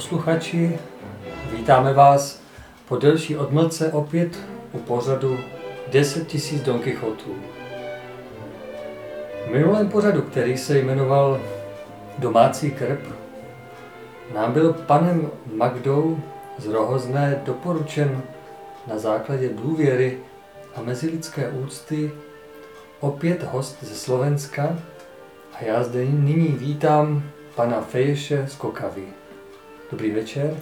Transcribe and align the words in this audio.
Posluchači, 0.00 0.78
vítáme 1.52 1.92
vás 1.92 2.42
po 2.88 2.96
delší 2.96 3.36
odmlce 3.36 3.92
opět 3.92 4.38
u 4.72 4.78
pořadu 4.78 5.38
10 5.92 6.34
000 6.34 6.64
Don 6.64 6.78
Quixotů. 6.78 7.34
V 9.46 9.50
minulém 9.52 9.88
pořadu, 9.88 10.22
který 10.22 10.58
se 10.58 10.78
jmenoval 10.78 11.40
Domácí 12.18 12.70
krb, 12.70 13.00
nám 14.34 14.52
byl 14.52 14.72
panem 14.72 15.30
Magdou 15.54 16.18
z 16.58 16.66
Rohozné 16.66 17.42
doporučen 17.44 18.22
na 18.86 18.98
základě 18.98 19.48
důvěry 19.48 20.18
a 20.74 20.82
mezilidské 20.82 21.50
úcty 21.50 22.12
opět 23.00 23.42
host 23.42 23.84
ze 23.84 23.94
Slovenska 23.94 24.78
a 25.52 25.64
já 25.64 25.82
zde 25.82 26.04
nyní 26.04 26.48
vítám 26.48 27.22
pana 27.54 27.80
Fejše 27.80 28.46
z 28.48 28.54
Kokavy. 28.54 29.19
Dobrý 29.90 30.10
večer. 30.10 30.56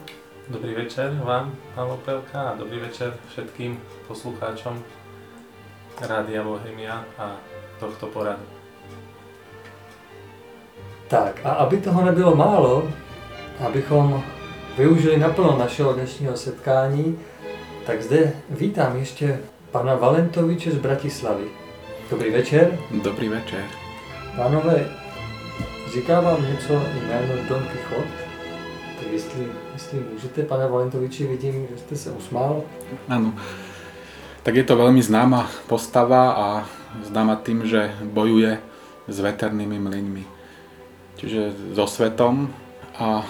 Dobrý 0.49 0.75
večer 0.75 1.21
vám, 1.25 1.55
pán 1.75 1.89
Lopelka, 1.89 2.43
a 2.43 2.57
dobrý 2.57 2.81
večer 2.81 3.13
všetkým 3.29 3.81
poslucháčom 4.09 4.81
Rádia 6.01 6.43
Bohemia 6.43 7.05
a 7.19 7.37
tohto 7.81 8.07
poradu. 8.07 8.43
Tak 11.09 11.45
a 11.45 11.51
aby 11.51 11.77
toho 11.77 12.05
nebylo 12.05 12.37
málo, 12.37 12.89
abychom 13.67 14.25
využili 14.79 15.19
naplno 15.19 15.59
našeho 15.59 15.93
dnešního 15.93 16.37
setkání, 16.37 17.19
tak 17.87 18.03
zde 18.03 18.33
vítám 18.51 18.97
ještě 18.97 19.41
pana 19.71 19.95
Valentoviče 19.95 20.71
z 20.71 20.79
Bratislavy. 20.79 21.45
Dobrý 22.11 22.31
večer. 22.31 22.79
Dobrý 23.05 23.29
večer. 23.29 23.65
Pánové, 24.37 24.89
říká 25.95 26.21
vám 26.21 26.43
něco 26.51 26.73
jméno 26.73 27.49
Don 27.49 27.69
Quixote? 27.69 28.28
Jestli, 29.13 29.49
jestli 29.73 30.05
můžete, 30.13 30.43
pane 30.43 30.69
Valentoviči, 30.69 31.27
vidím, 31.27 31.67
že 31.71 31.79
jste 31.79 31.97
se 31.97 32.11
usmál. 32.11 32.63
Áno. 33.09 33.33
Tak 34.43 34.55
je 34.57 34.65
to 34.65 34.81
veľmi 34.81 35.03
známa 35.05 35.45
postava 35.69 36.33
a 36.33 36.47
známa 37.05 37.37
tým, 37.37 37.69
že 37.69 37.93
bojuje 38.01 38.57
s 39.05 39.17
veternými 39.21 39.77
mlynmi. 39.77 40.25
Čiže 41.21 41.75
so 41.77 41.85
svetom 41.85 42.49
a 42.97 43.29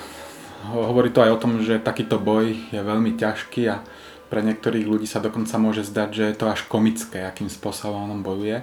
hovorí 0.70 1.10
to 1.10 1.24
aj 1.24 1.30
o 1.34 1.40
tom, 1.40 1.52
že 1.64 1.82
takýto 1.82 2.22
boj 2.22 2.54
je 2.70 2.78
veľmi 2.78 3.18
ťažký 3.18 3.62
a 3.66 3.82
pre 4.28 4.44
niektorých 4.44 4.84
ľudí 4.84 5.08
sa 5.08 5.24
dokonca 5.24 5.56
môže 5.56 5.88
zdať, 5.88 6.08
že 6.12 6.24
je 6.28 6.36
to 6.36 6.46
až 6.52 6.68
komické, 6.68 7.24
akým 7.24 7.48
spôsobom 7.48 8.12
on 8.12 8.20
bojuje. 8.20 8.60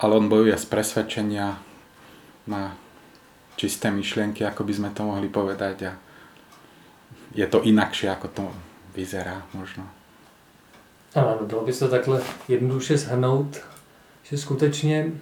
Ale 0.00 0.12
on 0.16 0.32
bojuje 0.32 0.56
z 0.56 0.66
presvedčenia, 0.66 1.60
má 2.48 2.72
čisté 3.60 3.92
myšlienky, 3.92 4.40
ako 4.40 4.64
by 4.64 4.72
sme 4.72 4.90
to 4.96 5.04
mohli 5.04 5.28
povedať 5.28 5.76
a 5.84 5.92
je 7.36 7.44
to 7.44 7.60
inakšie, 7.60 8.08
ako 8.08 8.28
to 8.32 8.44
vyzerá 8.96 9.44
možno. 9.52 9.84
Ano, 11.12 11.44
dalo 11.44 11.68
by 11.68 11.72
se 11.72 11.88
takhle 11.88 12.22
jednoduše 12.48 12.98
shrnout, 12.98 13.60
že 14.22 14.38
skutečně 14.38 15.12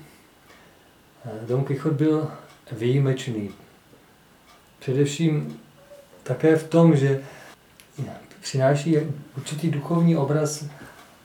eh, 1.24 1.46
Don 1.46 1.64
Quixote 1.64 1.94
byl 1.94 2.30
výjimečný. 2.72 3.50
Především 4.78 5.60
také 6.22 6.56
v 6.56 6.68
tom, 6.68 6.96
že 6.96 7.24
přináší 8.40 8.96
určitý 9.36 9.70
duchovní 9.70 10.16
obraz 10.16 10.64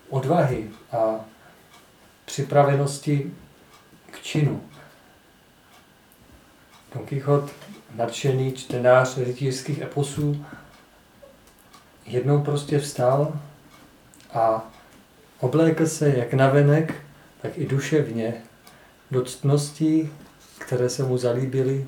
odvahy 0.10 0.70
a 0.92 1.26
připravenosti 2.26 3.32
k 4.12 4.22
činu. 4.22 4.62
Don 6.96 7.06
Quixote, 7.06 7.52
nadšený 7.96 8.52
čtenář 8.52 9.18
rytířských 9.18 9.82
eposů, 9.82 10.46
jednou 12.06 12.42
prostě 12.42 12.80
vstal 12.80 13.40
a 14.34 14.72
oblékl 15.40 15.88
se 15.88 16.10
jak 16.10 16.34
navenek, 16.34 16.94
tak 17.42 17.58
i 17.58 17.66
duševně 17.66 18.34
do 19.12 19.24
ctností, 19.24 20.10
které 20.58 20.90
se 20.90 21.04
mu 21.04 21.18
zalíbily 21.18 21.86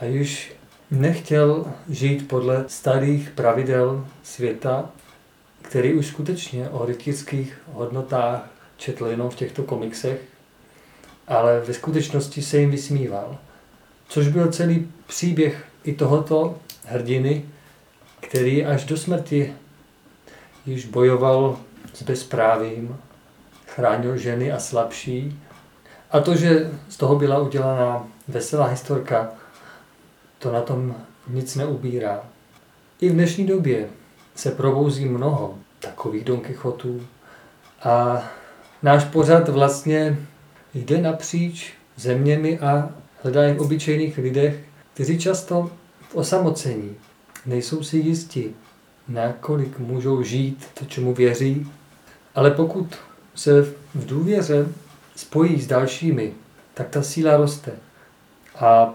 a 0.00 0.04
již 0.04 0.52
nechtěl 0.90 1.72
žít 1.88 2.28
podle 2.28 2.64
starých 2.68 3.30
pravidel 3.30 4.06
světa, 4.22 4.90
který 5.62 5.94
už 5.94 6.06
skutečně 6.06 6.68
o 6.68 6.86
rytířských 6.86 7.60
hodnotách 7.72 8.50
četl 8.76 9.06
jenom 9.06 9.30
v 9.30 9.34
těchto 9.34 9.62
komiksech, 9.62 10.20
ale 11.28 11.60
ve 11.60 11.74
skutečnosti 11.74 12.42
se 12.42 12.58
jim 12.58 12.70
vysmíval. 12.70 13.38
Což 14.12 14.28
byl 14.28 14.52
celý 14.52 14.92
příběh 15.06 15.64
i 15.84 15.92
tohoto 15.92 16.58
hrdiny, 16.84 17.44
který 18.20 18.64
až 18.64 18.84
do 18.84 18.96
smrti 18.96 19.52
již 20.66 20.86
bojoval 20.86 21.58
s 21.94 22.02
bezprávím, 22.02 22.96
chránil 23.66 24.16
ženy 24.16 24.52
a 24.52 24.58
slabší. 24.58 25.40
A 26.10 26.20
to, 26.20 26.36
že 26.36 26.70
z 26.88 26.96
toho 26.96 27.16
byla 27.16 27.38
udělaná 27.38 28.06
veselá 28.28 28.66
historka, 28.66 29.30
to 30.38 30.52
na 30.52 30.60
tom 30.60 30.94
nic 31.28 31.56
neubírá. 31.56 32.22
I 33.00 33.08
v 33.08 33.12
dnešní 33.12 33.46
době 33.46 33.88
se 34.34 34.50
probouzí 34.50 35.04
mnoho 35.04 35.58
takových 35.78 36.24
Don 36.24 36.40
Quixotů 36.40 37.06
a 37.82 38.24
náš 38.82 39.04
pořad 39.04 39.48
vlastně 39.48 40.18
jde 40.74 40.98
napříč 40.98 41.72
zeměmi 41.96 42.58
a 42.58 43.01
hledá 43.22 43.54
v 43.54 43.60
obyčejných 43.60 44.18
lidech, 44.18 44.60
kteří 44.94 45.18
často 45.18 45.70
v 46.08 46.14
osamocení 46.14 46.96
nejsou 47.46 47.82
si 47.82 47.96
jisti, 47.96 48.54
nakolik 49.08 49.78
můžou 49.78 50.22
žít 50.22 50.66
to, 50.74 50.84
čemu 50.84 51.14
věří, 51.14 51.70
ale 52.34 52.50
pokud 52.50 52.94
se 53.34 53.62
v 53.94 54.06
důvěře 54.06 54.66
spojí 55.16 55.62
s 55.62 55.66
dalšími, 55.66 56.32
tak 56.74 56.88
ta 56.88 57.02
síla 57.02 57.36
roste. 57.36 57.72
A 58.54 58.94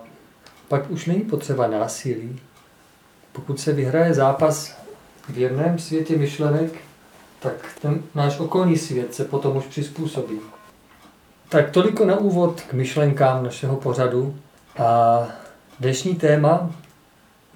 pak 0.68 0.92
už 0.92 1.06
není 1.06 1.22
potřeba 1.22 1.68
násilí. 1.68 2.40
Pokud 3.32 3.60
se 3.60 3.74
vyhraje 3.74 4.14
zápas 4.14 4.78
v 5.22 5.30
věrném 5.30 5.80
světě 5.80 6.18
myšlenek, 6.18 6.74
tak 7.40 7.54
ten 7.82 8.04
náš 8.16 8.40
okolní 8.40 8.78
svět 8.78 9.16
se 9.16 9.26
potom 9.26 9.58
už 9.58 9.66
přizpůsobí. 9.66 10.40
Tak 11.50 11.72
toliko 11.72 12.06
na 12.06 12.18
úvod 12.18 12.62
k 12.62 12.74
myšlenkám 12.74 13.44
našeho 13.44 13.76
pořadu. 13.76 14.36
A 14.78 15.28
dnešní 15.80 16.16
téma, 16.16 16.72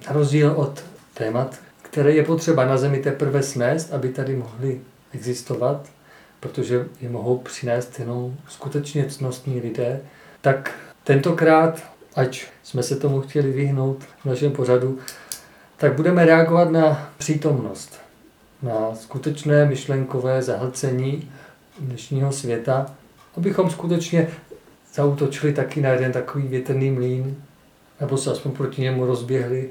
na 0.06 0.12
rozdíl 0.12 0.52
od 0.56 0.84
témat, 1.14 1.58
které 1.82 2.12
je 2.12 2.24
potřeba 2.24 2.64
na 2.64 2.76
Zemi 2.76 2.98
teprve 2.98 3.42
snést, 3.42 3.92
aby 3.92 4.08
tady 4.08 4.36
mohly 4.36 4.80
existovat, 5.14 5.86
protože 6.40 6.86
je 7.00 7.08
mohou 7.08 7.38
přinést 7.38 7.98
jenom 7.98 8.36
skutečně 8.48 9.04
cnostní 9.04 9.60
lidé, 9.60 10.00
tak 10.40 10.72
tentokrát 11.04 11.82
ať 12.14 12.46
jsme 12.62 12.82
se 12.82 12.96
tomu 12.96 13.20
chtěli 13.20 13.52
vyhnout 13.52 14.04
v 14.22 14.24
našem 14.24 14.52
pořadu, 14.52 14.98
tak 15.76 15.94
budeme 15.94 16.26
reagovat 16.26 16.70
na 16.70 17.10
přítomnost, 17.18 17.98
na 18.62 18.94
skutečné 18.94 19.64
myšlenkové 19.64 20.42
zahlcení 20.42 21.30
dnešního 21.78 22.32
světa, 22.32 22.94
abychom 23.36 23.70
skutečně 23.70 24.28
zautočili 24.94 25.52
taky 25.52 25.80
na 25.80 25.90
jeden 25.90 26.12
takový 26.12 26.48
větrný 26.48 26.90
mlín, 26.90 27.36
nebo 28.00 28.16
se 28.18 28.30
aspoň 28.30 28.52
proti 28.52 28.82
němu 28.82 29.06
rozběhli, 29.06 29.70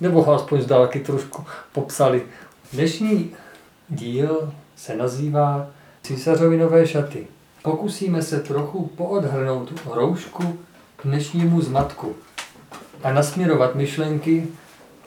nebo 0.00 0.22
ho 0.22 0.34
aspoň 0.34 0.62
z 0.62 0.66
dálky 0.66 1.00
trošku 1.00 1.44
popsali. 1.72 2.22
Dnešní 2.72 3.30
díl 3.88 4.52
se 4.76 4.96
nazývá 4.96 5.70
Císařovi 6.02 6.56
nové 6.56 6.86
šaty. 6.86 7.26
Pokusíme 7.62 8.22
se 8.22 8.40
trochu 8.40 8.86
poodhrnout 8.86 9.72
roušku 9.86 10.58
k 10.96 11.04
dnešnímu 11.04 11.60
zmatku 11.60 12.16
a 13.02 13.12
nasměrovat 13.12 13.74
myšlenky 13.74 14.48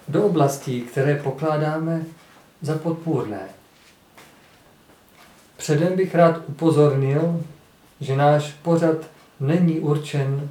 do 0.08 0.26
oblastí, 0.26 0.82
které 0.82 1.16
pokládáme 1.16 2.06
za 2.62 2.78
podpůrné. 2.78 3.50
Předem 5.58 5.96
bych 5.96 6.16
rád 6.16 6.42
upozornil, 6.48 7.42
že 8.04 8.16
náš 8.16 8.52
pořad 8.62 8.98
není 9.40 9.80
určen 9.80 10.50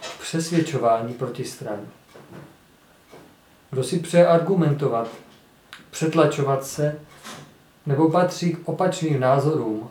k 0.00 0.20
přesvědčování 0.20 1.14
protistran. 1.14 1.80
Kdo 3.70 3.84
si 3.84 3.98
přeje 3.98 4.26
argumentovat, 4.26 5.08
přetlačovat 5.90 6.66
se 6.66 6.98
nebo 7.86 8.10
patří 8.10 8.52
k 8.52 8.68
opačným 8.68 9.20
názorům, 9.20 9.90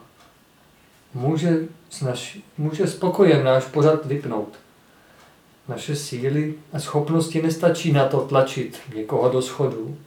může, 1.13 1.60
naš, 2.05 2.38
může 2.57 2.88
spokojem 2.88 3.43
náš 3.43 3.63
pořad 3.63 4.05
vypnout. 4.05 4.53
Naše 5.67 5.95
síly 5.95 6.53
a 6.74 6.79
schopnosti 6.79 7.41
nestačí 7.41 7.91
na 7.91 8.07
to 8.07 8.19
tlačit 8.19 8.79
někoho 8.95 9.29
do 9.29 9.41
schodu. 9.41 9.98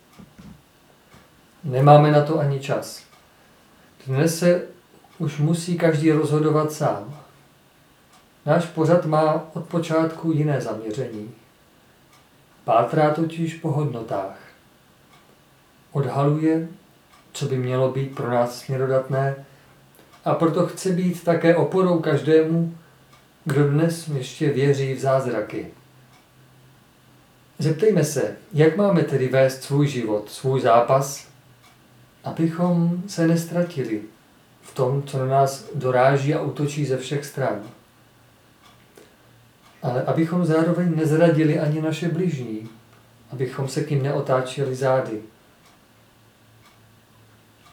Nemáme 1.64 2.10
na 2.10 2.22
to 2.22 2.38
ani 2.38 2.60
čas. 2.60 3.02
Dnes 4.06 4.38
se 4.38 4.75
už 5.18 5.38
musí 5.38 5.78
každý 5.78 6.12
rozhodovat 6.12 6.72
sám. 6.72 7.16
Náš 8.46 8.66
pořad 8.66 9.06
má 9.06 9.44
od 9.54 9.64
počátku 9.64 10.32
jiné 10.32 10.60
zaměření. 10.60 11.30
Pátrá 12.64 13.10
totiž 13.10 13.54
po 13.54 13.70
hodnotách. 13.70 14.38
Odhaluje, 15.92 16.68
co 17.32 17.46
by 17.46 17.56
mělo 17.58 17.92
být 17.92 18.14
pro 18.14 18.30
nás 18.30 18.58
směrodatné 18.58 19.34
a 20.24 20.34
proto 20.34 20.66
chce 20.66 20.92
být 20.92 21.24
také 21.24 21.56
oporou 21.56 21.98
každému, 21.98 22.74
kdo 23.44 23.68
dnes 23.68 24.08
ještě 24.08 24.50
věří 24.52 24.94
v 24.94 25.00
zázraky. 25.00 25.66
Zeptejme 27.58 28.04
se, 28.04 28.36
jak 28.52 28.76
máme 28.76 29.02
tedy 29.02 29.28
vést 29.28 29.62
svůj 29.62 29.86
život, 29.86 30.30
svůj 30.30 30.60
zápas, 30.60 31.28
abychom 32.24 33.02
se 33.06 33.26
nestratili 33.26 34.02
v 34.66 34.74
tom, 34.74 35.02
co 35.02 35.18
na 35.18 35.26
nás 35.26 35.64
doráží 35.74 36.34
a 36.34 36.42
útočí 36.42 36.86
ze 36.86 36.96
všech 36.96 37.24
stran. 37.24 37.62
Ale 39.82 40.02
abychom 40.02 40.46
zároveň 40.46 40.96
nezradili 40.96 41.60
ani 41.60 41.82
naše 41.82 42.08
bližní, 42.08 42.68
abychom 43.32 43.68
se 43.68 43.84
k 43.84 43.90
ním 43.90 44.02
neotáčeli 44.02 44.74
zády. 44.74 45.22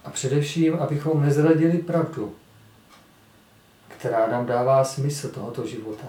A 0.06 0.10
především, 0.10 0.76
abychom 0.76 1.22
nezradili 1.22 1.78
pravdu, 1.78 2.36
která 3.88 4.28
nám 4.28 4.46
dává 4.46 4.84
smysl 4.84 5.30
tohoto 5.30 5.68
života. 5.68 6.08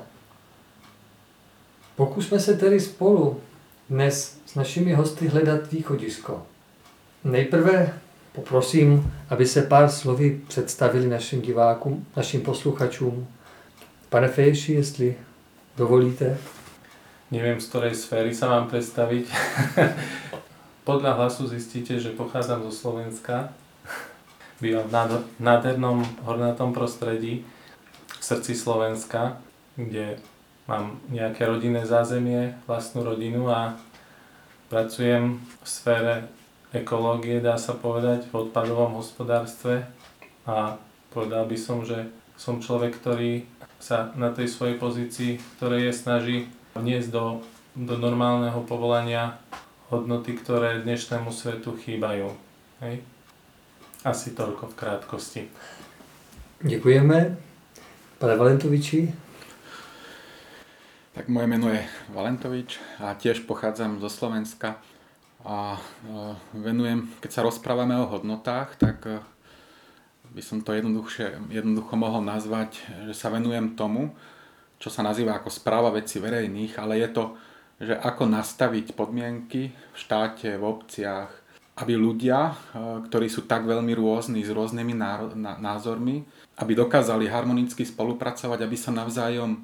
Pokusme 1.97 2.41
se 2.41 2.55
tedy 2.55 2.81
spolu 2.81 3.41
dnes 3.91 4.39
s 4.47 4.55
našimi 4.55 4.93
hosty 4.93 5.29
hledat 5.29 5.73
východisko. 5.73 6.47
Nejprve 7.25 8.01
poprosím, 8.35 9.13
aby 9.31 9.47
se 9.47 9.63
pár 9.63 9.91
slovy 9.91 10.41
představili 10.49 11.09
našim 11.09 11.41
divákům, 11.41 12.07
našim 12.17 12.41
posluchačům. 12.41 13.27
Pane 14.09 14.29
Fejši, 14.29 14.73
jestli 14.73 15.17
dovolíte. 15.77 16.39
Neviem, 17.31 17.59
z 17.59 17.67
ktorej 17.67 17.95
sféry 17.99 18.31
sa 18.31 18.47
mám 18.47 18.71
predstaviť. 18.71 19.27
Podľa 20.89 21.19
hlasu 21.19 21.51
zistíte, 21.51 21.99
že 21.99 22.15
pochádzam 22.15 22.63
zo 22.63 22.71
Slovenska. 22.71 23.51
Bývam 24.63 24.87
v 24.87 25.25
nádhernom 25.43 26.07
hornatom 26.23 26.71
prostredí 26.71 27.43
v 28.07 28.23
srdci 28.23 28.55
Slovenska, 28.55 29.43
kde 29.75 30.23
mám 30.71 31.01
nejaké 31.11 31.43
rodinné 31.49 31.83
zázemie, 31.83 32.55
vlastnú 32.71 33.03
rodinu 33.03 33.51
a 33.51 33.75
pracujem 34.71 35.43
v 35.43 35.67
sfére 35.67 36.15
ekológie, 36.75 37.39
dá 37.39 37.55
sa 37.55 37.79
povedať, 37.79 38.27
v 38.29 38.51
odpadovom 38.51 38.99
hospodárstve 38.99 39.87
a 40.43 40.75
povedal 41.15 41.47
by 41.47 41.55
som, 41.55 41.87
že 41.87 42.11
som 42.35 42.59
človek, 42.59 42.99
ktorý 42.99 43.47
sa 43.79 44.11
na 44.19 44.35
tej 44.35 44.51
svojej 44.51 44.77
pozícii, 44.83 45.39
ktorej 45.57 45.89
je 45.89 45.95
snaží 45.95 46.37
vniesť 46.75 47.09
do, 47.15 47.47
do 47.79 47.95
normálneho 47.95 48.59
povolania 48.67 49.39
hodnoty, 49.95 50.35
ktoré 50.35 50.83
dnešnému 50.83 51.31
svetu 51.31 51.79
chýbajú. 51.79 52.35
Hej? 52.83 53.07
Asi 54.03 54.35
toľko 54.35 54.75
v 54.75 54.75
krátkosti. 54.75 55.43
Děkujeme. 56.65 57.37
Pane 58.19 58.37
Valentoviči? 58.37 59.15
Tak 61.15 61.29
moje 61.29 61.47
meno 61.47 61.71
je 61.71 61.79
Valentovič 62.11 62.83
a 62.99 63.15
tiež 63.15 63.47
pochádzam 63.47 64.03
zo 64.03 64.11
Slovenska 64.11 64.83
a 65.45 65.77
e, 65.77 65.81
venujem, 66.57 67.05
keď 67.21 67.31
sa 67.31 67.45
rozprávame 67.45 67.93
o 68.01 68.09
hodnotách, 68.09 68.81
tak 68.81 68.97
e, 69.05 69.21
by 70.33 70.41
som 70.41 70.65
to 70.65 70.73
jednoducho 70.73 71.95
mohol 72.01 72.25
nazvať, 72.25 72.81
že 73.05 73.15
sa 73.15 73.29
venujem 73.29 73.77
tomu, 73.77 74.17
čo 74.81 74.89
sa 74.89 75.05
nazýva 75.05 75.37
ako 75.37 75.53
správa 75.53 75.93
veci 75.93 76.17
verejných, 76.17 76.81
ale 76.81 76.97
je 77.05 77.09
to, 77.13 77.25
že 77.77 77.93
ako 77.93 78.25
nastaviť 78.25 78.97
podmienky 78.97 79.69
v 79.69 79.97
štáte, 80.01 80.57
v 80.57 80.65
obciach, 80.65 81.29
aby 81.77 81.93
ľudia, 81.93 82.49
e, 82.49 82.55
ktorí 83.05 83.29
sú 83.29 83.45
tak 83.45 83.69
veľmi 83.69 83.93
rôzni, 83.93 84.41
s 84.41 84.49
rôznymi 84.49 84.97
názormi, 85.61 86.25
aby 86.57 86.73
dokázali 86.73 87.29
harmonicky 87.29 87.85
spolupracovať, 87.85 88.65
aby 88.65 88.77
sa 88.81 88.97
navzájom 88.97 89.61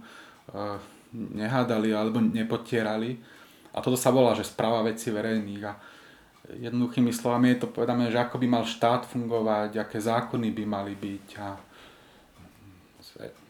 nehádali 1.15 1.95
alebo 1.95 2.19
nepotierali. 2.19 3.19
A 3.75 3.81
toto 3.81 3.97
sa 3.97 4.11
volá, 4.11 4.35
že 4.35 4.45
správa 4.45 4.83
veci 4.83 5.11
verejných. 5.11 5.63
A 5.65 5.73
jednoduchými 6.51 7.15
slovami 7.15 7.55
je 7.55 7.63
to 7.63 7.69
povedané, 7.71 8.11
že 8.11 8.19
ako 8.19 8.39
by 8.43 8.47
mal 8.51 8.65
štát 8.67 9.07
fungovať, 9.07 9.79
aké 9.79 10.03
zákony 10.03 10.51
by 10.51 10.65
mali 10.67 10.95
byť 10.99 11.27
a 11.39 11.47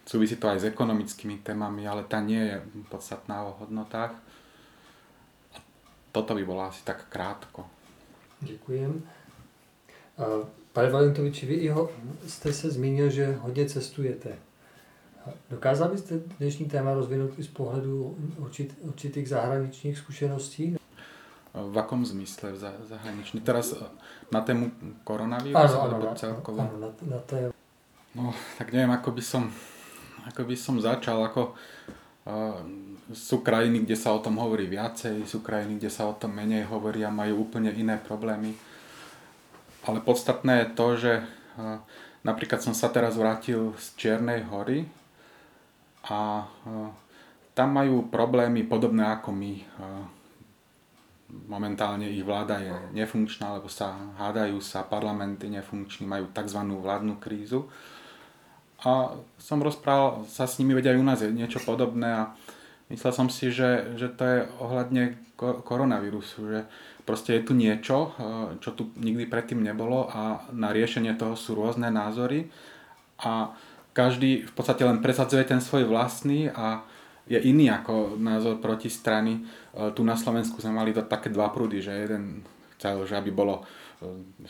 súvisí 0.04 0.36
to 0.36 0.50
aj 0.50 0.60
s 0.60 0.68
ekonomickými 0.68 1.38
témami, 1.38 1.86
ale 1.86 2.02
tá 2.02 2.18
nie 2.18 2.42
je 2.42 2.58
podstatná 2.90 3.46
o 3.46 3.56
hodnotách. 3.62 4.10
A 5.54 5.58
toto 6.12 6.34
by 6.34 6.42
bolo 6.44 6.66
asi 6.66 6.82
tak 6.84 7.06
krátko. 7.08 7.70
Děkujem. 8.40 9.02
Pane 10.72 10.90
Valentoviči, 10.90 11.46
vy 11.46 11.74
jste 12.26 12.52
se 12.52 12.70
zmínil, 12.70 13.10
že 13.10 13.38
hodně 13.40 13.68
cestujete. 13.68 14.38
Dokázal 15.50 15.88
byste 15.88 16.14
dnešní 16.38 16.66
téma 16.66 16.94
rozvinout 16.94 17.38
i 17.38 17.42
z 17.42 17.48
pohledu 17.48 18.16
určit, 18.38 18.74
určitých 18.80 19.28
zahraničních 19.28 19.98
zkušeností? 19.98 20.76
V 21.54 21.78
akom 21.78 22.06
zmysle 22.06 22.52
v 22.52 22.86
zahraničný? 22.88 23.40
Teraz 23.40 23.72
eh, 23.72 23.84
na 24.32 24.40
tému 24.40 24.70
koronavírusu? 25.04 25.76
Áno, 25.76 25.98
áno, 25.98 26.14
celkovo? 26.14 26.62
áno 26.62 26.78
na, 26.78 26.90
na 27.02 27.18
tému. 27.18 27.52
No, 28.14 28.34
tak 28.58 28.72
neviem, 28.72 28.90
ako 28.90 29.10
by 29.12 29.22
som, 29.22 29.52
ako 30.26 30.42
by 30.46 30.56
som 30.56 30.80
začal, 30.82 31.22
ako 31.22 31.52
uh, 31.52 32.58
sú 33.14 33.42
krajiny, 33.42 33.86
kde 33.86 33.94
sa 33.94 34.10
o 34.10 34.22
tom 34.22 34.38
hovorí 34.42 34.66
viacej, 34.66 35.26
sú 35.30 35.42
krajiny, 35.46 35.78
kde 35.78 35.90
sa 35.90 36.10
o 36.10 36.18
tom 36.18 36.34
menej 36.34 36.66
hovorí 36.66 37.06
a 37.06 37.14
majú 37.14 37.46
úplne 37.46 37.70
iné 37.70 38.02
problémy. 38.02 38.54
Ale 39.86 40.02
podstatné 40.02 40.66
je 40.66 40.68
to, 40.74 40.86
že 40.98 41.12
uh, 41.22 41.78
napríklad 42.26 42.62
som 42.62 42.74
sa 42.74 42.90
teraz 42.90 43.14
vrátil 43.14 43.74
z 43.78 43.86
Čiernej 43.94 44.42
hory 44.50 44.90
a 46.08 46.48
tam 47.52 47.68
majú 47.76 48.08
problémy 48.08 48.64
podobné 48.64 49.04
ako 49.04 49.36
my. 49.36 49.54
Momentálne 51.46 52.08
ich 52.08 52.24
vláda 52.24 52.58
je 52.58 52.74
nefunkčná, 52.96 53.60
lebo 53.60 53.68
sa 53.68 53.94
hádajú 54.18 54.58
sa, 54.64 54.86
parlamenty 54.86 55.46
nefunkční, 55.52 56.08
majú 56.08 56.32
tzv. 56.32 56.60
vládnu 56.62 57.20
krízu. 57.20 57.68
A 58.80 59.12
som 59.36 59.60
rozprával 59.60 60.24
sa 60.24 60.48
s 60.48 60.56
nimi, 60.56 60.72
vedia 60.72 60.96
aj 60.96 61.00
u 61.00 61.04
nás 61.04 61.20
je 61.20 61.28
niečo 61.28 61.60
podobné 61.60 62.08
a 62.16 62.32
myslel 62.88 63.12
som 63.12 63.28
si, 63.28 63.52
že, 63.52 63.92
že 64.00 64.08
to 64.08 64.22
je 64.24 64.38
ohľadne 64.56 65.20
koronavírusu, 65.40 66.38
že 66.48 66.60
proste 67.04 67.40
je 67.40 67.42
tu 67.44 67.52
niečo, 67.52 68.12
eh, 68.16 68.56
čo 68.60 68.72
tu 68.72 68.92
nikdy 68.96 69.28
predtým 69.28 69.60
nebolo 69.60 70.08
a 70.08 70.44
na 70.52 70.72
riešenie 70.72 71.16
toho 71.16 71.36
sú 71.36 71.56
rôzne 71.56 71.92
názory 71.92 72.48
a 73.20 73.52
každý 73.92 74.46
v 74.46 74.52
podstate 74.54 74.86
len 74.86 75.02
presadzuje 75.02 75.42
ten 75.46 75.58
svoj 75.58 75.86
vlastný 75.90 76.50
a 76.50 76.86
je 77.30 77.38
iný 77.38 77.70
ako 77.70 78.18
názor 78.18 78.58
protistrany. 78.58 79.38
E, 79.38 79.40
tu 79.94 80.02
na 80.02 80.18
Slovensku 80.18 80.58
sme 80.58 80.74
mali 80.74 80.90
to 80.90 81.06
také 81.06 81.30
dva 81.30 81.54
prúdy, 81.54 81.78
že 81.78 81.94
jeden 81.94 82.42
chcel, 82.74 83.06
že 83.06 83.14
aby 83.14 83.30
bolo 83.30 83.62
e, 83.62 83.62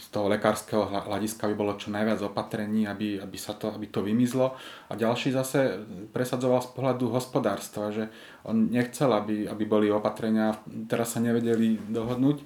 z 0.00 0.06
toho 0.08 0.32
lekárskeho 0.32 0.88
hľadiska 0.88 1.44
by 1.50 1.54
bolo 1.58 1.76
čo 1.76 1.92
najviac 1.92 2.24
opatrení, 2.24 2.88
aby, 2.88 3.20
aby, 3.20 3.36
sa 3.36 3.52
to, 3.52 3.68
aby 3.68 3.92
to 3.92 4.00
vymizlo. 4.00 4.56
A 4.88 4.96
ďalší 4.96 5.28
zase 5.28 5.84
presadzoval 6.14 6.64
z 6.64 6.72
pohľadu 6.72 7.12
hospodárstva, 7.12 7.92
že 7.92 8.08
on 8.48 8.72
nechcel, 8.72 9.12
aby, 9.12 9.44
aby 9.44 9.64
boli 9.68 9.92
opatrenia, 9.92 10.56
teraz 10.88 11.12
sa 11.12 11.20
nevedeli 11.20 11.76
dohodnúť. 11.90 12.40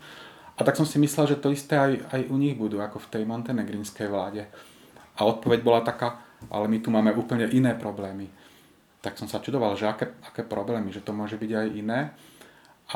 A 0.54 0.60
tak 0.62 0.74
som 0.74 0.86
si 0.86 0.98
myslel, 1.02 1.34
že 1.34 1.42
to 1.42 1.54
isté 1.54 1.78
aj, 1.78 2.10
aj 2.10 2.20
u 2.30 2.36
nich 2.38 2.54
budú, 2.58 2.78
ako 2.82 3.02
v 3.02 3.10
tej 3.10 3.22
montenegrinskej 3.26 4.06
vláde. 4.06 4.46
A 5.14 5.20
odpoveď 5.26 5.62
bola 5.62 5.82
taká, 5.82 6.24
ale 6.50 6.66
my 6.68 6.78
tu 6.80 6.88
máme 6.92 7.14
úplne 7.14 7.48
iné 7.50 7.76
problémy 7.76 8.28
tak 9.04 9.20
som 9.20 9.28
sa 9.28 9.44
čudoval, 9.44 9.76
že 9.76 9.84
aké, 9.84 10.16
aké 10.24 10.40
problémy, 10.40 10.88
že 10.88 11.04
to 11.04 11.12
môže 11.12 11.36
byť 11.36 11.50
aj 11.52 11.66
iné. 11.76 12.16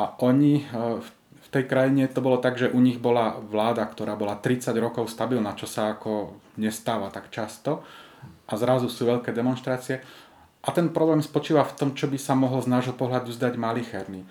A 0.00 0.16
oni 0.24 0.64
e, 0.64 1.04
v 1.04 1.48
tej 1.52 1.68
krajine 1.68 2.08
to 2.08 2.24
bolo 2.24 2.40
tak, 2.40 2.56
že 2.56 2.72
u 2.72 2.80
nich 2.80 2.96
bola 2.96 3.36
vláda, 3.36 3.84
ktorá 3.84 4.16
bola 4.16 4.40
30 4.40 4.72
rokov 4.80 5.12
stabilná, 5.12 5.52
čo 5.52 5.68
sa 5.68 5.92
ako 5.92 6.40
nestáva 6.56 7.12
tak 7.12 7.28
často. 7.28 7.84
A 8.48 8.56
zrazu 8.56 8.88
sú 8.88 9.04
veľké 9.04 9.36
demonstrácie. 9.36 10.00
A 10.64 10.72
ten 10.72 10.88
problém 10.88 11.20
spočíva 11.20 11.60
v 11.68 11.76
tom, 11.76 11.90
čo 11.92 12.08
by 12.08 12.16
sa 12.16 12.32
mohol 12.32 12.64
z 12.64 12.72
nášho 12.72 12.96
pohľadu 12.96 13.28
zdať 13.28 13.60
malicherný. 13.60 14.24
E, 14.24 14.28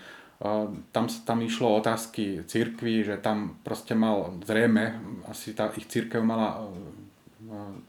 tam, 0.89 1.05
tam 1.05 1.37
išlo 1.45 1.77
otázky 1.77 2.41
církvy, 2.49 3.05
že 3.05 3.21
tam 3.21 3.61
proste 3.61 3.93
mal 3.93 4.33
zrejme, 4.41 4.97
asi 5.29 5.53
tá 5.53 5.69
ich 5.77 5.85
církev 5.85 6.25
mala 6.25 6.65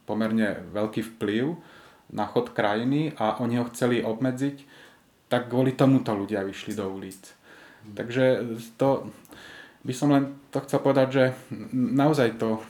pomerne 0.07 0.62
veľký 0.71 1.17
vplyv 1.17 1.59
na 2.15 2.25
chod 2.25 2.57
krajiny 2.57 3.12
a 3.21 3.37
oni 3.43 3.61
ho 3.61 3.69
chceli 3.69 4.00
obmedziť, 4.00 4.65
tak 5.29 5.53
kvôli 5.53 5.77
tomuto 5.77 6.17
ľudia 6.17 6.41
vyšli 6.41 6.73
do 6.73 6.88
ulic. 6.88 7.21
Mm. 7.85 7.95
Takže 7.95 8.25
to 8.81 9.12
by 9.85 9.93
som 9.93 10.09
len 10.11 10.25
to 10.49 10.65
chcel 10.65 10.81
povedať, 10.81 11.09
že 11.12 11.25
naozaj 11.75 12.41
to 12.41 12.65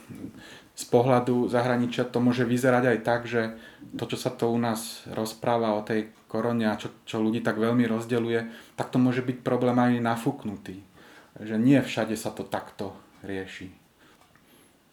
z 0.78 0.85
pohľadu 0.95 1.50
zahraničia 1.50 2.07
to 2.07 2.23
môže 2.23 2.47
vyzerať 2.47 2.85
aj 2.95 2.99
tak, 3.02 3.21
že 3.26 3.59
to, 3.99 4.04
čo 4.07 4.14
sa 4.14 4.30
to 4.30 4.47
u 4.54 4.59
nás 4.59 5.02
rozpráva 5.11 5.75
o 5.75 5.83
tej 5.83 6.14
korone 6.30 6.71
a 6.71 6.78
čo, 6.78 6.95
čo 7.02 7.18
ľudí 7.18 7.42
tak 7.42 7.59
veľmi 7.59 7.83
rozdeľuje, 7.90 8.40
tak 8.78 8.95
to 8.95 9.02
môže 9.02 9.26
byť 9.26 9.42
problém 9.42 9.75
aj 9.75 9.99
nafúknutý. 9.99 10.78
Že 11.42 11.57
nie 11.59 11.78
všade 11.83 12.14
sa 12.14 12.30
to 12.30 12.47
takto 12.47 12.95
rieši. 13.26 13.88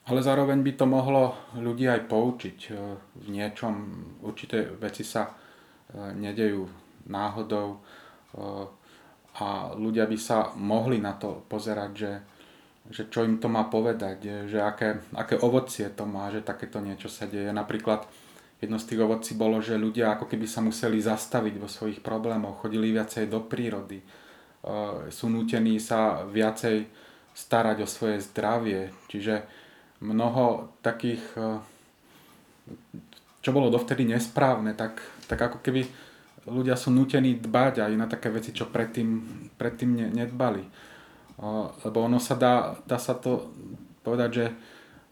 Ale 0.06 0.22
zároveň 0.22 0.62
by 0.62 0.72
to 0.78 0.86
mohlo 0.86 1.34
ľudí 1.58 1.90
aj 1.90 2.06
poučiť 2.06 2.60
e, 2.70 2.72
v 3.26 3.28
niečom. 3.34 3.74
Určité 4.22 4.62
veci 4.78 5.02
sa 5.02 5.26
e, 5.26 5.32
nedejú 6.14 6.70
náhodou 7.10 7.74
e, 7.74 7.78
a 9.42 9.74
ľudia 9.74 10.06
by 10.06 10.18
sa 10.22 10.54
mohli 10.62 11.02
na 11.02 11.18
to 11.18 11.42
pozerať, 11.50 11.92
že, 11.98 12.14
že 12.86 13.04
čo 13.10 13.26
im 13.26 13.42
to 13.42 13.50
má 13.50 13.66
povedať, 13.66 14.46
že 14.46 14.62
aké, 14.62 15.10
aké 15.18 15.42
ovocie 15.42 15.90
to 15.90 16.06
má, 16.06 16.30
že 16.30 16.46
takéto 16.46 16.78
niečo 16.78 17.10
sa 17.10 17.26
deje. 17.26 17.50
Napríklad 17.50 18.06
jedno 18.62 18.78
z 18.78 18.94
tých 18.94 19.02
ovocí 19.02 19.34
bolo, 19.34 19.58
že 19.58 19.74
ľudia 19.74 20.16
ako 20.16 20.30
keby 20.30 20.46
sa 20.46 20.62
museli 20.62 21.02
zastaviť 21.02 21.58
vo 21.58 21.66
svojich 21.66 22.06
problémoch, 22.06 22.62
chodili 22.62 22.96
viacej 22.96 23.28
do 23.28 23.44
prírody, 23.44 24.00
sú 25.12 25.28
nútení 25.28 25.84
sa 25.84 26.24
viacej 26.24 26.88
starať 27.36 27.84
o 27.84 27.88
svoje 27.92 28.24
zdravie. 28.24 28.96
Čiže 29.12 29.64
mnoho 30.04 30.75
takých, 30.84 31.24
čo 33.40 33.50
bolo 33.56 33.72
dovtedy 33.72 34.04
nesprávne, 34.04 34.75
tak, 34.75 35.00
tak 35.30 35.40
ako 35.40 35.62
keby 35.62 35.88
ľudia 36.46 36.78
sú 36.78 36.94
nutení 36.94 37.42
dbať 37.42 37.86
aj 37.86 37.94
na 37.98 38.06
také 38.06 38.30
veci, 38.30 38.54
čo 38.54 38.70
predtým, 38.70 39.10
predtým 39.58 40.14
nedbali. 40.14 40.64
Lebo 41.84 41.98
ono 42.00 42.22
sa 42.22 42.38
dá, 42.38 42.78
dá 42.86 42.96
sa 43.02 43.18
to 43.18 43.50
povedať, 44.06 44.30
že 44.32 44.46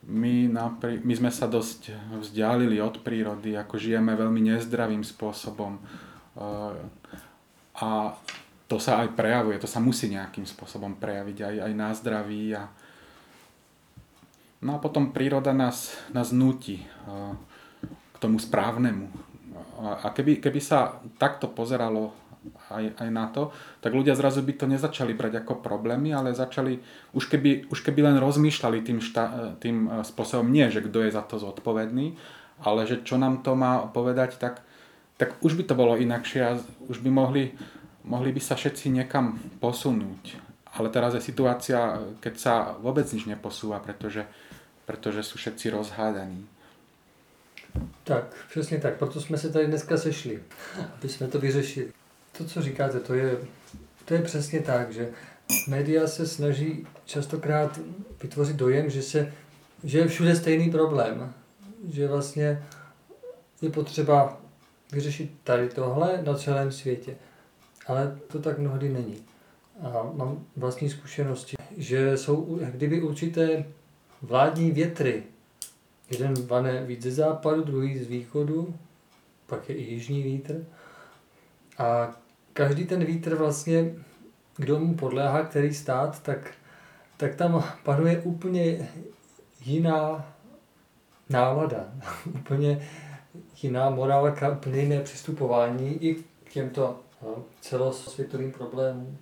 my, 0.04 0.52
napri- 0.52 1.00
my 1.00 1.13
sme 1.16 1.32
sa 1.32 1.48
dosť 1.48 1.96
vzdialili 2.20 2.78
od 2.84 3.00
prírody, 3.02 3.56
ako 3.56 3.80
žijeme 3.80 4.13
veľmi 4.13 4.52
nezdravým 4.52 5.02
spôsobom. 5.02 5.80
A 7.74 7.90
to 8.68 8.78
sa 8.78 9.02
aj 9.02 9.16
prejavuje, 9.16 9.58
to 9.58 9.70
sa 9.70 9.80
musí 9.80 10.12
nejakým 10.12 10.46
spôsobom 10.46 11.00
prejaviť 11.00 11.38
aj, 11.42 11.56
aj 11.66 11.74
na 11.74 11.90
zdraví. 11.96 12.54
A... 12.54 12.68
No 14.63 14.79
a 14.79 14.79
potom 14.79 15.12
príroda 15.12 15.51
nás, 15.51 15.91
nás 16.15 16.32
nutí 16.32 16.88
k 17.84 18.17
tomu 18.17 18.39
správnemu, 18.39 19.12
a 19.84 20.08
keby, 20.15 20.39
keby 20.39 20.60
sa 20.63 21.03
takto 21.20 21.51
pozeralo 21.51 22.15
aj, 22.72 23.00
aj 23.00 23.10
na 23.12 23.25
to, 23.32 23.51
tak 23.79 23.96
ľudia 23.96 24.15
zrazu 24.15 24.43
by 24.43 24.53
to 24.55 24.65
nezačali 24.67 25.15
brať 25.15 25.43
ako 25.43 25.63
problémy, 25.63 26.12
ale 26.12 26.36
začali, 26.36 26.79
už 27.15 27.27
keby, 27.32 27.72
už 27.72 27.79
keby 27.84 28.03
len 28.03 28.17
rozmýšľali 28.20 28.79
tým, 28.84 29.00
šta, 29.00 29.55
tým 29.60 29.88
e, 29.88 29.89
spôsobom, 30.03 30.48
nie, 30.51 30.67
že 30.67 30.84
kto 30.84 31.08
je 31.08 31.15
za 31.15 31.24
to 31.24 31.39
zodpovedný, 31.39 32.15
ale 32.63 32.84
že 32.84 33.03
čo 33.03 33.15
nám 33.15 33.43
to 33.43 33.55
má 33.55 33.88
povedať, 33.88 34.39
tak, 34.39 34.63
tak 35.15 35.39
už 35.39 35.55
by 35.55 35.63
to 35.67 35.75
bolo 35.75 35.96
inakšie 35.96 36.41
a 36.43 36.60
už 36.91 37.00
by 37.00 37.10
mohli, 37.12 37.55
mohli 38.03 38.36
by 38.36 38.41
sa 38.43 38.60
všetci 38.60 38.91
niekam 38.91 39.39
posunúť. 39.63 40.39
Ale 40.74 40.89
teraz 40.89 41.13
je 41.13 41.22
situácia, 41.22 42.01
keď 42.17 42.34
sa 42.36 42.53
vôbec 42.82 43.05
nič 43.13 43.29
neposúva, 43.29 43.77
pretože, 43.77 44.25
pretože 44.86 45.24
sú 45.24 45.38
všetci 45.38 45.70
rozhádaní. 45.70 46.48
Tak, 48.04 48.36
přesně 48.50 48.80
tak. 48.80 48.98
Proto 48.98 49.22
jsme 49.22 49.38
se 49.38 49.50
tady 49.50 49.68
dneska 49.68 49.98
sešli, 49.98 50.44
aby 51.00 51.10
jsme 51.10 51.28
to 51.28 51.40
vyřešili. 51.40 51.92
To, 52.38 52.46
co 52.46 52.62
říkáte, 52.62 53.00
to 53.00 53.13
je, 53.13 53.38
to 54.06 54.13
je 54.13 54.22
přesně 54.22 54.60
tak, 54.60 54.94
že 54.94 55.10
média 55.68 56.08
se 56.08 56.28
snaží 56.28 56.88
častokrát 57.06 57.80
vytvořit 58.22 58.56
dojem, 58.56 58.90
že, 58.90 59.02
se, 59.02 59.34
že 59.84 60.00
je 60.00 60.08
všude 60.08 60.36
stejný 60.36 60.72
problém. 60.72 61.34
Že 61.94 62.08
vlastně 62.08 62.63
je 63.62 63.70
potřeba 63.70 64.42
vyřešit 64.92 65.32
tady 65.44 65.70
tohle 65.70 66.20
na 66.25 66.38
celém 66.38 66.72
světě. 66.72 67.16
Ale 67.88 68.20
to 68.28 68.40
tak 68.40 68.60
mnohdy 68.60 68.90
není. 68.90 69.24
A 69.82 70.12
mám 70.13 70.46
vlastní 70.56 70.90
zkušenosti, 70.90 71.55
že 71.77 72.18
jsou 72.18 72.60
kdyby 72.72 73.01
určité 73.01 73.66
vládní 74.24 74.72
větry, 74.72 75.24
Jeden 76.09 76.33
vane 76.33 76.83
víc 76.83 77.01
ze 77.01 77.12
západu, 77.12 77.64
druhý 77.64 78.00
z 78.00 78.07
východu, 78.07 78.75
pak 79.46 79.70
je 79.70 79.75
i 79.75 79.94
jižní 79.94 80.24
vítr. 80.24 80.66
A 81.77 82.16
každý 82.53 82.86
ten 82.86 83.05
vítr 83.05 83.36
vlastně, 83.36 83.96
kdo 84.57 84.79
mu 84.79 84.96
podléhá, 84.96 85.44
který 85.44 85.74
stát, 85.74 86.24
tak, 86.24 86.51
tak 87.18 87.36
tam 87.36 87.64
panuje 87.83 88.20
úplně 88.20 88.90
jiná 89.66 90.33
nálada, 91.29 91.88
úplně 92.36 92.90
jiná 93.62 93.90
morálka, 93.90 94.50
úplně 94.50 94.81
jiné 94.81 95.00
přistupování 95.01 96.03
i 96.03 96.16
k 96.44 96.50
těmto 96.50 97.00
no, 97.22 97.44
celosvětovým 97.62 98.51
problémům. 98.51 99.18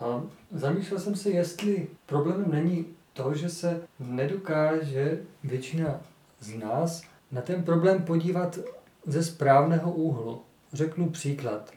A 0.00 0.22
zamýšlel 0.50 1.00
jsem 1.00 1.14
se, 1.14 1.30
jestli 1.30 1.88
problémem 2.06 2.50
není 2.50 2.86
to, 3.22 3.34
že 3.34 3.48
se 3.48 3.82
nedokáže 3.98 5.18
většina 5.44 6.00
z 6.40 6.54
nás 6.54 7.02
na 7.32 7.40
ten 7.40 7.62
problém 7.62 8.02
podívat 8.02 8.58
ze 9.06 9.24
správného 9.24 9.92
úhlu. 9.92 10.42
Řeknu 10.72 11.08
příklad. 11.08 11.70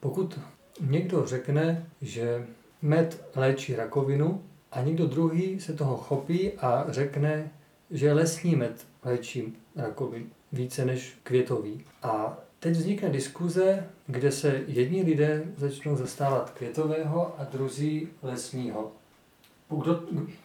Pokud 0.00 0.40
někdo 0.80 1.26
řekne, 1.26 1.86
že 2.00 2.46
med 2.82 3.24
léčí 3.34 3.76
rakovinu 3.76 4.42
a 4.72 4.82
někdo 4.82 5.06
druhý 5.06 5.60
se 5.60 5.72
toho 5.72 5.96
chopí 5.96 6.52
a 6.52 6.84
řekne, 6.88 7.50
že 7.90 8.12
lesní 8.12 8.56
med 8.56 8.86
léčí 9.04 9.56
rakovinu 9.76 10.26
více 10.52 10.84
než 10.84 11.18
květový. 11.22 11.84
A 12.02 12.38
teď 12.58 12.72
vznikne 12.72 13.08
diskuze, 13.08 13.86
kde 14.06 14.32
se 14.32 14.62
jedni 14.66 15.02
lidé 15.02 15.44
začnou 15.56 15.96
zastávat 15.96 16.50
květového 16.50 17.34
a 17.38 17.44
druzí 17.44 18.08
lesního 18.22 18.92
kdo 19.76 20.02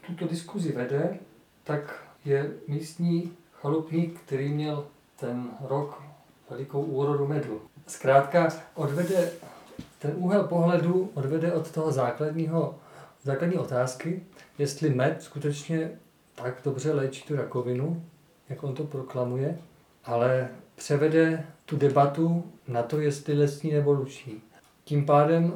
tuto 0.07 0.27
diskuzi 0.27 0.71
vede, 0.71 1.19
tak 1.63 2.03
je 2.25 2.51
místní 2.67 3.31
chalupník, 3.53 4.19
který 4.19 4.49
měl 4.49 4.87
ten 5.19 5.49
rok 5.69 6.03
velikou 6.49 6.81
úrodu 6.81 7.27
medlu. 7.27 7.61
Zkrátka 7.87 8.47
odvede 8.75 9.31
ten 9.99 10.13
úhel 10.15 10.43
pohledu 10.43 11.11
odvede 11.13 11.53
od 11.53 11.71
toho 11.71 11.91
základního, 11.91 12.75
základní 13.23 13.57
otázky, 13.57 14.23
jestli 14.57 14.89
med 14.89 15.23
skutečně 15.23 15.91
tak 16.35 16.61
dobře 16.63 16.93
léčí 16.93 17.23
tu 17.23 17.35
rakovinu, 17.35 18.03
jak 18.49 18.63
on 18.63 18.75
to 18.75 18.83
proklamuje, 18.83 19.59
ale 20.05 20.49
převede 20.75 21.45
tu 21.65 21.77
debatu 21.77 22.43
na 22.67 22.83
to, 22.83 22.99
jestli 22.99 23.33
lesní 23.33 23.71
nebo 23.71 23.91
luční. 23.91 24.41
Tím 24.83 25.05
pádem 25.05 25.53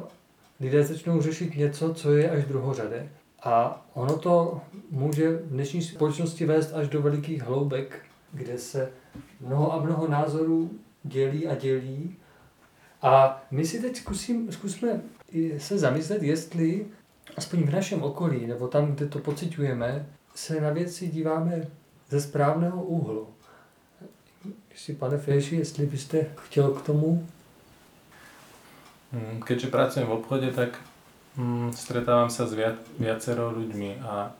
lidé 0.60 0.84
začnou 0.84 1.22
řešit 1.22 1.56
něco, 1.56 1.94
co 1.94 2.12
je 2.12 2.30
až 2.30 2.44
druhořadé. 2.44 3.08
A 3.42 3.84
ono 3.94 4.18
to 4.18 4.60
může 4.90 5.30
v 5.36 5.48
dnešní 5.48 5.82
společnosti 5.82 6.46
vést 6.46 6.72
až 6.72 6.88
do 6.88 7.02
velikých 7.02 7.42
hloubek, 7.42 8.04
kde 8.32 8.58
se 8.58 8.92
mnoho 9.40 9.72
a 9.72 9.82
mnoho 9.82 10.08
názorů 10.08 10.70
dělí 11.02 11.48
a 11.48 11.54
dělí. 11.54 12.16
A 13.02 13.42
my 13.50 13.66
si 13.66 13.80
teď 13.80 13.96
zkusím, 13.96 14.52
zkusme 14.52 15.00
se 15.58 15.78
zamyslet, 15.78 16.22
jestli 16.22 16.86
aspoň 17.36 17.62
v 17.62 17.72
našem 17.72 18.02
okolí, 18.02 18.46
nebo 18.46 18.68
tam, 18.68 18.92
kde 18.92 19.06
to 19.06 19.18
pocitujeme, 19.18 20.06
se 20.34 20.60
na 20.60 20.70
věci 20.70 21.08
díváme 21.08 21.66
ze 22.08 22.20
správného 22.20 22.82
úhlu. 22.82 23.28
Jestli, 24.70 24.94
pane 24.94 25.18
Feši, 25.18 25.56
jestli 25.56 25.86
byste 25.86 26.26
chtěl 26.36 26.70
k 26.70 26.82
tomu? 26.82 27.28
Hmm, 29.12 29.42
keďže 29.42 29.66
pracujem 29.66 30.08
v 30.08 30.12
obchode, 30.12 30.50
tak 30.50 30.80
Mm, 31.32 31.72
stretávam 31.72 32.28
sa 32.28 32.44
s 32.44 32.52
viac, 32.52 32.76
viacero 33.00 33.56
ľuďmi 33.56 34.04
a 34.04 34.36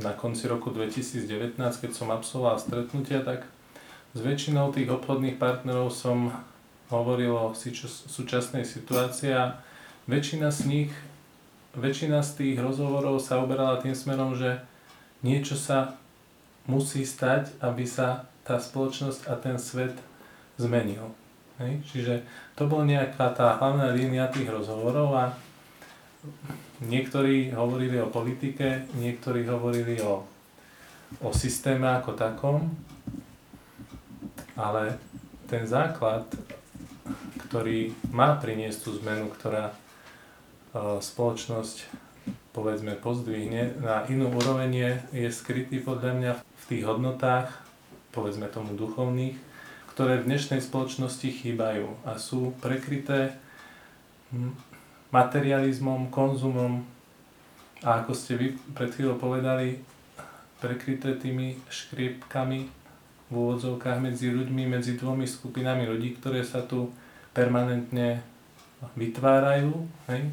na 0.00 0.12
konci 0.16 0.48
roku 0.48 0.72
2019, 0.72 1.60
keď 1.60 1.92
som 1.92 2.08
absolvoval 2.08 2.56
stretnutia, 2.56 3.20
tak 3.20 3.44
s 4.16 4.18
väčšinou 4.24 4.72
tých 4.72 4.88
obchodných 4.88 5.36
partnerov 5.36 5.92
som 5.92 6.32
hovoril 6.88 7.36
o 7.36 7.52
súčasnej 7.52 8.64
situácii 8.64 9.36
a 9.36 9.60
väčšina 10.08 10.48
z 10.48 10.60
nich, 10.64 10.92
väčšina 11.76 12.24
z 12.24 12.30
tých 12.40 12.56
rozhovorov 12.56 13.20
sa 13.20 13.36
uberala 13.36 13.76
tým 13.84 13.92
smerom, 13.92 14.32
že 14.32 14.64
niečo 15.20 15.58
sa 15.58 16.00
musí 16.64 17.04
stať, 17.04 17.52
aby 17.60 17.84
sa 17.84 18.24
tá 18.48 18.56
spoločnosť 18.56 19.28
a 19.28 19.34
ten 19.36 19.60
svet 19.60 19.94
zmenil. 20.56 21.12
Hej? 21.62 21.72
Čiže 21.88 22.14
to 22.56 22.68
bola 22.68 22.84
nejaká 22.84 23.32
tá 23.32 23.56
hlavná 23.56 23.92
línia 23.92 24.28
tých 24.28 24.48
rozhovorov 24.48 25.08
a 25.16 25.24
niektorí 26.84 27.54
hovorili 27.54 27.96
o 28.02 28.12
politike, 28.12 28.84
niektorí 28.96 29.48
hovorili 29.48 30.00
o, 30.04 30.24
o 31.24 31.30
systéme 31.32 31.88
ako 31.88 32.12
takom, 32.12 32.68
ale 34.56 35.00
ten 35.46 35.64
základ, 35.64 36.26
ktorý 37.46 37.94
má 38.10 38.34
priniesť 38.36 38.78
tú 38.82 38.90
zmenu, 39.04 39.30
ktorá 39.30 39.70
e, 39.70 39.74
spoločnosť 40.98 42.06
povedzme 42.50 42.96
pozdvihne 42.96 43.84
na 43.84 44.08
inú 44.08 44.32
úroveň 44.32 44.70
je, 44.72 44.92
je 45.12 45.28
skrytý 45.28 45.78
podľa 45.84 46.12
mňa 46.16 46.32
v 46.40 46.64
tých 46.72 46.82
hodnotách, 46.88 47.52
povedzme 48.16 48.48
tomu 48.48 48.72
duchovných, 48.72 49.36
ktoré 49.96 50.20
v 50.20 50.28
dnešnej 50.28 50.60
spoločnosti 50.60 51.24
chýbajú 51.24 51.88
a 52.04 52.20
sú 52.20 52.52
prekryté 52.60 53.32
materializmom, 55.08 56.12
konzumom 56.12 56.84
a 57.80 58.04
ako 58.04 58.12
ste 58.12 58.36
vy 58.36 58.46
pred 58.76 58.92
chvíľou 58.92 59.16
povedali, 59.16 59.80
prekryté 60.60 61.16
tými 61.16 61.56
škriepkami 61.72 62.68
v 63.26 63.32
úvodzovkách 63.32 63.96
medzi 64.04 64.28
ľuďmi, 64.36 64.68
medzi 64.68 65.00
dvomi 65.00 65.24
skupinami 65.24 65.88
ľudí, 65.88 66.20
ktoré 66.20 66.44
sa 66.44 66.60
tu 66.60 66.92
permanentne 67.32 68.20
vytvárajú, 69.00 69.80
hej? 70.12 70.28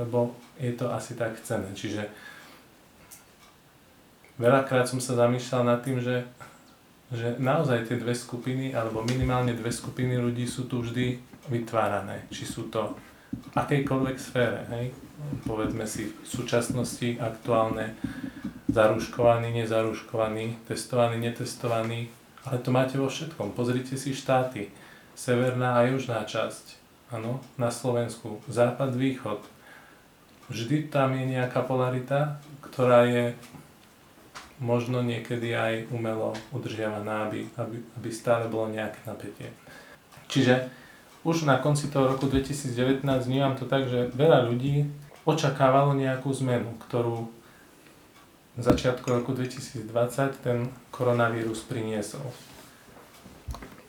lebo 0.00 0.32
je 0.56 0.72
to 0.72 0.88
asi 0.88 1.20
tak 1.20 1.36
cené. 1.44 1.68
Čiže 1.76 2.08
veľakrát 4.40 4.88
som 4.88 5.04
sa 5.04 5.20
zamýšľal 5.20 5.68
nad 5.68 5.84
tým, 5.84 6.00
že, 6.00 6.24
že 7.10 7.36
naozaj 7.42 7.90
tie 7.90 7.98
dve 7.98 8.14
skupiny, 8.14 8.70
alebo 8.70 9.02
minimálne 9.02 9.54
dve 9.54 9.74
skupiny 9.74 10.14
ľudí 10.14 10.46
sú 10.46 10.70
tu 10.70 10.82
vždy 10.86 11.18
vytvárané. 11.50 12.30
Či 12.30 12.44
sú 12.46 12.62
to 12.70 12.94
v 13.30 13.46
akejkoľvek 13.54 14.16
sfére, 14.18 14.66
hej? 14.70 14.94
povedzme 15.46 15.84
si 15.84 16.10
v 16.10 16.26
súčasnosti 16.26 17.18
aktuálne 17.20 17.94
zaruškovaní, 18.70 19.50
nezaruškovaní, 19.62 20.66
testovaní, 20.70 21.16
netestovaní, 21.18 22.00
ale 22.46 22.56
to 22.62 22.70
máte 22.70 22.96
vo 22.96 23.10
všetkom. 23.10 23.52
Pozrite 23.52 23.98
si 23.98 24.14
štáty, 24.14 24.70
severná 25.18 25.76
a 25.82 25.86
južná 25.90 26.22
časť, 26.24 26.78
áno, 27.10 27.42
na 27.58 27.68
Slovensku, 27.74 28.40
západ, 28.46 28.94
východ. 28.94 29.42
Vždy 30.50 30.90
tam 30.90 31.14
je 31.14 31.26
nejaká 31.26 31.62
polarita, 31.62 32.42
ktorá 32.62 33.06
je 33.06 33.34
možno 34.60 35.00
niekedy 35.00 35.56
aj 35.56 35.88
umelo 35.88 36.36
udržiavaná, 36.52 37.26
aby, 37.26 37.48
aby, 37.56 37.80
aby 37.96 38.08
stále 38.12 38.46
bolo 38.46 38.68
nejaké 38.68 39.00
napätie. 39.08 39.48
Čiže 40.28 40.68
už 41.24 41.48
na 41.48 41.56
konci 41.56 41.88
toho 41.88 42.12
roku 42.16 42.28
2019 42.28 43.02
vnímam 43.24 43.56
to 43.56 43.64
tak, 43.64 43.88
že 43.88 44.12
veľa 44.12 44.46
ľudí 44.52 44.88
očakávalo 45.24 45.96
nejakú 45.96 46.32
zmenu, 46.44 46.76
ktorú 46.88 47.28
v 48.56 48.62
začiatku 48.62 49.08
roku 49.08 49.32
2020 49.32 49.88
ten 50.44 50.68
koronavírus 50.92 51.64
priniesol. 51.64 52.24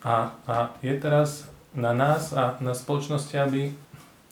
A, 0.02 0.34
a 0.48 0.72
je 0.80 0.96
teraz 0.96 1.46
na 1.76 1.92
nás 1.92 2.32
a 2.32 2.56
na 2.60 2.72
spoločnosti, 2.72 3.36
aby 3.36 3.72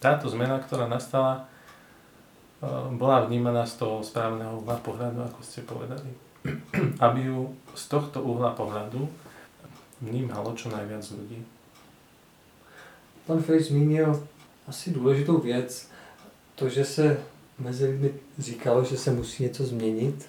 táto 0.01 0.33
zmena, 0.33 0.61
ktorá 0.61 0.89
nastala, 0.89 1.45
e, 2.61 2.97
bola 2.97 3.25
vnímaná 3.29 3.69
z 3.69 3.85
toho 3.85 4.01
správneho 4.01 4.65
pohľadu, 4.65 5.25
ako 5.25 5.41
ste 5.45 5.65
povedali. 5.65 6.30
Aby 7.01 7.21
ju 7.21 7.57
z 7.75 7.89
tohto 7.89 8.23
uhla 8.23 8.51
pohľadu 8.57 9.09
vnímalo 10.01 10.57
čo 10.57 10.73
najviac 10.73 11.05
ľudí. 11.13 11.45
Pan 13.27 13.43
Fejs 13.43 13.69
zmínil 13.69 14.27
asi 14.67 14.91
důležitou 14.91 15.39
věc, 15.39 15.89
to, 16.55 16.69
že 16.69 16.85
se 16.85 17.21
mezi 17.59 17.87
lidmi 17.87 18.11
říkalo, 18.39 18.85
že 18.85 18.97
se 18.97 19.11
musí 19.11 19.43
něco 19.43 19.65
změnit. 19.65 20.29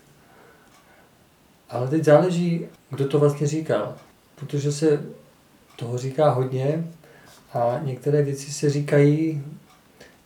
Ale 1.70 1.88
teď 1.88 2.04
záleží, 2.04 2.68
kdo 2.90 3.08
to 3.08 3.20
vlastně 3.20 3.48
říkal. 3.48 3.96
Protože 4.36 4.72
se 4.72 5.06
toho 5.76 5.98
říká 5.98 6.30
hodně 6.30 6.88
a 7.54 7.80
některé 7.82 8.24
věci 8.24 8.52
se 8.52 8.70
říkají, 8.70 9.44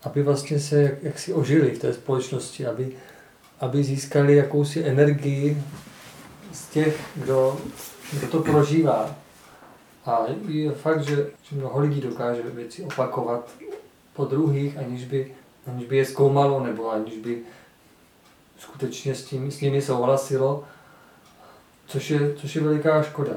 aby 0.04 0.24
vlastně 0.24 0.60
se 0.60 0.82
jak, 0.82 1.04
jak 1.04 1.20
si 1.20 1.34
ožili 1.34 1.72
v 1.72 1.80
té 1.80 1.94
společnosti, 1.94 2.66
aby, 2.66 2.96
aby 3.60 3.84
získali 3.84 4.36
jakousi 4.36 4.84
energii 4.84 5.64
z 6.52 6.70
těch, 6.70 7.02
kdo, 7.16 7.58
kdo 8.14 8.28
to 8.28 8.40
prožívá. 8.40 9.16
A 10.06 10.20
je 10.48 10.72
fakt, 10.72 11.04
že, 11.04 11.30
mnoho 11.52 11.80
lidí 11.80 12.02
dokáže 12.02 12.42
věci 12.42 12.84
opakovat 12.84 13.50
po 14.14 14.26
druhých, 14.26 14.78
aniž 14.78 15.06
by, 15.06 15.36
aniž 15.68 15.88
by 15.88 15.98
je 15.98 16.06
zkoumalo, 16.06 16.64
nebo 16.64 16.92
aniž 16.92 17.18
by 17.18 17.42
skutečně 18.60 19.16
s, 19.16 19.26
tím, 19.26 19.52
s 19.52 19.62
nimi 19.62 19.82
souhlasilo, 19.82 20.64
což 21.88 22.10
je, 22.10 22.34
což 22.36 22.56
je 22.56 22.62
veliká 22.62 23.04
škoda. 23.04 23.34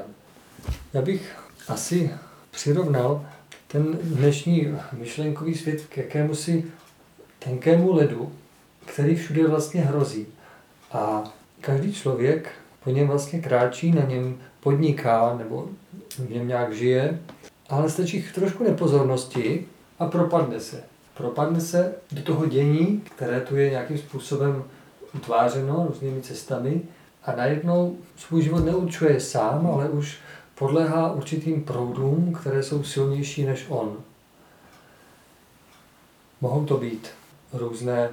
Já 0.93 1.01
bych 1.01 1.35
asi 1.67 2.11
přirovnal 2.51 3.25
ten 3.67 3.99
dnešní 4.01 4.75
myšlenkový 4.93 5.55
svět 5.55 5.85
k 5.89 5.97
jakému 5.97 6.35
si 6.35 6.65
tenkému 7.39 7.93
ledu, 7.93 8.31
který 8.93 9.15
všude 9.15 9.47
vlastně 9.47 9.81
hrozí. 9.81 10.27
A 10.91 11.23
každý 11.61 11.93
člověk 11.93 12.51
po 12.83 12.89
něm 12.89 13.07
vlastně 13.07 13.41
kráčí, 13.41 13.91
na 13.91 14.01
něm 14.01 14.37
podniká 14.59 15.35
nebo 15.37 15.69
v 16.17 16.29
něm 16.29 16.47
nějak 16.47 16.73
žije, 16.73 17.19
ale 17.69 17.89
stačí 17.89 18.25
trošku 18.35 18.63
nepozornosti 18.63 19.67
a 19.99 20.05
propadne 20.05 20.59
se. 20.59 20.83
Propadne 21.17 21.61
se 21.61 21.93
do 22.11 22.21
toho 22.21 22.45
dění, 22.45 23.03
které 23.15 23.41
tu 23.41 23.55
je 23.55 23.69
nějakým 23.69 23.97
způsobem 23.97 24.63
utvářeno 25.15 25.85
různými 25.87 26.21
cestami 26.21 26.81
a 27.23 27.31
najednou 27.31 27.97
svůj 28.17 28.41
život 28.41 28.65
neurčuje 28.65 29.19
sám, 29.19 29.67
ale 29.67 29.89
už 29.89 30.17
podléhá 30.55 31.11
určitým 31.11 31.63
proudům, 31.63 32.33
které 32.41 32.63
jsou 32.63 32.83
silnější 32.83 33.45
než 33.45 33.65
on. 33.69 33.97
Mohou 36.41 36.65
to 36.65 36.77
být 36.77 37.09
různé 37.53 38.09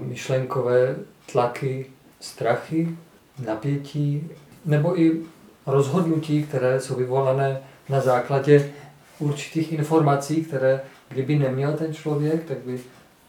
myšlenkové 0.00 0.96
tlaky, 1.32 1.86
strachy, 2.20 2.96
napětí, 3.44 4.30
nebo 4.64 5.00
i 5.00 5.22
rozhodnutí, 5.66 6.42
které 6.42 6.80
jsou 6.80 6.94
vyvolané 6.94 7.60
na 7.88 8.00
základě 8.00 8.72
určitých 9.18 9.72
informací, 9.72 10.44
které 10.44 10.80
kdyby 11.08 11.38
neměl 11.38 11.72
ten 11.72 11.94
člověk, 11.94 12.44
tak 12.44 12.58
by 12.58 12.80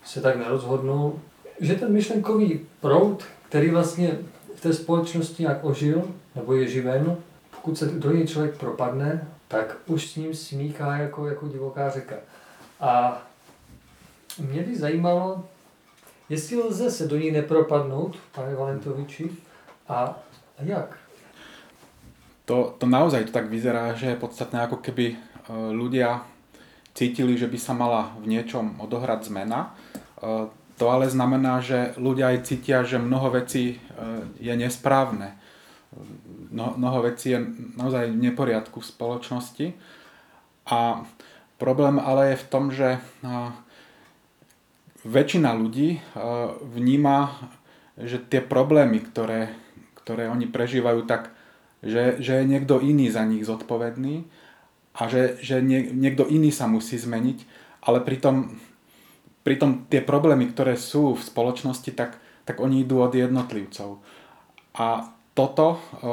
se 0.06 0.22
tak 0.22 0.36
nerozhodnul. 0.36 1.20
Že 1.60 1.76
ten 1.76 1.94
myšlenkový 1.94 2.60
proud, 2.82 3.24
který 3.50 3.70
vlastně 3.70 4.18
v 4.56 4.62
té 4.62 4.74
společnosti 4.74 5.44
nějak 5.44 5.66
ožil, 5.66 6.04
nebo 6.36 6.54
je 6.54 6.68
živen, 6.68 7.18
pokud 7.56 7.78
se 7.78 7.86
do 7.86 8.12
něj 8.12 8.28
člověk 8.28 8.58
propadne, 8.58 9.28
tak 9.48 9.78
už 9.86 10.12
s 10.12 10.16
ním 10.16 10.36
smíchá 10.36 10.98
jako, 10.98 11.28
jako 11.28 11.48
divoká 11.48 11.90
řeka. 11.90 12.16
A 12.80 13.22
mě 14.40 14.62
by 14.62 14.78
zajímalo, 14.78 15.44
jestli 16.32 16.56
lze 16.56 16.92
se 16.92 17.04
do 17.08 17.20
ní 17.20 17.32
nepropadnout, 17.32 18.16
pane 18.32 18.56
Valentoviči, 18.56 19.28
a, 19.88 20.16
a 20.58 20.62
jak? 20.64 20.98
To, 22.48 22.76
to 22.80 22.88
naozaj 22.88 23.28
to 23.28 23.36
tak 23.36 23.52
vyzerá, 23.52 23.94
že 23.94 24.16
je 24.16 24.24
podstatné 24.24 24.64
ako 24.64 24.80
keby 24.80 25.06
e, 25.12 25.16
ľudia 25.76 26.24
cítili, 26.96 27.36
že 27.36 27.52
by 27.52 27.58
sa 27.60 27.76
mala 27.76 28.16
v 28.24 28.32
niečom 28.32 28.80
odohrať 28.80 29.28
zmena. 29.28 29.76
E, 30.20 30.48
to 30.80 30.86
ale 30.88 31.12
znamená, 31.12 31.60
že 31.60 31.94
ľudia 32.00 32.32
aj 32.32 32.48
cítia, 32.48 32.88
že 32.88 33.00
mnoho 33.04 33.36
vecí 33.36 33.76
e, 33.76 33.78
je 34.40 34.54
nesprávne 34.56 35.42
no, 36.52 36.74
mnoho 36.78 37.02
vecí 37.02 37.30
je 37.30 37.40
naozaj 37.78 38.12
v 38.12 38.22
neporiadku 38.32 38.80
v 38.80 38.90
spoločnosti. 38.90 39.68
A 40.72 41.04
problém 41.58 42.00
ale 42.00 42.36
je 42.36 42.42
v 42.42 42.48
tom, 42.48 42.72
že 42.72 43.00
väčšina 45.04 45.54
ľudí 45.58 46.02
vníma, 46.62 47.34
že 47.98 48.22
tie 48.22 48.42
problémy, 48.42 49.02
ktoré, 49.02 49.54
ktoré 49.98 50.30
oni 50.30 50.50
prežívajú, 50.50 51.06
tak 51.06 51.34
že, 51.82 52.22
že 52.22 52.42
je 52.42 52.46
niekto 52.46 52.78
iný 52.78 53.10
za 53.10 53.26
nich 53.26 53.42
zodpovedný 53.42 54.30
a 54.94 55.02
že, 55.10 55.42
že 55.42 55.60
nie, 55.66 55.90
niekto 55.90 56.30
iný 56.30 56.54
sa 56.54 56.70
musí 56.70 56.96
zmeniť, 56.96 57.42
ale 57.82 58.06
pritom, 58.06 58.54
pritom 59.42 59.90
tie 59.90 60.06
problémy, 60.06 60.54
ktoré 60.54 60.78
sú 60.78 61.18
v 61.18 61.26
spoločnosti, 61.26 61.90
tak, 61.98 62.22
tak 62.46 62.62
oni 62.62 62.86
idú 62.86 63.02
od 63.02 63.18
jednotlivcov. 63.18 63.98
A 64.78 65.10
toto, 65.34 65.82
e, 66.06 66.12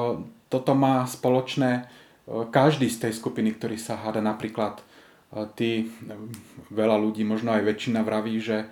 toto 0.49 0.73
má 0.73 1.05
spoločné 1.05 1.71
e, 1.77 2.49
každý 2.49 2.89
z 2.89 3.09
tej 3.09 3.13
skupiny, 3.13 3.53
ktorý 3.53 3.77
sa 3.77 4.01
háda. 4.01 4.25
Napríklad 4.25 4.81
tí, 5.57 5.93
veľa 6.73 6.97
ľudí, 6.97 7.25
možno 7.25 7.53
aj 7.53 7.67
väčšina 7.67 8.01
vraví, 8.01 8.41
že 8.41 8.69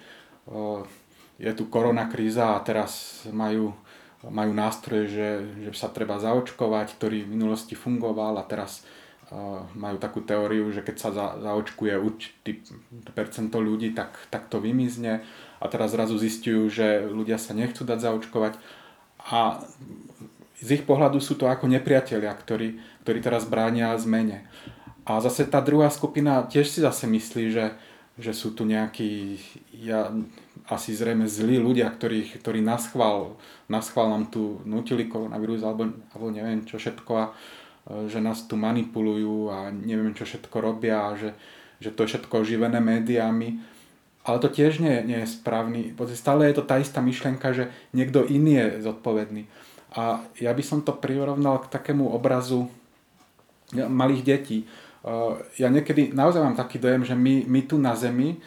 je 1.37 1.53
tu 1.53 1.69
korona 1.69 2.09
kríza 2.09 2.57
a 2.57 2.63
teraz 2.65 3.25
majú, 3.29 3.77
majú 4.25 4.53
nástroje, 4.57 5.05
že, 5.11 5.29
že 5.69 5.71
sa 5.77 5.93
treba 5.93 6.17
zaočkovať, 6.17 6.97
ktorý 6.97 7.29
v 7.29 7.33
minulosti 7.37 7.77
fungoval 7.77 8.41
a 8.41 8.49
teraz 8.49 8.87
majú 9.75 9.99
takú 9.99 10.23
teóriu, 10.23 10.71
že 10.71 10.87
keď 10.87 10.97
sa 11.03 11.11
za, 11.11 11.27
zaočkuje 11.43 11.99
určitý 11.99 12.63
percento 13.11 13.59
ľudí, 13.59 13.91
tak, 13.91 14.15
tak 14.31 14.47
to 14.47 14.63
vymizne 14.63 15.27
a 15.59 15.65
teraz 15.67 15.99
zrazu 15.99 16.15
zistujú, 16.15 16.71
že 16.71 17.11
ľudia 17.11 17.35
sa 17.35 17.51
nechcú 17.51 17.83
dať 17.83 18.07
zaočkovať 18.07 18.55
a 19.27 19.59
z 20.57 20.69
ich 20.81 20.87
pohľadu 20.87 21.19
sú 21.19 21.35
to 21.35 21.51
ako 21.51 21.67
nepriatelia, 21.67 22.33
ktorí, 22.33 22.79
ktorí 23.03 23.19
teraz 23.21 23.45
bránia 23.45 23.93
zmene. 23.99 24.47
A 25.07 25.23
zase 25.23 25.47
tá 25.47 25.63
druhá 25.63 25.87
skupina 25.89 26.43
tiež 26.43 26.67
si 26.67 26.83
zase 26.83 27.07
myslí, 27.07 27.55
že, 27.55 27.79
že 28.19 28.35
sú 28.35 28.51
tu 28.59 28.67
nejakí, 28.67 29.39
ja, 29.79 30.11
asi 30.67 30.99
zrejme 30.99 31.31
zlí 31.31 31.63
ľudia, 31.63 31.87
ktorí, 31.95 32.43
ktorí 32.43 32.59
naschval, 32.59 33.39
naschval 33.71 34.11
nám 34.11 34.35
tu 34.35 34.59
nutili 34.67 35.07
koronavírus 35.07 35.63
alebo, 35.63 35.95
alebo 36.11 36.27
neviem 36.35 36.67
čo 36.67 36.83
všetko 36.83 37.13
a 37.15 37.25
že 38.11 38.19
nás 38.19 38.43
tu 38.51 38.59
manipulujú 38.59 39.47
a 39.47 39.71
neviem 39.71 40.11
čo 40.11 40.27
všetko 40.27 40.57
robia 40.59 41.07
a 41.07 41.15
že, 41.15 41.39
že 41.79 41.95
to 41.95 42.03
je 42.03 42.11
všetko 42.19 42.43
oživené 42.43 42.83
médiami. 42.83 43.63
Ale 44.27 44.43
to 44.43 44.51
tiež 44.51 44.83
nie, 44.83 45.07
nie 45.07 45.23
je 45.23 45.39
správny. 45.39 45.95
Stále 46.19 46.51
je 46.51 46.59
to 46.59 46.67
tá 46.67 46.83
istá 46.83 46.99
myšlienka, 46.99 47.55
že 47.55 47.71
niekto 47.95 48.27
iný 48.27 48.59
je 48.59 48.91
zodpovedný. 48.91 49.47
A 49.95 50.19
ja 50.43 50.51
by 50.51 50.63
som 50.67 50.83
to 50.83 50.91
prirovnal 50.99 51.63
k 51.63 51.71
takému 51.71 52.11
obrazu 52.11 52.67
malých 53.71 54.23
detí. 54.27 54.59
Ja 55.57 55.71
niekedy 55.71 56.11
naozaj 56.11 56.43
mám 56.43 56.59
taký 56.59 56.83
dojem, 56.83 57.07
že 57.07 57.15
my, 57.15 57.47
my 57.47 57.61
tu 57.63 57.79
na 57.79 57.95
Zemi, 57.95 58.43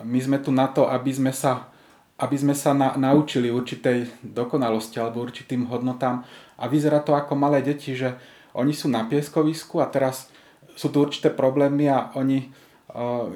my 0.00 0.18
sme 0.24 0.40
tu 0.40 0.48
na 0.48 0.72
to, 0.72 0.88
aby 0.88 1.12
sme 1.12 1.32
sa, 1.36 1.68
aby 2.16 2.36
sme 2.36 2.56
sa 2.56 2.72
na, 2.72 2.96
naučili 2.96 3.52
určitej 3.52 4.24
dokonalosti 4.24 4.96
alebo 4.96 5.20
určitým 5.20 5.68
hodnotám. 5.68 6.24
A 6.56 6.64
vyzerá 6.64 7.04
to 7.04 7.12
ako 7.12 7.36
malé 7.36 7.60
deti, 7.60 7.92
že 7.92 8.16
oni 8.56 8.72
sú 8.72 8.88
na 8.88 9.04
pieskovisku 9.04 9.84
a 9.84 9.92
teraz 9.92 10.32
sú 10.72 10.88
tu 10.88 11.04
určité 11.04 11.28
problémy 11.28 11.92
a 11.92 12.08
oni, 12.16 12.48
uh, 12.96 13.28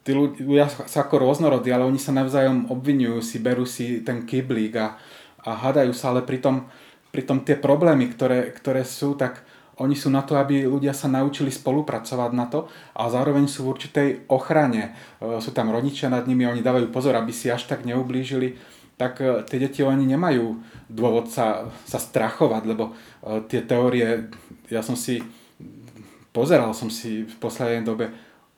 tí 0.00 0.16
ľudia 0.16 0.68
sú 0.68 0.96
ako 0.96 1.20
rôznorodí, 1.20 1.68
ale 1.68 1.84
oni 1.84 2.00
sa 2.00 2.16
navzájom 2.16 2.72
obvinujú 2.72 3.20
si, 3.20 3.36
berú 3.36 3.68
si 3.68 4.00
ten 4.00 4.24
kyblík 4.24 4.80
a, 4.80 4.96
a 5.44 5.50
hádajú 5.68 5.92
sa, 5.92 6.12
ale 6.12 6.24
pritom, 6.24 6.68
pritom 7.12 7.44
tie 7.44 7.60
problémy, 7.60 8.08
ktoré, 8.12 8.48
ktoré 8.52 8.84
sú, 8.88 9.12
tak 9.12 9.44
oni 9.80 9.96
sú 9.96 10.12
na 10.12 10.20
to, 10.20 10.36
aby 10.36 10.68
ľudia 10.68 10.92
sa 10.92 11.08
naučili 11.08 11.48
spolupracovať 11.48 12.30
na 12.36 12.46
to 12.50 12.68
a 12.92 13.08
zároveň 13.08 13.48
sú 13.48 13.64
v 13.64 13.72
určitej 13.72 14.08
ochrane. 14.28 14.92
Uh, 15.18 15.40
sú 15.40 15.54
tam 15.54 15.72
rodičia 15.72 16.12
nad 16.12 16.28
nimi, 16.28 16.44
oni 16.44 16.60
dávajú 16.60 16.92
pozor, 16.92 17.16
aby 17.16 17.32
si 17.32 17.48
až 17.48 17.64
tak 17.70 17.86
neublížili 17.88 18.80
tak 18.92 19.18
uh, 19.24 19.42
tie 19.42 19.58
deti 19.58 19.80
oni 19.80 20.04
nemajú 20.04 20.62
dôvod 20.86 21.26
sa, 21.26 21.72
sa 21.88 21.98
strachovať, 21.98 22.62
lebo 22.68 22.92
uh, 22.92 23.40
tie 23.48 23.64
teórie, 23.64 24.28
ja 24.68 24.84
som 24.84 24.94
si 24.94 25.24
pozeral 26.32 26.72
som 26.72 26.88
si 26.88 27.28
v 27.28 27.34
poslednej 27.36 27.84
dobe, 27.84 28.10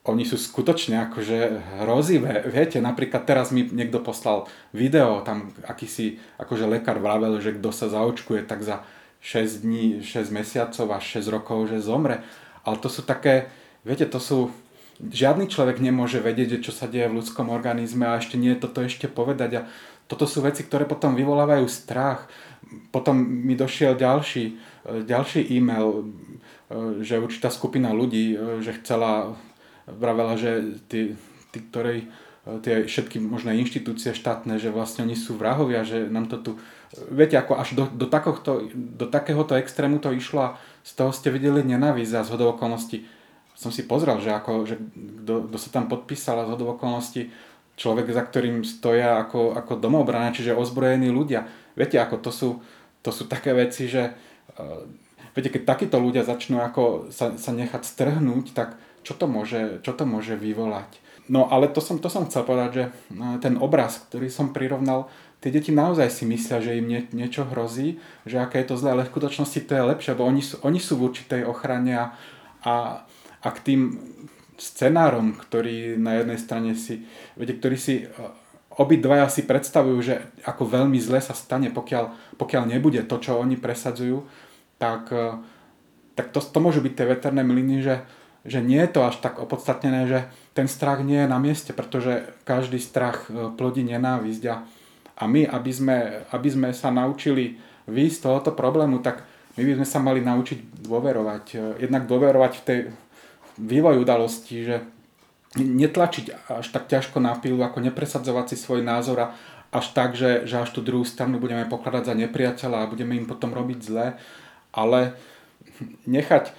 oni 0.05 0.23
sú 0.23 0.39
skutočne 0.39 1.11
akože 1.11 1.37
hrozivé. 1.83 2.45
Viete, 2.47 2.79
napríklad 2.79 3.27
teraz 3.27 3.49
mi 3.51 3.67
niekto 3.67 3.99
poslal 3.99 4.47
video, 4.71 5.25
tam 5.25 5.51
akýsi 5.65 6.21
akože 6.39 6.65
lekár 6.69 7.01
vravel, 7.01 7.41
že 7.43 7.57
kto 7.57 7.69
sa 7.73 7.91
zaočkuje, 7.91 8.47
tak 8.47 8.63
za 8.63 8.85
6 9.25 9.65
dní, 9.65 10.05
6 10.05 10.29
mesiacov 10.29 10.85
až 10.93 11.25
6 11.25 11.33
rokov, 11.33 11.73
že 11.73 11.81
zomre. 11.81 12.21
Ale 12.61 12.77
to 12.77 12.93
sú 12.93 13.01
také, 13.01 13.49
viete, 13.81 14.05
to 14.05 14.21
sú, 14.21 14.53
žiadny 15.01 15.49
človek 15.49 15.81
nemôže 15.81 16.21
vedieť, 16.21 16.61
čo 16.61 16.69
sa 16.69 16.85
deje 16.85 17.09
v 17.09 17.17
ľudskom 17.17 17.49
organizme 17.49 18.05
a 18.05 18.21
ešte 18.21 18.37
nie 18.37 18.53
je 18.53 18.61
toto 18.61 18.85
ešte 18.85 19.09
povedať. 19.09 19.51
A 19.57 19.61
toto 20.05 20.29
sú 20.29 20.45
veci, 20.45 20.61
ktoré 20.61 20.85
potom 20.85 21.17
vyvolávajú 21.17 21.65
strach. 21.65 22.29
Potom 22.93 23.17
mi 23.17 23.57
došiel 23.57 23.97
ďalší, 23.97 24.61
ďalší 24.85 25.41
e-mail, 25.57 26.05
E, 26.65 27.05
že 27.05 27.21
určitá 27.21 27.53
skupina 27.53 27.93
ľudí, 27.93 28.33
e, 28.33 28.37
že 28.65 28.73
chcela, 28.81 29.37
vravela, 29.85 30.33
že 30.33 30.81
tí, 30.89 31.13
tí 31.53 31.59
ktorej, 31.61 32.09
e, 32.09 32.57
tie 32.65 32.89
všetky 32.89 33.21
možné 33.21 33.61
inštitúcie 33.61 34.17
štátne, 34.17 34.57
že 34.57 34.73
vlastne 34.73 35.05
oni 35.05 35.13
sú 35.13 35.37
vrahovia, 35.37 35.85
že 35.85 36.09
nám 36.09 36.25
to 36.25 36.37
tu, 36.41 36.51
viete, 37.11 37.35
ako 37.35 37.59
až 37.59 37.75
do, 37.75 37.83
do, 37.91 38.07
takohto, 38.07 38.67
do 38.73 39.05
takéhoto 39.09 39.55
extrému 39.55 39.99
to 39.99 40.15
išlo 40.15 40.39
a 40.41 40.55
z 40.85 40.91
toho 40.95 41.11
ste 41.11 41.33
videli 41.33 41.63
nenávisť 41.65 42.13
a 42.15 42.27
zhodov 42.27 42.59
okolností. 42.59 43.05
Som 43.55 43.71
si 43.71 43.87
pozrel, 43.87 44.19
že, 44.19 44.35
ako, 44.35 44.67
že 44.67 44.75
kto, 45.23 45.55
sa 45.55 45.69
tam 45.71 45.87
podpísal 45.87 46.43
a 46.43 46.47
zhodov 46.47 46.79
okolností 46.79 47.31
človek, 47.75 48.11
za 48.11 48.23
ktorým 48.23 48.63
stoja 48.63 49.19
ako, 49.23 49.55
ako 49.55 49.79
domobrana, 49.79 50.31
čiže 50.31 50.55
ozbrojení 50.55 51.11
ľudia. 51.11 51.47
Viete, 51.75 51.99
ako 51.99 52.23
to 52.23 52.31
sú, 52.31 52.49
to 53.03 53.11
sú 53.11 53.27
také 53.27 53.51
veci, 53.51 53.91
že 53.91 54.15
Viete, 55.35 55.51
keď 55.51 55.67
takíto 55.67 55.99
ľudia 55.99 56.23
začnú 56.23 56.63
ako 56.63 57.11
sa, 57.11 57.35
sa 57.35 57.51
nechať 57.51 57.83
strhnúť, 57.83 58.55
tak 58.55 58.79
čo 59.03 59.19
to 59.19 59.27
môže, 59.27 59.83
čo 59.83 59.91
to 59.91 60.07
môže 60.07 60.39
vyvolať? 60.39 61.03
No 61.27 61.51
ale 61.51 61.67
to 61.67 61.83
som, 61.83 61.99
to 61.99 62.07
som 62.07 62.23
chcel 62.29 62.47
povedať, 62.47 62.71
že 62.71 62.83
no, 63.11 63.35
ten 63.43 63.59
obraz, 63.59 63.99
ktorý 64.07 64.31
som 64.31 64.55
prirovnal, 64.55 65.11
tie 65.45 65.53
deti 65.53 65.69
naozaj 65.69 66.09
si 66.09 66.25
myslia, 66.25 66.57
že 66.57 66.81
im 66.81 66.89
nie, 66.89 67.05
niečo 67.13 67.45
hrozí, 67.45 68.01
že 68.25 68.41
aké 68.41 68.65
je 68.65 68.73
to 68.73 68.81
zlé, 68.81 68.97
ale 68.97 69.05
v 69.05 69.13
skutočnosti 69.13 69.61
to 69.61 69.77
je 69.77 69.89
lepšie, 69.93 70.17
lebo 70.17 70.25
oni 70.25 70.41
sú, 70.41 70.57
oni 70.65 70.81
sú 70.81 70.97
v 70.97 71.05
určitej 71.05 71.45
ochrane 71.45 71.93
a, 71.93 72.05
a, 72.65 73.05
a 73.45 73.47
k 73.53 73.59
tým 73.61 73.81
scenárom, 74.57 75.37
ktorý 75.37 76.01
na 76.01 76.17
jednej 76.17 76.41
strane 76.41 76.73
si, 76.73 77.05
viete, 77.37 77.61
ktorý 77.61 77.77
si 77.77 78.09
obidvaja 78.73 79.29
si 79.29 79.45
predstavujú, 79.45 79.97
že 80.01 80.17
ako 80.49 80.65
veľmi 80.65 80.97
zle 80.97 81.21
sa 81.21 81.37
stane, 81.37 81.69
pokiaľ, 81.69 82.35
pokiaľ 82.41 82.63
nebude 82.65 83.05
to, 83.05 83.21
čo 83.21 83.37
oni 83.37 83.53
presadzujú, 83.53 84.25
tak, 84.81 85.13
e, 85.13 85.45
tak 86.17 86.33
to, 86.33 86.41
to 86.41 86.57
môžu 86.57 86.81
byť 86.81 86.93
tie 86.97 87.05
veterné 87.05 87.45
mlyny, 87.45 87.85
že, 87.85 88.01
že 88.49 88.65
nie 88.65 88.81
je 88.81 88.89
to 88.89 89.05
až 89.05 89.21
tak 89.21 89.37
opodstatnené, 89.37 90.09
že 90.09 90.19
ten 90.57 90.65
strach 90.65 91.05
nie 91.05 91.21
je 91.21 91.29
na 91.29 91.37
mieste, 91.37 91.69
pretože 91.69 92.33
každý 92.49 92.81
strach 92.81 93.29
e, 93.29 93.53
plodí 93.53 93.85
nenávisť 93.85 94.43
a, 94.49 94.55
a 95.15 95.23
my, 95.27 95.47
aby 95.47 95.71
sme, 95.71 95.97
aby 96.31 96.49
sme 96.51 96.69
sa 96.75 96.91
naučili 96.91 97.55
výjsť 97.87 98.15
z 98.19 98.23
tohoto 98.23 98.51
problému, 98.51 98.99
tak 98.99 99.23
my 99.55 99.63
by 99.63 99.73
sme 99.79 99.87
sa 99.87 99.99
mali 100.03 100.19
naučiť 100.19 100.83
dôverovať. 100.83 101.45
E, 101.55 101.87
jednak 101.87 102.09
dôverovať 102.09 102.53
v 102.59 102.65
tej 102.67 102.79
vývoj 103.55 104.03
udalosti, 104.03 104.67
že 104.67 104.75
netlačiť 105.55 106.51
až 106.51 106.67
tak 106.67 106.91
ťažko 106.91 107.23
na 107.23 107.31
pilu, 107.39 107.63
ako 107.63 107.79
nepresadzovať 107.79 108.45
si 108.51 108.55
svoj 108.59 108.83
názor 108.83 109.17
a 109.23 109.27
až 109.71 109.91
tak, 109.95 110.15
že, 110.15 110.43
že 110.43 110.59
až 110.59 110.75
tú 110.75 110.83
druhú 110.83 111.07
stranu 111.07 111.39
budeme 111.39 111.63
pokladať 111.67 112.11
za 112.11 112.15
nepriateľa 112.15 112.77
a 112.83 112.91
budeme 112.91 113.15
im 113.15 113.27
potom 113.27 113.55
robiť 113.55 113.79
zle, 113.79 114.19
ale 114.75 115.15
nechať, 116.07 116.51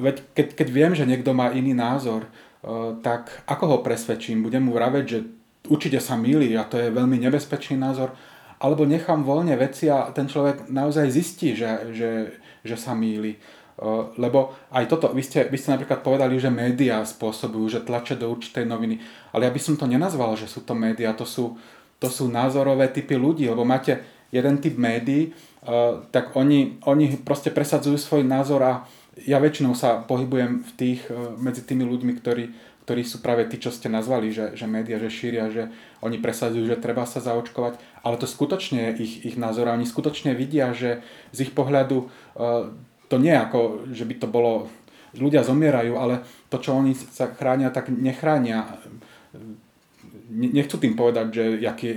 veď 0.00 0.16
keď, 0.36 0.46
keď 0.56 0.68
viem, 0.68 0.92
že 0.92 1.08
niekto 1.08 1.32
má 1.32 1.52
iný 1.52 1.72
názor, 1.72 2.28
eh, 2.28 2.92
tak 3.00 3.44
ako 3.48 3.64
ho 3.64 3.78
presvedčím? 3.80 4.44
Budem 4.44 4.68
mu 4.68 4.76
vraveť, 4.76 5.04
že 5.04 5.18
určite 5.68 5.98
sa 6.02 6.14
milí 6.14 6.54
a 6.56 6.64
to 6.64 6.78
je 6.78 6.94
veľmi 6.94 7.18
nebezpečný 7.22 7.76
názor, 7.78 8.14
alebo 8.58 8.88
nechám 8.88 9.20
voľne 9.20 9.54
veci 9.60 9.92
a 9.92 10.08
ten 10.16 10.26
človek 10.26 10.72
naozaj 10.72 11.12
zistí, 11.12 11.52
že, 11.52 11.92
že, 11.92 12.10
že 12.64 12.76
sa 12.76 12.96
míli. 12.96 13.36
Eh, 13.76 14.02
lebo 14.16 14.56
aj 14.72 14.88
toto, 14.88 15.12
vy 15.12 15.20
ste, 15.20 15.44
vy 15.52 15.60
ste 15.60 15.76
napríklad 15.76 16.00
povedali, 16.00 16.40
že 16.40 16.48
médiá 16.48 17.04
spôsobujú, 17.04 17.76
že 17.76 17.84
tlače 17.84 18.16
do 18.16 18.32
určitej 18.32 18.64
noviny, 18.64 19.04
ale 19.36 19.44
ja 19.44 19.52
by 19.52 19.60
som 19.60 19.76
to 19.76 19.84
nenazval, 19.84 20.32
že 20.32 20.48
sú 20.48 20.64
to 20.64 20.72
médiá, 20.72 21.12
to 21.12 21.28
sú, 21.28 21.60
to 22.00 22.08
sú 22.08 22.32
názorové 22.32 22.88
typy 22.88 23.20
ľudí, 23.20 23.44
lebo 23.44 23.68
máte 23.68 24.00
jeden 24.32 24.64
typ 24.64 24.80
médií, 24.80 25.36
uh, 25.68 26.02
tak 26.08 26.32
oni, 26.34 26.80
oni 26.88 27.20
proste 27.20 27.52
presadzujú 27.52 28.00
svoj 28.00 28.24
názor 28.24 28.64
a 28.64 28.72
ja 29.22 29.38
väčšinou 29.38 29.76
sa 29.76 30.02
pohybujem 30.02 30.66
v 30.66 30.70
tých, 30.74 31.00
uh, 31.12 31.36
medzi 31.36 31.62
tými 31.62 31.84
ľuďmi, 31.84 32.12
ktorí, 32.16 32.44
ktorí 32.86 33.02
sú 33.02 33.18
práve 33.18 33.50
tí, 33.50 33.58
čo 33.58 33.74
ste 33.74 33.90
nazvali, 33.90 34.30
že, 34.30 34.54
že 34.54 34.70
médiá, 34.70 35.02
že 35.02 35.10
šíria, 35.10 35.50
že 35.50 35.74
oni 36.06 36.22
presadzujú, 36.22 36.70
že 36.70 36.78
treba 36.78 37.02
sa 37.02 37.18
zaočkovať, 37.18 37.82
ale 38.06 38.14
to 38.14 38.30
skutočne 38.30 38.94
je 38.94 39.02
ich, 39.02 39.14
ich 39.26 39.36
názor. 39.36 39.66
A 39.66 39.74
oni 39.74 39.82
skutočne 39.82 40.38
vidia, 40.38 40.70
že 40.70 41.02
z 41.34 41.50
ich 41.50 41.52
pohľadu 41.52 42.06
uh, 42.06 42.70
to 43.10 43.16
nie 43.18 43.34
je 43.34 43.42
ako, 43.42 43.60
že 43.90 44.06
by 44.06 44.14
to 44.22 44.28
bolo, 44.30 44.70
ľudia 45.18 45.42
zomierajú, 45.42 45.98
ale 45.98 46.22
to, 46.46 46.62
čo 46.62 46.78
oni 46.78 46.94
sa 46.94 47.26
chránia, 47.26 47.74
tak 47.74 47.90
nechránia. 47.90 48.78
Nechcú 50.30 50.78
tým 50.78 50.94
povedať, 50.94 51.26
že 51.34 51.44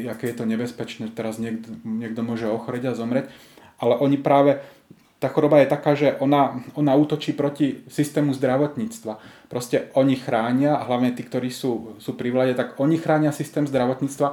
aké 0.10 0.26
je 0.26 0.38
to 0.38 0.50
nebezpečné, 0.50 1.14
teraz 1.14 1.38
niekto, 1.38 1.70
niekto 1.86 2.26
môže 2.26 2.50
ochoreť 2.50 2.94
a 2.94 2.98
zomrieť, 2.98 3.30
ale 3.78 3.94
oni 3.98 4.18
práve, 4.18 4.62
tá 5.20 5.28
choroba 5.28 5.60
je 5.60 5.68
taká, 5.68 5.92
že 6.00 6.16
ona, 6.24 6.64
ona 6.80 6.96
útočí 6.96 7.36
proti 7.36 7.84
systému 7.92 8.32
zdravotníctva. 8.32 9.20
Proste 9.52 9.92
oni 10.00 10.16
chránia, 10.16 10.80
a 10.80 10.88
hlavne 10.88 11.12
tí, 11.12 11.28
ktorí 11.28 11.52
sú, 11.52 12.00
sú 12.00 12.16
pri 12.16 12.32
vláde, 12.32 12.56
tak 12.56 12.80
oni 12.80 12.96
chránia 12.96 13.36
systém 13.36 13.68
zdravotníctva, 13.68 14.28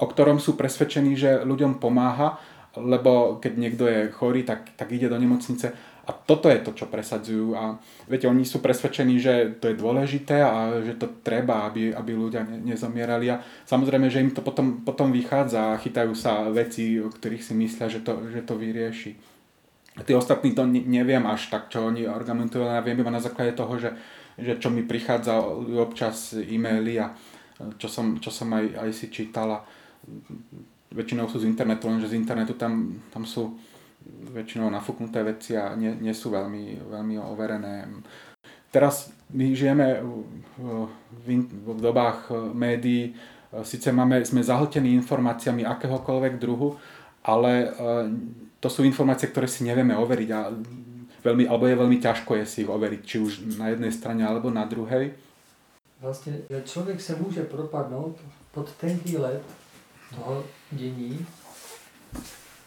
o 0.00 0.06
ktorom 0.08 0.40
sú 0.40 0.56
presvedčení, 0.56 1.12
že 1.12 1.44
ľuďom 1.44 1.76
pomáha, 1.76 2.40
lebo 2.72 3.36
keď 3.36 3.52
niekto 3.56 3.84
je 3.84 4.08
chorý, 4.16 4.48
tak, 4.48 4.72
tak 4.80 4.88
ide 4.96 5.12
do 5.12 5.20
nemocnice 5.20 5.76
a 6.10 6.12
toto 6.12 6.50
je 6.50 6.58
to, 6.58 6.74
čo 6.74 6.90
presadzujú 6.90 7.54
a 7.54 7.78
viete, 8.10 8.26
oni 8.26 8.42
sú 8.42 8.58
presvedčení, 8.58 9.22
že 9.22 9.54
to 9.62 9.70
je 9.70 9.78
dôležité 9.78 10.42
a 10.42 10.82
že 10.82 10.98
to 10.98 11.06
treba, 11.22 11.70
aby, 11.70 11.94
aby 11.94 12.10
ľudia 12.18 12.42
ne, 12.42 12.58
nezomierali 12.74 13.30
a 13.30 13.38
samozrejme, 13.62 14.10
že 14.10 14.18
im 14.18 14.34
to 14.34 14.42
potom, 14.42 14.82
potom 14.82 15.14
vychádza 15.14 15.70
a 15.70 15.80
chytajú 15.80 16.10
sa 16.18 16.50
veci, 16.50 16.98
o 16.98 17.06
ktorých 17.06 17.46
si 17.46 17.54
myslia, 17.54 17.86
že 17.86 18.02
to, 18.02 18.26
že 18.34 18.42
to 18.42 18.58
vyrieši. 18.58 19.14
Tí 20.06 20.12
ostatní 20.14 20.54
to 20.54 20.66
neviem 20.66 21.26
až 21.26 21.50
tak, 21.50 21.68
čo 21.68 21.86
oni 21.88 22.06
argumentujú, 22.06 22.64
ale 22.64 22.84
viem 22.84 23.00
iba 23.00 23.12
na 23.12 23.20
základe 23.20 23.52
toho, 23.52 23.76
že, 23.78 23.90
že 24.38 24.56
čo 24.56 24.70
mi 24.70 24.86
prichádza 24.86 25.40
občas 25.80 26.34
e-maily 26.36 27.00
a 27.00 27.12
čo 27.76 27.88
som, 27.88 28.16
čo 28.16 28.32
som 28.32 28.48
aj, 28.54 28.66
aj 28.80 28.90
si 28.96 29.06
čítala. 29.12 29.64
Väčšinou 30.90 31.28
sú 31.28 31.38
z 31.38 31.46
internetu, 31.46 31.86
lenže 31.86 32.10
z 32.10 32.18
internetu 32.18 32.56
tam, 32.56 32.98
tam 33.12 33.28
sú 33.28 33.54
väčšinou 34.32 34.72
nafúknuté 34.72 35.20
veci 35.22 35.54
a 35.54 35.76
nie, 35.76 35.92
nie 36.00 36.16
sú 36.16 36.32
veľmi, 36.32 36.88
veľmi 36.88 37.20
overené. 37.20 37.84
Teraz 38.72 39.12
my 39.34 39.52
žijeme 39.52 40.00
v, 40.56 41.26
v 41.46 41.80
dobách 41.80 42.32
médií, 42.54 43.14
Sice 43.50 43.90
máme, 43.90 44.22
sme 44.22 44.46
zahltení 44.46 44.94
informáciami 45.02 45.66
akéhokoľvek 45.66 46.38
druhu, 46.38 46.78
ale 47.26 47.74
to 48.60 48.68
sú 48.68 48.84
informácie, 48.84 49.32
ktoré 49.32 49.48
si 49.48 49.64
nevieme 49.64 49.96
overiť 49.96 50.30
a 50.36 50.52
veľmi, 51.24 51.48
alebo 51.48 51.64
je 51.66 51.80
veľmi 51.80 51.98
ťažko 52.00 52.36
je 52.40 52.44
si 52.46 52.58
ich 52.64 52.70
overiť, 52.70 53.00
či 53.04 53.16
už 53.18 53.32
na 53.56 53.72
jednej 53.72 53.92
strane 53.92 54.22
alebo 54.24 54.52
na 54.52 54.64
druhej. 54.68 55.16
Vlastne 56.00 56.32
člověk 56.64 57.00
se 57.00 57.16
může 57.16 57.42
propadnout 57.44 58.16
pod 58.52 58.72
tenký 58.72 59.18
led 59.18 59.42
toho 60.16 60.44
dění 60.70 61.26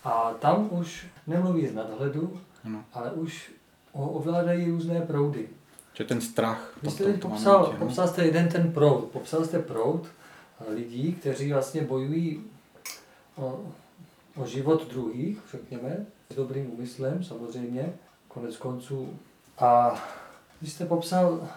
a 0.03 0.33
tam 0.39 0.69
už 0.71 1.05
nemluví 1.27 1.67
z 1.67 1.73
nadhledu, 1.73 2.39
no. 2.63 2.85
ale 2.93 3.11
už 3.11 3.51
ho 3.93 4.09
ovládají 4.09 4.71
různé 4.71 5.01
proudy. 5.01 5.49
Čiže 5.93 6.07
ten 6.07 6.21
strach. 6.21 6.73
Vy 6.83 6.91
jste 6.91 7.03
teď 7.03 7.21
popsal, 7.21 7.57
momentě, 7.57 7.77
no? 7.79 7.85
popsal 7.85 8.07
jste 8.07 8.25
jeden 8.25 8.49
ten 8.49 8.73
proud. 8.73 9.05
Popsal 9.05 9.45
jste 9.45 9.59
proud 9.59 10.07
lidí, 10.69 11.13
kteří 11.13 11.53
vlastně 11.53 11.81
bojují 11.81 12.43
o, 13.35 13.65
o 14.35 14.45
život 14.45 14.89
druhých, 14.89 15.39
řekněme, 15.51 16.05
s 16.29 16.35
dobrým 16.35 16.73
úmyslem 16.73 17.23
samozřejmě, 17.23 17.93
konec 18.27 18.57
konců. 18.57 19.19
A 19.57 20.01
vy 20.61 20.67
jste 20.67 20.85
popsal 20.85 21.47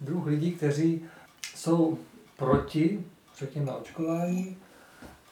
druh 0.00 0.26
lidí, 0.26 0.52
kteří 0.52 1.04
jsou 1.54 1.98
proti, 2.36 3.04
řekněme, 3.38 3.72
očkování 3.72 4.56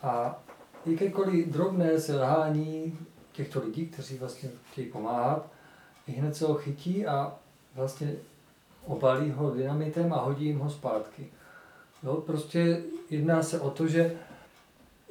a 0.02 0.42
jakékoliv 0.86 1.48
drobné 1.48 2.00
selhání 2.00 2.98
těchto 3.32 3.60
lidí, 3.64 3.86
kteří 3.86 4.18
vlastně 4.18 4.50
chtějí 4.70 4.88
pomáhat, 4.88 5.46
i 6.06 6.12
hned 6.12 6.36
se 6.36 6.46
ho 6.46 6.54
chytí 6.54 7.06
a 7.06 7.36
vlastně 7.74 8.14
obalí 8.86 9.30
ho 9.30 9.50
dynamitem 9.50 10.12
a 10.12 10.20
hodí 10.20 10.46
jim 10.46 10.58
ho 10.58 10.70
zpátky. 10.70 11.26
Jo, 12.02 12.14
prostě 12.14 12.82
jedná 13.10 13.42
se 13.42 13.60
o 13.60 13.70
to, 13.70 13.88
že, 13.88 14.16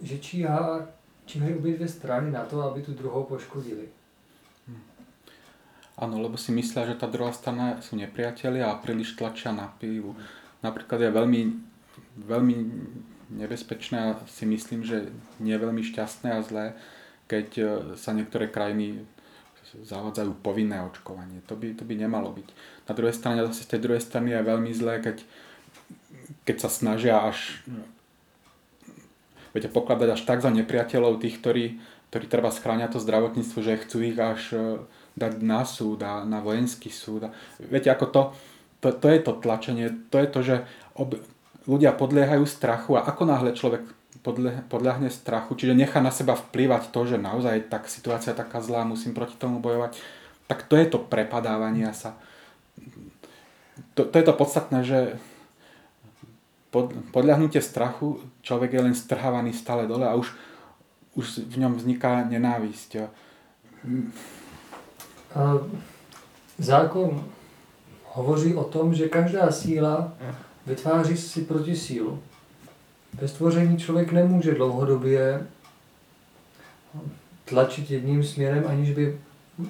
že 0.02 0.20
číhá, 0.20 0.88
číhají 1.26 1.56
obě 1.56 1.76
dvě 1.76 1.88
strany 1.88 2.32
na 2.32 2.46
to, 2.46 2.62
aby 2.62 2.82
tu 2.82 2.94
druhou 2.94 3.24
poškodili. 3.24 3.88
Áno, 5.94 6.18
lebo 6.18 6.42
si 6.42 6.50
myslia, 6.50 6.90
že 6.90 6.98
tá 6.98 7.06
druhá 7.06 7.30
strana 7.30 7.78
sú 7.86 7.94
nepriatelia 7.94 8.74
a 8.74 8.82
príliš 8.82 9.14
tlačia 9.14 9.54
na 9.54 9.70
pivu. 9.78 10.18
Napríklad 10.66 11.06
je 11.06 11.12
veľmi, 11.14 11.42
veľmi 12.18 12.56
nebezpečné 13.38 13.98
a 14.02 14.18
si 14.26 14.50
myslím, 14.50 14.82
že 14.82 15.14
nie 15.38 15.54
je 15.54 15.62
veľmi 15.62 15.86
šťastné 15.86 16.34
a 16.34 16.42
zlé, 16.42 16.74
keď 17.30 17.48
e, 17.58 17.64
sa 17.94 18.10
niektoré 18.10 18.50
krajiny 18.50 19.06
zavádzajú 19.86 20.42
povinné 20.42 20.82
očkovanie. 20.82 21.46
To 21.50 21.58
by, 21.58 21.78
to 21.78 21.86
by 21.86 21.94
nemalo 21.98 22.30
byť. 22.34 22.48
Na 22.90 22.94
druhej 22.94 23.14
strane, 23.14 23.46
zase 23.50 23.66
z 23.66 23.78
tej 23.78 23.80
druhej 23.86 24.02
strany 24.02 24.34
je 24.34 24.50
veľmi 24.50 24.72
zlé, 24.74 25.02
keď, 25.02 25.18
keď 26.46 26.56
sa 26.58 26.70
snažia 26.70 27.22
až 27.22 27.62
viete, 29.54 29.70
pokladať 29.70 30.10
až 30.18 30.22
tak 30.26 30.42
za 30.42 30.50
nepriateľov 30.50 31.22
tých, 31.22 31.40
ktorí, 31.40 31.66
ktorí 32.10 32.26
treba 32.28 32.50
skráňa 32.50 32.90
to 32.90 33.00
zdravotníctvo, 33.00 33.60
že 33.62 33.82
chcú 33.86 33.98
ich 34.02 34.18
až 34.18 34.42
e, 34.52 34.60
dať 35.16 35.34
na 35.46 35.62
súd 35.64 36.02
a 36.02 36.26
na 36.26 36.42
vojenský 36.42 36.90
súd. 36.90 37.30
Viete, 37.62 37.94
ako 37.94 38.06
to, 38.10 38.22
to, 38.82 38.88
to 38.98 39.08
je 39.14 39.20
to 39.22 39.32
tlačenie, 39.38 39.88
to 40.10 40.18
je 40.18 40.28
to, 40.28 40.40
že 40.42 40.56
ob, 40.98 41.16
ľudia 41.70 41.94
podliehajú 41.94 42.44
strachu 42.44 42.98
a 42.98 43.06
ako 43.06 43.24
náhle 43.30 43.54
človek 43.54 43.86
podľahne 44.72 45.12
strachu, 45.12 45.52
čiže 45.60 45.76
nechá 45.76 46.00
na 46.00 46.08
seba 46.08 46.40
vplývať 46.40 46.96
to, 46.96 47.04
že 47.04 47.20
naozaj 47.20 47.68
tak 47.68 47.92
situácia 47.92 48.32
taká 48.32 48.64
zlá, 48.64 48.88
musím 48.88 49.12
proti 49.12 49.36
tomu 49.36 49.60
bojovať, 49.60 50.00
tak 50.48 50.64
to 50.64 50.80
je 50.80 50.88
to 50.88 51.00
prepadávanie 51.02 51.92
sa. 51.92 52.16
To, 54.00 54.08
to 54.08 54.16
je 54.16 54.26
to 54.26 54.34
podstatné, 54.34 54.80
že 54.88 55.20
pod, 56.74 56.90
podľahnutie 57.14 57.62
strachu 57.62 58.18
človek 58.42 58.74
je 58.74 58.82
len 58.82 58.96
strhávaný 58.98 59.54
stále 59.54 59.86
dole 59.86 60.10
a 60.10 60.18
už, 60.18 60.34
už 61.14 61.46
v 61.46 61.62
ňom 61.62 61.78
vzniká 61.78 62.26
nenávisť. 62.26 63.14
Zákon 66.58 67.24
hovoří 68.18 68.58
o 68.58 68.64
tom, 68.64 68.94
že 68.94 69.10
každá 69.10 69.52
síla 69.52 70.18
vytváří 70.66 71.18
si 71.18 71.46
proti 71.46 71.76
sílu. 71.76 72.20
Ve 73.14 73.28
stvoření 73.28 73.78
člověk 73.78 74.12
nemůže 74.12 74.58
dlouhodobě 74.58 75.48
tlačit 77.46 77.92
jedním 77.92 78.24
směrem, 78.24 78.64
aniž 78.68 78.92
by 78.92 79.20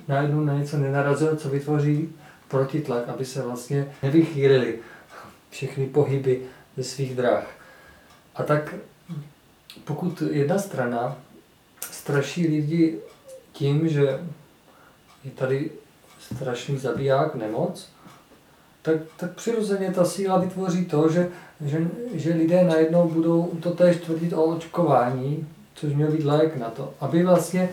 najednou 0.07 0.43
na 0.43 0.53
něco 0.53 0.77
nenarazil, 0.77 1.35
co 1.35 1.49
vytvoří 1.49 2.09
protitlak, 2.47 3.09
aby 3.09 3.25
se 3.25 3.41
vlastně 3.41 3.91
nevychýlili 4.03 4.79
všechny 5.49 5.87
pohyby 5.87 6.41
ze 6.77 6.83
svých 6.83 7.15
dráh. 7.15 7.47
A 8.35 8.43
tak 8.43 8.75
pokud 9.83 10.23
jedna 10.31 10.59
strana 10.59 11.17
straší 11.91 12.47
lidi 12.47 12.99
tím, 13.51 13.89
že 13.89 14.19
je 15.23 15.31
tady 15.31 15.71
strašný 16.19 16.77
zabiják, 16.77 17.35
nemoc, 17.35 17.89
tak, 18.81 18.95
tak 19.17 19.31
přirozeně 19.31 19.91
ta 19.91 20.05
síla 20.05 20.37
vytvoří 20.37 20.85
to, 20.85 21.09
že, 21.09 21.29
že, 21.65 21.87
že 22.13 22.33
lidé 22.33 22.63
najednou 22.63 23.09
budou 23.09 23.51
to 23.63 23.71
též 23.71 23.97
tvrdit 23.97 24.33
o 24.33 24.43
očkování, 24.43 25.47
což 25.75 25.93
měl 25.93 26.11
být 26.11 26.23
lék 26.23 26.55
na 26.55 26.69
to, 26.69 26.93
aby 26.99 27.23
vlastně 27.23 27.69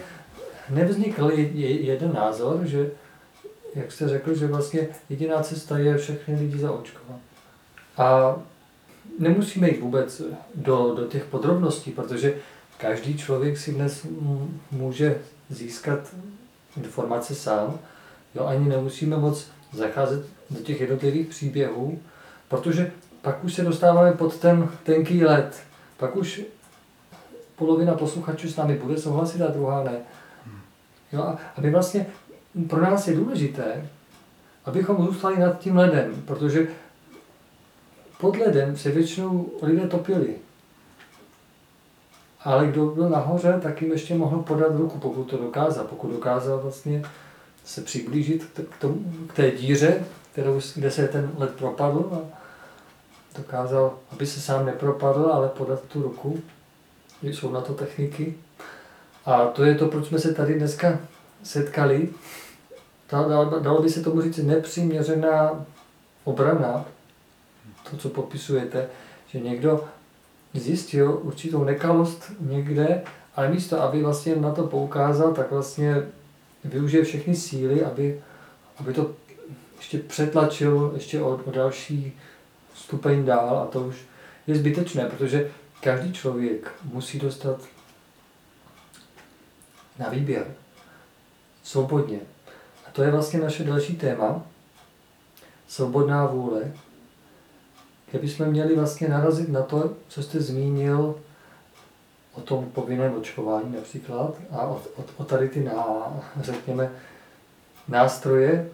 nevznikl 0.70 1.30
jeden 1.34 2.12
názor, 2.12 2.60
že, 2.64 2.90
jak 3.74 3.92
jste 3.92 4.08
řekl, 4.08 4.34
že 4.34 4.46
vlastně 4.46 4.88
jediná 5.08 5.42
cesta 5.42 5.78
je 5.78 5.98
všechny 5.98 6.34
lidi 6.34 6.58
zaočkovat. 6.58 7.18
A 7.96 8.36
nemusíme 9.18 9.68
jít 9.68 9.81
vůbec 9.81 10.23
do, 10.55 10.94
do 10.94 11.05
těch 11.07 11.25
podrobností, 11.25 11.90
protože 11.90 12.35
každý 12.79 13.18
člověk 13.18 13.59
si 13.59 13.73
dnes 13.73 14.07
může 14.70 15.18
získat 15.51 16.14
informace 16.77 17.35
sám. 17.35 17.79
Jo, 18.35 18.46
ani 18.46 18.68
nemusíme 18.68 19.16
moc 19.16 19.46
zacházet 19.73 20.27
do 20.51 20.61
těch 20.61 20.81
jednotlivých 20.81 21.27
příběhů, 21.27 21.99
protože 22.49 22.92
pak 23.23 23.44
už 23.44 23.55
se 23.55 23.62
dostáváme 23.62 24.12
pod 24.12 24.37
ten 24.37 24.68
tenký 24.83 25.25
led. 25.25 25.61
Pak 25.96 26.16
už 26.16 26.42
polovina 27.57 27.94
posluchačů 27.94 28.49
s 28.49 28.57
námi 28.57 28.75
bude 28.75 28.99
souhlasit 28.99 29.42
a 29.42 29.51
druhá 29.51 29.85
ne. 29.85 29.99
Jo, 31.12 31.23
a 31.23 31.38
aby 31.57 31.70
vlastně 31.70 32.07
pro 32.68 32.81
nás 32.81 33.09
je 33.09 33.16
důležité, 33.16 33.88
abychom 34.64 35.07
zůstali 35.07 35.38
nad 35.38 35.59
tím 35.59 35.77
ledem, 35.77 36.23
protože 36.25 36.68
pod 38.20 38.37
ledem 38.37 38.76
se 38.76 38.90
většinou 38.90 39.50
lidé 39.62 39.88
topili. 39.88 40.35
Ale 42.44 42.66
kdo 42.66 42.87
byl 42.87 43.09
nahoře, 43.09 43.61
tak 43.62 43.83
jim 43.83 43.92
ještě 43.92 44.14
mohl 44.14 44.38
podat 44.38 44.76
ruku, 44.76 44.98
pokud 44.98 45.24
to 45.24 45.37
dokázal. 45.37 45.85
Pokud 45.85 46.11
dokázal 46.11 46.59
vlastně 46.59 47.02
se 47.64 47.80
přiblížit 47.80 48.44
k, 48.70 48.80
tomu, 48.80 49.04
k 49.26 49.35
té 49.35 49.50
díře, 49.50 50.04
kterou, 50.33 50.61
kde 50.74 50.90
se 50.90 51.09
ten 51.09 51.30
led 51.37 51.54
propadl 51.54 52.11
a 52.12 52.38
dokázal, 53.37 53.94
aby 54.11 54.26
se 54.26 54.40
sám 54.40 54.66
nepropadl, 54.66 55.30
ale 55.33 55.48
podat 55.48 55.80
tu 55.83 56.02
ruku. 56.02 56.42
Jsou 57.22 57.52
na 57.52 57.61
to 57.61 57.74
techniky. 57.74 58.35
A 59.26 59.46
to 59.46 59.64
je 59.64 59.74
to, 59.74 59.87
proč 59.87 60.06
jsme 60.06 60.18
se 60.18 60.35
tady 60.35 60.54
dneska 60.54 60.98
setkali. 61.42 62.09
Dalo 63.61 63.83
by 63.83 63.90
se 63.90 64.02
tomu 64.02 64.22
říct 64.22 64.37
nepřiměřená 64.37 65.66
obrana, 66.24 66.85
to, 67.90 67.96
co 67.96 68.09
popisujete, 68.09 68.88
že 69.26 69.40
někdo 69.40 69.85
zjistil 70.55 71.20
určitou 71.22 71.64
nekalost 71.64 72.33
někde, 72.40 73.03
ale 73.37 73.48
místo, 73.48 73.83
aby 73.83 74.03
vlastně 74.03 74.37
na 74.37 74.55
to 74.55 74.66
poukázal, 74.66 75.35
tak 75.35 75.50
vlastně 75.50 75.96
využije 76.64 77.05
všechny 77.05 77.37
síly, 77.37 77.85
aby, 77.85 78.20
aby 78.76 78.92
to 78.92 79.11
ještě 79.76 79.98
přetlačil 79.98 80.90
ještě 80.94 81.22
o, 81.22 81.40
o 81.44 81.50
další 81.50 82.12
stupeň 82.74 83.24
dál 83.24 83.59
a 83.59 83.66
to 83.66 83.81
už 83.81 83.96
je 84.46 84.55
zbytečné, 84.55 85.05
protože 85.05 85.50
každý 85.81 86.12
člověk 86.12 86.72
musí 86.85 87.18
dostat 87.18 87.61
na 89.98 90.09
výběr. 90.09 90.55
Svobodně. 91.62 92.20
A 92.86 92.91
to 92.91 93.03
je 93.03 93.11
vlastně 93.11 93.41
naše 93.41 93.64
další 93.64 93.97
téma. 93.97 94.43
Svobodná 95.68 96.26
vůle. 96.26 96.72
Kdybychom 98.11 98.46
měli 98.46 98.76
vlastně 98.76 99.08
narazit 99.08 99.48
na 99.48 99.62
to, 99.62 99.92
co 100.08 100.22
jste 100.22 100.40
zmínil 100.40 101.14
o 102.34 102.40
tom 102.40 102.64
povinném 102.64 103.14
očkování 103.14 103.72
například 103.72 104.34
a 104.50 104.62
o, 104.62 104.74
o, 104.96 105.04
o 105.16 105.24
tady 105.24 105.48
ty, 105.48 105.64
ná, 105.64 106.12
řekněme, 106.40 106.90
nástroje, 107.88 108.70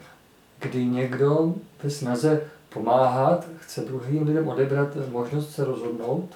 kdy 0.58 0.84
někdo 0.84 1.54
ve 1.82 1.90
snaze 1.90 2.42
pomáhat 2.68 3.46
chce 3.58 3.80
druhým 3.80 4.26
lidem 4.26 4.48
odebrat 4.48 4.88
možnost 5.08 5.54
se 5.54 5.64
rozhodnout. 5.64 6.34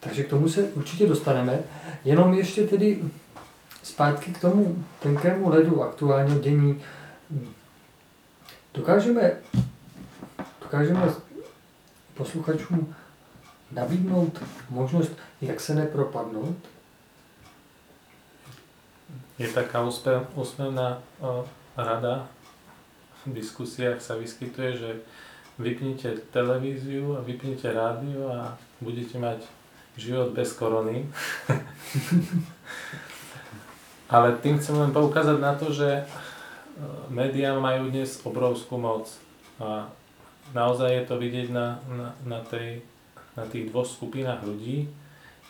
Takže 0.00 0.24
k 0.24 0.30
tomu 0.30 0.48
se 0.48 0.62
určitě 0.62 1.06
dostaneme. 1.06 1.58
Jenom 2.04 2.34
ještě 2.34 2.66
tedy 2.66 3.02
zpátky 3.82 4.32
k 4.32 4.40
tomu 4.40 4.84
tenkému 5.02 5.48
ledu 5.48 5.82
aktuálně 5.82 6.38
dění. 6.38 6.82
Dokážeme, 8.74 9.32
dokážeme 10.68 11.14
posluchačům 12.14 12.94
nabídnout 13.72 14.42
možnost, 14.70 15.12
jak 15.40 15.60
se 15.60 15.74
nepropadnout. 15.74 16.56
Je 19.38 19.48
taká 19.48 19.88
úsmevná 20.34 21.00
rada 21.76 22.28
v 23.26 23.32
diskusiách 23.32 24.04
sa 24.04 24.20
vyskytuje, 24.20 24.76
že 24.76 24.90
vypnite 25.56 26.20
televíziu 26.36 27.16
a 27.16 27.24
vypnite 27.24 27.72
rádio 27.72 28.28
a 28.28 28.58
budete 28.80 29.18
mať 29.18 29.48
život 29.96 30.36
bez 30.36 30.52
korony. 30.52 31.08
Ale 34.12 34.36
tým 34.44 34.60
chcem 34.60 34.76
len 34.76 34.92
poukázať 34.92 35.40
na 35.40 35.56
to, 35.56 35.72
že 35.72 36.04
médiá 37.08 37.56
majú 37.56 37.88
dnes 37.88 38.20
obrovskú 38.20 38.76
moc. 38.76 39.08
A 39.60 39.88
naozaj 40.56 40.90
je 40.92 41.04
to 41.04 41.14
vidieť 41.20 41.48
na, 41.52 41.80
na, 41.88 42.08
na, 42.24 42.40
tej, 42.44 42.80
na 43.36 43.44
tých 43.48 43.68
dvoch 43.68 43.88
skupinách 43.88 44.44
ľudí. 44.44 44.88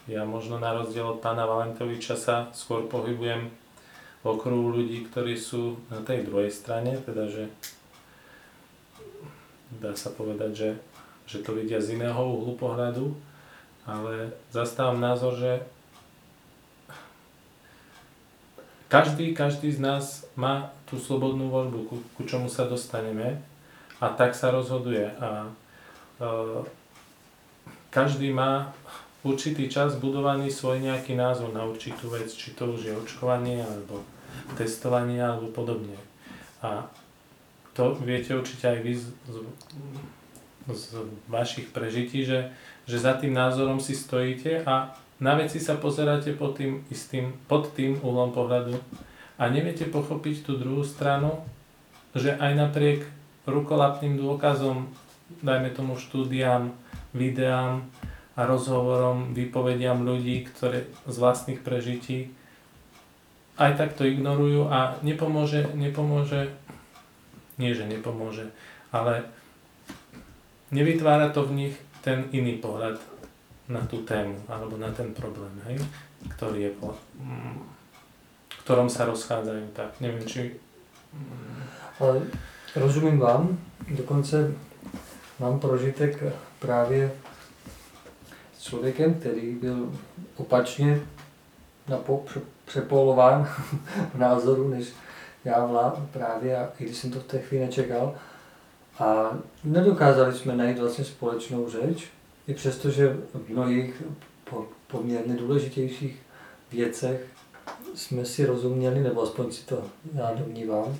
Ja 0.08 0.24
možno 0.24 0.56
na 0.56 0.72
rozdiel 0.72 1.04
od 1.04 1.20
pána 1.20 1.44
Valentoviča 1.44 2.16
sa 2.16 2.48
skôr 2.56 2.88
pohybujem 2.88 3.52
v 4.22 4.24
okruhu 4.24 4.74
ľudí, 4.74 5.06
ktorí 5.06 5.36
sú 5.36 5.78
na 5.92 6.00
tej 6.02 6.26
druhej 6.26 6.50
strane, 6.50 6.96
teda 7.04 7.28
že 7.28 7.46
dá 9.78 9.92
sa 9.92 10.10
povedať, 10.10 10.50
že, 10.56 10.70
že 11.28 11.38
to 11.44 11.52
vidia 11.52 11.78
z 11.78 12.00
iného 12.00 12.16
uhlu 12.16 12.56
pohľadu, 12.56 13.12
ale 13.84 14.32
zastávam 14.48 14.96
názor, 14.96 15.36
že 15.36 15.52
každý, 18.88 19.36
každý 19.36 19.68
z 19.68 19.80
nás 19.84 20.24
má 20.32 20.72
tú 20.88 20.96
slobodnú 20.96 21.52
voľbu, 21.52 21.78
ku, 21.84 21.96
ku 22.16 22.22
čomu 22.24 22.48
sa 22.48 22.64
dostaneme 22.64 23.36
a 23.98 24.06
tak 24.14 24.34
sa 24.34 24.54
rozhoduje. 24.54 25.10
A 25.18 25.46
e, 25.46 25.50
každý 27.90 28.30
má 28.30 28.70
určitý 29.26 29.66
čas 29.66 29.98
budovaný 29.98 30.50
svoj 30.50 30.78
nejaký 30.78 31.18
názor 31.18 31.50
na 31.50 31.66
určitú 31.66 32.08
vec, 32.12 32.30
či 32.30 32.54
to 32.54 32.78
už 32.78 32.80
je 32.86 32.94
očkovanie, 32.94 33.60
alebo 33.60 34.06
testovanie, 34.54 35.18
alebo 35.18 35.50
podobne. 35.50 35.98
A 36.62 36.86
to 37.74 37.94
viete 38.02 38.34
určite 38.34 38.66
aj 38.66 38.78
vy 38.82 38.92
z, 38.94 39.06
z, 39.30 39.36
z 40.74 40.84
vašich 41.30 41.70
prežití, 41.70 42.26
že, 42.26 42.50
že 42.86 42.98
za 42.98 43.14
tým 43.14 43.34
názorom 43.34 43.78
si 43.78 43.94
stojíte 43.94 44.66
a 44.66 44.94
na 45.18 45.34
veci 45.34 45.58
sa 45.58 45.74
pozeráte 45.74 46.34
pod 46.34 46.58
tým, 46.58 46.86
istým, 46.94 47.34
pod 47.50 47.74
tým 47.74 47.98
uhlom 48.02 48.30
pohľadu 48.30 48.78
a 49.38 49.50
neviete 49.50 49.86
pochopiť 49.86 50.46
tú 50.46 50.58
druhú 50.58 50.82
stranu, 50.86 51.42
že 52.14 52.34
aj 52.38 52.52
napriek 52.54 53.00
rukolapným 53.48 54.20
dôkazom, 54.20 54.92
dajme 55.40 55.72
tomu 55.72 55.96
štúdiám, 55.96 56.72
videám 57.16 57.88
a 58.38 58.46
rozhovorom, 58.46 59.34
vypovediam 59.34 60.04
ľudí, 60.04 60.46
ktoré 60.46 60.86
z 61.08 61.16
vlastných 61.18 61.60
prežití 61.64 62.32
aj 63.58 63.72
tak 63.74 63.90
to 63.98 64.06
ignorujú 64.06 64.70
a 64.70 64.94
nepomôže, 65.02 65.74
nepomôže, 65.74 66.54
nie 67.58 67.74
že 67.74 67.90
nepomôže, 67.90 68.54
ale 68.94 69.26
nevytvára 70.70 71.34
to 71.34 71.42
v 71.42 71.66
nich 71.66 71.74
ten 72.06 72.30
iný 72.30 72.62
pohľad 72.62 73.02
na 73.66 73.82
tú 73.84 74.06
tému 74.06 74.38
alebo 74.46 74.78
na 74.78 74.94
ten 74.94 75.10
problém, 75.10 75.52
hej, 75.66 75.82
ktorý 76.38 76.70
je 76.70 76.72
po, 76.78 76.94
mm, 77.18 77.58
ktorom 78.62 78.86
sa 78.86 79.10
rozchádzajú. 79.10 79.74
Tak 79.74 79.98
neviem, 79.98 80.22
či... 80.22 80.54
Ale 81.98 82.22
Rozumím 82.76 83.18
vám, 83.18 83.58
dokonce 83.90 84.54
mám 85.38 85.60
prožitek 85.60 86.22
právě 86.58 87.12
s 88.58 88.62
člověkem, 88.62 89.14
který 89.14 89.54
byl 89.54 89.92
opačně 90.36 91.00
napo, 91.88 92.24
přepolován 92.64 93.48
v 94.14 94.18
názoru, 94.18 94.68
než 94.68 94.88
já 95.44 95.66
vlá, 95.66 96.06
právě, 96.12 96.58
a 96.58 96.68
i 96.78 96.84
když 96.84 96.96
jsem 96.96 97.10
to 97.10 97.20
v 97.20 97.24
té 97.24 97.38
chvíli 97.38 97.64
nečekal. 97.64 98.14
A 98.98 99.38
nedokázali 99.64 100.34
jsme 100.34 100.56
najít 100.56 100.78
vlastně 100.78 101.04
společnou 101.04 101.70
řeč, 101.70 102.08
i 102.48 102.54
přesto, 102.54 102.90
že 102.90 103.16
v 103.34 103.48
mnohých 103.48 104.02
po, 104.50 104.66
poměrně 104.86 105.36
důležitějších 105.36 106.22
věcech 106.72 107.26
jsme 107.94 108.24
si 108.24 108.46
rozuměli, 108.46 109.00
nebo 109.00 109.22
aspoň 109.22 109.52
si 109.52 109.64
to 109.64 109.84
já 110.14 110.34
domnívám 110.34 110.98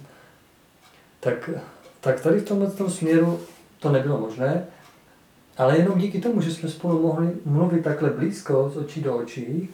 tak, 1.20 1.50
tak 2.00 2.20
tady 2.20 2.40
v 2.40 2.48
tomhle 2.48 2.70
tom 2.70 2.90
směru 2.90 3.40
to 3.78 3.92
nebylo 3.92 4.20
možné, 4.20 4.66
ale 5.58 5.78
jenom 5.78 5.98
díky 5.98 6.20
tomu, 6.20 6.40
že 6.40 6.54
jsme 6.54 6.68
spolu 6.68 7.02
mohli 7.02 7.30
mluvit 7.44 7.84
takhle 7.84 8.10
blízko, 8.10 8.70
z 8.74 8.76
očí 8.76 9.00
do 9.00 9.16
očí, 9.16 9.68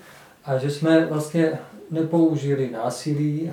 a 0.45 0.59
že 0.59 0.70
jsme 0.70 1.07
vlastně 1.07 1.59
nepoužili 1.90 2.70
násilí, 2.70 3.53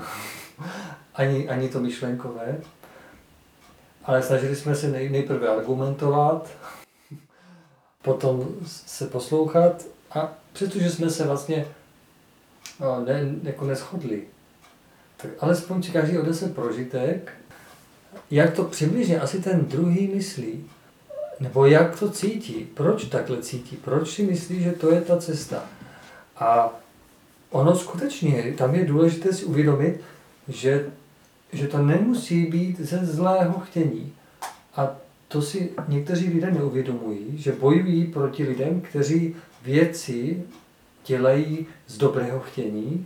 ani, 1.16 1.50
ani 1.50 1.70
to 1.70 1.80
myšlenkové, 1.80 2.58
ale 4.06 4.24
snažili 4.24 4.56
jsme 4.56 4.76
se 4.76 4.88
nej, 4.88 5.10
nejprve 5.10 5.48
argumentovat, 5.48 6.50
potom 8.02 8.48
se 8.66 9.08
poslouchat 9.08 9.86
a 10.12 10.34
přestože 10.54 10.90
jsme 10.90 11.10
se 11.10 11.28
vlastně 11.28 11.66
no, 12.80 13.06
ne, 13.06 13.26
jako 13.44 13.66
tak 15.18 15.32
alespoň 15.40 15.84
si 15.84 15.92
každý 15.92 16.18
odese 16.18 16.50
prožitek 16.50 17.34
jak 18.32 18.54
to 18.54 18.64
přibližně 18.64 19.20
asi 19.20 19.42
ten 19.42 19.66
druhý 19.66 20.08
myslí, 20.16 20.66
nebo 21.40 21.66
jak 21.66 22.00
to 22.00 22.10
cítí, 22.10 22.68
proč 22.74 23.06
takhle 23.06 23.42
cítí, 23.42 23.76
proč 23.76 24.10
si 24.16 24.24
myslí, 24.24 24.64
že 24.64 24.72
to 24.72 24.92
je 24.92 25.02
ta 25.02 25.18
cesta. 25.18 25.64
A 26.38 26.70
ono 27.50 27.76
skutečně, 27.76 28.54
tam 28.58 28.76
je 28.76 28.86
důležité 28.86 29.34
si 29.34 29.46
uvědomit, 29.46 30.02
že, 30.48 30.86
že 31.54 31.68
to 31.68 31.78
nemusí 31.78 32.46
být 32.46 32.80
ze 32.80 33.06
zlého 33.06 33.60
chtění. 33.60 34.14
A 34.76 34.96
to 35.28 35.42
si 35.42 35.70
někteří 35.88 36.30
lidé 36.30 36.52
neuvědomují, 36.52 37.38
že 37.38 37.52
bojují 37.52 38.06
proti 38.06 38.44
lidem, 38.44 38.82
kteří 38.82 39.36
věci 39.62 40.44
dělají 41.06 41.68
z 41.88 41.98
dobrého 41.98 42.40
chtění, 42.40 43.06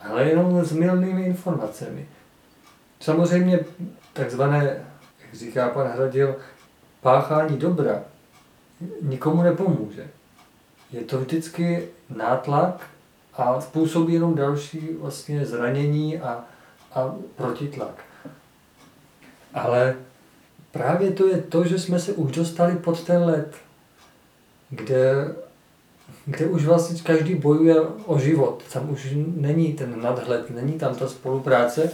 ale 0.00 0.28
jenom 0.28 0.64
s 0.64 0.72
milnými 0.72 1.26
informacemi. 1.26 2.06
Samozřejmě 3.00 3.60
takzvané, 4.14 4.86
jak 5.24 5.34
říká 5.34 5.68
pan 5.68 5.86
Hradil, 5.86 6.36
páchání 7.00 7.58
dobra 7.58 8.02
nikomu 9.02 9.42
nepomůže. 9.42 10.08
Je 10.92 11.00
to 11.00 11.18
vždycky 11.18 11.88
nátlak 12.16 12.86
a 13.34 13.60
způsobí 13.60 14.14
jenom 14.14 14.34
další 14.34 14.88
vlastně 15.00 15.46
zranění 15.46 16.20
a, 16.20 16.44
a 16.92 17.14
protitlak. 17.36 18.04
Ale 19.54 19.96
právě 20.70 21.10
to 21.10 21.26
je 21.26 21.42
to, 21.42 21.64
že 21.64 21.78
jsme 21.78 21.98
se 21.98 22.12
už 22.12 22.32
dostali 22.32 22.76
pod 22.76 23.04
ten 23.04 23.24
led, 23.24 23.54
kde, 24.70 25.34
kde 26.26 26.46
už 26.46 26.64
vlastně 26.64 27.02
každý 27.02 27.34
bojuje 27.34 27.80
o 27.80 28.18
život. 28.18 28.62
Tam 28.72 28.90
už 28.90 29.08
není 29.36 29.72
ten 29.72 30.02
nadhled, 30.02 30.50
není 30.50 30.72
tam 30.72 30.94
ta 30.94 31.08
spolupráce, 31.08 31.90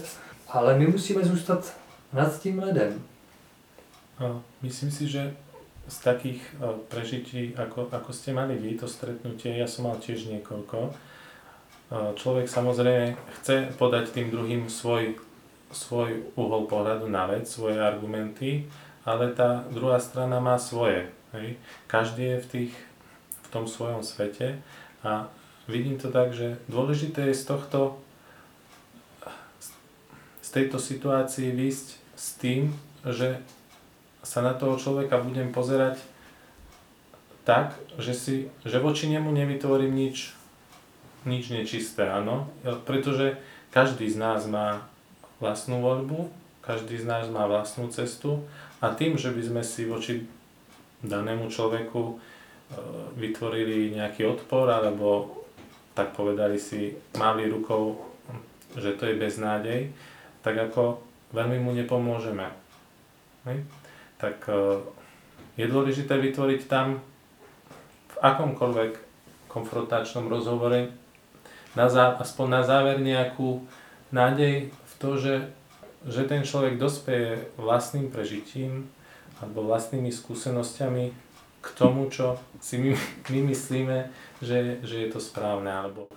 ale 0.49 0.79
my 0.79 0.87
musíme 0.87 1.25
zůstat 1.25 1.80
nad 2.13 2.41
tím 2.41 2.59
ledem. 2.59 3.03
Myslím 4.63 4.91
si, 4.91 5.09
že 5.09 5.33
z 5.89 5.97
takých 5.99 6.43
prežití, 6.89 7.57
ako, 7.57 7.89
ako 7.91 8.11
ste 8.13 8.31
mali 8.31 8.55
vy, 8.55 8.79
to 8.79 8.87
stretnutie, 8.87 9.59
ja 9.59 9.67
som 9.67 9.89
mal 9.89 9.97
tiež 9.99 10.31
niekoľko. 10.31 10.95
Človek 11.91 12.47
samozrejme 12.47 13.19
chce 13.41 13.75
podať 13.75 14.15
tým 14.15 14.31
druhým 14.31 14.71
svoj, 14.71 15.19
svoj 15.75 16.31
uhol 16.39 16.71
pohľadu 16.71 17.11
na 17.11 17.27
vec, 17.27 17.51
svoje 17.51 17.81
argumenty, 17.83 18.71
ale 19.03 19.35
tá 19.35 19.67
druhá 19.75 19.99
strana 19.99 20.39
má 20.39 20.55
svoje. 20.61 21.11
Hej. 21.35 21.59
Každý 21.91 22.23
je 22.23 22.39
v, 22.39 22.47
tých, 22.47 22.75
v 23.43 23.49
tom 23.51 23.67
svojom 23.67 24.07
svete 24.07 24.63
a 25.03 25.27
vidím 25.67 25.99
to 25.99 26.15
tak, 26.15 26.31
že 26.31 26.61
dôležité 26.71 27.31
je 27.31 27.35
z 27.35 27.45
tohto 27.47 27.99
z 30.51 30.67
tejto 30.67 30.83
situácii 30.83 31.55
výsť 31.55 32.00
s 32.21 32.37
tým, 32.37 32.77
že 33.01 33.41
sa 34.21 34.45
na 34.45 34.53
toho 34.53 34.77
človeka 34.77 35.25
budem 35.25 35.49
pozerať 35.49 35.97
tak, 37.49 37.73
že, 37.97 38.13
si, 38.13 38.35
že 38.69 38.77
voči 38.77 39.09
nemu 39.09 39.33
nevytvorím 39.33 39.97
nič, 39.97 40.37
nič 41.25 41.49
nečisté, 41.49 42.05
áno. 42.05 42.53
Pretože 42.85 43.41
každý 43.73 44.13
z 44.13 44.21
nás 44.21 44.45
má 44.45 44.85
vlastnú 45.41 45.81
voľbu, 45.81 46.29
každý 46.61 47.01
z 47.01 47.09
nás 47.09 47.25
má 47.33 47.49
vlastnú 47.49 47.89
cestu 47.89 48.45
a 48.85 48.93
tým, 48.93 49.17
že 49.17 49.33
by 49.33 49.41
sme 49.41 49.63
si 49.65 49.89
voči 49.89 50.29
danému 51.01 51.49
človeku 51.49 52.01
e, 52.05 52.15
vytvorili 53.17 53.97
nejaký 53.97 54.29
odpor 54.29 54.69
alebo 54.69 55.41
tak 55.97 56.13
povedali 56.13 56.61
si, 56.61 56.93
mali 57.17 57.49
rukou, 57.49 57.97
že 58.77 58.95
to 59.01 59.09
je 59.09 59.17
beznádej, 59.17 59.81
tak 60.45 60.61
ako 60.71 61.10
veľmi 61.31 61.59
mu 61.63 61.71
nepomôžeme. 61.75 62.47
Hej? 63.47 63.59
Tak 64.19 64.45
e, 64.51 64.85
je 65.57 65.67
dôležité 65.67 66.19
vytvoriť 66.19 66.61
tam 66.67 67.01
akomkoľvek 68.21 68.93
konfrontačnom 69.49 70.29
rozhovore 70.31 70.93
na 71.75 71.87
zá, 71.89 72.15
aspoň 72.19 72.47
na 72.61 72.63
záver 72.63 73.03
nejakú 73.03 73.65
nádej 74.15 74.71
v 74.71 74.95
to, 74.99 75.11
že, 75.17 75.35
že 76.07 76.23
ten 76.27 76.43
človek 76.43 76.77
dospeje 76.77 77.51
vlastným 77.57 78.11
prežitím 78.11 78.91
alebo 79.41 79.65
vlastnými 79.65 80.13
skúsenosťami 80.13 81.05
k 81.61 81.69
tomu, 81.77 82.09
čo 82.13 82.37
si 82.61 82.77
my, 82.77 82.93
my 83.33 83.41
myslíme, 83.53 83.99
že, 84.45 84.81
že 84.85 84.97
je 85.07 85.09
to 85.09 85.21
správne. 85.21 85.69
Alebo... 85.69 86.09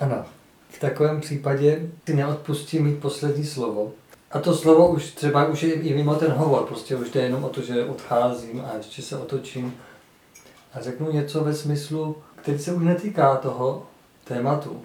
Ano, 0.00 0.24
v 0.68 0.78
takovém 0.80 1.20
případě 1.20 1.90
si 2.06 2.14
neodpustí 2.14 2.78
mít 2.78 2.98
poslední 2.98 3.46
slovo. 3.46 3.92
A 4.30 4.38
to 4.38 4.56
slovo 4.56 4.88
už 4.88 5.10
třeba 5.10 5.46
už 5.46 5.62
je 5.62 5.72
i 5.72 5.94
mimo 5.94 6.14
ten 6.14 6.32
hovor, 6.32 6.66
prostě 6.66 6.96
už 6.96 7.10
jde 7.10 7.22
jenom 7.22 7.44
o 7.44 7.48
to, 7.48 7.62
že 7.62 7.84
odcházím 7.84 8.60
a 8.60 8.76
ještě 8.76 9.02
se 9.02 9.18
otočím 9.18 9.74
a 10.74 10.80
řeknu 10.80 11.12
něco 11.12 11.44
ve 11.44 11.54
smyslu, 11.54 12.16
který 12.36 12.58
se 12.58 12.72
už 12.72 12.84
netýká 12.84 13.36
toho 13.36 13.86
tématu, 14.24 14.82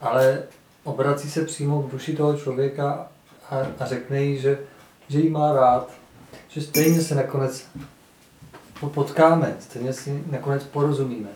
ale 0.00 0.42
obrací 0.84 1.30
se 1.30 1.44
přímo 1.44 1.82
k 1.82 1.92
duši 1.92 2.16
toho 2.16 2.38
člověka 2.38 3.08
a, 3.50 3.58
a 3.78 3.86
řekne 3.86 4.22
jí, 4.22 4.38
že, 4.38 4.58
že 5.08 5.20
jí 5.20 5.30
má 5.30 5.52
rád, 5.52 5.90
že 6.48 6.62
stejně 6.62 7.00
se 7.00 7.14
nakonec 7.14 7.66
potkáme, 8.94 9.56
stejně 9.60 9.92
si 9.92 10.22
nakonec 10.30 10.64
porozumíme. 10.64 11.28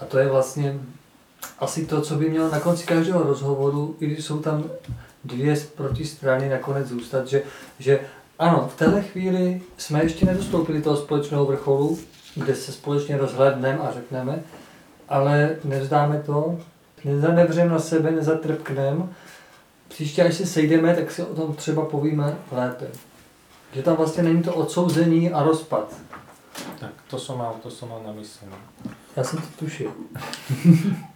A 0.00 0.04
to 0.04 0.18
je 0.18 0.28
vlastně 0.28 0.80
asi 1.58 1.86
to, 1.86 2.00
co 2.00 2.14
by 2.14 2.30
mělo 2.30 2.50
na 2.50 2.60
konci 2.60 2.86
každého 2.86 3.22
rozhovoru, 3.22 3.96
i 4.00 4.06
když 4.06 4.24
jsou 4.24 4.38
tam 4.38 4.64
dvě 5.24 5.56
protistrany 5.76 6.48
nakonec 6.48 6.88
zůstat, 6.88 7.28
že, 7.28 7.42
že 7.78 8.00
ano, 8.38 8.70
v 8.74 8.78
téhle 8.78 9.02
chvíli 9.02 9.62
jsme 9.76 10.02
ještě 10.02 10.26
nedostoupili 10.26 10.82
toho 10.82 10.96
společného 10.96 11.46
vrcholu, 11.46 11.98
kde 12.34 12.54
se 12.54 12.72
společně 12.72 13.16
rozhledneme 13.16 13.78
a 13.78 13.92
řekneme, 13.92 14.42
ale 15.08 15.56
nevzdáme 15.64 16.22
to, 16.26 16.58
nezanevřeme 17.04 17.70
na 17.70 17.78
sebe, 17.78 18.10
nezatrpkneme. 18.10 19.08
Příště, 19.88 20.22
až 20.22 20.34
se 20.34 20.46
sejdeme, 20.46 20.94
tak 20.94 21.10
si 21.10 21.22
o 21.22 21.34
tom 21.34 21.54
třeba 21.54 21.84
povíme 21.84 22.36
lépe. 22.52 22.86
Že 23.72 23.82
tam 23.82 23.96
vlastně 23.96 24.22
není 24.22 24.42
to 24.42 24.54
odsouzení 24.54 25.32
a 25.32 25.42
rozpad. 25.42 25.94
Tak 26.80 26.90
to 27.10 27.18
som 27.18 27.38
mal, 27.38 27.54
to 27.62 27.70
som 27.70 27.88
mal 27.88 28.02
na 28.06 28.12
mysli. 28.12 28.46
No. 28.50 28.56
Já 29.16 29.24
jsem 29.24 29.38
to 29.38 29.46
tušil. 29.58 29.92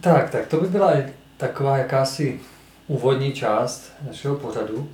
tak, 0.00 0.30
tak 0.30 0.46
to 0.46 0.60
by 0.60 0.68
byla 0.68 0.92
taková 1.36 1.78
jakási 1.78 2.40
úvodní 2.86 3.32
část 3.32 3.92
našeho 4.06 4.36
pořadu. 4.36 4.90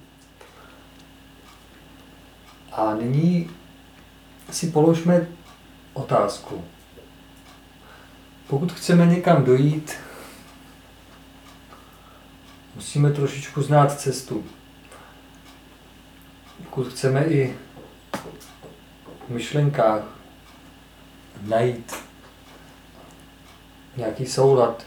A 2.72 2.94
nyní 2.94 3.50
si 4.50 4.70
položme 4.70 5.26
otázku. 5.92 6.64
Pokud 8.46 8.72
chceme 8.72 9.06
někam 9.06 9.44
dojít, 9.44 9.92
musíme 12.74 13.10
trošičku 13.10 13.62
znát 13.62 14.00
cestu. 14.00 14.44
Pokud 16.64 16.88
chceme 16.88 17.24
i 17.24 17.56
v 19.28 19.30
myšlenkách 19.30 20.02
najít 21.42 21.94
nějaký 23.96 24.26
soulad, 24.26 24.86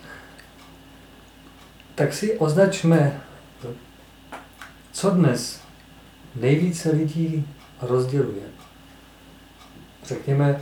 tak 1.96 2.14
si 2.14 2.38
označme, 2.38 3.22
co 4.92 5.10
dnes 5.10 5.62
nejvíce 6.36 6.92
lidí 6.92 7.48
rozděluje. 7.82 8.44
Řekněme, 10.06 10.62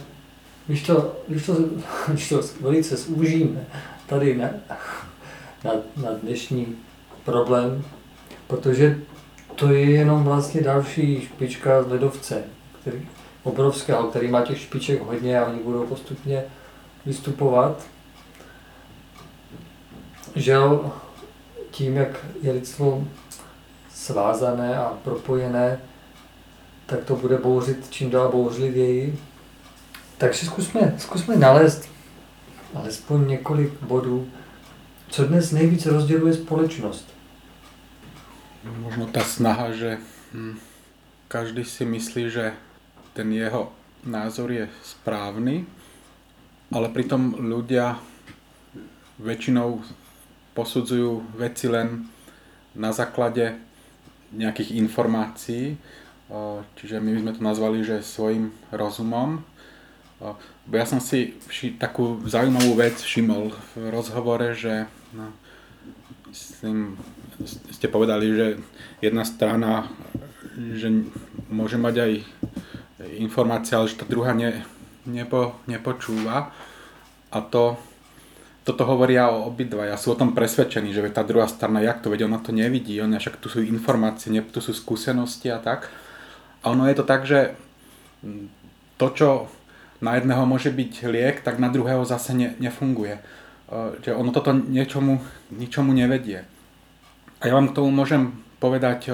když 0.67 0.83
to, 0.83 1.15
když 1.27 1.45
to, 1.45 1.55
když 2.07 2.29
to 2.29 2.41
velice 2.61 2.95
zúžíme 2.95 3.65
tady 4.07 4.37
na, 4.37 4.49
na, 5.63 5.71
na 5.97 6.11
dnešní 6.11 6.75
problém, 7.25 7.83
protože 8.47 8.99
to 9.55 9.71
je 9.71 9.91
jenom 9.91 10.23
vlastně 10.23 10.61
další 10.61 11.21
špička 11.21 11.83
z 11.83 11.87
ledovce, 11.87 12.43
který, 12.81 13.07
obrovského, 13.43 14.03
který 14.03 14.27
má 14.27 14.41
těch 14.41 14.61
špiček 14.61 15.01
hodně 15.01 15.39
a 15.39 15.45
oni 15.45 15.59
budou 15.59 15.85
postupně 15.85 16.43
vystupovat. 17.05 17.94
Žel 20.35 20.91
tím, 21.71 21.95
jak 21.95 22.25
je 22.41 22.51
lidstvo 22.51 23.07
svázané 23.89 24.77
a 24.77 24.97
propojené, 25.03 25.79
tak 26.85 27.03
to 27.03 27.15
bude 27.15 27.37
bouřit 27.37 27.89
čím 27.89 28.09
dál 28.09 28.31
bouřlivěji. 28.31 29.19
Takže 30.17 30.45
zkusme, 30.45 30.95
zkusme 30.97 31.35
nalézt 31.35 31.89
alespoň 32.73 33.27
několik 33.27 33.73
bodů, 33.81 34.29
co 35.09 35.25
dnes 35.25 35.51
nejvíce 35.51 35.89
rozděluje 35.89 36.33
společnost. 36.33 37.15
Možno 38.65 39.05
tá 39.05 39.21
snaha, 39.21 39.77
že 39.77 40.01
hm, 40.33 40.57
každý 41.29 41.61
si 41.61 41.85
myslí, 41.85 42.33
že 42.33 42.57
ten 43.13 43.29
jeho 43.29 43.69
názor 44.01 44.49
je 44.51 44.65
správny, 44.81 45.69
ale 46.73 46.89
pritom 46.89 47.37
ľudia 47.37 48.01
väčšinou 49.21 49.85
posudzujú 50.55 51.35
veci 51.35 51.67
len 51.67 52.07
na 52.73 52.95
základe 52.95 53.59
nejakých 54.31 54.79
informácií, 54.79 55.75
čiže 56.79 56.99
my 56.99 57.09
by 57.15 57.19
sme 57.21 57.35
to 57.35 57.41
nazvali, 57.43 57.79
že 57.85 58.01
svojim 58.01 58.51
rozumom. 58.71 59.43
Bo 60.65 60.73
ja 60.73 60.87
som 60.87 61.03
si 61.03 61.37
vši, 61.45 61.77
takú 61.77 62.23
zaujímavú 62.25 62.73
vec 62.79 62.97
všimol 62.97 63.51
v 63.51 63.93
rozhovore, 63.93 64.55
že 64.55 64.87
no, 65.13 65.29
myslím, 66.31 66.97
ste 67.69 67.91
povedali, 67.91 68.31
že 68.31 68.47
jedna 69.03 69.27
strana 69.27 69.91
že 70.55 70.87
môže 71.51 71.75
mať 71.75 71.95
aj 71.99 72.11
informácia, 73.19 73.75
ale 73.75 73.91
že 73.91 73.99
tá 73.99 74.07
druhá 74.07 74.31
ne, 74.31 74.63
nepo, 75.03 75.59
nepočúva. 75.67 76.55
A 77.27 77.37
to, 77.43 77.75
toto 78.65 78.81
hovoria 78.89 79.29
o 79.29 79.45
obidvaja. 79.45 79.93
Sú 79.93 80.17
o 80.17 80.19
tom 80.19 80.33
presvedčení, 80.33 80.89
že 80.89 81.05
tá 81.13 81.21
druhá 81.21 81.45
strana, 81.45 81.85
jak 81.85 82.01
to 82.01 82.09
vedia, 82.09 82.25
ona 82.25 82.41
to 82.41 82.49
nevidí. 82.49 82.97
Ona 82.97 83.21
však 83.21 83.37
tu 83.37 83.45
sú 83.45 83.61
informácie, 83.61 84.33
nie, 84.33 84.41
tu 84.41 84.57
sú 84.57 84.73
skúsenosti 84.73 85.53
a 85.53 85.61
tak. 85.61 85.85
A 86.65 86.73
ono 86.73 86.89
je 86.89 86.97
to 86.97 87.05
tak, 87.05 87.29
že 87.29 87.53
to, 88.97 89.07
čo 89.13 89.29
na 90.01 90.17
jedného 90.17 90.49
môže 90.49 90.73
byť 90.73 90.91
liek, 91.05 91.45
tak 91.45 91.61
na 91.61 91.69
druhého 91.69 92.01
zase 92.09 92.33
ne, 92.33 92.57
nefunguje. 92.57 93.21
Že 94.01 94.17
ono 94.17 94.33
toto 94.33 94.49
niečomu, 94.49 95.21
ničomu 95.53 95.93
nevedie. 95.93 96.41
A 97.37 97.43
ja 97.45 97.53
vám 97.53 97.69
k 97.69 97.77
tomu 97.77 97.93
môžem 97.93 98.33
povedať 98.57 99.13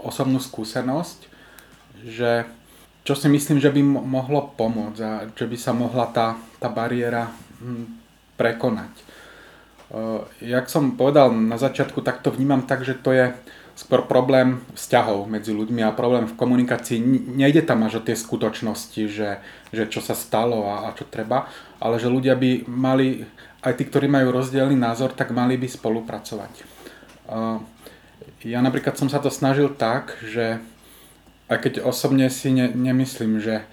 osobnú 0.00 0.40
skúsenosť, 0.40 1.28
že 2.08 2.48
čo 3.04 3.12
si 3.12 3.28
myslím, 3.28 3.60
že 3.60 3.68
by 3.68 3.80
mohlo 3.84 4.48
pomôcť 4.56 5.00
a 5.04 5.12
že 5.28 5.44
by 5.44 5.56
sa 5.60 5.76
mohla 5.76 6.08
tá, 6.08 6.40
tá 6.56 6.72
bariéra 6.72 7.28
hm, 7.60 7.99
prekonať. 8.40 8.92
E, 8.96 9.04
jak 10.40 10.72
som 10.72 10.96
povedal 10.96 11.28
na 11.36 11.60
začiatku, 11.60 12.00
tak 12.00 12.24
to 12.24 12.32
vnímam 12.32 12.64
tak, 12.64 12.80
že 12.88 12.96
to 12.96 13.12
je 13.12 13.36
skôr 13.76 14.08
problém 14.08 14.64
vzťahov 14.72 15.28
medzi 15.28 15.52
ľuďmi 15.52 15.84
a 15.84 15.92
problém 15.92 16.24
v 16.24 16.36
komunikácii. 16.40 16.96
Nejde 17.36 17.68
tam 17.68 17.84
až 17.84 18.00
o 18.00 18.04
tie 18.04 18.16
skutočnosti, 18.16 19.02
že, 19.12 19.44
že 19.76 19.84
čo 19.92 20.00
sa 20.00 20.16
stalo 20.16 20.64
a, 20.72 20.88
a 20.88 20.96
čo 20.96 21.04
treba, 21.04 21.52
ale 21.76 22.00
že 22.00 22.08
ľudia 22.08 22.32
by 22.32 22.64
mali, 22.64 23.28
aj 23.60 23.76
tí, 23.76 23.84
ktorí 23.84 24.08
majú 24.08 24.32
rozdielný 24.32 24.80
názor, 24.80 25.12
tak 25.12 25.36
mali 25.36 25.60
by 25.60 25.68
spolupracovať 25.68 26.80
ja 28.44 28.58
napríklad 28.64 28.96
som 28.96 29.12
sa 29.12 29.20
to 29.20 29.28
snažil 29.28 29.68
tak, 29.68 30.16
že 30.24 30.60
aj 31.50 31.58
keď 31.60 31.72
osobne 31.84 32.30
si 32.32 32.54
ne, 32.54 32.70
nemyslím, 32.72 33.42
že 33.42 33.66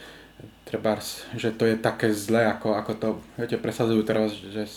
treba, 0.67 0.99
že 1.39 1.55
to 1.55 1.63
je 1.63 1.79
také 1.79 2.11
zlé, 2.11 2.51
ako, 2.51 2.75
ako 2.75 2.91
to, 2.99 3.09
viete, 3.39 3.55
presadzujú 3.55 4.03
teraz, 4.03 4.35
že 4.35 4.67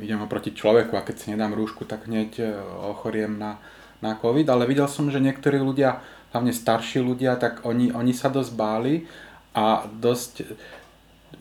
idem 0.00 0.24
oproti 0.24 0.56
človeku 0.56 0.96
a 0.96 1.04
keď 1.04 1.14
si 1.20 1.26
nedám 1.30 1.52
rúšku, 1.52 1.84
tak 1.84 2.08
hneď 2.08 2.30
e, 2.40 2.44
ochoriem 2.88 3.36
na, 3.36 3.60
na 4.00 4.16
COVID, 4.16 4.48
ale 4.48 4.64
videl 4.64 4.88
som, 4.88 5.06
že 5.12 5.22
niektorí 5.22 5.60
ľudia, 5.60 6.02
hlavne 6.32 6.50
starší 6.50 7.04
ľudia, 7.04 7.36
tak 7.38 7.62
oni, 7.62 7.94
oni 7.94 8.10
sa 8.10 8.32
dosť 8.32 8.52
báli 8.56 9.06
a 9.54 9.86
dosť 9.86 10.56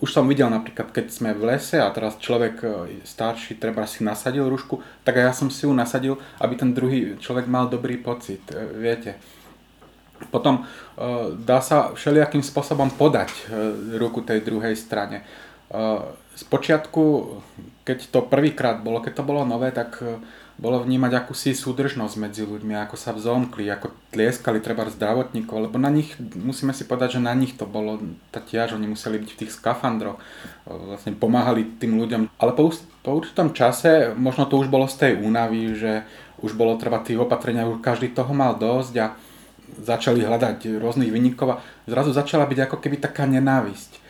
už 0.03 0.09
som 0.11 0.27
videl 0.27 0.51
napríklad, 0.51 0.91
keď 0.91 1.05
sme 1.15 1.31
v 1.31 1.55
lese 1.55 1.79
a 1.79 1.87
teraz 1.93 2.19
človek 2.19 2.55
e, 2.59 2.67
starší 3.07 3.55
treba 3.55 3.87
si 3.87 4.03
nasadil 4.03 4.43
rúšku, 4.51 4.83
tak 5.07 5.15
ja 5.15 5.31
som 5.31 5.47
si 5.47 5.63
ju 5.63 5.71
nasadil, 5.71 6.19
aby 6.43 6.59
ten 6.59 6.75
druhý 6.75 7.15
človek 7.15 7.47
mal 7.47 7.71
dobrý 7.71 7.95
pocit, 8.01 8.43
e, 8.51 8.67
viete. 8.75 9.15
Potom 10.29 10.63
e, 10.63 10.63
dá 11.37 11.59
sa 11.63 11.91
všelijakým 11.93 12.45
spôsobom 12.45 12.89
podať 12.93 13.31
ruku 13.97 14.21
tej 14.21 14.43
druhej 14.45 14.77
strane. 14.77 15.25
Spočiatku, 16.33 17.03
keď 17.81 18.13
to 18.13 18.19
prvýkrát 18.25 18.81
bolo, 18.81 19.01
keď 19.01 19.21
to 19.21 19.23
bolo 19.25 19.41
nové, 19.41 19.73
tak 19.73 20.01
bolo 20.53 20.85
vnímať 20.85 21.11
akúsi 21.17 21.57
súdržnosť 21.57 22.15
medzi 22.21 22.45
ľuďmi, 22.45 22.77
ako 22.85 22.93
sa 22.93 23.09
vzomkli, 23.09 23.65
ako 23.73 23.89
tlieskali 24.13 24.61
treba 24.61 24.85
zdravotníkov, 24.85 25.69
lebo 25.69 25.81
na 25.81 25.89
nich, 25.89 26.13
musíme 26.37 26.77
si 26.77 26.85
povedať, 26.85 27.17
že 27.17 27.25
na 27.25 27.33
nich 27.33 27.57
to 27.57 27.65
bolo 27.65 27.97
tá 28.29 28.37
tiež, 28.37 28.77
oni 28.77 28.85
museli 28.85 29.17
byť 29.17 29.29
v 29.33 29.39
tých 29.43 29.51
skafandroch, 29.51 30.21
vlastne 30.69 31.17
pomáhali 31.17 31.65
tým 31.81 31.97
ľuďom. 31.97 32.29
Ale 32.37 32.53
po, 32.53 32.69
po 33.01 33.11
určitom 33.17 33.57
čase, 33.57 34.13
možno 34.13 34.45
to 34.45 34.61
už 34.61 34.69
bolo 34.69 34.85
z 34.85 34.95
tej 35.01 35.13
únavy, 35.25 35.73
že 35.73 36.05
už 36.45 36.53
bolo 36.53 36.77
treba 36.77 37.01
tých 37.01 37.17
opatrenia, 37.17 37.65
už 37.65 37.81
každý 37.81 38.13
toho 38.13 38.29
mal 38.37 38.53
dosť 38.53 38.93
a 39.01 39.07
začali 39.81 40.21
hľadať 40.21 40.77
rôznych 40.77 41.09
vynikov 41.09 41.57
a 41.57 41.61
zrazu 41.89 42.13
začala 42.13 42.45
byť 42.45 42.59
ako 42.69 42.77
keby 42.77 43.01
taká 43.01 43.25
nenávisť 43.25 44.03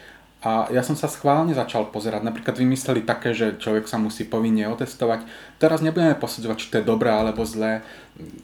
a 0.44 0.68
ja 0.76 0.84
som 0.84 1.00
sa 1.00 1.08
schválne 1.08 1.56
začal 1.56 1.88
pozerať. 1.88 2.28
Napríklad 2.28 2.60
vymysleli 2.60 3.08
také, 3.08 3.32
že 3.32 3.56
človek 3.56 3.88
sa 3.88 3.96
musí 3.96 4.28
povinne 4.28 4.68
otestovať. 4.76 5.24
Teraz 5.56 5.80
nebudeme 5.80 6.20
posudzovať, 6.20 6.58
či 6.60 6.68
to 6.68 6.78
je 6.84 6.90
dobré 6.92 7.16
alebo 7.16 7.48
zlé. 7.48 7.80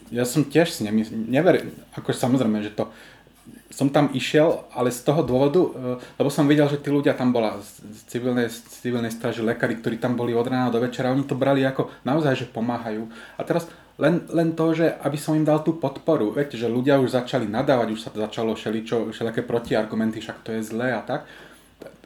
Ja 0.08 0.24
som 0.24 0.48
tiež 0.48 0.72
si 0.72 0.88
nemysl... 0.88 1.12
never... 1.12 1.60
Ako 2.00 2.16
samozrejme, 2.16 2.64
že 2.64 2.72
to... 2.72 2.88
Som 3.70 3.92
tam 3.92 4.16
išiel, 4.16 4.64
ale 4.72 4.96
z 4.96 5.04
toho 5.04 5.22
dôvodu, 5.22 5.62
e, 5.62 5.70
lebo 6.18 6.32
som 6.32 6.48
videl, 6.50 6.66
že 6.72 6.82
tí 6.82 6.90
ľudia 6.90 7.14
tam 7.14 7.30
bola 7.36 7.62
z 7.62 8.00
civilnej, 8.10 8.50
z 8.50 8.60
civilnej 8.82 9.14
straži, 9.14 9.46
lekári, 9.46 9.78
ktorí 9.78 10.02
tam 10.02 10.18
boli 10.18 10.34
od 10.34 10.48
rána 10.48 10.74
do 10.74 10.82
večera, 10.82 11.14
oni 11.14 11.22
to 11.28 11.38
brali 11.38 11.62
ako 11.62 11.92
naozaj, 12.02 12.34
že 12.34 12.50
pomáhajú. 12.50 13.06
A 13.38 13.46
teraz 13.46 13.70
len, 14.00 14.24
len 14.32 14.56
to, 14.56 14.72
že 14.72 14.96
aby 15.04 15.20
som 15.20 15.36
im 15.36 15.44
dal 15.44 15.60
tú 15.60 15.76
podporu. 15.76 16.32
Viete, 16.32 16.56
že 16.56 16.72
ľudia 16.72 16.98
už 17.04 17.14
začali 17.14 17.46
nadávať, 17.46 17.88
už 17.92 18.02
sa 18.02 18.10
začalo 18.16 18.56
všeličo, 18.56 19.12
všelijaké 19.12 19.44
protiargumenty, 19.44 20.24
však 20.24 20.42
to 20.42 20.56
je 20.56 20.64
zlé 20.64 20.96
a 20.96 21.04
tak 21.04 21.28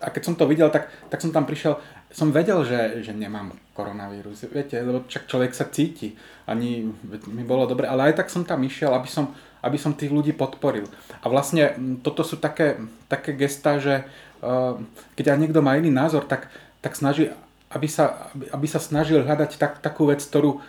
a 0.03 0.07
keď 0.11 0.21
som 0.23 0.35
to 0.35 0.45
videl, 0.45 0.69
tak, 0.69 0.91
tak 1.07 1.23
som 1.23 1.31
tam 1.31 1.47
prišiel, 1.47 1.79
som 2.11 2.29
vedel, 2.29 2.61
že, 2.67 3.01
že 3.01 3.15
nemám 3.15 3.55
koronavírus, 3.73 4.45
viete, 4.51 4.77
lebo 4.77 5.07
však 5.07 5.25
človek 5.25 5.51
sa 5.55 5.71
cíti, 5.71 6.13
ani 6.45 6.91
mi 7.31 7.43
bolo 7.47 7.65
dobre, 7.65 7.87
ale 7.87 8.11
aj 8.11 8.21
tak 8.21 8.27
som 8.29 8.43
tam 8.43 8.61
išiel, 8.61 8.91
aby 8.93 9.09
som, 9.09 9.31
aby 9.63 9.79
som 9.79 9.95
tých 9.95 10.11
ľudí 10.11 10.35
podporil. 10.35 10.85
A 11.23 11.25
vlastne 11.31 11.73
toto 12.03 12.21
sú 12.21 12.37
také, 12.37 12.77
také 13.07 13.33
gesta, 13.33 13.79
že 13.79 14.03
uh, 14.43 14.77
keď 15.17 15.33
aj 15.33 15.39
niekto 15.39 15.63
má 15.63 15.79
iný 15.79 15.89
názor, 15.89 16.27
tak, 16.27 16.51
tak 16.83 16.93
snaží, 16.99 17.31
aby 17.73 17.87
sa, 17.89 18.29
aby, 18.35 18.51
aby 18.53 18.67
sa 18.69 18.77
snažil 18.77 19.25
hľadať 19.25 19.57
tak, 19.57 19.81
takú 19.81 20.05
vec, 20.11 20.21
ktorú, 20.21 20.61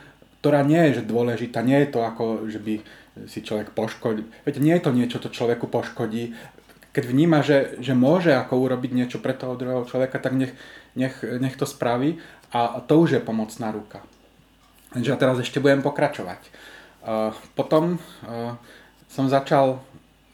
ktorá 0.44 0.60
nie 0.60 0.92
je 0.92 1.00
že 1.00 1.08
dôležitá, 1.08 1.64
nie 1.64 1.80
je 1.80 1.88
to 1.88 2.04
ako, 2.04 2.52
že 2.52 2.60
by 2.60 2.84
si 3.24 3.40
človek 3.40 3.72
poškodí. 3.72 4.28
Veď 4.44 4.60
nie 4.60 4.76
je 4.76 4.84
to 4.84 4.92
niečo, 4.92 5.16
čo 5.24 5.32
človeku 5.32 5.72
poškodí 5.72 6.36
keď 6.94 7.04
vníma, 7.10 7.42
že, 7.42 7.74
že 7.82 7.90
môže 7.90 8.30
ako 8.30 8.54
urobiť 8.70 8.94
niečo 8.94 9.18
pre 9.18 9.34
toho 9.34 9.58
druhého 9.58 9.82
človeka, 9.82 10.22
tak 10.22 10.38
nech, 10.38 10.54
nech, 10.94 11.18
nech 11.26 11.58
to 11.58 11.66
spraví 11.66 12.22
a 12.54 12.78
to 12.78 13.02
už 13.02 13.18
je 13.18 13.20
pomocná 13.20 13.74
ruka. 13.74 13.98
Takže 14.94 15.10
ja 15.10 15.18
teraz 15.18 15.42
ešte 15.42 15.58
budem 15.58 15.82
pokračovať. 15.82 16.38
Uh, 17.02 17.34
potom 17.58 17.98
uh, 17.98 18.54
som 19.10 19.26
začal 19.26 19.82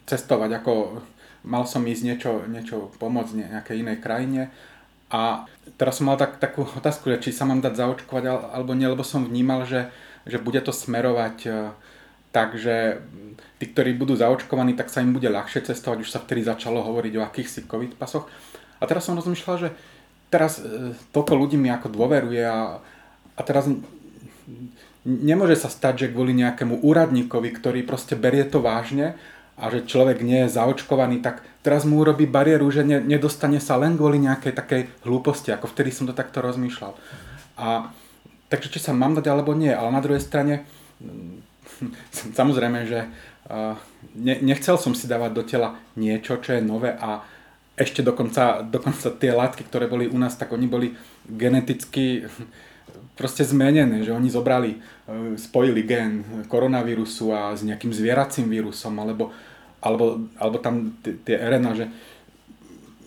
cestovať, 0.05 0.61
ako 0.61 1.01
mal 1.49 1.65
som 1.65 1.81
ísť 1.81 2.03
niečo, 2.05 2.45
niečo 2.45 2.93
pomôcť 3.01 3.57
nejakej 3.57 3.81
inej 3.81 3.99
krajine 4.05 4.43
a 5.11 5.45
teraz 5.75 5.99
som 5.99 6.07
mal 6.07 6.17
tak, 6.17 6.39
takú 6.39 6.65
otázku, 6.79 7.11
že 7.11 7.29
či 7.29 7.31
sa 7.35 7.45
mám 7.45 7.59
dať 7.59 7.75
zaočkovať 7.75 8.25
alebo 8.31 8.73
nie, 8.79 8.87
lebo 8.87 9.03
som 9.03 9.27
vnímal, 9.27 9.67
že, 9.67 9.91
že 10.25 10.39
bude 10.39 10.63
to 10.63 10.71
smerovať 10.71 11.37
uh, 11.51 11.75
takže 12.31 13.03
tí, 13.59 13.65
ktorí 13.67 13.95
budú 13.99 14.15
zaočkovaní, 14.15 14.79
tak 14.79 14.89
sa 14.89 15.03
im 15.03 15.15
bude 15.15 15.27
ľahšie 15.27 15.67
cestovať. 15.67 16.07
Už 16.07 16.11
sa 16.11 16.23
vtedy 16.23 16.47
začalo 16.47 16.83
hovoriť 16.83 17.13
o 17.19 17.25
akýchsi 17.27 17.67
COVID 17.67 17.99
pasoch. 17.99 18.31
A 18.81 18.87
teraz 18.87 19.05
som 19.05 19.19
rozmýšľal, 19.19 19.57
že 19.61 19.69
teraz 20.33 20.63
e, 20.63 20.95
toľko 21.13 21.35
ľudí 21.37 21.59
mi 21.61 21.69
ako 21.69 21.91
dôveruje 21.91 22.41
a, 22.47 22.81
a 23.37 23.41
teraz 23.43 23.69
nemôže 25.05 25.59
sa 25.59 25.69
stať, 25.69 26.07
že 26.07 26.13
kvôli 26.15 26.33
nejakému 26.39 26.81
úradníkovi, 26.81 27.51
ktorý 27.61 27.83
proste 27.85 28.15
berie 28.15 28.47
to 28.47 28.63
vážne 28.63 29.19
a 29.61 29.69
že 29.69 29.85
človek 29.85 30.25
nie 30.25 30.49
je 30.49 30.57
zaočkovaný, 30.57 31.21
tak 31.21 31.45
teraz 31.61 31.85
mu 31.85 32.01
urobí 32.01 32.25
bariéru, 32.25 32.73
že 32.73 32.81
ne, 32.81 32.99
nedostane 32.99 33.61
sa 33.61 33.77
len 33.77 34.01
kvôli 34.01 34.17
nejakej 34.25 34.57
takej 34.57 34.83
hlúposti, 35.05 35.53
ako 35.53 35.69
vtedy 35.69 35.93
som 35.93 36.09
to 36.09 36.17
takto 36.17 36.41
rozmýšľal. 36.41 36.97
A 37.61 37.93
takže 38.49 38.73
či 38.73 38.81
sa 38.81 38.97
mám 38.97 39.13
dať 39.13 39.29
alebo 39.29 39.53
nie, 39.53 39.71
ale 39.71 39.93
na 39.93 40.01
druhej 40.01 40.25
strane 40.25 40.65
samozrejme, 42.39 42.89
že 42.89 43.13
ne, 44.17 44.35
nechcel 44.41 44.81
som 44.81 44.97
si 44.97 45.05
dávať 45.05 45.31
do 45.37 45.43
tela 45.45 45.77
niečo, 46.01 46.41
čo 46.41 46.57
je 46.57 46.63
nové 46.65 46.97
a 46.97 47.21
ešte 47.81 48.05
dokonca, 48.05 48.61
dokonca 48.61 49.09
tie 49.17 49.33
látky, 49.33 49.65
ktoré 49.65 49.89
boli 49.89 50.05
u 50.05 50.19
nás, 50.21 50.37
tak 50.37 50.53
oni 50.53 50.69
boli 50.69 50.93
geneticky 51.25 52.29
proste 53.17 53.45
zmenené, 53.45 54.05
že 54.05 54.13
oni 54.13 54.29
zobrali, 54.29 54.77
e, 54.77 55.37
spojili 55.41 55.85
gen 55.85 56.45
koronavírusu 56.49 57.33
a 57.33 57.57
s 57.57 57.65
nejakým 57.65 57.93
zvieracím 57.93 58.53
vírusom, 58.53 58.97
alebo, 59.01 59.33
alebo, 59.81 60.29
alebo 60.37 60.57
tam 60.61 60.97
tie 61.03 61.37
RNA, 61.37 61.71
že 61.77 61.87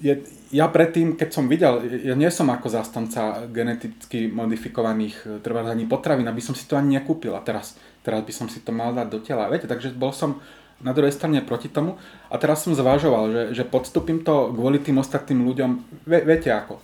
je, 0.03 0.13
ja 0.51 0.67
predtým, 0.67 1.15
keď 1.15 1.29
som 1.31 1.47
videl, 1.47 1.79
ja 2.03 2.13
nie 2.13 2.27
som 2.27 2.51
ako 2.51 2.67
zástanca 2.67 3.47
geneticky 3.47 4.27
modifikovaných 4.27 5.15
e, 5.23 5.27
trvá 5.39 5.63
ani 5.63 5.87
potravín, 5.87 6.27
aby 6.27 6.43
som 6.43 6.51
si 6.51 6.67
to 6.67 6.75
ani 6.75 6.99
nekúpil 6.99 7.31
a 7.31 7.45
teraz 7.45 7.79
teraz 8.03 8.21
by 8.21 8.33
som 8.35 8.47
si 8.51 8.59
to 8.59 8.75
mal 8.75 8.91
dať 8.91 9.07
do 9.07 9.19
tela. 9.23 9.47
Viete, 9.47 9.65
takže 9.65 9.95
bol 9.95 10.11
som 10.11 10.43
na 10.83 10.91
druhej 10.91 11.15
strane 11.15 11.39
proti 11.39 11.71
tomu 11.71 11.95
a 12.27 12.35
teraz 12.35 12.67
som 12.67 12.75
zvažoval, 12.75 13.31
že, 13.31 13.43
že 13.55 13.63
podstúpim 13.63 14.21
to 14.21 14.51
kvôli 14.51 14.83
tým 14.83 14.99
ostatným 14.99 15.47
ľuďom, 15.47 15.71
vie, 16.03 16.19
viete 16.27 16.51
ako. 16.51 16.83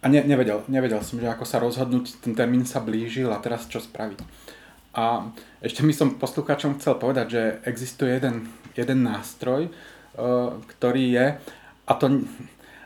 A 0.00 0.06
ne, 0.06 0.22
nevedel, 0.22 0.62
nevedel 0.70 1.02
som, 1.02 1.18
že 1.18 1.26
ako 1.26 1.42
sa 1.42 1.58
rozhodnúť, 1.58 2.22
ten 2.22 2.38
termín 2.38 2.62
sa 2.62 2.78
blížil 2.78 3.26
a 3.34 3.42
teraz 3.42 3.66
čo 3.66 3.82
spraviť. 3.82 4.22
A 4.94 5.28
ešte 5.60 5.82
mi 5.82 5.90
som 5.90 6.14
poslucháčom 6.14 6.78
chcel 6.78 6.96
povedať, 6.96 7.26
že 7.28 7.42
existuje 7.66 8.16
jeden, 8.16 8.48
jeden 8.76 9.02
nástroj, 9.02 9.68
uh, 9.68 10.60
ktorý 10.76 11.04
je, 11.16 11.26
a, 11.86 11.92
to, 11.96 12.22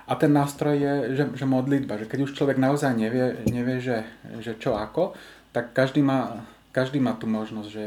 a 0.07 0.13
ten 0.15 0.33
nástroj 0.33 0.75
je, 0.79 0.95
že, 1.19 1.25
že 1.35 1.47
modlitba, 1.47 1.99
že 1.99 2.09
keď 2.09 2.31
už 2.31 2.37
človek 2.39 2.57
naozaj 2.57 2.95
nevie, 2.95 3.43
nevie 3.51 3.83
že, 3.83 4.07
že 4.39 4.55
čo 4.57 4.79
ako, 4.79 5.19
tak 5.51 5.75
každý 5.75 6.01
má 6.01 6.47
každý 6.71 7.03
má 7.03 7.19
tú 7.19 7.27
možnosť, 7.27 7.69
že 7.71 7.85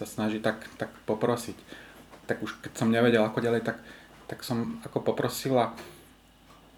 sa 0.00 0.04
snaží 0.08 0.40
tak, 0.40 0.64
tak 0.80 0.90
poprosiť. 1.04 1.56
Tak 2.24 2.40
už 2.40 2.64
keď 2.64 2.72
som 2.74 2.88
nevedel 2.88 3.22
ako 3.22 3.44
ďalej, 3.44 3.62
tak, 3.62 3.78
tak 4.26 4.40
som 4.40 4.80
ako 4.82 5.04
poprosila 5.04 5.76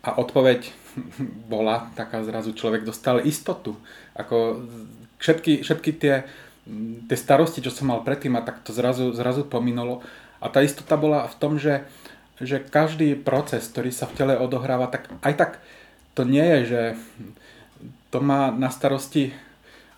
a 0.03 0.11
odpoveď 0.18 0.70
bola 1.53 1.91
taká 1.95 2.22
zrazu 2.27 2.53
človek 2.53 2.83
dostal 2.83 3.22
istotu. 3.22 3.79
Ako 4.18 4.66
všetky, 5.22 5.62
všetky 5.62 5.91
tie, 5.97 6.27
tie 7.07 7.19
starosti, 7.19 7.62
čo 7.62 7.71
som 7.71 7.89
mal 7.89 8.03
predtým 8.03 8.35
a 8.35 8.43
tak 8.43 8.62
to 8.67 8.75
zrazu, 8.75 9.14
zrazu 9.14 9.47
pominulo. 9.47 10.03
A 10.43 10.51
tá 10.51 10.61
istota 10.61 10.99
bola 10.99 11.31
v 11.31 11.37
tom, 11.39 11.53
že, 11.57 11.87
že 12.43 12.59
každý 12.61 13.14
proces, 13.14 13.71
ktorý 13.71 13.95
sa 13.95 14.11
v 14.11 14.17
tele 14.19 14.35
odohráva, 14.37 14.91
tak 14.91 15.09
aj 15.23 15.35
tak 15.39 15.51
to 16.19 16.27
nie 16.27 16.43
je, 16.43 16.61
že 16.67 16.81
to 18.11 18.19
má 18.19 18.51
na 18.51 18.73
starosti 18.73 19.37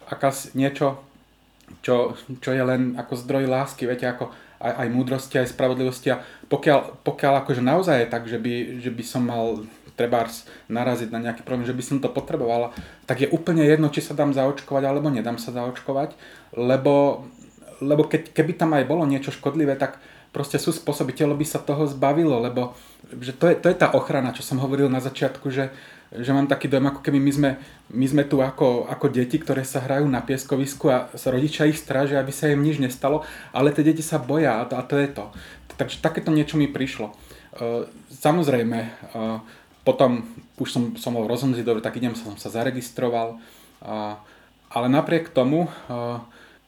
aká 0.09 0.33
niečo, 0.57 1.01
čo, 1.85 2.17
čo 2.41 2.51
je 2.57 2.65
len 2.65 2.97
ako 2.97 3.13
zdroj 3.17 3.45
lásky, 3.45 3.85
viete, 3.85 4.09
ako 4.09 4.33
aj, 4.59 4.73
aj 4.85 4.89
múdrosti, 4.89 5.37
aj 5.37 5.53
spravodlivosti 5.53 6.09
a 6.11 6.25
pokiaľ, 6.49 7.05
pokiaľ 7.05 7.45
akože 7.45 7.63
naozaj 7.63 7.97
je 8.03 8.09
tak, 8.09 8.25
že 8.25 8.41
by, 8.41 8.81
že 8.81 8.91
by 8.91 9.05
som 9.05 9.23
mal 9.29 9.69
trebárs 9.95 10.49
naraziť 10.73 11.13
na 11.13 11.21
nejaký 11.21 11.43
problém, 11.45 11.69
že 11.69 11.77
by 11.77 11.85
som 11.85 11.99
to 12.01 12.09
potrebovala, 12.09 12.73
tak 13.09 13.25
je 13.25 13.33
úplne 13.33 13.65
jedno, 13.65 13.89
či 13.89 14.05
sa 14.05 14.13
dám 14.13 14.37
zaočkovať 14.37 14.85
alebo 14.85 15.09
nedám 15.09 15.41
sa 15.41 15.49
zaočkovať, 15.49 16.13
lebo, 16.53 17.25
lebo 17.81 18.05
keď, 18.05 18.37
keby 18.37 18.53
tam 18.53 18.77
aj 18.77 18.85
bolo 18.85 19.09
niečo 19.09 19.33
škodlivé, 19.33 19.81
tak 19.81 19.97
proste 20.29 20.61
sú 20.61 20.77
spôsoby, 20.77 21.17
telo 21.17 21.33
by 21.33 21.47
sa 21.49 21.57
toho 21.57 21.89
zbavilo, 21.89 22.37
lebo 22.37 22.77
že 23.17 23.33
to, 23.33 23.49
je, 23.49 23.57
to 23.57 23.73
je 23.73 23.81
tá 23.81 23.89
ochrana, 23.97 24.37
čo 24.37 24.45
som 24.45 24.61
hovoril 24.61 24.93
na 24.93 25.01
začiatku, 25.01 25.49
že, 25.49 25.73
že 26.13 26.37
mám 26.37 26.45
taký 26.53 26.69
dojem, 26.69 26.93
ako 26.93 27.01
keby 27.01 27.17
my 27.17 27.33
sme, 27.33 27.51
my 27.97 28.07
sme 28.07 28.23
tu 28.29 28.45
ako, 28.45 28.85
ako 28.93 29.09
deti, 29.09 29.41
ktoré 29.41 29.65
sa 29.65 29.81
hrajú 29.81 30.05
na 30.05 30.21
pieskovisku 30.21 30.93
a 30.93 31.09
sa 31.17 31.33
rodičia 31.33 31.65
ich 31.65 31.81
strážia, 31.81 32.21
aby 32.21 32.31
sa 32.31 32.53
im 32.53 32.61
nič 32.61 32.77
nestalo, 32.77 33.25
ale 33.57 33.73
tie 33.73 33.89
deti 33.89 34.05
sa 34.05 34.21
boja 34.21 34.61
a 34.61 34.69
to, 34.69 34.77
a 34.77 34.85
to 34.85 35.01
je 35.01 35.09
to. 35.09 35.25
Takže 35.81 36.05
takéto 36.05 36.29
niečo 36.29 36.61
mi 36.61 36.69
prišlo. 36.69 37.15
Uh, 37.59 37.89
samozrejme, 38.13 38.79
uh, 39.17 39.41
potom 39.89 40.29
už 40.61 40.69
som, 40.69 40.83
som 41.01 41.17
bol 41.17 41.25
rozhodnutý, 41.25 41.65
dobre, 41.65 41.81
tak 41.81 41.97
idem, 41.97 42.13
som 42.13 42.37
sa 42.37 42.53
zaregistroval, 42.53 43.41
uh, 43.81 44.21
ale 44.69 44.87
napriek 44.93 45.33
tomu 45.33 45.73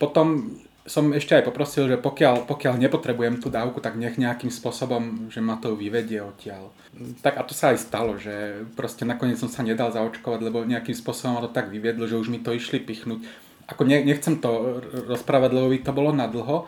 potom 0.00 0.56
som 0.88 1.12
ešte 1.12 1.36
aj 1.36 1.44
poprosil, 1.44 1.86
že 1.86 2.00
pokiaľ, 2.00 2.48
pokiaľ 2.48 2.80
nepotrebujem 2.80 3.36
tú 3.36 3.52
dávku, 3.52 3.84
tak 3.84 4.00
nech 4.00 4.16
nejakým 4.16 4.48
spôsobom, 4.48 5.28
že 5.28 5.44
ma 5.44 5.60
to 5.60 5.76
vyvedie 5.76 6.24
odtiaľ. 6.24 6.72
Tak 7.20 7.36
a 7.36 7.44
to 7.44 7.52
sa 7.52 7.76
aj 7.76 7.84
stalo, 7.84 8.16
že 8.16 8.64
proste 8.74 9.04
nakoniec 9.04 9.36
som 9.36 9.52
sa 9.52 9.60
nedal 9.60 9.92
zaočkovať, 9.92 10.40
lebo 10.40 10.64
nejakým 10.64 10.96
spôsobom 10.96 11.36
ma 11.36 11.44
to 11.44 11.52
tak 11.52 11.68
vyviedlo, 11.68 12.08
že 12.08 12.16
už 12.16 12.32
mi 12.32 12.40
to 12.40 12.56
išli 12.56 12.80
pichnúť. 12.80 13.22
Ako 13.70 13.86
ne, 13.86 14.02
nechcem 14.02 14.40
to 14.40 14.82
rozprávať, 15.06 15.50
lebo 15.52 15.68
by 15.70 15.78
to 15.84 15.92
bolo 15.94 16.10
na 16.10 16.26
dlho. 16.26 16.66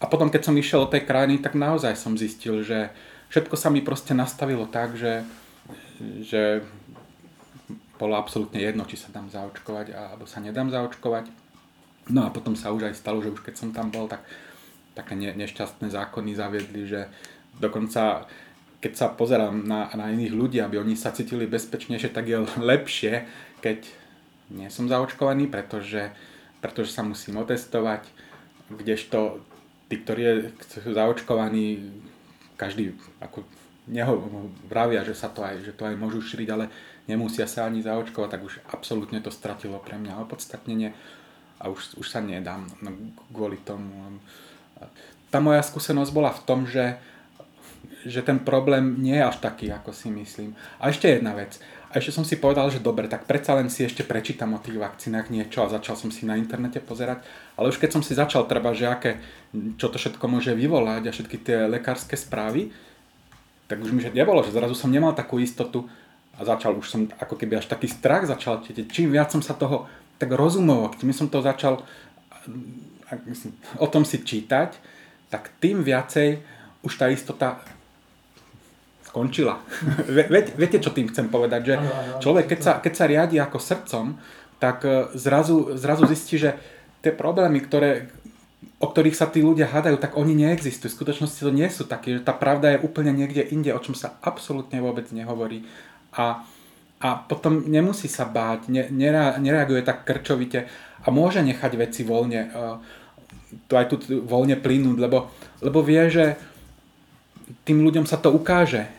A 0.00 0.04
potom, 0.08 0.32
keď 0.32 0.50
som 0.50 0.56
išiel 0.56 0.88
do 0.88 0.92
tej 0.96 1.06
krajiny, 1.06 1.38
tak 1.38 1.54
naozaj 1.54 1.94
som 1.94 2.18
zistil, 2.18 2.64
že 2.64 2.90
všetko 3.30 3.54
sa 3.54 3.68
mi 3.70 3.80
proste 3.80 4.12
nastavilo 4.12 4.66
tak, 4.66 4.98
že, 4.98 5.22
že 6.24 6.64
bolo 7.94 8.18
absolútne 8.18 8.58
jedno, 8.58 8.84
či 8.84 8.98
sa 8.98 9.14
dám 9.14 9.30
zaočkovať 9.30 9.94
alebo 9.94 10.26
sa 10.26 10.42
nedám 10.42 10.68
zaočkovať. 10.68 11.30
No 12.10 12.26
a 12.26 12.34
potom 12.34 12.52
sa 12.52 12.74
už 12.74 12.92
aj 12.92 13.00
stalo, 13.00 13.24
že 13.24 13.32
už 13.32 13.40
keď 13.40 13.54
som 13.56 13.70
tam 13.72 13.88
bol, 13.88 14.10
tak 14.10 14.26
také 14.92 15.16
ne, 15.16 15.32
nešťastné 15.32 15.88
zákony 15.88 16.36
zaviedli, 16.36 16.84
že 16.84 17.08
dokonca 17.58 18.28
keď 18.84 18.92
sa 18.92 19.08
pozerám 19.08 19.64
na, 19.64 19.88
na 19.96 20.12
iných 20.12 20.36
ľudí, 20.36 20.58
aby 20.60 20.76
oni 20.76 20.92
sa 20.92 21.08
cítili 21.08 21.48
bezpečnejšie, 21.48 22.12
tak 22.12 22.28
je 22.28 22.44
lepšie, 22.60 23.24
keď 23.64 23.80
nie 24.52 24.68
som 24.68 24.92
zaočkovaný, 24.92 25.48
pretože, 25.48 26.12
pretože 26.60 26.92
sa 26.92 27.00
musím 27.00 27.40
otestovať, 27.40 28.04
kdežto 28.68 29.40
tí, 29.88 29.96
ktorí 30.04 30.52
sú 30.60 30.92
zaočkovaní, 30.92 31.80
každý 32.54 32.94
ako 33.20 33.44
neho 33.84 34.16
vravia, 34.64 35.04
že 35.04 35.12
sa 35.12 35.28
to 35.28 35.44
aj, 35.44 35.60
že 35.60 35.72
to 35.76 35.84
aj 35.84 35.94
môžu 35.98 36.24
šíriť, 36.24 36.48
ale 36.48 36.72
nemusia 37.04 37.44
sa 37.44 37.68
ani 37.68 37.84
zaočkovať, 37.84 38.30
tak 38.32 38.42
už 38.42 38.54
absolútne 38.72 39.20
to 39.20 39.28
stratilo 39.28 39.76
pre 39.80 40.00
mňa 40.00 40.24
opodstatnenie 40.24 40.96
a 41.60 41.68
už, 41.68 42.00
už 42.00 42.06
sa 42.08 42.24
nedám 42.24 42.64
no, 42.80 42.90
kvôli 43.28 43.60
tomu. 43.60 44.18
Tá 45.28 45.38
moja 45.38 45.60
skúsenosť 45.60 46.10
bola 46.12 46.32
v 46.32 46.42
tom, 46.48 46.64
že 46.64 46.96
že 48.04 48.20
ten 48.20 48.36
problém 48.36 49.00
nie 49.00 49.16
je 49.16 49.24
až 49.24 49.40
taký, 49.40 49.72
ako 49.72 49.96
si 49.96 50.12
myslím. 50.12 50.52
A 50.76 50.92
ešte 50.92 51.08
jedna 51.08 51.32
vec. 51.32 51.56
A 51.94 52.02
ešte 52.02 52.10
som 52.10 52.26
si 52.26 52.34
povedal, 52.42 52.66
že 52.74 52.82
dobre, 52.82 53.06
tak 53.06 53.22
predsa 53.22 53.54
len 53.54 53.70
si 53.70 53.86
ešte 53.86 54.02
prečítam 54.02 54.50
o 54.50 54.58
tých 54.58 54.82
vakcínach 54.82 55.30
niečo 55.30 55.62
a 55.62 55.70
začal 55.70 55.94
som 55.94 56.10
si 56.10 56.26
na 56.26 56.34
internete 56.34 56.82
pozerať. 56.82 57.22
Ale 57.54 57.70
už 57.70 57.78
keď 57.78 57.94
som 57.94 58.02
si 58.02 58.18
začal 58.18 58.50
treba, 58.50 58.74
že 58.74 58.90
aké, 58.90 59.22
čo 59.78 59.86
to 59.86 60.02
všetko 60.02 60.26
môže 60.26 60.58
vyvolať 60.58 61.06
a 61.06 61.14
všetky 61.14 61.38
tie 61.46 61.70
lekárske 61.70 62.18
správy, 62.18 62.74
tak 63.70 63.78
už 63.78 63.94
mi 63.94 64.02
že 64.02 64.10
nebolo, 64.10 64.42
že 64.42 64.50
zrazu 64.50 64.74
som 64.74 64.90
nemal 64.90 65.14
takú 65.14 65.38
istotu 65.38 65.86
a 66.34 66.42
začal 66.42 66.74
už 66.74 66.86
som 66.90 67.00
ako 67.14 67.38
keby 67.38 67.62
až 67.62 67.70
taký 67.70 67.86
strach 67.86 68.26
začal 68.26 68.58
tietieť. 68.58 68.90
Čím 68.90 69.14
viac 69.14 69.30
som 69.30 69.38
sa 69.38 69.54
toho 69.54 69.86
tak 70.18 70.34
rozumoval, 70.34 70.98
tým 70.98 71.14
som 71.14 71.30
to 71.30 71.46
začal 71.46 71.78
o 73.78 73.86
tom 73.86 74.02
si 74.02 74.18
čítať, 74.18 74.82
tak 75.30 75.54
tým 75.62 75.86
viacej 75.86 76.42
už 76.82 76.92
tá 76.98 77.06
istota 77.06 77.62
skončila. 79.14 79.62
Viete, 80.58 80.82
čo 80.82 80.90
tým 80.90 81.06
chcem 81.06 81.30
povedať? 81.30 81.70
Že 81.70 81.74
človek, 82.18 82.50
keď 82.50 82.58
sa, 82.58 82.72
keď 82.82 82.92
sa 82.98 83.06
riadi 83.06 83.38
ako 83.38 83.62
srdcom, 83.62 84.18
tak 84.58 84.82
e, 84.82 85.14
zrazu, 85.14 85.78
zrazu 85.78 86.10
zistí, 86.10 86.34
že 86.34 86.58
tie 86.98 87.14
problémy, 87.14 87.62
ktoré, 87.62 88.10
o 88.82 88.90
ktorých 88.90 89.14
sa 89.14 89.30
tí 89.30 89.38
ľudia 89.38 89.70
hádajú, 89.70 90.02
tak 90.02 90.18
oni 90.18 90.34
neexistujú. 90.34 90.90
V 90.90 90.98
skutočnosti 90.98 91.38
to 91.38 91.54
nie 91.54 91.70
sú 91.70 91.86
také, 91.86 92.18
že 92.18 92.26
tá 92.26 92.34
pravda 92.34 92.74
je 92.74 92.82
úplne 92.82 93.14
niekde 93.14 93.46
inde, 93.54 93.70
o 93.70 93.78
čom 93.78 93.94
sa 93.94 94.18
absolútne 94.18 94.82
vôbec 94.82 95.06
nehovorí. 95.14 95.62
A, 96.18 96.42
a 96.98 97.08
potom 97.30 97.70
nemusí 97.70 98.10
sa 98.10 98.26
báť, 98.26 98.66
ne, 98.66 98.90
nereaguje 99.38 99.86
tak 99.86 100.02
krčovite 100.02 100.66
a 101.04 101.06
môže 101.14 101.38
nechať 101.38 101.72
veci 101.78 102.02
voľne, 102.02 102.40
uh, 102.50 102.78
tu 103.68 103.72
aj 103.76 103.86
tu 103.92 104.00
voľne 104.24 104.58
plynúť, 104.58 104.98
lebo, 104.98 105.30
lebo 105.62 105.78
vie, 105.84 106.02
že 106.10 106.53
tým 107.64 107.84
ľuďom 107.84 108.08
sa 108.08 108.16
to 108.16 108.32
ukáže. 108.32 108.88
E, 108.88 108.90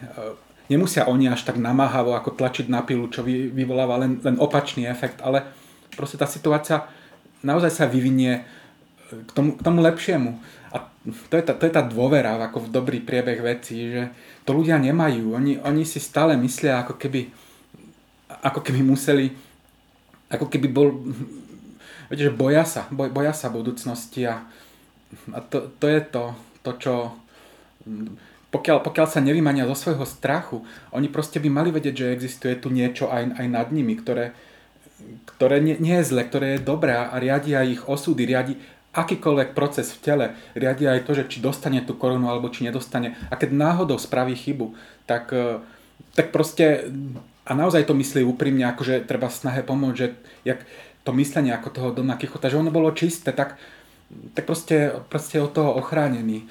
nemusia 0.70 1.10
oni 1.10 1.30
až 1.30 1.46
tak 1.46 1.58
namáhavo 1.58 2.14
ako 2.14 2.38
tlačiť 2.38 2.70
na 2.70 2.86
pilu, 2.86 3.10
čo 3.10 3.26
vyvoláva 3.26 4.02
len, 4.02 4.22
len 4.22 4.38
opačný 4.38 4.86
efekt, 4.86 5.22
ale 5.22 5.46
proste 5.94 6.18
tá 6.18 6.30
situácia 6.30 6.86
naozaj 7.42 7.72
sa 7.74 7.86
vyvinie 7.90 8.42
e, 8.42 9.22
k 9.26 9.32
tomu, 9.34 9.58
k 9.58 9.62
tomu 9.62 9.82
lepšiemu. 9.82 10.38
A 10.74 10.86
to 11.30 11.34
je, 11.40 11.44
tá, 11.46 11.54
to 11.56 11.64
je 11.66 11.74
tá 11.74 11.84
dôvera 11.86 12.36
ako 12.38 12.68
v 12.68 12.74
dobrý 12.74 13.00
priebeh 13.00 13.40
vecí, 13.40 13.94
že 13.94 14.12
to 14.44 14.52
ľudia 14.54 14.78
nemajú. 14.82 15.34
Oni, 15.34 15.58
oni 15.62 15.84
si 15.88 15.98
stále 16.02 16.36
myslia, 16.38 16.84
ako 16.84 17.00
keby, 17.00 17.32
ako 18.44 18.60
keby 18.62 18.82
museli, 18.84 19.32
ako 20.30 20.50
keby 20.52 20.68
bol, 20.70 20.92
viete, 22.10 22.28
že 22.30 22.34
boja 22.34 22.66
sa, 22.68 22.90
boj, 22.92 23.10
boja 23.14 23.32
sa 23.32 23.54
budúcnosti 23.54 24.28
a, 24.28 24.44
a 25.32 25.40
to, 25.40 25.72
to 25.80 25.86
je 25.88 26.02
to, 26.12 26.24
to, 26.66 26.72
čo 26.82 26.94
pokiaľ, 28.56 28.88
pokiaľ 28.88 29.08
sa 29.12 29.20
nevymania 29.20 29.68
zo 29.68 29.76
svojho 29.76 30.08
strachu, 30.08 30.64
oni 30.96 31.12
proste 31.12 31.44
by 31.44 31.52
mali 31.52 31.76
vedieť, 31.76 31.96
že 32.08 32.16
existuje 32.16 32.56
tu 32.56 32.72
niečo 32.72 33.12
aj, 33.12 33.36
aj 33.36 33.48
nad 33.52 33.68
nimi, 33.76 34.00
ktoré, 34.00 34.32
ktoré 35.36 35.60
nie, 35.60 35.76
nie 35.76 36.00
je 36.00 36.16
zle, 36.16 36.24
ktoré 36.24 36.56
je 36.56 36.64
dobré 36.64 36.96
a 36.96 37.12
riadia 37.20 37.68
ich 37.68 37.84
osudy, 37.84 38.24
riadi 38.24 38.56
akýkoľvek 38.96 39.52
proces 39.52 39.92
v 39.92 40.00
tele, 40.00 40.26
riadia 40.56 40.96
aj 40.96 41.04
to, 41.04 41.12
že 41.20 41.28
či 41.28 41.44
dostane 41.44 41.84
tú 41.84 42.00
korunu 42.00 42.32
alebo 42.32 42.48
či 42.48 42.64
nedostane. 42.64 43.20
A 43.28 43.36
keď 43.36 43.52
náhodou 43.52 44.00
spraví 44.00 44.40
chybu, 44.40 44.72
tak, 45.04 45.36
e, 45.36 45.60
tak 46.16 46.32
proste 46.32 46.88
a 47.46 47.52
naozaj 47.54 47.86
to 47.86 47.94
myslí 47.94 48.24
úprimne, 48.24 48.66
akože 48.72 49.06
treba 49.06 49.30
snahe 49.30 49.62
pomôcť, 49.62 49.98
že 50.00 50.08
jak 50.48 50.64
to 51.06 51.14
myslenie 51.14 51.54
ako 51.54 51.70
toho 51.70 51.90
Dona 51.94 52.18
Kichota, 52.18 52.50
že 52.50 52.58
ono 52.58 52.74
bolo 52.74 52.90
čisté, 52.96 53.30
tak, 53.36 53.60
tak 54.34 54.50
proste, 54.50 54.96
proste 55.12 55.38
od 55.38 55.54
toho 55.54 55.78
ochránený. 55.78 56.50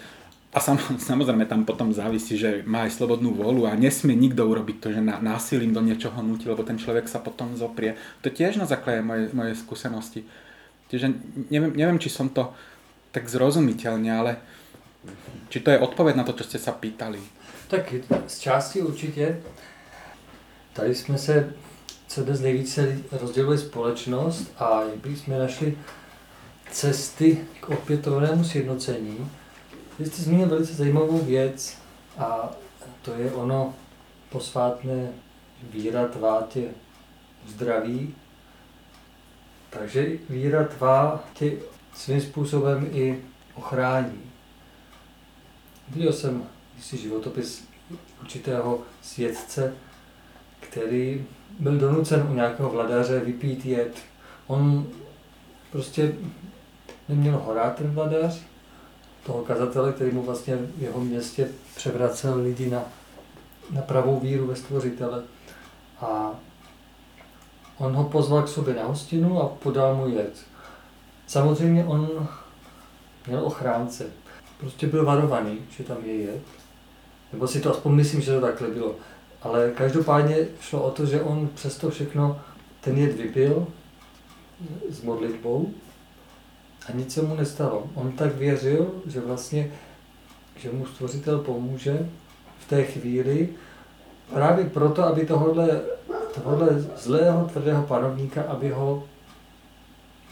A 0.54 0.62
sam, 0.62 0.78
samozrejme 0.78 1.50
tam 1.50 1.66
potom 1.66 1.90
závisí, 1.90 2.38
že 2.38 2.62
má 2.62 2.86
aj 2.86 2.94
slobodnú 2.94 3.34
vôľu 3.34 3.66
a 3.66 3.74
nesmie 3.74 4.14
nikto 4.14 4.46
urobiť 4.46 4.76
to, 4.78 4.88
že 4.94 5.02
násilím 5.02 5.74
do 5.74 5.82
niečoho 5.82 6.14
nutí, 6.22 6.46
lebo 6.46 6.62
ten 6.62 6.78
človek 6.78 7.10
sa 7.10 7.18
potom 7.18 7.58
zoprie. 7.58 7.98
To 8.22 8.30
tiež 8.30 8.62
na 8.62 8.66
základe 8.70 9.02
mojej, 9.02 9.34
mojej 9.34 9.58
skúsenosti. 9.58 10.22
Čiže 10.94 11.10
neviem, 11.50 11.74
neviem, 11.74 11.98
či 11.98 12.06
som 12.06 12.30
to 12.30 12.54
tak 13.10 13.26
zrozumiteľne, 13.26 14.10
ale 14.14 14.32
či 15.50 15.58
to 15.58 15.74
je 15.74 15.82
odpoveď 15.82 16.14
na 16.14 16.24
to, 16.24 16.38
čo 16.38 16.46
ste 16.46 16.62
sa 16.62 16.70
pýtali. 16.70 17.18
Tak 17.68 17.94
z 18.26 18.38
části 18.38 18.82
určitě. 18.82 19.40
Tady 20.72 20.94
jsme 20.94 21.18
se 21.18 21.54
co 22.08 22.24
dnes 22.24 22.40
nejvíce 22.40 22.98
rozdělili 23.12 23.58
společnost 23.58 24.52
a 24.58 24.82
jak 24.82 25.06
jsme 25.06 25.38
našli 25.38 25.78
cesty 26.70 27.38
k 27.60 27.68
opětovnému 27.68 28.44
sjednocení, 28.44 29.30
vy 29.98 30.06
jste 30.06 30.22
zmínil 30.22 30.48
velice 30.48 30.74
zajímavou 30.74 31.18
věc 31.18 31.78
a 32.18 32.50
to 33.02 33.14
je 33.14 33.32
ono 33.32 33.74
posvátné 34.30 35.12
víra 35.62 36.08
tvá 36.08 36.46
tě 36.48 36.64
zdraví. 37.46 38.14
Takže 39.70 40.06
víra 40.30 40.64
tvá 40.64 41.24
tě 41.34 41.52
svým 41.94 42.20
způsobem 42.20 42.88
i 42.92 43.22
ochrání. 43.54 44.20
Viděl 45.88 46.12
jsem 46.12 46.46
si 46.80 46.96
životopis 46.96 47.64
určitého 48.20 48.82
svědce, 49.02 49.74
který 50.60 51.26
byl 51.58 51.78
donucen 51.78 52.26
u 52.30 52.34
nějakého 52.34 52.70
vladaře 52.70 53.20
vypít 53.20 53.66
jed. 53.66 53.98
On 54.46 54.86
prostě 55.72 56.14
neměl 57.08 57.38
ho 57.38 57.54
rád 57.54 57.76
ten 57.76 57.90
vladař, 57.90 58.40
toho 59.26 59.44
kazatele, 59.44 59.92
který 59.92 60.10
mu 60.10 60.22
vlastně 60.22 60.56
v 60.56 60.82
jeho 60.82 61.00
městě 61.00 61.48
převracel 61.76 62.38
lidi 62.38 62.70
na, 62.70 62.82
na 63.70 63.82
pravou 63.82 64.20
víru 64.20 64.46
ve 64.46 64.56
stvořitele. 64.56 65.22
A 66.00 66.34
on 67.78 67.92
ho 67.92 68.04
pozval 68.04 68.42
k 68.42 68.48
sobě 68.48 68.74
na 68.74 68.84
hostinu 68.84 69.42
a 69.42 69.48
podal 69.48 69.96
mu 69.96 70.08
jed. 70.08 70.36
Samozřejmě 71.26 71.84
on 71.84 72.28
měl 73.26 73.46
ochránce. 73.46 74.06
Prostě 74.60 74.86
byl 74.86 75.04
varovaný, 75.04 75.58
že 75.70 75.84
tam 75.84 75.96
je 76.04 76.14
jed. 76.14 76.42
Nebo 77.32 77.48
si 77.48 77.60
to 77.60 77.70
aspoň 77.70 77.92
myslím, 77.92 78.20
že 78.20 78.34
to 78.34 78.40
takhle 78.40 78.68
bylo. 78.68 78.94
Ale 79.42 79.70
každopádně 79.70 80.36
šlo 80.60 80.82
o 80.82 80.90
to, 80.90 81.06
že 81.06 81.22
on 81.22 81.48
přesto 81.54 81.90
všechno 81.90 82.40
ten 82.80 82.98
jed 82.98 83.16
vypil 83.16 83.66
s 84.90 85.02
modlitbou 85.02 85.74
a 86.88 86.92
nic 86.92 87.14
se 87.14 87.22
mu 87.22 87.34
nestalo. 87.34 87.90
On 87.94 88.12
tak 88.12 88.34
věřil, 88.34 88.90
že 89.06 89.20
vlastně, 89.20 89.70
že 90.56 90.72
mu 90.72 90.86
stvořitel 90.86 91.38
pomůže 91.38 92.08
v 92.58 92.68
té 92.68 92.84
chvíli, 92.84 93.48
právě 94.32 94.64
proto, 94.64 95.04
aby 95.04 95.26
tohohle, 95.26 95.80
tohohle 96.34 96.68
zlého, 96.96 97.44
tvrdého 97.44 97.82
panovníka, 97.82 98.42
aby 98.42 98.70
ho 98.70 99.04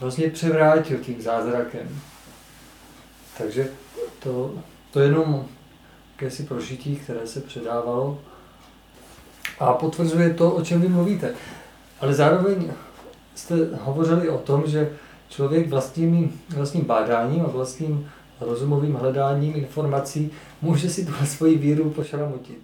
vlastně 0.00 0.30
převrátil 0.30 0.98
tím 0.98 1.22
zázrakem. 1.22 2.00
Takže 3.38 3.68
to, 4.22 4.54
to 4.90 5.00
je 5.00 5.06
jenom 5.06 5.46
jakési 6.12 6.42
prožití, 6.42 6.96
které 6.96 7.26
se 7.26 7.40
předávalo 7.40 8.20
a 9.58 9.72
potvrzuje 9.72 10.34
to, 10.34 10.50
o 10.50 10.64
čem 10.64 10.80
vy 10.80 10.88
mluvíte. 10.88 11.34
Ale 12.00 12.14
zároveň 12.14 12.72
jste 13.34 13.54
hovořili 13.82 14.28
o 14.28 14.38
tom, 14.38 14.62
že 14.66 14.92
člověk 15.32 15.68
vlastním, 15.68 16.40
vlastním 16.48 16.84
bádáním 16.84 17.42
a 17.44 17.48
vlastním 17.48 18.10
rozumovým 18.40 18.94
hledáním 18.94 19.56
informací 19.56 20.30
může 20.62 20.90
si 20.90 21.06
tuhle 21.06 21.26
svoji 21.26 21.58
víru 21.58 21.90
pošramotit. 21.90 22.58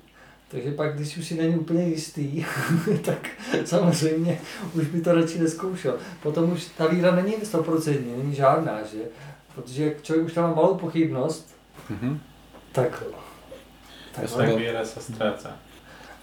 Takže 0.50 0.72
pak, 0.72 0.96
když 0.96 1.16
už 1.16 1.26
si 1.26 1.34
není 1.34 1.56
úplně 1.56 1.84
jistý, 1.84 2.44
tak 3.04 3.28
samozřejmě 3.64 4.40
už 4.74 4.86
by 4.86 5.00
to 5.00 5.14
radši 5.14 5.38
neskoušel. 5.38 5.98
Potom 6.22 6.52
už 6.52 6.64
ta 6.76 6.86
víra 6.86 7.14
není 7.14 7.36
100%, 7.36 8.16
není 8.16 8.34
žádná, 8.34 8.78
že? 8.82 8.98
Protože 9.54 9.94
člověk 10.02 10.26
už 10.26 10.32
tam 10.32 10.44
má 10.44 10.54
malou 10.54 10.74
pochybnost, 10.74 11.54
mm-hmm. 11.90 12.18
tak... 12.72 13.02
tak 14.14 14.56
víra 14.56 14.84
se 14.84 15.00
ztráca. 15.00 15.48
A 15.48 15.58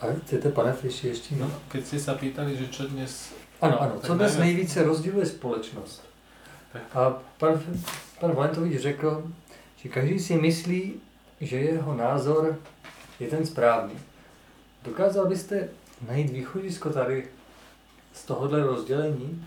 A 0.02 0.08
chcete, 0.26 0.50
pane 0.50 0.74
Fiši, 0.74 1.08
ještě? 1.08 1.36
No, 1.36 1.52
keď 1.72 1.86
ste 1.86 2.00
sa 2.00 2.14
pýtali, 2.14 2.58
že 2.58 2.68
čo 2.68 2.84
dnes... 2.84 3.34
Ano, 3.62 3.82
ano. 3.82 3.94
Tak 3.96 4.06
Co 4.06 4.14
dnes 4.16 4.38
nejvíce 4.38 4.84
rozděluje 4.84 5.26
společnost? 5.26 6.04
A 6.94 7.22
pan, 7.38 7.62
pan 8.20 8.32
Valentovič 8.32 8.82
řekl, 8.82 9.32
že 9.78 9.90
každý 9.90 10.20
si 10.20 10.36
myslí, 10.36 10.94
že 11.42 11.58
jeho 11.58 11.96
názor 11.96 12.60
je 13.20 13.28
ten 13.28 13.46
správný. 13.46 13.96
Dokázal 14.84 15.26
byste 15.26 15.70
najít 16.08 16.30
východisko 16.30 16.90
tady 16.90 17.28
z 18.14 18.26
tohohle 18.26 18.64
rozdělení? 18.64 19.46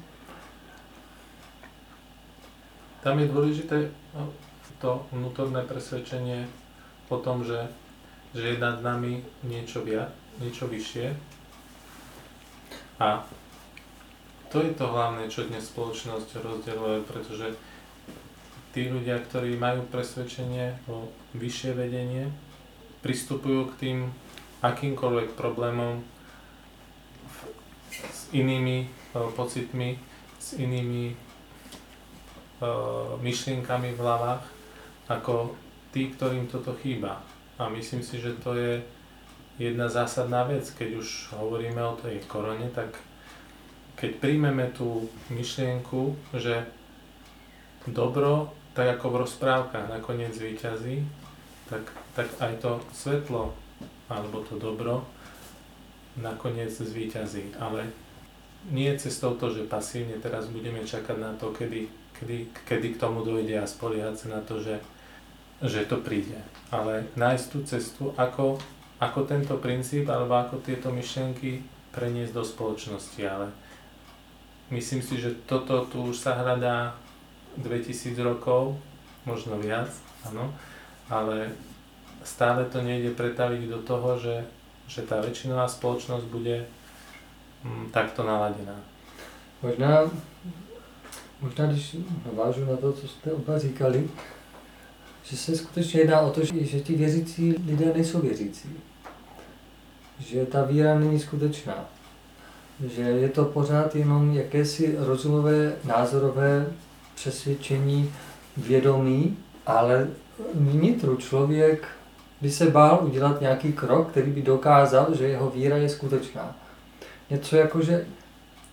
Tam 3.03 3.18
je 3.18 3.31
dôležité 3.31 3.95
to 4.83 5.07
vnútorné 5.14 5.62
presvedčenie 5.66 6.47
o 7.09 7.16
tom, 7.18 7.47
že, 7.47 7.70
že 8.35 8.55
je 8.55 8.59
nad 8.59 8.83
nami 8.83 9.22
niečo 9.43 9.83
viac, 9.83 10.11
niečo 10.39 10.66
vyššie. 10.66 11.14
A 12.99 13.22
to 14.49 14.65
je 14.65 14.73
to 14.73 14.89
hlavné, 14.89 15.29
čo 15.29 15.45
dnes 15.45 15.69
spoločnosť 15.69 16.41
rozdeľuje, 16.41 17.05
pretože 17.05 17.53
tí 18.73 18.89
ľudia, 18.89 19.21
ktorí 19.21 19.61
majú 19.61 19.85
presvedčenie 19.93 20.81
o 20.89 21.13
vyššie 21.37 21.77
vedenie, 21.77 22.33
pristupujú 23.05 23.69
k 23.73 23.79
tým 23.79 23.99
akýmkoľvek 24.65 25.37
problémom 25.37 26.01
s 27.93 28.33
inými 28.33 28.85
e, 28.85 28.89
pocitmi, 29.37 30.01
s 30.41 30.57
inými 30.57 31.13
e, 31.13 31.15
myšlienkami 33.21 33.95
v 33.95 34.01
hlavách, 34.01 34.45
ako 35.09 35.53
tí, 35.93 36.09
ktorým 36.13 36.49
toto 36.49 36.73
chýba. 36.81 37.21
A 37.61 37.69
myslím 37.69 38.01
si, 38.01 38.17
že 38.17 38.37
to 38.41 38.57
je 38.57 38.81
jedna 39.61 39.91
zásadná 39.91 40.47
vec, 40.49 40.65
keď 40.73 41.01
už 41.03 41.37
hovoríme 41.37 41.81
o 41.85 41.99
tej 41.99 42.23
korone, 42.31 42.71
tak 42.71 43.08
keď 43.99 44.11
príjmeme 44.23 44.71
tú 44.71 45.11
myšlienku, 45.35 46.15
že 46.39 46.71
dobro, 47.91 48.55
tak 48.79 48.99
ako 48.99 49.11
v 49.11 49.21
rozprávkach 49.27 49.91
nakoniec 49.91 50.31
zvíťazí, 50.31 51.03
tak, 51.67 51.83
tak 52.15 52.31
aj 52.39 52.63
to 52.63 52.79
svetlo 52.95 53.51
alebo 54.07 54.41
to 54.47 54.55
dobro 54.57 55.03
nakoniec 56.15 56.71
zvíťazí. 56.71 57.59
Ale 57.59 57.91
nie 58.71 58.91
cestou 58.99 59.35
to, 59.35 59.51
že 59.51 59.67
pasívne 59.67 60.19
teraz 60.23 60.47
budeme 60.47 60.87
čakať 60.87 61.17
na 61.19 61.35
to, 61.35 61.51
kedy, 61.51 61.91
kedy, 62.19 62.55
kedy 62.67 62.87
k 62.95 63.01
tomu 63.03 63.27
dojde 63.27 63.59
a 63.59 63.67
spoliehať 63.67 64.15
sa 64.15 64.29
na 64.39 64.41
to, 64.47 64.63
že, 64.63 64.79
že 65.63 65.87
to 65.91 65.99
príde. 65.99 66.39
Ale 66.71 67.07
nájsť 67.19 67.47
tú 67.51 67.59
cestu, 67.67 68.05
ako, 68.15 68.63
ako 69.03 69.21
tento 69.27 69.59
princíp 69.59 70.07
alebo 70.07 70.39
ako 70.39 70.63
tieto 70.63 70.95
myšlienky 70.95 71.67
preniesť 71.95 72.35
do 72.35 72.45
spoločnosti. 72.47 73.23
Ale 73.27 73.51
myslím 74.71 75.03
si, 75.03 75.21
že 75.21 75.31
toto 75.47 75.85
tu 75.89 76.12
už 76.12 76.16
sa 76.19 76.37
hľadá 76.37 76.95
2000 77.57 78.14
rokov, 78.21 78.77
možno 79.25 79.59
viac, 79.59 79.89
áno, 80.29 80.53
ale 81.09 81.53
stále 82.25 82.64
to 82.64 82.83
nejde 82.83 83.16
pretaviť 83.16 83.62
do 83.69 83.79
toho, 83.83 84.19
že, 84.19 84.45
že 84.89 85.03
tá 85.03 85.21
väčšinová 85.25 85.69
spoločnosť 85.69 86.27
bude 86.29 86.69
mm, 87.64 87.91
takto 87.91 88.23
naladená. 88.23 88.77
Možná, 89.62 90.07
možná 91.41 91.66
když 91.66 91.97
navážu 92.27 92.64
na 92.64 92.77
to, 92.77 92.93
co 92.93 93.09
jste 93.09 93.33
oba 93.33 93.59
říkali, 93.59 94.11
že 95.25 95.37
se 95.37 95.57
skutečně 95.57 96.01
jedná 96.01 96.21
o 96.21 96.31
to, 96.31 96.45
že, 96.45 96.64
že 96.64 96.81
ti 96.81 96.95
věřící 96.95 97.55
lidé 97.66 97.93
nejsou 97.95 98.21
věřící. 98.21 98.69
Že 100.19 100.47
ta 100.47 100.62
víra 100.62 100.99
není 100.99 101.21
skutečná. 101.21 101.85
Že 102.87 103.03
je 103.03 103.29
to 103.29 103.45
pořád 103.45 103.97
jenom 103.97 104.35
jakési 104.35 104.97
rozumové, 104.99 105.72
názorové 105.85 106.66
přesvědčení, 107.14 108.12
vědomí, 108.57 109.37
ale 109.66 110.09
vnitru 110.55 111.16
člověk 111.16 111.89
by 112.41 112.51
se 112.51 112.70
bál 112.70 113.01
udělat 113.03 113.41
nějaký 113.41 113.72
krok, 113.72 114.11
který 114.11 114.31
by 114.31 114.43
dokázal, 114.43 115.14
že 115.14 115.29
jeho 115.29 115.51
víra 115.51 115.76
je 115.76 115.89
skutečná. 115.89 116.57
Něco 117.31 117.57
jako, 117.57 117.83
že 117.83 118.07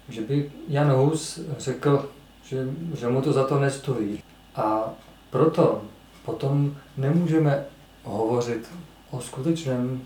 že 0.09 0.21
by 0.21 0.51
Jan 0.67 0.91
Hus 0.91 1.39
řekl, 1.57 2.09
že, 2.43 2.67
že 2.95 3.07
mu 3.07 3.21
to 3.21 3.33
za 3.33 3.43
to 3.43 3.59
nestojí. 3.59 4.23
A 4.55 4.93
proto 5.29 5.81
potom 6.25 6.75
nemůžeme 6.97 7.65
hovořit 8.03 8.69
o 9.11 9.21
skutečném 9.21 10.01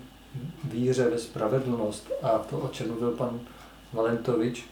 víře 0.64 1.10
ve 1.10 1.18
spravedlnost 1.18 2.12
a 2.24 2.30
to, 2.30 2.58
o 2.58 2.68
čem 2.68 2.88
mluvil 2.88 3.12
pan 3.12 3.40
Valentovič, 3.94 4.66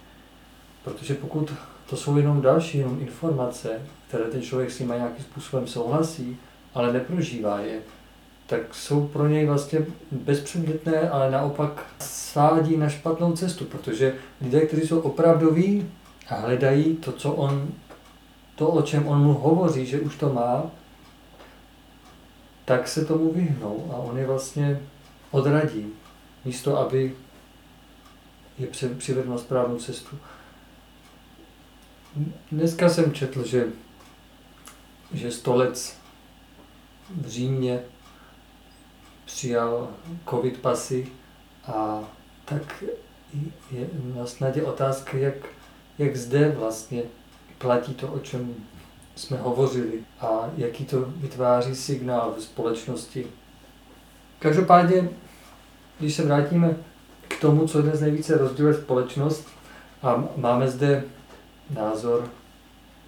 protože 0.84 1.14
pokud 1.14 1.54
to 1.90 1.98
jsou 1.98 2.18
jenom 2.18 2.42
další 2.42 2.78
jenom 2.78 2.98
informace, 3.02 3.82
které 4.08 4.24
ten 4.24 4.42
člověk 4.42 4.72
s 4.72 4.80
nimi 4.80 4.94
nějakým 4.98 5.26
způsobem 5.26 5.68
souhlasí, 5.68 6.38
ale 6.74 6.94
neprožívá 6.94 7.60
je, 7.60 7.80
tak 8.48 8.76
jsou 8.76 9.08
pro 9.08 9.28
něj 9.28 9.46
vlastně 9.46 9.80
bezpředmětné, 10.12 11.10
ale 11.10 11.32
naopak 11.32 11.86
svádí 12.00 12.78
na 12.78 12.90
špatnou 12.90 13.36
cestu, 13.36 13.66
protože 13.66 14.16
lidé, 14.42 14.62
kteří 14.62 14.88
jsou 14.88 15.00
opravdoví 15.00 15.90
a 16.30 16.36
hledají 16.36 16.96
to, 16.96 17.12
co 17.12 17.32
on, 17.32 17.68
to, 18.56 18.68
o 18.68 18.82
čem 18.82 19.08
on 19.08 19.20
mu 19.20 19.34
hovoří, 19.34 19.86
že 19.86 20.00
už 20.00 20.16
to 20.16 20.34
má, 20.34 20.64
tak 22.66 22.88
se 22.88 23.06
tomu 23.06 23.34
vyhnou 23.34 23.92
a 23.94 23.96
on 23.96 24.18
je 24.18 24.26
vlastně 24.26 24.80
odradí, 25.32 25.86
místo 26.46 26.80
aby 26.80 27.16
je 28.60 28.68
při- 28.68 28.90
přivedl 28.90 29.30
na 29.30 29.38
správnou 29.38 29.78
cestu. 29.78 30.18
Dneska 32.52 32.90
jsem 32.90 33.14
četl, 33.14 33.48
že, 33.48 33.68
že 35.14 35.32
stolec 35.32 35.98
v 37.10 37.28
Římě 37.28 37.80
přijal 39.26 39.90
covid 40.30 40.58
pasy 40.58 41.08
a 41.68 42.04
tak 42.46 42.84
je 43.72 43.90
na 44.16 44.26
snadě 44.26 44.64
otázka, 44.64 45.18
jak, 45.18 45.36
jak 45.98 46.16
zde 46.16 46.50
vlastně 46.50 47.04
platí 47.58 47.94
to, 47.94 48.08
o 48.08 48.20
čem 48.20 48.56
jsme 49.16 49.38
hovořili 49.38 50.04
a 50.20 50.50
jaký 50.58 50.86
to 50.86 51.02
vytváří 51.02 51.76
signál 51.76 52.34
ve 52.36 52.42
společnosti. 52.42 53.28
Každopádně, 54.40 55.10
když 56.00 56.16
se 56.16 56.24
vrátíme 56.24 56.76
k 57.38 57.42
tomu, 57.42 57.68
co 57.68 57.82
dnes 57.82 58.02
nejvíce 58.02 58.38
rozděluje 58.38 58.76
společnost. 58.76 59.48
A 60.04 60.24
máme 60.36 60.68
zde 60.68 61.04
názor, 61.76 62.30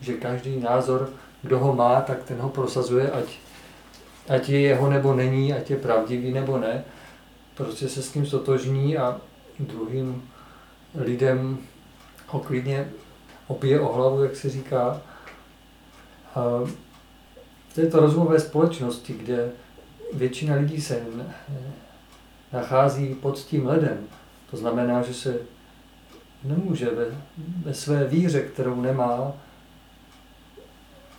že 0.01 0.13
každý 0.13 0.59
názor, 0.59 1.09
kdo 1.41 1.59
ho 1.59 1.75
má, 1.75 2.01
tak 2.01 2.23
ten 2.23 2.37
ho 2.37 2.49
prosazuje, 2.49 3.11
ať, 3.11 3.25
ať 4.29 4.49
je 4.49 4.59
jeho 4.59 4.89
nebo 4.89 5.15
není, 5.15 5.53
ať 5.53 5.69
je 5.69 5.77
pravdivý 5.77 6.31
nebo 6.31 6.57
ne, 6.57 6.83
prostě 7.55 7.89
se 7.89 8.01
s 8.01 8.11
tím 8.11 8.25
stotožní 8.25 8.97
a 8.97 9.21
druhým 9.59 10.29
lidem 10.95 11.57
ho 12.27 12.39
klidně 12.39 12.91
opije 13.47 13.79
o 13.79 13.93
hlavu, 13.93 14.23
jak 14.23 14.35
se 14.35 14.49
říká. 14.49 15.01
A 16.35 16.41
v 17.69 17.73
této 17.75 17.99
rozumové 17.99 18.39
společnosti, 18.39 19.13
kde 19.13 19.51
většina 20.13 20.55
lidí 20.55 20.81
se 20.81 21.03
nachází 22.53 23.15
pod 23.15 23.39
tím 23.39 23.67
ledem, 23.67 24.07
to 24.51 24.57
znamená, 24.57 25.01
že 25.01 25.13
se 25.13 25.39
nemůže 26.43 26.89
ve, 26.89 27.05
ve 27.63 27.73
své 27.73 28.07
víře, 28.07 28.41
kterou 28.41 28.81
nemá, 28.81 29.33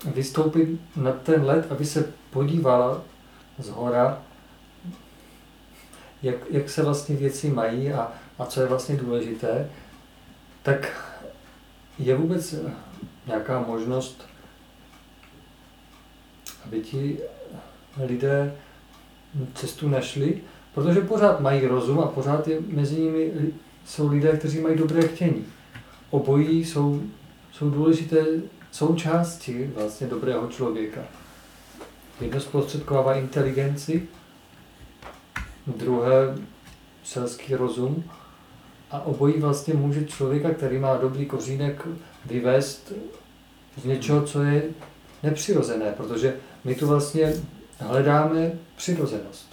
vystoupit 0.05 0.81
na 0.97 1.12
ten 1.12 1.45
led, 1.45 1.72
aby 1.72 1.85
se 1.85 2.12
podívala 2.31 3.03
z 3.59 3.68
hora, 3.68 4.22
jak, 6.22 6.37
jak 6.51 6.70
se 6.70 6.83
vlastně 6.83 7.16
věci 7.16 7.51
mají 7.51 7.93
a, 7.93 8.12
a 8.39 8.47
co 8.47 8.61
je 8.61 8.66
vlastně 8.66 8.97
důležité, 8.97 9.70
tak 10.62 11.11
je 11.99 12.16
vůbec 12.16 12.55
nějaká 13.26 13.61
možnost, 13.61 14.28
aby 16.64 16.81
ti 16.81 17.18
lidé 18.03 18.57
cestu 19.55 19.89
našli, 19.89 20.43
protože 20.75 21.01
pořád 21.01 21.41
mají 21.41 21.66
rozum 21.66 22.01
a 22.01 22.07
pořád 22.07 22.49
je 22.49 22.59
mezi 22.68 23.01
nimi 23.01 23.33
jsou 23.87 24.09
lidé, 24.09 24.37
kteří 24.37 24.61
mají 24.61 24.77
dobré 24.77 25.09
chtění. 25.09 25.45
Obojí 26.11 26.64
jsou, 26.64 27.03
jsou 27.53 27.71
důležité 27.71 28.27
součásti 28.71 29.71
vlastně 29.75 30.07
dobrého 30.07 30.49
člověka. 30.49 31.01
Jedno 32.21 32.41
zprostředkovává 32.41 33.14
inteligenci, 33.14 34.09
druhé 35.66 36.39
selský 37.05 37.55
rozum 37.55 38.05
a 38.91 39.01
obojí 39.01 39.41
vlastně 39.41 39.75
může 39.75 40.05
člověka, 40.05 40.51
který 40.51 40.79
má 40.79 40.97
dobrý 40.97 41.27
kořínek, 41.27 41.87
vyvést 42.27 42.93
z 43.77 43.85
něčeho, 43.85 44.23
co 44.23 44.43
je 44.43 44.62
nepřirozené, 45.23 45.95
protože 45.97 46.37
my 46.64 46.75
tu 46.75 46.87
vlastně 46.87 47.35
hledáme 47.79 48.53
přirozenost. 48.77 49.49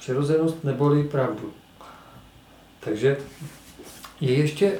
Přirozenost 0.00 0.64
neboli 0.64 1.04
pravdu. 1.04 1.52
Takže 2.80 3.16
je 4.20 4.32
ještě 4.32 4.78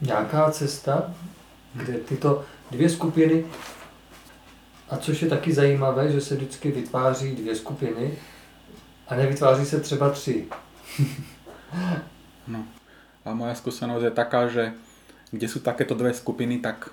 nějaká 0.00 0.50
cesta, 0.50 1.14
kde 1.74 1.92
tyto 1.92 2.44
dvě 2.70 2.88
skupiny, 2.88 3.44
a 4.90 4.96
což 4.96 5.22
je 5.22 5.28
taky 5.28 5.52
zajímavé, 5.52 6.12
že 6.12 6.20
se 6.20 6.34
vždycky 6.34 6.70
vytváří 6.70 7.36
dvě 7.36 7.56
skupiny 7.56 8.18
a 9.08 9.14
nevytváří 9.14 9.66
se 9.66 9.80
třeba 9.80 10.10
tři. 10.10 10.48
no. 12.48 12.64
A 13.24 13.36
moja 13.36 13.54
skúsenosť 13.54 14.04
je 14.04 14.10
taká, 14.10 14.50
že 14.50 14.74
kde 15.30 15.46
sú 15.46 15.62
takéto 15.62 15.94
dve 15.94 16.10
skupiny, 16.10 16.58
tak, 16.58 16.90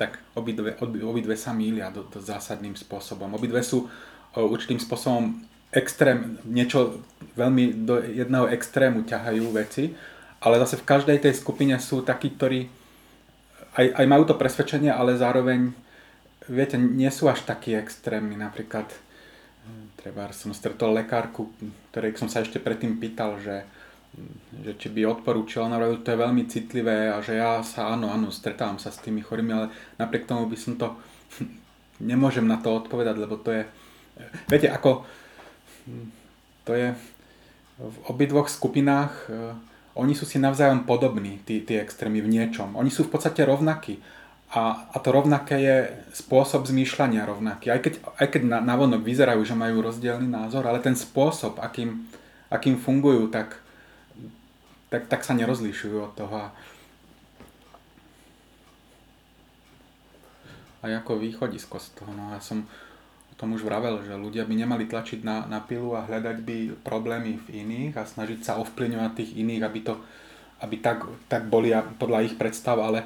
tak 0.00 0.18
obidve, 0.32 0.72
obidve 0.80 1.36
sa 1.36 1.52
mília 1.52 1.92
do, 1.92 2.08
do 2.08 2.16
zásadným 2.16 2.72
spôsobom. 2.72 3.28
Obidve 3.36 3.60
sú 3.60 3.92
určitým 4.32 4.80
spôsobom 4.80 5.44
extrém, 5.72 6.36
niečo 6.44 7.00
veľmi 7.32 7.88
do 7.88 7.96
jedného 8.04 8.46
extrému 8.52 9.08
ťahajú 9.08 9.44
veci, 9.56 9.96
ale 10.44 10.60
zase 10.60 10.76
v 10.76 10.88
každej 10.88 11.18
tej 11.24 11.34
skupine 11.38 11.74
sú 11.80 12.04
takí, 12.04 12.36
ktorí 12.36 12.68
aj, 13.72 13.86
aj 13.96 14.06
majú 14.06 14.28
to 14.28 14.36
presvedčenie, 14.36 14.92
ale 14.92 15.16
zároveň, 15.16 15.72
viete, 16.44 16.76
nie 16.76 17.08
sú 17.08 17.32
až 17.32 17.48
takí 17.48 17.72
extrémni. 17.72 18.36
Napríklad, 18.36 18.84
treba 19.96 20.28
som 20.34 20.52
stretol 20.52 20.92
lekárku, 20.92 21.48
ktorej 21.90 22.20
som 22.20 22.28
sa 22.28 22.44
ešte 22.44 22.60
predtým 22.60 23.00
pýtal, 23.00 23.40
že, 23.40 23.64
že 24.60 24.76
či 24.76 24.92
by 24.92 25.08
odporúčila, 25.08 25.72
ona 25.72 25.80
to 26.04 26.12
je 26.12 26.20
veľmi 26.20 26.44
citlivé 26.52 27.08
a 27.08 27.24
že 27.24 27.40
ja 27.40 27.64
sa, 27.64 27.96
áno, 27.96 28.12
áno, 28.12 28.28
stretávam 28.28 28.76
sa 28.76 28.92
s 28.92 29.00
tými 29.00 29.24
chorými, 29.24 29.52
ale 29.56 29.66
napriek 29.96 30.28
tomu 30.28 30.44
by 30.50 30.58
som 30.58 30.76
to, 30.76 30.92
nemôžem 32.02 32.44
na 32.44 32.60
to 32.60 32.74
odpovedať, 32.76 33.16
lebo 33.16 33.40
to 33.40 33.56
je, 33.56 33.62
viete, 34.52 34.68
ako, 34.68 35.06
to 36.68 36.70
je 36.74 36.94
v 37.82 37.96
obidvoch 38.06 38.46
skupinách 38.46 39.30
oni 39.92 40.16
sú 40.16 40.24
si 40.24 40.40
navzájom 40.40 40.88
podobní, 40.88 41.44
tí, 41.44 41.60
tí 41.60 41.76
extrémy 41.76 42.24
v 42.24 42.32
niečom. 42.32 42.72
Oni 42.80 42.88
sú 42.88 43.04
v 43.04 43.12
podstate 43.12 43.44
rovnakí. 43.44 44.00
A, 44.52 44.88
a 44.92 44.96
to 45.00 45.12
rovnaké 45.12 45.56
je 45.60 45.76
spôsob 46.16 46.64
zmýšľania 46.68 47.24
rovnaký. 47.24 47.72
Aj 47.72 47.80
keď, 47.80 48.00
aj 48.20 48.26
keď 48.36 48.42
na, 48.48 48.58
na 48.60 48.74
vonok 48.76 49.04
vyzerajú, 49.04 49.40
že 49.44 49.56
majú 49.56 49.84
rozdielný 49.84 50.28
názor, 50.28 50.64
ale 50.64 50.80
ten 50.80 50.96
spôsob, 50.96 51.60
akým, 51.60 52.08
akým 52.52 52.76
fungujú, 52.80 53.32
tak, 53.32 53.60
tak, 54.92 55.08
tak 55.08 55.24
sa 55.24 55.36
nerozlišujú 55.36 55.96
od 56.00 56.12
toho. 56.16 56.36
A 60.82 60.84
ako 60.88 61.20
východisko 61.20 61.76
z 61.80 61.88
toho. 62.00 62.12
No 62.16 62.32
ja 62.32 62.40
som, 62.40 62.64
tom 63.42 63.58
už 63.58 63.66
vravel, 63.66 63.98
že 64.06 64.14
ľudia 64.14 64.46
by 64.46 64.54
nemali 64.54 64.86
tlačiť 64.86 65.26
na, 65.26 65.42
na 65.50 65.58
pilu 65.58 65.98
a 65.98 66.06
hľadať 66.06 66.46
by 66.46 66.86
problémy 66.86 67.42
v 67.42 67.66
iných 67.66 67.98
a 67.98 68.06
snažiť 68.06 68.38
sa 68.46 68.62
ovplyvňovať 68.62 69.10
tých 69.18 69.34
iných, 69.34 69.66
aby, 69.66 69.80
to, 69.82 69.98
aby 70.62 70.78
tak, 70.78 71.02
tak 71.26 71.50
boli 71.50 71.74
podľa 71.98 72.22
ich 72.22 72.38
predstav, 72.38 72.78
ale 72.78 73.02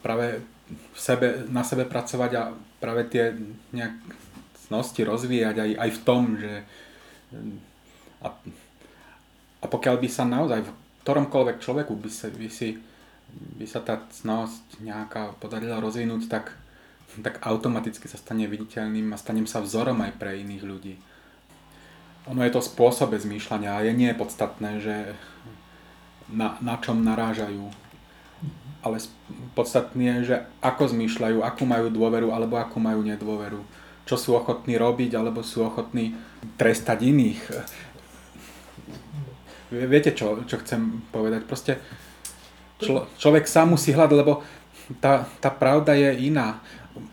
práve 0.00 0.40
v 0.72 0.96
sebe, 0.96 1.44
na 1.52 1.60
sebe 1.60 1.84
pracovať 1.84 2.30
a 2.40 2.56
práve 2.80 3.04
tie 3.12 3.36
nejak 3.76 4.00
cnosti 4.64 5.04
rozvíjať 5.04 5.60
aj, 5.60 5.70
aj 5.76 5.90
v 5.92 6.00
tom, 6.08 6.22
že 6.40 6.52
a, 8.24 8.28
a 9.60 9.66
pokiaľ 9.68 10.00
by 10.00 10.08
sa 10.08 10.24
naozaj 10.24 10.64
v 10.64 10.72
ktoromkoľvek 11.04 11.56
človeku 11.60 11.92
by, 12.00 12.08
sa, 12.08 12.32
by, 12.32 12.48
si, 12.48 12.80
by 13.60 13.66
sa 13.68 13.84
tá 13.84 14.00
cnosť 14.08 14.80
nejaká 14.80 15.36
podarila 15.36 15.84
rozvinúť, 15.84 16.32
tak 16.32 16.56
tak 17.22 17.40
automaticky 17.44 18.08
sa 18.08 18.20
stane 18.20 18.44
viditeľným 18.44 19.12
a 19.12 19.20
stanem 19.20 19.48
sa 19.48 19.64
vzorom 19.64 20.00
aj 20.04 20.16
pre 20.20 20.40
iných 20.40 20.64
ľudí. 20.64 20.94
Ono 22.26 22.42
je 22.42 22.52
to 22.52 22.60
spôsobe 22.60 23.14
zmýšľania 23.14 23.70
a 23.78 23.84
je 23.86 23.92
nie 23.94 24.10
je 24.10 24.18
podstatné, 24.18 24.70
že 24.82 25.14
na, 26.26 26.58
na 26.58 26.74
čom 26.82 27.00
narážajú. 27.06 27.70
Ale 28.82 28.98
podstatné 29.54 30.22
je, 30.22 30.34
že 30.34 30.36
ako 30.62 30.90
zmýšľajú, 30.90 31.38
akú 31.42 31.64
majú 31.66 31.86
dôveru 31.90 32.34
alebo 32.34 32.58
akú 32.58 32.82
majú 32.82 33.06
nedôveru. 33.06 33.62
Čo 34.06 34.14
sú 34.18 34.30
ochotní 34.34 34.74
robiť 34.78 35.14
alebo 35.14 35.42
sú 35.42 35.66
ochotní 35.66 36.14
trestať 36.58 36.98
iných. 37.06 37.40
Viete, 39.70 40.14
čo, 40.14 40.46
čo 40.46 40.62
chcem 40.62 41.02
povedať? 41.10 41.42
Proste 41.42 41.82
člo, 42.78 43.10
človek 43.18 43.50
sám 43.50 43.74
musí 43.74 43.90
hľadať, 43.90 44.14
lebo 44.18 44.46
tá, 45.02 45.26
tá 45.42 45.50
pravda 45.50 45.98
je 45.98 46.30
iná 46.30 46.62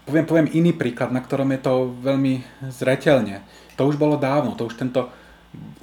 poviem, 0.06 0.26
poviem 0.26 0.48
iný 0.54 0.72
príklad, 0.76 1.12
na 1.12 1.20
ktorom 1.20 1.52
je 1.56 1.62
to 1.62 1.74
veľmi 2.04 2.44
zretelne. 2.72 3.44
To 3.76 3.90
už 3.90 3.98
bolo 3.98 4.16
dávno, 4.20 4.56
to 4.56 4.68
už 4.70 4.78
tento, 4.78 5.10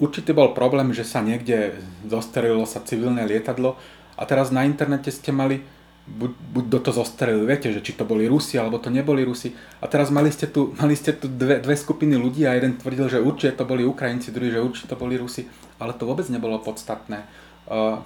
určite 0.01 0.33
bol 0.33 0.57
problém, 0.57 0.95
že 0.95 1.05
sa 1.05 1.21
niekde 1.21 1.77
zostrelilo 2.07 2.65
sa 2.65 2.81
civilné 2.81 3.27
lietadlo 3.27 3.77
a 4.17 4.23
teraz 4.25 4.53
na 4.53 4.65
internete 4.65 5.11
ste 5.11 5.33
mali 5.33 5.65
buď, 6.11 6.33
buď 6.33 6.65
do 6.67 6.79
to 6.81 6.91
zostrelili, 6.91 7.47
viete, 7.47 7.69
že 7.71 7.85
či 7.85 7.95
to 7.95 8.09
boli 8.09 8.27
Rusi 8.27 8.59
alebo 8.59 8.83
to 8.83 8.91
neboli 8.91 9.23
Rusi. 9.23 9.55
A 9.79 9.87
teraz 9.87 10.11
mali 10.11 10.33
ste 10.35 10.51
tu, 10.51 10.75
mali 10.81 10.99
ste 10.99 11.15
tu 11.15 11.31
dve, 11.31 11.63
dve 11.63 11.77
skupiny 11.77 12.19
ľudí 12.19 12.45
a 12.45 12.57
jeden 12.57 12.77
tvrdil, 12.81 13.07
že 13.07 13.23
určite 13.23 13.63
to 13.63 13.65
boli 13.69 13.87
Ukrajinci, 13.87 14.35
druhý, 14.35 14.51
že 14.51 14.65
určite 14.65 14.91
to 14.91 15.01
boli 15.01 15.15
Rusi. 15.21 15.47
Ale 15.79 15.95
to 15.95 16.09
vôbec 16.09 16.27
nebolo 16.29 16.59
podstatné. 16.61 17.25
Uh, 17.71 18.03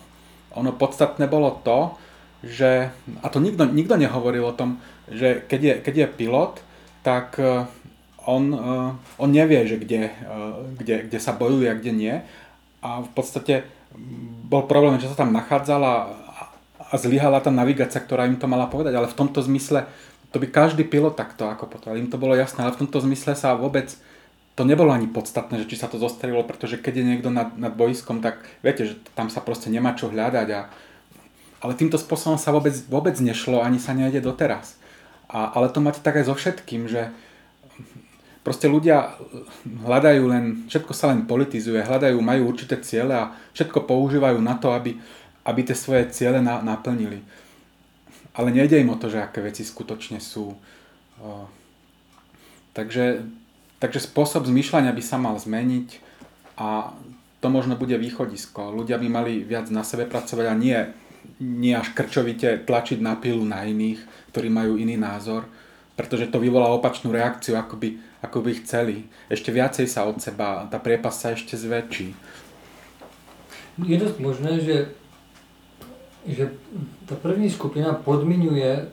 ono 0.54 0.70
podstatné 0.76 1.26
bolo 1.26 1.58
to, 1.64 1.96
že, 2.44 2.92
a 3.24 3.26
to 3.32 3.40
nikto, 3.40 3.64
nikto 3.64 3.96
nehovoril 3.96 4.52
o 4.52 4.56
tom, 4.56 4.78
že 5.08 5.44
keď 5.44 5.60
je, 5.60 5.74
keď 5.84 5.94
je 5.96 6.14
pilot, 6.16 6.54
tak 7.04 7.36
e, 7.36 7.68
on, 8.24 8.44
e, 8.52 8.58
on 9.20 9.28
nevie, 9.28 9.68
že 9.68 9.76
kde, 9.76 10.08
e, 10.08 10.34
kde, 10.80 10.96
kde 11.10 11.18
sa 11.20 11.36
bojuje 11.36 11.68
a 11.68 11.78
kde 11.78 11.92
nie. 11.92 12.14
A 12.80 13.04
v 13.04 13.10
podstate 13.12 13.68
bol 14.48 14.64
problém, 14.64 14.96
že 15.00 15.12
sa 15.12 15.24
tam 15.24 15.32
nachádzala 15.32 16.24
a 16.78 16.94
zlyhala 16.98 17.40
tá 17.40 17.50
navigácia, 17.50 18.02
ktorá 18.02 18.28
im 18.28 18.38
to 18.38 18.50
mala 18.50 18.68
povedať, 18.68 18.94
ale 18.94 19.10
v 19.10 19.18
tomto 19.18 19.40
zmysle 19.42 19.88
to 20.34 20.42
by 20.42 20.50
každý 20.50 20.82
pilot 20.82 21.14
takto 21.14 21.46
ako 21.46 21.70
potom, 21.70 21.94
im 21.94 22.10
to 22.10 22.18
bolo 22.18 22.34
jasné, 22.34 22.66
ale 22.66 22.74
v 22.74 22.86
tomto 22.86 22.98
zmysle 23.06 23.38
sa 23.38 23.54
vôbec 23.54 23.94
to 24.54 24.62
nebolo 24.62 24.94
ani 24.94 25.10
podstatné, 25.10 25.62
že 25.62 25.70
či 25.70 25.78
sa 25.78 25.90
to 25.90 25.98
zostrelilo, 25.98 26.46
pretože 26.46 26.78
keď 26.78 27.02
je 27.02 27.04
niekto 27.06 27.30
nad, 27.30 27.54
nad 27.58 27.74
bojskom, 27.74 28.22
tak 28.22 28.42
viete, 28.62 28.86
že 28.86 28.94
tam 29.18 29.26
sa 29.26 29.42
proste 29.42 29.66
nemá 29.70 29.94
čo 29.98 30.10
hľadať 30.10 30.48
a 30.54 30.60
ale 31.64 31.72
týmto 31.80 31.96
spôsobom 31.96 32.36
sa 32.36 32.52
vôbec, 32.52 32.76
vôbec 32.92 33.16
nešlo, 33.24 33.64
ani 33.64 33.80
sa 33.80 33.96
nejde 33.96 34.20
doteraz. 34.20 34.76
A, 35.34 35.50
ale 35.58 35.66
to 35.74 35.82
máte 35.82 35.98
tak 35.98 36.14
aj 36.14 36.30
so 36.30 36.34
všetkým, 36.38 36.86
že 36.86 37.10
proste 38.46 38.70
ľudia 38.70 39.18
hľadajú 39.66 40.22
len, 40.30 40.44
všetko 40.70 40.92
sa 40.94 41.10
len 41.10 41.26
politizuje, 41.26 41.82
hľadajú, 41.82 42.14
majú 42.22 42.54
určité 42.54 42.78
ciele 42.78 43.10
a 43.10 43.34
všetko 43.50 43.82
používajú 43.88 44.38
na 44.38 44.54
to, 44.54 44.70
aby, 44.70 44.94
aby 45.42 45.60
tie 45.66 45.74
svoje 45.74 46.06
ciele 46.14 46.38
na, 46.38 46.62
naplnili. 46.62 47.24
Ale 48.38 48.54
nejde 48.54 48.78
im 48.78 48.94
o 48.94 49.00
to, 49.00 49.10
že 49.10 49.26
aké 49.26 49.42
veci 49.42 49.66
skutočne 49.66 50.22
sú. 50.22 50.54
Takže, 52.74 53.26
takže 53.78 54.00
spôsob 54.02 54.46
zmýšľania 54.46 54.94
by 54.94 55.02
sa 55.02 55.18
mal 55.18 55.34
zmeniť 55.38 55.98
a 56.58 56.94
to 57.38 57.46
možno 57.50 57.78
bude 57.78 57.94
východisko. 57.94 58.74
Ľudia 58.74 58.98
by 58.98 59.08
mali 59.10 59.32
viac 59.42 59.70
na 59.70 59.86
sebe 59.86 60.06
pracovať 60.06 60.46
a 60.46 60.54
nie 60.54 60.78
nie 61.40 61.76
až 61.76 61.88
krčovite 61.92 62.64
tlačiť 62.66 62.98
na 63.00 63.16
pilu 63.16 63.44
na 63.44 63.64
iných, 63.64 64.00
ktorí 64.30 64.48
majú 64.48 64.76
iný 64.76 64.96
názor, 64.96 65.44
pretože 65.96 66.26
to 66.26 66.42
vyvolá 66.42 66.68
opačnú 66.74 67.12
reakciu, 67.12 67.54
ako 67.56 67.76
by, 67.76 67.88
ako 68.22 68.38
by 68.42 68.50
chceli. 68.62 69.06
Ešte 69.30 69.52
viacej 69.52 69.86
sa 69.86 70.04
od 70.04 70.18
seba, 70.18 70.66
tá 70.70 70.78
priepas 70.78 71.14
sa 71.14 71.34
ešte 71.34 71.54
zväčší. 71.54 72.14
Je 73.82 73.96
dosť 73.98 74.18
možné, 74.18 74.60
že, 74.60 74.76
že 76.26 76.54
ta 77.06 77.14
první 77.14 77.50
skupina 77.50 77.92
podmiňuje 77.92 78.86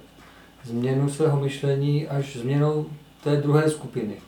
změnu 0.63 1.09
svého 1.09 1.39
myšlení 1.39 2.07
až 2.07 2.37
změnou 2.37 2.89
té 3.23 3.37
druhé 3.37 3.69
skupiny. 3.69 4.21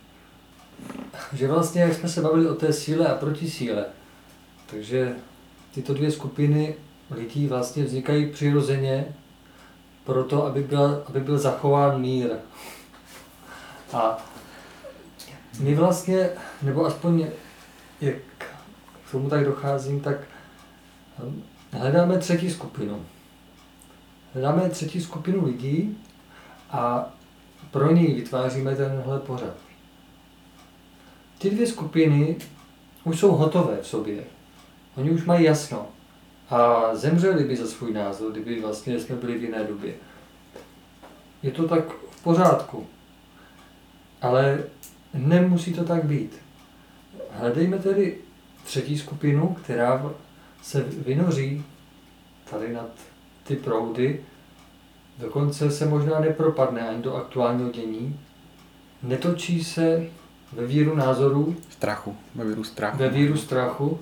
Že 1.34 1.47
vlastně, 1.47 1.82
jak 1.82 1.93
jsme 1.93 2.10
se 2.10 2.22
bavili 2.22 2.49
o 2.49 2.56
té 2.56 2.74
síle 2.74 3.08
a 3.08 3.16
proti 3.16 3.49
síle, 3.49 3.86
takže 4.70 5.16
tyto 5.74 5.93
dvě 5.93 6.12
skupiny 6.12 6.76
lidí 7.12 7.47
vlastně 7.47 7.84
vznikají 7.84 8.32
přirozeně 8.32 9.16
proto, 10.04 10.45
aby 10.45 10.64
byl, 10.64 11.04
aby 11.10 11.20
byl 11.20 11.38
zachován 11.38 12.01
mír. 12.01 12.30
A 13.93 14.18
my 15.60 15.76
vlastně, 15.76 16.30
nebo 16.62 16.86
aspoň 16.86 17.28
jak 18.01 18.16
k 18.38 19.12
tomu 19.12 19.30
tak 19.30 19.45
docházím, 19.45 20.01
tak 20.01 20.18
hm, 21.20 21.43
hledáme 21.72 22.18
třetí 22.18 22.51
skupinu. 22.51 23.06
Hledáme 24.34 24.70
třetí 24.70 25.01
skupinu 25.01 25.45
lidí 25.45 25.97
a 26.70 27.14
pro 27.72 27.91
ní 27.91 28.08
vytváříme 28.08 28.76
tenhle 28.76 29.20
pořad. 29.20 29.54
Ty 31.38 31.49
dvě 31.49 31.68
skupiny 31.68 32.36
už 33.04 33.20
jsou 33.20 33.32
hotové 33.32 33.78
v 33.82 33.88
sobě. 33.88 34.24
Oni 34.95 35.12
už 35.12 35.26
mají 35.26 35.45
jasno 35.45 35.88
a 36.54 36.95
zemřeli 36.95 37.43
by 37.43 37.56
za 37.56 37.68
svůj 37.68 37.93
názor, 37.93 38.32
kdyby 38.32 38.62
vlastně 38.62 38.99
jsme 38.99 39.16
byli 39.16 39.38
v 39.38 39.43
jiné 39.43 39.64
době. 39.64 39.93
Je 41.43 41.51
to 41.51 41.68
tak 41.68 41.84
v 42.10 42.24
pořádku. 42.24 42.88
Ale 44.22 44.64
nemusí 45.14 45.74
to 45.74 45.84
tak 45.84 46.04
být. 46.04 46.39
Hledejme 47.32 47.78
tedy 47.78 48.18
třetí 48.64 48.97
skupinu, 48.97 49.58
která 49.64 50.12
se 50.62 50.82
vynoří 50.82 51.66
tady 52.49 52.74
nad 52.74 52.89
ty 53.43 53.56
proudy, 53.56 54.26
dokonce 55.20 55.72
se 55.72 55.86
možná 55.86 56.20
nepropadne 56.20 56.89
ani 56.89 57.01
do 57.01 57.16
aktuálního 57.16 57.70
dění, 57.70 58.20
netočí 59.04 59.64
se 59.64 60.08
ve 60.51 60.68
víru 60.68 60.95
názorů, 60.95 61.56
Strachu, 61.70 62.16
ve 62.36 62.45
víru 62.45 62.64
strachu. 62.64 62.97
ve 62.97 63.10
víru 63.10 63.38
strachu, 63.38 63.99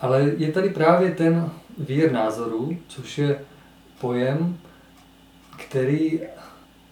ale 0.00 0.22
je 0.22 0.52
tady 0.52 0.70
právě 0.70 1.10
ten 1.10 1.50
vír 1.78 2.12
názorů, 2.12 2.76
což 2.88 3.18
je 3.18 3.44
pojem, 4.00 4.58
který 5.56 6.20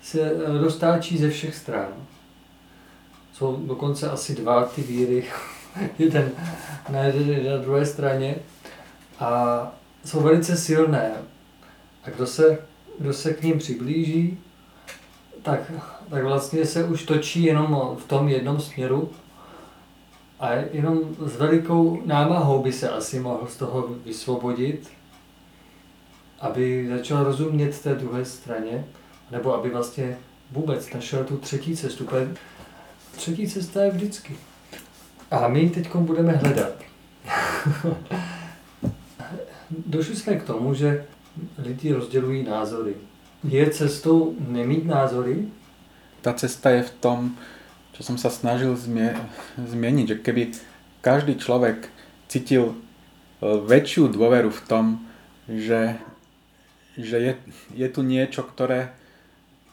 se 0.02 0.32
roztáčí 0.60 1.18
ze 1.18 1.30
všech 1.30 1.54
stran. 1.54 1.88
Jsou 3.32 3.56
dokonce 3.56 4.10
asi 4.10 4.34
dva 4.34 4.64
ty 4.64 4.82
víry, 4.82 5.24
jeden 5.98 6.30
na 6.88 7.00
jedné 7.00 7.50
na 7.50 7.56
druhé 7.56 7.86
straně 7.86 8.36
a 9.20 9.62
jsou 10.04 10.20
velice 10.20 10.56
silné. 10.56 11.12
A 12.04 12.10
kdo 12.10 12.26
se, 12.26 12.58
kdo 12.98 13.12
se 13.12 13.32
k 13.32 13.42
ním 13.42 13.58
přiblíží, 13.58 14.38
tak, 15.42 15.72
tak 16.10 16.24
vlastně 16.24 16.66
se 16.66 16.84
už 16.84 17.02
točí 17.02 17.42
jenom 17.42 17.96
v 17.98 18.04
tom 18.04 18.28
jednom 18.28 18.60
směru 18.60 19.10
a 20.40 20.52
jenom 20.72 21.16
s 21.26 21.36
velikou 21.36 22.02
námahou 22.04 22.62
by 22.62 22.72
se 22.72 22.90
asi 22.90 23.20
mohl 23.20 23.46
z 23.46 23.56
toho 23.56 23.88
vysvobodit, 24.04 24.90
aby 26.40 26.88
začal 26.88 27.24
rozumět 27.24 27.80
té 27.82 27.94
druhé 27.94 28.24
straně, 28.24 28.84
nebo 29.30 29.54
aby 29.54 29.70
vlastně 29.70 30.18
vůbec 30.50 30.92
našel 30.92 31.24
tu 31.24 31.36
třetí 31.36 31.76
cestu. 31.76 32.08
Třetí 33.10 33.48
cesta 33.48 33.82
je 33.82 33.90
vždycky. 33.90 34.36
A 35.30 35.48
my 35.48 35.70
teď 35.70 35.94
budeme 35.94 36.32
hledat. 36.32 36.72
Došli 39.86 40.16
jsme 40.16 40.36
k 40.36 40.44
tomu, 40.44 40.74
že 40.74 41.04
lidi 41.58 41.92
rozdělují 41.92 42.42
názory. 42.42 42.94
Je 43.44 43.70
cestou 43.70 44.34
nemít 44.48 44.86
názory? 44.86 45.46
Tá 46.22 46.32
cesta 46.34 46.70
je 46.70 46.82
v 46.82 46.90
tom, 46.90 47.36
čo 47.98 48.06
som 48.06 48.14
sa 48.14 48.30
snažil 48.30 48.78
zmie- 48.78 49.18
zmieniť, 49.58 50.06
že 50.06 50.16
keby 50.22 50.54
každý 51.02 51.34
človek 51.34 51.90
cítil 52.30 52.70
e, 52.70 52.74
väčšiu 53.42 54.06
dôveru 54.14 54.54
v 54.54 54.62
tom, 54.70 55.02
že, 55.50 55.98
že 56.94 57.18
je, 57.18 57.32
je 57.74 57.88
tu 57.90 58.06
niečo, 58.06 58.46
ktoré, 58.46 58.94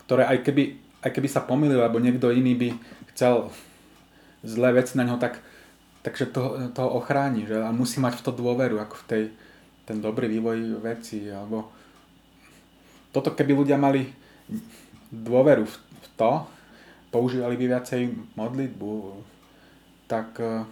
ktoré 0.10 0.26
aj, 0.26 0.42
keby, 0.42 0.74
aj 1.06 1.12
keby 1.14 1.30
sa 1.30 1.46
pomýlil, 1.46 1.78
alebo 1.78 2.02
niekto 2.02 2.34
iný 2.34 2.58
by 2.58 2.70
chcel 3.14 3.54
zlé 4.42 4.74
veci 4.74 4.98
na 4.98 5.06
ňo, 5.06 5.22
tak, 5.22 5.46
takže 6.02 6.34
to, 6.34 6.74
toho 6.74 6.98
ochráni. 6.98 7.46
Že? 7.46 7.62
A 7.62 7.70
musí 7.70 8.02
mať 8.02 8.18
v 8.18 8.26
to 8.26 8.32
dôveru, 8.34 8.82
ako 8.82 9.06
v 9.06 9.06
tej, 9.06 9.24
ten 9.86 10.02
dobrý 10.02 10.26
vývoj 10.34 10.82
veci. 10.82 11.30
Alebo 11.30 11.70
toto 13.14 13.38
keby 13.38 13.54
ľudia 13.54 13.78
mali 13.78 14.10
dôveru 15.14 15.70
v, 15.70 15.76
v 15.78 16.08
to, 16.18 16.55
používali 17.16 17.56
by 17.56 17.80
viacej 17.80 18.02
modlitbu, 18.36 18.92
tak, 20.12 20.36
eh, 20.44 20.68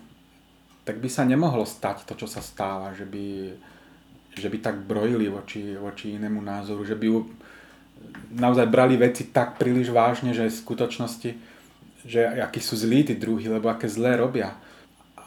tak 0.84 1.00
by 1.00 1.08
sa 1.08 1.24
nemohlo 1.24 1.64
stať 1.64 2.04
to, 2.04 2.20
čo 2.20 2.28
sa 2.28 2.44
stáva, 2.44 2.91
že 2.91 3.08
by, 3.08 3.56
že 4.36 4.52
by 4.52 4.58
tak 4.60 4.76
brojili 4.84 5.32
voči, 5.32 5.80
voči 5.80 6.20
inému 6.20 6.44
názoru, 6.44 6.84
že 6.84 7.00
by 7.00 7.08
naozaj 8.36 8.68
brali 8.68 9.00
veci 9.00 9.32
tak 9.32 9.56
príliš 9.56 9.96
vážne, 9.96 10.36
že 10.36 10.52
v 10.52 10.62
skutočnosti, 10.68 11.30
že 12.04 12.20
akí 12.44 12.60
sú 12.60 12.76
zlí 12.76 13.08
tí 13.08 13.16
druhí, 13.16 13.48
lebo 13.48 13.72
aké 13.72 13.88
zlé 13.88 14.20
robia. 14.20 14.60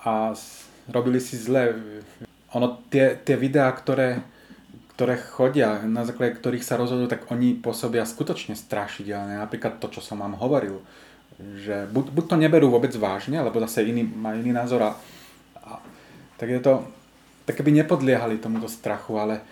A 0.04 0.36
robili 0.92 1.18
si 1.18 1.40
zlé. 1.40 1.72
Ono, 2.52 2.78
tie, 2.92 3.16
tie 3.16 3.34
videá, 3.34 3.72
ktoré, 3.72 4.22
ktoré 4.94 5.18
chodia, 5.18 5.82
na 5.84 6.04
základe 6.04 6.38
ktorých 6.38 6.64
sa 6.64 6.78
rozhodujú, 6.78 7.08
tak 7.10 7.28
oni 7.32 7.58
pôsobia 7.58 8.06
skutočne 8.06 8.54
strašidelne. 8.54 9.40
Napríklad 9.40 9.80
to, 9.80 9.90
čo 9.92 10.00
som 10.04 10.20
vám 10.20 10.38
hovoril, 10.38 10.84
že 11.36 11.84
buď, 11.92 12.04
buď 12.16 12.24
to 12.28 12.36
neberú 12.36 12.66
vôbec 12.72 12.92
vážne, 12.96 13.36
alebo 13.36 13.60
zase 13.60 13.84
iný, 13.84 14.08
má 14.08 14.32
iný 14.32 14.56
názor 14.56 14.80
a, 14.82 14.90
a 15.60 15.80
tak 16.40 16.48
je 16.48 16.60
to, 16.60 16.84
tak 17.44 17.60
by 17.60 17.70
nepodliehali 17.72 18.40
tomuto 18.40 18.68
strachu, 18.68 19.20
ale 19.20 19.44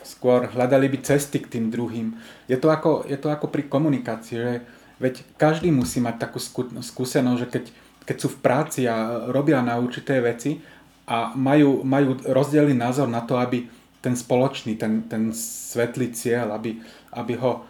skôr 0.00 0.48
hľadali 0.48 0.88
by 0.88 0.98
cesty 1.04 1.42
k 1.42 1.58
tým 1.58 1.68
druhým. 1.68 2.16
Je 2.48 2.56
to 2.56 2.72
ako, 2.72 3.04
je 3.04 3.18
to 3.20 3.28
ako 3.28 3.52
pri 3.52 3.68
komunikácii, 3.68 4.36
že 4.38 4.52
veď 4.96 5.14
každý 5.36 5.68
musí 5.68 6.00
mať 6.00 6.16
takú 6.28 6.38
skú- 6.40 6.72
skúsenosť, 6.72 7.40
že 7.42 7.48
keď, 7.52 7.64
keď 8.06 8.16
sú 8.16 8.28
v 8.32 8.40
práci 8.40 8.80
a 8.88 9.28
robia 9.28 9.60
na 9.60 9.76
určité 9.76 10.22
veci 10.24 10.62
a 11.04 11.36
majú, 11.36 11.84
majú 11.84 12.16
rozdielný 12.24 12.72
názor 12.72 13.10
na 13.10 13.20
to, 13.20 13.36
aby 13.36 13.68
ten 14.00 14.14
spoločný, 14.16 14.78
ten, 14.78 15.04
ten 15.10 15.34
svetlý 15.34 16.14
cieľ, 16.14 16.54
aby, 16.54 16.78
aby 17.12 17.34
ho 17.36 17.66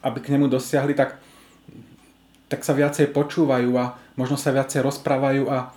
aby 0.00 0.18
k 0.20 0.32
nemu 0.32 0.48
dosiahli, 0.48 0.96
tak, 0.96 1.20
tak 2.50 2.66
sa 2.66 2.74
viacej 2.74 3.14
počúvajú 3.14 3.70
a 3.78 3.94
možno 4.18 4.34
sa 4.34 4.50
viacej 4.50 4.82
rozprávajú 4.82 5.46
a 5.46 5.70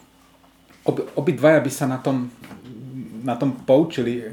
ob, 0.81 1.05
obidvaja 1.13 1.61
by 1.61 1.71
sa 1.71 1.85
na 1.85 2.01
tom, 2.01 2.33
na 3.21 3.37
tom 3.37 3.53
poučili. 3.53 4.25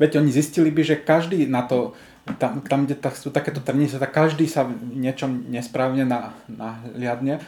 Veď 0.00 0.24
oni 0.24 0.32
zistili 0.32 0.72
by, 0.72 0.82
že 0.82 1.04
každý 1.04 1.44
na 1.44 1.68
to, 1.68 1.92
tam, 2.40 2.64
tam 2.64 2.88
kde 2.88 2.96
tak, 2.96 3.20
sú 3.20 3.28
takéto 3.28 3.60
trnice, 3.60 4.00
tak 4.00 4.16
každý 4.16 4.48
sa 4.48 4.64
niečom 4.96 5.52
nesprávne 5.52 6.08
na, 6.08 6.32
nahliadne, 6.48 7.44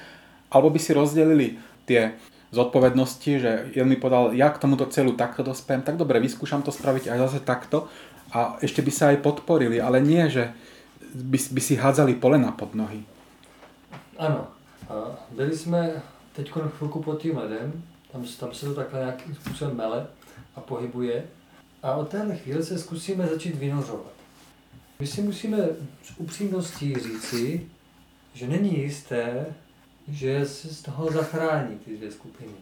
alebo 0.52 0.68
by 0.68 0.78
si 0.78 0.92
rozdelili 0.92 1.56
tie 1.88 2.12
zodpovednosti, 2.52 3.32
že 3.40 3.50
jeden 3.72 3.88
mi 3.88 3.96
povedal, 3.96 4.34
ja 4.34 4.50
k 4.50 4.60
tomuto 4.60 4.84
celu 4.90 5.14
takto 5.14 5.46
dospiem, 5.46 5.80
tak 5.80 5.96
dobre, 5.96 6.18
vyskúšam 6.18 6.60
to 6.60 6.74
spraviť 6.74 7.08
aj 7.08 7.18
zase 7.30 7.40
takto 7.40 7.86
a 8.34 8.58
ešte 8.60 8.82
by 8.82 8.92
sa 8.92 9.14
aj 9.14 9.22
podporili, 9.22 9.78
ale 9.78 10.02
nie, 10.02 10.26
že 10.26 10.50
by, 11.14 11.38
by 11.56 11.60
si 11.62 11.78
hádzali 11.78 12.18
polena 12.18 12.50
pod 12.50 12.74
nohy. 12.74 13.06
Ano. 14.20 14.48
Byli 15.30 15.56
jsme 15.56 16.02
teď 16.32 16.52
chvilku 16.68 17.02
pod 17.02 17.22
tím 17.22 17.36
ledem, 17.36 17.82
tam, 18.12 18.24
tam 18.40 18.54
se 18.54 18.66
to 18.66 18.74
takhle 18.74 19.00
nějakým 19.00 19.34
způsobem 19.34 19.76
mele 19.76 20.06
a 20.56 20.60
pohybuje. 20.60 21.24
A 21.82 21.94
od 21.94 22.08
téhle 22.08 22.36
chvíle 22.36 22.62
se 22.62 22.78
zkusíme 22.78 23.26
začít 23.26 23.56
vynořovat. 23.56 24.12
My 24.98 25.06
si 25.06 25.22
musíme 25.22 25.58
s 26.02 26.18
upřímností 26.18 26.94
říci, 26.94 27.66
že 28.34 28.48
není 28.48 28.78
jisté, 28.78 29.46
že 30.08 30.46
se 30.46 30.68
z 30.68 30.82
toho 30.82 31.10
zachrání 31.12 31.78
ty 31.78 31.96
dvě 31.96 32.10
skupiny. 32.12 32.52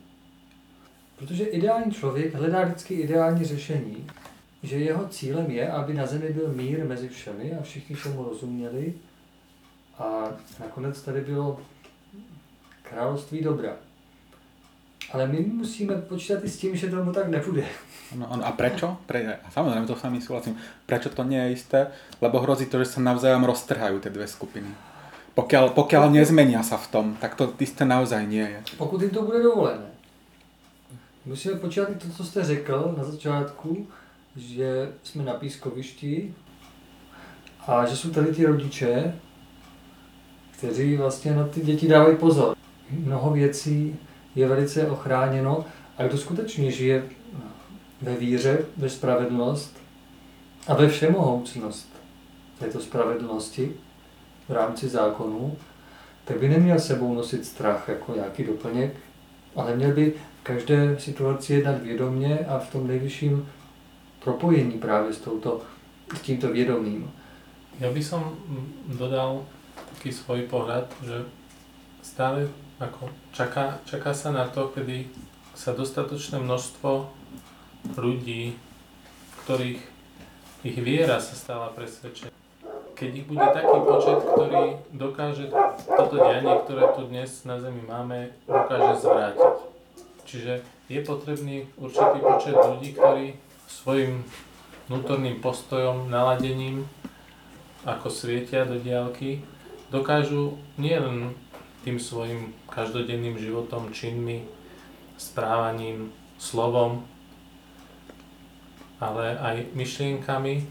Protože 1.16 1.44
ideální 1.44 1.92
člověk 1.92 2.34
hledá 2.34 2.64
vždycky 2.64 2.94
ideální 2.94 3.44
řešení, 3.44 4.06
že 4.62 4.76
jeho 4.76 5.08
cílem 5.08 5.50
je, 5.50 5.70
aby 5.70 5.94
na 5.94 6.06
zemi 6.06 6.28
byl 6.28 6.52
mír 6.52 6.84
mezi 6.84 7.08
všemi 7.08 7.52
a 7.60 7.62
všichni 7.62 7.96
všemu 7.96 8.24
rozuměli 8.24 8.94
a 9.98 10.28
nakonec 10.60 11.02
tady 11.02 11.20
bylo 11.20 11.60
království 12.82 13.42
dobra. 13.42 13.72
Ale 15.12 15.26
my 15.26 15.40
musíme 15.40 15.94
počítat 15.94 16.44
i 16.44 16.48
s 16.48 16.56
tím, 16.56 16.76
že 16.76 16.90
tomu 16.90 17.12
tak 17.12 17.28
nebude. 17.28 17.64
No, 18.16 18.28
no 18.36 18.46
a 18.46 18.52
prečo? 18.52 18.96
Pre, 19.06 19.40
samozrejme, 19.52 19.86
to 19.86 19.96
s 19.96 20.04
vami 20.04 20.20
súhlasím. 20.20 20.56
Prečo 20.84 21.08
to 21.08 21.24
nie 21.24 21.40
je 21.40 21.52
isté? 21.52 21.78
Lebo 22.20 22.40
hrozí 22.40 22.68
to, 22.68 22.80
že 22.80 22.96
sa 22.96 23.00
navzájom 23.00 23.44
roztrhajú 23.44 24.00
tie 24.00 24.12
dve 24.12 24.28
skupiny. 24.28 24.68
Pokiaľ, 25.32 25.72
pokiaľ 25.72 26.12
nezmenia 26.12 26.60
sa 26.60 26.76
v 26.76 26.88
tom, 26.88 27.06
tak 27.20 27.36
to 27.36 27.52
isté 27.60 27.84
naozaj 27.84 28.24
nie 28.24 28.44
je. 28.44 28.60
Pokud 28.76 29.00
jim 29.00 29.10
to 29.10 29.22
bude 29.22 29.42
dovolené. 29.42 29.88
Musíme 31.26 31.54
počítat 31.60 31.88
i 31.90 31.94
to, 31.94 32.08
co 32.16 32.24
jste 32.24 32.44
řekl 32.44 32.94
na 32.98 33.04
začátku, 33.04 33.86
že 34.36 34.92
jsme 35.02 35.24
na 35.24 35.34
pískovišti 35.34 36.34
a 37.66 37.86
že 37.86 37.96
jsou 37.96 38.10
tady 38.10 38.34
ty 38.34 38.46
rodiče, 38.46 39.14
kteří 40.58 40.96
vlastně 40.96 41.34
na 41.34 41.48
ty 41.48 41.60
děti 41.60 41.88
dávají 41.88 42.16
pozor. 42.16 42.56
Mnoho 42.90 43.30
věcí 43.30 43.96
je 44.34 44.48
velice 44.48 44.90
ochráněno 44.90 45.64
a 45.98 46.02
kdo 46.06 46.18
skutečně 46.18 46.70
žije 46.70 47.02
ve 48.02 48.16
víře, 48.16 48.58
ve 48.76 48.88
spravedlnost 48.88 49.76
a 50.66 50.74
ve 50.74 50.88
všemohoucnost 50.88 51.88
této 52.58 52.80
spravedlnosti 52.80 53.72
v 54.48 54.52
rámci 54.52 54.88
zákonů, 54.88 55.56
tak 56.24 56.40
by 56.40 56.48
neměl 56.48 56.78
sebou 56.78 57.14
nosit 57.14 57.44
strach 57.44 57.88
jako 57.88 58.14
nějaký 58.14 58.44
doplněk, 58.44 58.94
ale 59.56 59.76
měl 59.76 59.92
by 59.92 60.14
v 60.40 60.44
každé 60.44 60.96
situaci 60.98 61.54
jednat 61.54 61.82
vědomně 61.82 62.38
a 62.38 62.58
v 62.58 62.72
tom 62.72 62.86
nejvyšším 62.86 63.48
propojení 64.24 64.72
právě 64.72 65.12
s, 65.12 65.18
touto, 65.18 65.60
s 66.16 66.20
tímto 66.20 66.48
vědomím. 66.48 67.10
Ja 67.80 67.94
by 67.94 68.02
som 68.02 68.34
dodal 68.98 69.46
taký 69.98 70.14
svoj 70.14 70.46
pohľad, 70.46 70.86
že 71.02 71.26
stále 72.06 72.46
ako 72.78 73.10
čaká, 73.34 73.82
čaká 73.82 74.14
sa 74.14 74.30
na 74.30 74.46
to, 74.46 74.70
kedy 74.70 75.10
sa 75.58 75.74
dostatočné 75.74 76.38
množstvo 76.38 77.10
ľudí, 77.98 78.54
ktorých 79.42 79.82
ich 80.62 80.78
viera 80.78 81.18
sa 81.18 81.34
stala 81.34 81.74
presvedčená. 81.74 82.30
Keď 82.94 83.10
ich 83.10 83.26
bude 83.26 83.42
taký 83.42 83.78
počet, 83.82 84.22
ktorý 84.22 84.78
dokáže 84.94 85.50
toto 85.90 86.14
dianie, 86.14 86.54
ktoré 86.62 86.94
tu 86.94 87.02
dnes 87.10 87.30
na 87.42 87.58
Zemi 87.58 87.82
máme, 87.82 88.38
dokáže 88.46 89.02
zvrátiť. 89.02 89.54
Čiže 90.30 90.52
je 90.86 91.00
potrebný 91.02 91.66
určitý 91.74 92.22
počet 92.22 92.54
ľudí, 92.54 92.94
ktorí 92.94 93.34
svojim 93.66 94.22
vnútorným 94.86 95.42
postojom, 95.42 96.06
naladením, 96.06 96.86
ako 97.82 98.06
svietia 98.06 98.62
do 98.62 98.78
diálky, 98.78 99.42
dokážu 99.88 100.60
nielen 100.76 101.32
tým 101.82 101.96
svojim 101.96 102.52
každodenným 102.68 103.40
životom, 103.40 103.88
činmi, 103.94 104.44
správaním, 105.16 106.12
slovom, 106.38 107.02
ale 109.02 109.38
aj 109.38 109.56
myšlienkami 109.74 110.66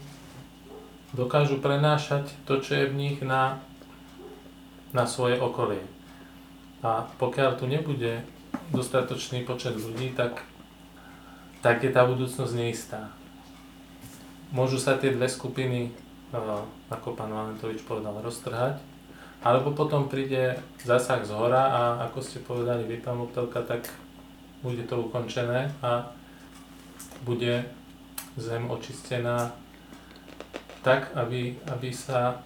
dokážu 1.16 1.60
prenášať 1.60 2.28
to, 2.44 2.60
čo 2.60 2.76
je 2.76 2.90
v 2.92 2.94
nich 2.96 3.18
na, 3.24 3.60
na 4.92 5.08
svoje 5.08 5.40
okolie. 5.40 5.80
A 6.84 7.08
pokiaľ 7.18 7.58
tu 7.58 7.64
nebude 7.66 8.22
dostatočný 8.70 9.42
počet 9.42 9.74
ľudí, 9.74 10.12
tak, 10.12 10.44
tak 11.64 11.82
je 11.82 11.90
tá 11.90 12.04
budúcnosť 12.04 12.52
neistá. 12.54 13.10
Môžu 14.52 14.80
sa 14.80 14.96
tie 14.96 15.12
dve 15.12 15.28
skupiny, 15.28 15.92
ako 16.88 17.16
pán 17.16 17.32
Valentovič 17.32 17.84
povedal, 17.84 18.16
roztrhať, 18.20 18.80
alebo 19.42 19.70
potom 19.70 20.10
príde 20.10 20.58
zásah 20.82 21.22
z 21.22 21.30
hora 21.30 21.62
a 21.70 21.80
ako 22.10 22.18
ste 22.18 22.42
povedali 22.42 22.82
vy, 22.90 22.98
pán 22.98 23.22
Moptelka, 23.22 23.62
tak 23.62 23.86
bude 24.62 24.82
to 24.90 25.06
ukončené 25.06 25.70
a 25.78 26.10
bude 27.22 27.62
zem 28.34 28.66
očistená 28.66 29.54
tak, 30.82 31.14
aby, 31.14 31.54
aby 31.70 31.90
sa 31.94 32.42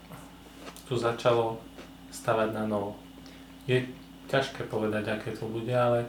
tu 0.88 0.96
začalo 0.96 1.60
stavať 2.12 2.48
na 2.52 2.64
novo. 2.68 2.96
Je 3.64 3.88
ťažké 4.28 4.68
povedať, 4.68 5.08
aké 5.08 5.32
to 5.32 5.48
bude, 5.48 5.72
ale 5.72 6.04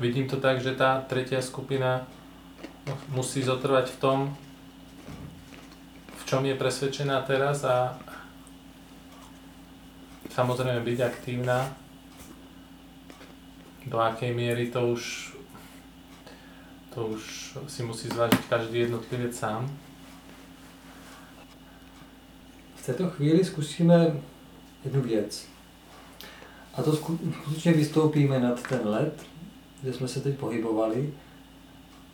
vidím 0.00 0.28
to 0.28 0.36
tak, 0.36 0.60
že 0.60 0.76
tá 0.76 1.00
tretia 1.08 1.40
skupina 1.40 2.04
musí 3.12 3.40
zotrvať 3.40 3.86
v 3.88 4.00
tom, 4.00 4.18
v 6.12 6.22
čom 6.28 6.42
je 6.44 6.56
presvedčená 6.56 7.24
teraz 7.24 7.64
a 7.64 7.96
samozrejme 10.34 10.80
byť 10.80 10.98
aktívna. 11.00 11.76
Do 13.86 13.98
akej 14.00 14.34
miery 14.34 14.70
to 14.70 14.94
už, 14.94 15.34
to 16.94 17.06
už 17.06 17.22
si 17.68 17.82
musí 17.82 18.08
zvážiť 18.08 18.40
každý 18.48 18.78
jednotlivec 18.78 19.36
sám. 19.36 19.68
V 22.76 22.86
této 22.86 23.10
chvíli 23.10 23.44
zkusíme 23.44 24.16
jednu 24.84 25.02
věc. 25.02 25.46
A 26.74 26.82
to 26.82 26.96
skutečně 26.96 27.72
vystoupíme 27.72 28.40
nad 28.40 28.62
ten 28.62 28.88
led, 28.88 29.22
kde 29.82 29.92
jsme 29.92 30.08
se 30.08 30.20
teď 30.20 30.36
pohybovali, 30.38 31.14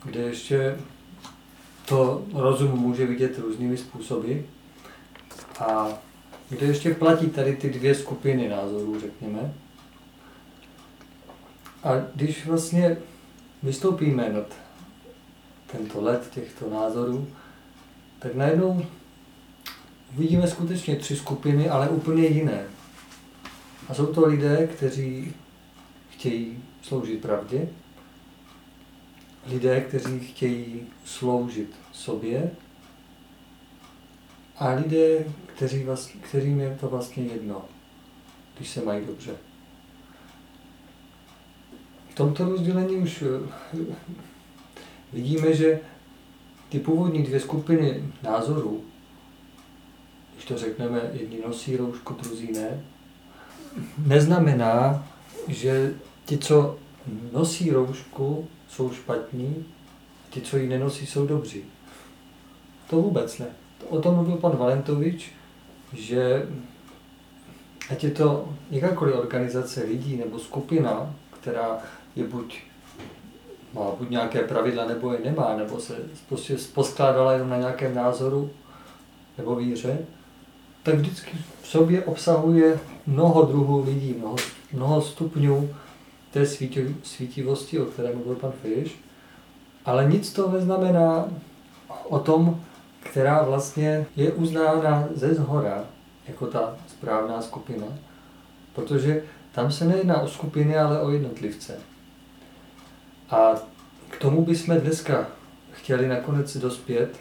kde 0.05 0.21
ještě 0.21 0.79
to 1.85 2.25
rozum 2.35 2.71
může 2.71 3.07
vidět 3.07 3.39
různými 3.39 3.77
způsoby 3.77 4.33
a 5.61 5.89
kde 6.49 6.67
ještě 6.67 6.95
platí 6.95 7.27
tady 7.27 7.57
ty 7.57 7.71
dvě 7.71 7.95
skupiny 7.95 8.49
názorů, 8.49 9.01
řekněme. 9.01 9.55
A 11.85 11.91
když 12.15 12.47
vlastně 12.47 12.97
vystoupíme 13.63 14.33
nad 14.33 14.57
tento 15.67 16.01
led 16.01 16.31
těchto 16.31 16.71
názorů, 16.71 17.29
tak 18.19 18.35
najednou 18.35 18.87
vidíme 20.13 20.49
skutečně 20.49 20.97
tři 20.97 21.17
skupiny, 21.17 21.69
ale 21.69 21.89
úplně 21.89 22.27
jiné. 22.27 22.65
A 23.89 23.95
jsou 23.95 24.07
to 24.07 24.27
lidé, 24.27 24.67
kteří 24.67 25.33
chtějí 26.11 26.65
sloužit 26.83 27.23
pravdě, 27.23 27.69
lidé, 29.47 29.81
kteří 29.81 30.21
chtějí 30.21 30.87
sloužit 31.05 31.75
sobě 31.93 32.51
a 34.57 34.69
lidé, 34.71 35.25
kteří 35.59 35.85
vlastně, 35.85 36.21
kterým 36.21 36.61
je 36.61 36.79
to 36.81 36.89
vlastně 36.89 37.25
jedno, 37.25 37.65
když 38.57 38.69
se 38.69 38.85
mají 38.85 39.07
dobře. 39.07 39.37
V 42.11 42.15
tomto 42.15 42.45
rozdělení 42.45 42.97
už 42.97 43.23
eh, 43.23 43.95
vidíme, 45.13 45.55
že 45.55 45.81
ty 46.69 46.79
původní 46.79 47.23
dvě 47.23 47.41
skupiny 47.41 48.05
názorů, 48.23 48.85
když 50.33 50.45
to 50.45 50.59
řekneme, 50.59 51.11
jedni 51.13 51.41
nosí 51.47 51.77
roušku, 51.77 52.15
druzí 52.15 52.53
ne, 52.53 52.85
neznamená, 54.07 55.09
že 55.49 55.95
ti, 56.25 56.39
co 56.39 56.79
nosí 57.33 57.71
roušku, 57.71 58.49
jsou 58.69 58.93
špatní, 58.93 59.67
a 60.25 60.31
ti, 60.31 60.41
co 60.41 60.57
ji 60.57 60.69
nenosí, 60.69 61.07
jsou 61.07 61.27
dobří. 61.27 61.63
To 62.91 63.03
vůbec 63.03 63.39
ne. 63.39 63.47
O 63.89 64.01
tom 64.01 64.15
mluvil 64.15 64.37
pan 64.37 64.57
Valentovič, 64.57 65.38
že 65.93 66.49
ať 67.91 68.05
je 68.05 68.11
to 68.11 68.49
jakákoliv 68.71 69.15
organizace 69.15 69.83
lidí 69.83 70.17
nebo 70.17 70.39
skupina, 70.39 71.15
která 71.41 71.79
je 72.17 72.25
buď 72.25 72.63
má 73.75 73.91
buď 73.99 74.11
nějaké 74.11 74.43
pravidla, 74.43 74.87
nebo 74.87 75.13
je 75.13 75.19
nemá, 75.25 75.57
nebo 75.57 75.81
se 75.81 75.97
prostě 76.29 76.57
poskládala 76.75 77.33
jenom 77.33 77.49
na 77.49 77.57
nějakém 77.57 77.95
názoru 77.95 78.51
nebo 79.39 79.57
víře, 79.57 79.99
tak 80.83 80.95
vždycky 80.95 81.39
v 81.63 81.67
sobě 81.67 82.05
obsahuje 82.05 82.81
mnoho 83.07 83.43
druhů 83.43 83.85
lidí, 83.85 84.15
mnoho, 84.19 84.37
mnoho 84.73 85.03
stupňů 85.03 85.75
té 86.31 86.47
svítivosti, 87.03 87.81
o 87.81 87.85
které 87.85 88.15
mluvil 88.15 88.35
pan 88.35 88.53
Fiš, 88.63 88.97
ale 89.85 90.05
nic 90.05 90.33
to 90.33 90.51
neznamená 90.51 91.29
o 92.05 92.19
tom, 92.19 92.61
která 93.03 93.43
vlastně 93.43 94.07
je 94.17 94.33
uznána 94.33 95.09
ze 95.15 95.35
zhora 95.35 95.85
jako 96.29 96.47
ta 96.47 96.77
správná 96.89 97.43
skupina, 97.43 97.87
protože 98.75 99.23
tam 99.53 99.73
se 99.73 99.85
nejedná 99.85 100.21
o 100.21 100.29
skupiny, 100.29 100.77
ale 100.79 101.01
o 101.01 101.11
jednotlivce. 101.11 101.79
A 103.31 103.55
k 104.11 104.17
tomu 104.19 104.45
bychom 104.45 104.77
dneska 104.77 105.27
chtěli 105.73 106.09
nakonec 106.09 106.57
dospět, 106.57 107.19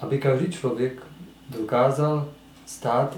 aby 0.00 0.18
každý 0.18 0.52
člověk 0.52 1.02
dokázal 1.48 2.28
stát 2.66 3.16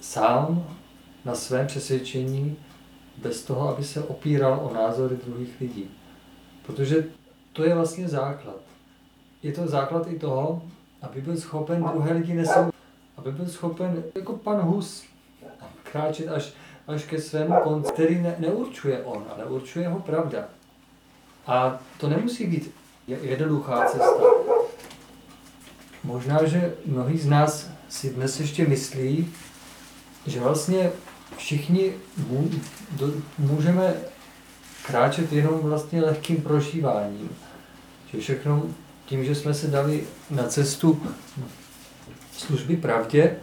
sám 0.00 0.76
na 1.24 1.34
svém 1.34 1.66
přesvědčení 1.66 2.56
bez 3.16 3.42
toho, 3.42 3.68
aby 3.68 3.84
se 3.84 4.02
opíral 4.02 4.60
o 4.62 4.74
názory 4.74 5.16
druhých 5.26 5.60
lidí. 5.60 5.90
Protože 6.66 7.04
to 7.52 7.64
je 7.64 7.74
vlastně 7.74 8.08
základ. 8.08 8.56
Je 9.42 9.52
to 9.52 9.68
základ 9.68 10.06
i 10.06 10.18
toho, 10.18 10.62
aby 11.02 11.20
byl 11.20 11.36
schopen 11.36 11.84
druhé 11.92 12.12
lidi 12.12 12.34
nesou, 12.34 12.70
aby 13.16 13.32
byl 13.32 13.48
schopen, 13.48 14.02
jako 14.14 14.32
pan 14.32 14.60
Hus, 14.60 15.04
kráčet 15.92 16.28
až, 16.28 16.52
až 16.88 17.04
ke 17.04 17.20
svému 17.20 17.54
konci, 17.64 17.92
který 17.92 18.22
ne, 18.22 18.34
neurčuje 18.38 19.02
on, 19.02 19.24
ale 19.34 19.44
určuje 19.44 19.88
ho 19.88 20.00
pravda. 20.00 20.44
A 21.46 21.80
to 21.98 22.08
nemusí 22.08 22.46
být 22.46 22.74
jednoduchá 23.06 23.84
cesta. 23.84 24.10
Možná, 26.04 26.44
že 26.44 26.74
mnohí 26.86 27.18
z 27.18 27.26
nás 27.26 27.70
si 27.88 28.10
dnes 28.10 28.40
ještě 28.40 28.66
myslí, 28.66 29.32
že 30.26 30.40
vlastně 30.40 30.90
všichni 31.36 31.92
můžeme 33.38 33.94
kráčet 34.86 35.32
jenom 35.32 35.58
vlastně 35.60 36.02
lehkým 36.02 36.42
prožíváním. 36.42 37.36
Že 38.12 38.20
všechno 38.20 38.62
tím, 39.10 39.24
že 39.24 39.34
jsme 39.34 39.54
se 39.54 39.66
dali 39.66 40.06
na 40.30 40.46
cestu 40.46 41.02
služby 42.32 42.76
pravdě, 42.76 43.36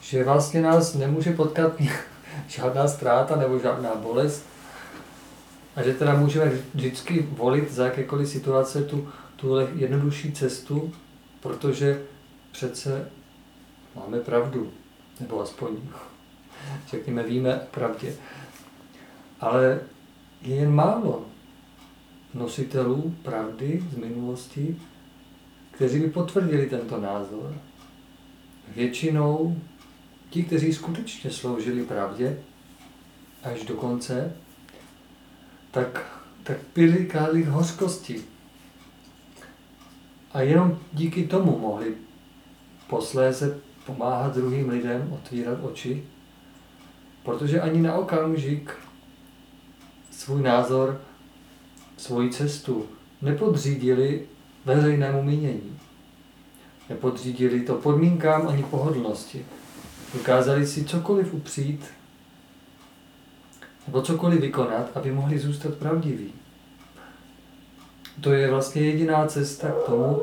že 0.00 0.24
vlastně 0.24 0.62
nás 0.62 0.94
nemůže 0.94 1.32
potkat 1.32 1.72
žádná 2.48 2.88
ztráta 2.88 3.36
nebo 3.36 3.58
žádná 3.58 3.94
bolest 3.94 4.44
a 5.76 5.82
že 5.82 5.94
teda 5.94 6.14
můžeme 6.14 6.52
vždycky 6.74 7.28
volit 7.30 7.72
za 7.72 7.84
jakékoliv 7.84 8.28
situace 8.28 8.82
tu, 8.82 9.08
tu 9.36 9.56
jednodušší 9.74 10.32
cestu, 10.32 10.92
protože 11.40 12.02
přece 12.52 13.08
máme 13.94 14.20
pravdu, 14.20 14.72
nebo 15.20 15.42
aspoň 15.42 15.76
řekněme, 16.88 17.22
víme 17.22 17.60
pravdě. 17.70 18.14
Ale 19.40 19.80
je 20.42 20.56
jen 20.56 20.74
málo 20.74 21.31
nositelů 22.34 23.14
pravdy 23.22 23.84
z 23.92 23.96
minulosti, 23.96 24.76
kteří 25.70 26.00
by 26.00 26.10
potvrdili 26.10 26.66
tento 26.66 27.00
názor. 27.00 27.54
Většinou 28.74 29.56
ti, 30.30 30.42
kteří 30.42 30.72
skutečně 30.72 31.30
sloužili 31.30 31.84
pravdě 31.84 32.38
až 33.42 33.64
do 33.64 33.74
konce, 33.74 34.36
tak, 35.70 36.20
tak 36.42 36.56
pili 36.72 37.06
kálich 37.06 37.46
hořkosti. 37.48 38.24
A 40.32 40.40
jenom 40.40 40.78
díky 40.92 41.26
tomu 41.26 41.58
mohli 41.58 41.94
posléze 42.88 43.58
pomáhat 43.86 44.34
druhým 44.34 44.68
lidem 44.68 45.12
otvírat 45.12 45.58
oči, 45.62 46.04
protože 47.22 47.60
ani 47.60 47.80
na 47.82 47.94
okamžik 47.94 48.74
svůj 50.10 50.42
názor 50.42 51.00
svoji 52.02 52.30
cestu 52.30 52.86
nepodřídili 53.22 54.26
veřejnému 54.64 55.22
mínění. 55.22 55.78
Nepodřídili 56.88 57.60
to 57.60 57.74
podmínkám 57.74 58.48
ani 58.48 58.62
pohodlnosti. 58.62 59.46
Dokázali 60.14 60.66
si 60.66 60.84
cokoliv 60.84 61.34
upřít 61.34 61.86
nebo 63.86 64.02
cokoliv 64.02 64.40
vykonat, 64.40 64.96
aby 64.96 65.12
mohli 65.12 65.38
zůstat 65.38 65.74
pravdiví. 65.74 66.32
To 68.20 68.32
je 68.32 68.50
vlastně 68.50 68.82
jediná 68.82 69.26
cesta 69.26 69.68
k 69.70 69.86
tomu, 69.86 70.22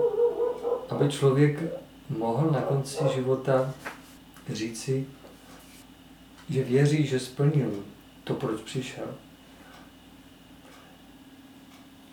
aby 0.90 1.10
člověk 1.10 1.64
mohl 2.10 2.50
na 2.52 2.62
konci 2.62 3.04
života 3.16 3.74
říci, 4.54 5.06
že 6.50 6.64
věří, 6.64 7.06
že 7.06 7.20
splnil 7.20 7.72
to, 8.24 8.34
proč 8.34 8.62
přišel. 8.62 9.06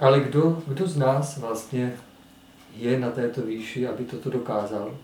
Ale 0.01 0.21
kdo, 0.21 0.63
kdo 0.67 0.87
z 0.87 0.97
nás 0.97 1.39
vlastně 1.39 1.97
je 2.77 3.01
na 3.01 3.11
této 3.11 3.43
výši, 3.43 3.89
aby 3.89 4.05
toto 4.05 4.31
dokázal? 4.31 4.95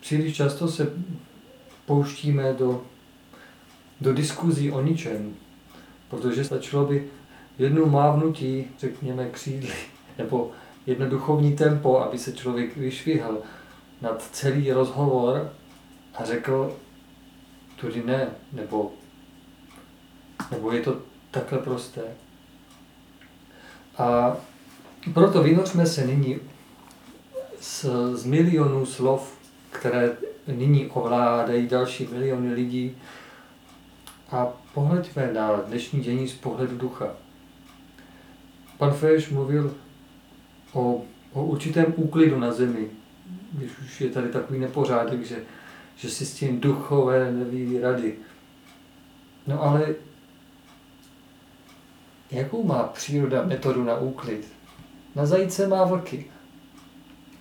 Příliš 0.00 0.36
často 0.36 0.68
se 0.68 0.92
pouštíme 1.86 2.52
do, 2.52 2.82
do 4.00 4.14
diskuzí 4.14 4.70
o 4.70 4.82
ničem, 4.82 5.34
protože 6.10 6.44
stačilo 6.44 6.84
by 6.84 7.08
jednu 7.58 7.86
mávnutí, 7.86 8.66
řekněme, 8.78 9.30
křídly, 9.30 9.74
nebo 10.18 10.50
jedno 10.86 11.08
duchovní 11.08 11.56
tempo, 11.56 12.00
aby 12.00 12.18
se 12.18 12.32
člověk 12.32 12.76
vyšvihl 12.76 13.42
nad 14.00 14.22
celý 14.32 14.72
rozhovor 14.72 15.52
a 16.14 16.24
řekl, 16.24 16.76
tudy 17.76 18.02
ne, 18.06 18.30
nebo, 18.52 18.92
nebo 20.50 20.72
je 20.72 20.80
to 20.80 21.02
takhle 21.30 21.58
prosté. 21.58 22.02
A 23.98 24.36
proto 25.14 25.42
vynořme 25.42 25.86
se 25.86 26.06
nyní 26.06 26.38
z, 27.60 27.86
z 28.12 28.24
milionů 28.24 28.86
slov, 28.86 29.38
které 29.70 30.16
nyní 30.46 30.86
ovládají 30.86 31.66
další 31.66 32.06
miliony 32.06 32.54
lidí 32.54 32.96
a 34.30 34.46
pohleďme 34.74 35.32
na 35.32 35.56
dnešní 35.56 36.00
dění 36.00 36.28
z 36.28 36.34
pohledu 36.34 36.76
ducha. 36.76 37.08
Pan 38.78 38.92
Feš 38.92 39.28
mluvil 39.28 39.74
o, 40.72 41.02
o 41.32 41.44
určitém 41.44 41.94
úklidu 41.96 42.38
na 42.38 42.52
zemi, 42.52 42.88
když 43.52 43.78
už 43.78 44.00
je 44.00 44.10
tady 44.10 44.28
takový 44.28 44.58
nepořádek, 44.58 45.24
že, 45.24 45.36
že 45.96 46.10
si 46.10 46.26
s 46.26 46.34
tím 46.34 46.60
duchové 46.60 47.32
neví 47.32 47.80
rady. 47.80 48.14
No 49.46 49.62
ale 49.62 49.94
jakou 52.30 52.64
má 52.64 52.82
příroda 52.82 53.44
metodu 53.44 53.84
na 53.84 53.98
úklid? 53.98 54.48
Na 55.14 55.26
zajíce 55.26 55.68
má 55.68 55.84
vlky. 55.84 56.26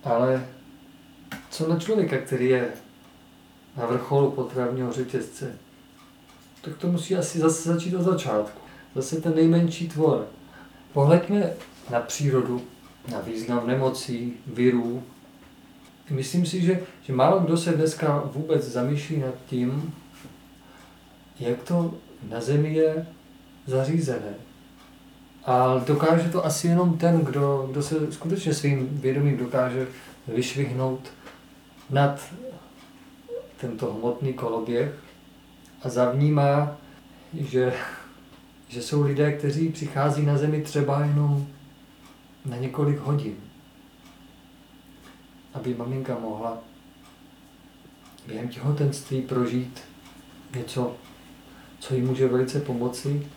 Ale 0.04 0.46
co 1.50 1.70
na 1.70 1.80
člověka, 1.80 2.18
který 2.18 2.50
je 2.50 2.72
na 3.78 3.86
vrcholu 3.86 4.32
potravního 4.32 4.92
řetězce? 4.92 5.58
Tak 6.62 6.78
to 6.78 6.88
musí 6.88 7.16
asi 7.16 7.40
zase 7.40 7.70
začít 7.74 7.96
od 7.96 8.02
začátku. 8.02 8.62
Zase 8.96 9.22
ten 9.22 9.36
nejmenší 9.36 9.90
tvor. 9.90 10.28
Pohleďme 10.94 11.54
na 11.90 12.00
přírodu, 12.00 12.62
na 13.12 13.20
význam 13.20 13.68
nemocí, 13.68 14.34
virů. 14.48 15.04
Myslím 16.10 16.46
si, 16.46 16.62
že, 16.62 16.82
že 17.02 17.14
málo 17.14 17.40
kdo 17.40 17.58
se 17.58 17.72
dneska 17.72 18.24
vůbec 18.26 18.64
zamýšlí 18.64 19.18
nad 19.18 19.34
tím, 19.50 19.94
jak 21.40 21.64
to 21.64 21.94
na 22.30 22.42
Zemi 22.42 22.74
je 22.74 23.08
zařízené. 23.66 24.34
A 25.46 25.78
dokáže 25.78 26.30
to 26.30 26.46
asi 26.46 26.68
jenom 26.68 26.98
ten, 26.98 27.20
kdo, 27.20 27.68
kdo 27.72 27.84
se 27.84 28.12
skutečně 28.12 28.54
svým 28.54 28.88
vědomím 28.88 29.38
dokáže 29.38 29.88
vyšvihnout 30.28 31.00
nad 31.90 32.34
tento 33.58 33.94
hmotný 33.94 34.34
koloběh 34.34 34.94
a 35.84 35.90
zavnímá, 35.90 36.78
že, 37.34 37.74
že 38.68 38.82
jsou 38.82 39.04
lidé, 39.04 39.32
kteří 39.32 39.70
přichází 39.70 40.26
na 40.26 40.38
zemi 40.38 40.62
třeba 40.62 41.06
jenom 41.06 41.48
na 42.46 42.58
několik 42.58 43.00
hodin, 43.00 43.36
aby 45.54 45.74
maminka 45.74 46.18
mohla 46.20 46.58
během 48.28 48.48
těhotenství 48.48 49.22
prožít 49.22 49.82
něco, 50.56 50.96
co 51.80 51.96
jí 51.96 52.02
může 52.02 52.28
velice 52.28 52.60
pomoci 52.60 53.28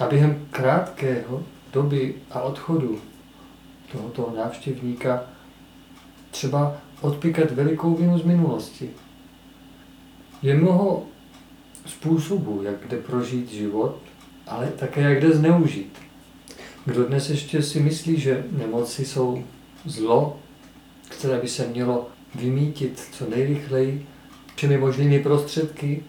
a 0.00 0.06
během 0.06 0.46
krátkého 0.50 1.42
doby 1.72 2.14
a 2.30 2.40
odchodu 2.40 3.00
tohoto 3.92 4.34
návštěvníka 4.36 5.22
třeba 6.30 6.76
odpikat 7.00 7.50
velikou 7.50 7.94
vinu 7.94 8.18
z 8.18 8.24
minulosti. 8.24 8.90
Je 10.42 10.54
mnoho 10.54 11.02
způsobů, 11.86 12.62
jak 12.62 12.74
kde 12.86 12.96
prožít 12.96 13.50
život, 13.50 13.98
ale 14.46 14.66
také 14.66 15.00
jak 15.00 15.18
kde 15.18 15.32
zneužít. 15.32 15.98
Kdo 16.84 17.04
dnes 17.04 17.30
ještě 17.30 17.62
si 17.62 17.80
myslí, 17.80 18.20
že 18.20 18.44
nemoci 18.50 19.04
jsou 19.04 19.44
zlo, 19.84 20.36
které 21.08 21.40
by 21.40 21.48
se 21.48 21.66
mělo 21.66 22.08
vymítit 22.34 23.08
co 23.12 23.30
nejrychleji 23.30 24.06
všemi 24.54 24.78
možnými 24.78 25.18
prostředky, 25.18 26.02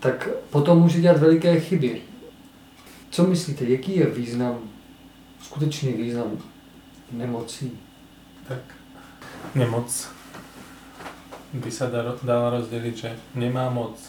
tak 0.00 0.28
potom 0.50 0.78
může 0.78 1.00
dělat 1.00 1.18
veliké 1.18 1.60
chyby. 1.60 2.02
Co 3.12 3.26
myslíte, 3.26 3.64
jaký 3.64 3.96
je 3.96 4.06
význam, 4.06 4.70
skutečný 5.42 5.92
význam 5.92 6.38
nemocí? 7.12 7.78
Tak 8.48 8.58
nemoc 9.54 10.08
by 11.52 11.68
sa 11.68 11.92
dala 12.24 12.50
rozdeliť, 12.56 12.94
že 12.96 13.10
nemá 13.36 13.68
moc. 13.68 14.00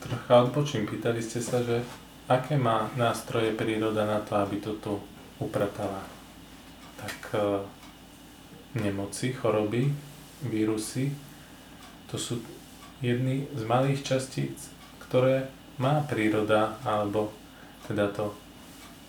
Trocha 0.00 0.48
odpočím, 0.48 0.88
pýtali 0.88 1.20
ste 1.20 1.44
sa, 1.44 1.60
že 1.60 1.84
aké 2.24 2.56
má 2.56 2.88
nástroje 2.96 3.52
príroda 3.52 4.08
na 4.08 4.24
to, 4.24 4.40
aby 4.40 4.56
to 4.56 4.80
tu 4.80 4.96
upratala. 5.36 6.00
Tak 6.96 7.16
e, 7.36 7.40
nemoci, 8.80 9.36
choroby, 9.36 9.92
vírusy, 10.48 11.12
to 12.08 12.16
sú 12.16 12.40
jedny 13.04 13.44
z 13.52 13.62
malých 13.68 14.00
častíc, 14.08 14.72
ktoré 15.04 15.52
má 15.76 16.00
príroda, 16.08 16.80
alebo 16.88 17.36
teda 17.88 18.12
to 18.12 18.36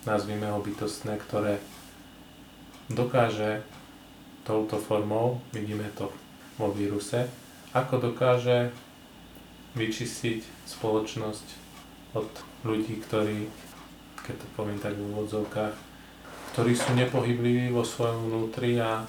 nazvime 0.07 0.47
ho 0.47 0.63
bytostné, 0.63 1.19
ktoré 1.19 1.59
dokáže 2.87 3.61
touto 4.47 4.79
formou, 4.79 5.43
vidíme 5.51 5.91
to 5.93 6.09
vo 6.55 6.71
víruse, 6.71 7.27
ako 7.75 8.09
dokáže 8.11 8.73
vyčistiť 9.77 10.41
spoločnosť 10.65 11.47
od 12.17 12.29
ľudí, 12.65 12.97
ktorí, 13.05 13.45
keď 14.25 14.35
to 14.41 14.47
poviem 14.57 14.79
tak 14.81 14.97
v 14.97 15.05
úvodzovkách, 15.13 15.75
ktorí 16.55 16.73
sú 16.73 16.97
nepohybliví 16.97 17.69
vo 17.69 17.85
svojom 17.85 18.25
vnútri 18.25 18.81
a 18.81 19.05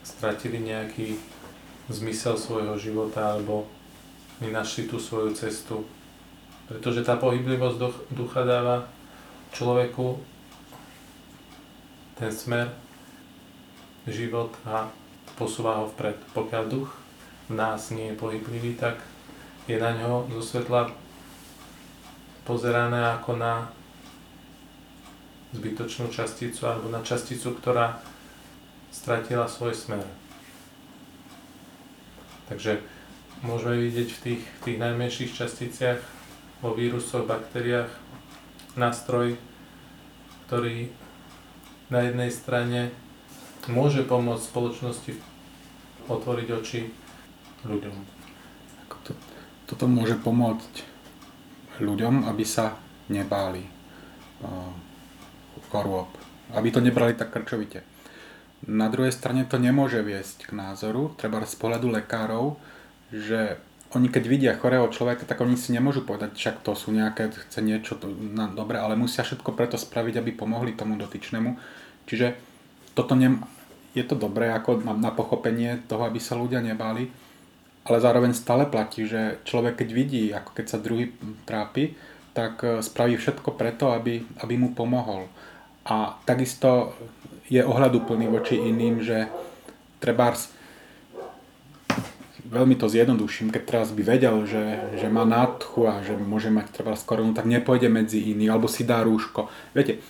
stratili 0.00 0.64
nejaký 0.64 1.20
zmysel 1.92 2.40
svojho 2.40 2.80
života 2.80 3.36
alebo 3.36 3.68
nenašli 4.40 4.88
tú 4.88 4.96
svoju 4.96 5.36
cestu. 5.36 5.84
Pretože 6.68 7.04
tá 7.04 7.20
pohyblivosť 7.20 7.76
ducha 8.16 8.44
dáva 8.44 8.88
človeku 9.52 10.18
ten 12.18 12.32
smer, 12.34 12.74
život 14.08 14.50
a 14.66 14.88
posúva 15.38 15.78
ho 15.78 15.86
vpred. 15.92 16.18
Pokiaľ 16.34 16.64
duch 16.66 16.90
v 17.46 17.54
nás 17.54 17.92
nie 17.94 18.10
je 18.10 18.20
pohyblivý, 18.20 18.74
tak 18.74 18.98
je 19.68 19.76
na 19.76 19.94
ňo 19.94 20.26
zo 20.40 20.42
svetla 20.42 20.90
pozerané 22.48 23.20
ako 23.20 23.36
na 23.36 23.68
zbytočnú 25.52 26.08
časticu 26.08 26.64
alebo 26.64 26.88
na 26.88 27.04
časticu, 27.04 27.52
ktorá 27.56 28.00
stratila 28.88 29.44
svoj 29.44 29.76
smer. 29.76 30.04
Takže 32.48 32.80
môžeme 33.44 33.76
vidieť 33.76 34.08
v 34.08 34.22
tých, 34.24 34.42
v 34.42 34.60
tých 34.64 34.78
najmenších 34.80 35.30
časticiach, 35.36 36.00
vo 36.64 36.72
vírusoch, 36.72 37.28
baktériách, 37.28 37.92
nástroj, 38.78 39.34
ktorý 40.46 40.88
na 41.90 42.06
jednej 42.06 42.30
strane 42.30 42.94
môže 43.68 44.06
pomôcť 44.06 44.44
spoločnosti 44.48 45.12
otvoriť 46.08 46.48
oči 46.54 46.80
ľuďom. 47.68 47.94
To, 49.04 49.12
toto 49.68 49.84
môže 49.84 50.16
pomôcť 50.16 50.74
ľuďom, 51.82 52.24
aby 52.30 52.44
sa 52.48 52.80
nebáli 53.12 53.66
chorôb, 55.68 56.08
aby 56.56 56.68
to 56.72 56.80
nebrali 56.80 57.12
tak 57.12 57.34
krčovite. 57.34 57.84
Na 58.66 58.90
druhej 58.90 59.14
strane 59.14 59.46
to 59.46 59.60
nemôže 59.60 60.02
viesť 60.02 60.50
k 60.50 60.56
názoru, 60.56 61.14
treba 61.14 61.44
z 61.44 61.54
pohľadu 61.54 61.94
lekárov, 61.94 62.58
že 63.12 63.62
oni 63.96 64.12
keď 64.12 64.24
vidia 64.28 64.52
chorého 64.52 64.84
človeka, 64.92 65.24
tak 65.24 65.40
oni 65.40 65.56
si 65.56 65.72
nemôžu 65.72 66.04
povedať, 66.04 66.36
však 66.36 66.56
to 66.60 66.76
sú 66.76 66.92
nejaké, 66.92 67.32
chce 67.32 67.64
niečo 67.64 67.96
to, 67.96 68.12
na, 68.12 68.44
dobre, 68.52 68.76
ale 68.76 69.00
musia 69.00 69.24
všetko 69.24 69.56
preto 69.56 69.80
spraviť, 69.80 70.20
aby 70.20 70.36
pomohli 70.36 70.76
tomu 70.76 71.00
dotyčnému. 71.00 71.56
Čiže 72.04 72.36
toto 72.92 73.16
nem, 73.16 73.40
je 73.96 74.04
to 74.04 74.12
dobré 74.12 74.52
ako 74.52 74.84
na, 74.84 74.92
na 74.92 75.08
pochopenie 75.08 75.80
toho, 75.88 76.04
aby 76.04 76.20
sa 76.20 76.36
ľudia 76.36 76.60
nebáli, 76.60 77.08
ale 77.88 78.04
zároveň 78.04 78.36
stále 78.36 78.68
platí, 78.68 79.08
že 79.08 79.40
človek 79.48 79.80
keď 79.80 79.88
vidí, 79.96 80.24
ako 80.36 80.50
keď 80.52 80.66
sa 80.68 80.84
druhý 80.84 81.08
trápi, 81.48 81.96
tak 82.36 82.60
e, 82.60 82.84
spraví 82.84 83.16
všetko 83.16 83.56
preto, 83.56 83.96
aby, 83.96 84.20
aby 84.44 84.54
mu 84.60 84.76
pomohol. 84.76 85.32
A 85.88 86.20
takisto 86.28 86.92
je 87.48 87.64
ohľaduplný 87.64 88.28
voči 88.28 88.60
iným, 88.60 89.00
že 89.00 89.32
trebárs 90.04 90.52
veľmi 92.48 92.74
to 92.80 92.88
zjednoduším, 92.88 93.52
keď 93.52 93.62
teraz 93.64 93.88
by 93.92 94.02
vedel, 94.02 94.48
že, 94.48 94.96
že 94.96 95.08
má 95.12 95.28
nádchu 95.28 95.84
a 95.84 96.00
že 96.00 96.16
môže 96.16 96.48
mať 96.48 96.72
treba 96.72 96.96
koronu, 96.96 97.36
tak 97.36 97.44
nepôjde 97.44 97.92
medzi 97.92 98.32
iných, 98.32 98.50
alebo 98.50 98.66
si 98.66 98.88
dá 98.88 99.04
rúško. 99.04 99.52
Viete, 99.76 100.00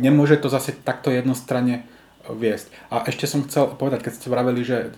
nemôže 0.00 0.40
to 0.40 0.48
zase 0.48 0.72
takto 0.80 1.12
jednostranne 1.12 1.84
viesť. 2.24 2.72
A 2.88 3.04
ešte 3.04 3.28
som 3.28 3.44
chcel 3.44 3.76
povedať, 3.76 4.08
keď 4.08 4.12
ste 4.16 4.32
vraveli, 4.32 4.60
že 4.64 4.78
e, 4.80 4.90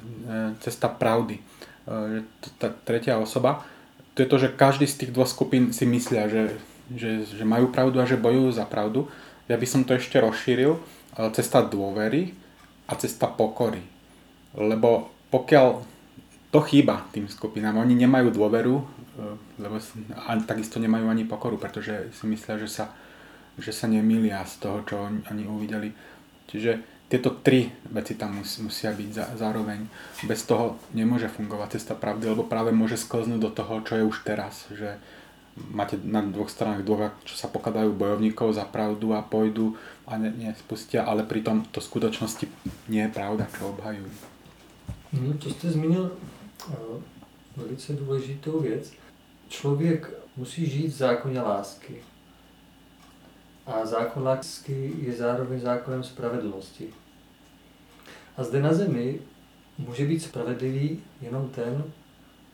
cesta 0.63 0.87
pravdy, 0.87 1.43
e, 1.43 1.43
že 1.91 2.21
tá 2.63 2.71
tretia 2.71 3.19
osoba, 3.19 3.67
to 4.15 4.23
je 4.23 4.31
to, 4.31 4.37
že 4.39 4.55
každý 4.57 4.87
z 4.87 5.05
tých 5.05 5.13
dvoch 5.13 5.29
skupín 5.29 5.75
si 5.75 5.85
myslia, 5.85 6.31
že, 6.31 6.57
že, 6.95 7.27
že 7.27 7.45
majú 7.45 7.69
pravdu 7.69 8.01
a 8.01 8.09
že 8.09 8.17
bojujú 8.17 8.55
za 8.55 8.65
pravdu. 8.65 9.11
Ja 9.51 9.61
by 9.61 9.67
som 9.69 9.85
to 9.85 9.93
ešte 9.93 10.17
rozšíril, 10.17 10.81
cesta 11.37 11.61
dôvery 11.61 12.33
a 12.89 12.97
cesta 12.97 13.29
pokory. 13.29 13.85
Lebo 14.57 15.13
pokiaľ 15.29 15.96
to 16.51 16.59
chýba 16.63 17.05
tým 17.11 17.27
skupinám. 17.27 17.83
Oni 17.83 17.99
nemajú 17.99 18.31
dôveru, 18.31 18.75
e, 18.79 18.85
lebo 19.61 19.77
a 20.15 20.31
takisto 20.47 20.79
nemajú 20.79 21.11
ani 21.11 21.27
pokoru, 21.27 21.59
pretože 21.59 22.11
si 22.15 22.25
myslia, 22.31 22.57
že 22.61 22.69
sa, 22.71 22.85
že 23.59 23.75
sa 23.75 23.91
nemýlia 23.91 24.41
z 24.47 24.55
toho, 24.63 24.79
čo 24.87 24.95
oni, 25.05 25.45
uvideli. 25.45 25.91
Čiže 26.47 26.97
tieto 27.07 27.39
tri 27.39 27.71
veci 27.91 28.19
tam 28.19 28.43
mus, 28.43 28.59
musia 28.63 28.95
byť 28.95 29.11
za, 29.11 29.25
zároveň. 29.39 29.87
Bez 30.27 30.47
toho 30.47 30.79
nemôže 30.95 31.31
fungovať 31.31 31.79
cesta 31.79 31.95
pravdy, 31.95 32.31
lebo 32.31 32.47
práve 32.47 32.71
môže 32.71 32.99
sklznúť 32.99 33.41
do 33.43 33.51
toho, 33.51 33.83
čo 33.83 33.93
je 33.99 34.05
už 34.07 34.27
teraz. 34.27 34.67
Že 34.71 34.99
máte 35.73 35.99
na 36.03 36.21
dvoch 36.23 36.51
stranách 36.53 36.85
dvoch, 36.85 37.15
čo 37.25 37.35
sa 37.35 37.49
pokladajú 37.49 37.95
bojovníkov 37.97 38.55
za 38.55 38.67
pravdu 38.69 39.17
a 39.17 39.25
pôjdu 39.25 39.75
a 40.05 40.21
ne, 40.21 40.31
nespustia, 40.31 41.03
ale 41.03 41.25
pritom 41.25 41.65
to 41.73 41.83
v 41.83 41.89
skutočnosti 41.89 42.47
nie 42.93 43.03
je 43.09 43.11
pravda, 43.11 43.49
čo 43.51 43.73
obhajujú. 43.73 44.11
No, 45.17 45.33
to 45.41 45.49
jste 45.49 45.73
zmínil 45.73 46.13
velice 47.57 47.93
důležitou 47.93 48.61
věc. 48.61 48.93
Člověk 49.49 50.11
musí 50.37 50.67
žít 50.67 50.89
v 50.89 50.97
zákoně 50.97 51.41
lásky. 51.41 52.03
A 53.67 53.87
zákon 53.87 54.23
lásky 54.23 54.93
je 54.99 55.13
zároveň 55.13 55.61
zákonem 55.61 56.05
spravedlnosti. 56.05 56.95
A 58.37 58.45
zde 58.45 58.63
na 58.63 58.75
zemi 58.75 59.21
může 59.79 60.07
být 60.07 60.21
spravedlivý 60.21 61.03
jenom 61.21 61.49
ten, 61.49 61.85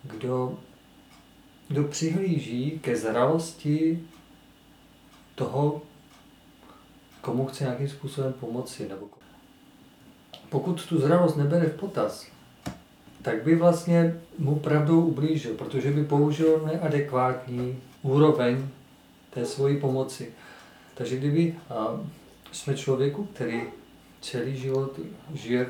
kdo, 0.02 0.58
kdo 1.68 1.84
přihlíží 1.84 2.78
ke 2.82 2.96
zralosti 2.96 4.08
toho, 5.34 5.82
komu 7.20 7.46
chce 7.46 7.64
nějakým 7.64 7.88
způsobem 7.88 8.32
pomoci. 8.32 8.88
Nebo 8.88 9.08
pokud 10.48 10.86
tu 10.86 11.00
zralost 11.00 11.36
nebere 11.36 11.66
v 11.66 11.80
potaz, 11.80 12.31
tak 13.22 13.44
by 13.44 13.56
vlastně 13.56 14.20
mu 14.38 14.54
pravdou 14.56 15.00
ublížil, 15.00 15.54
protože 15.54 15.90
by 15.90 16.04
použil 16.04 16.62
neadekvátní 16.66 17.78
úroveň 18.02 18.68
té 19.30 19.46
svojí 19.46 19.80
pomoci. 19.80 20.32
Takže 20.94 21.16
kdyby 21.16 21.54
jsme 22.52 22.76
člověku, 22.76 23.24
který 23.24 23.62
celý 24.20 24.56
život 24.56 25.00
žije 25.34 25.64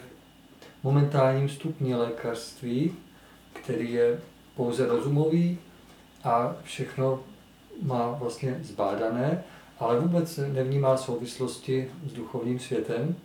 v 0.81 0.85
momentálním 0.85 1.49
stupni 1.49 1.95
lékařství, 1.95 2.95
který 3.53 3.93
je 3.93 4.21
pouze 4.57 4.87
rozumový 4.87 5.59
a 6.25 6.57
všechno 6.65 7.21
má 7.83 8.11
vlastně 8.11 8.61
zbádané, 8.63 9.45
ale 9.79 10.01
vůbec 10.01 10.41
nevnímá 10.53 10.97
souvislosti 10.97 11.91
s 12.11 12.13
duchovním 12.13 12.59
světem, 12.59 13.17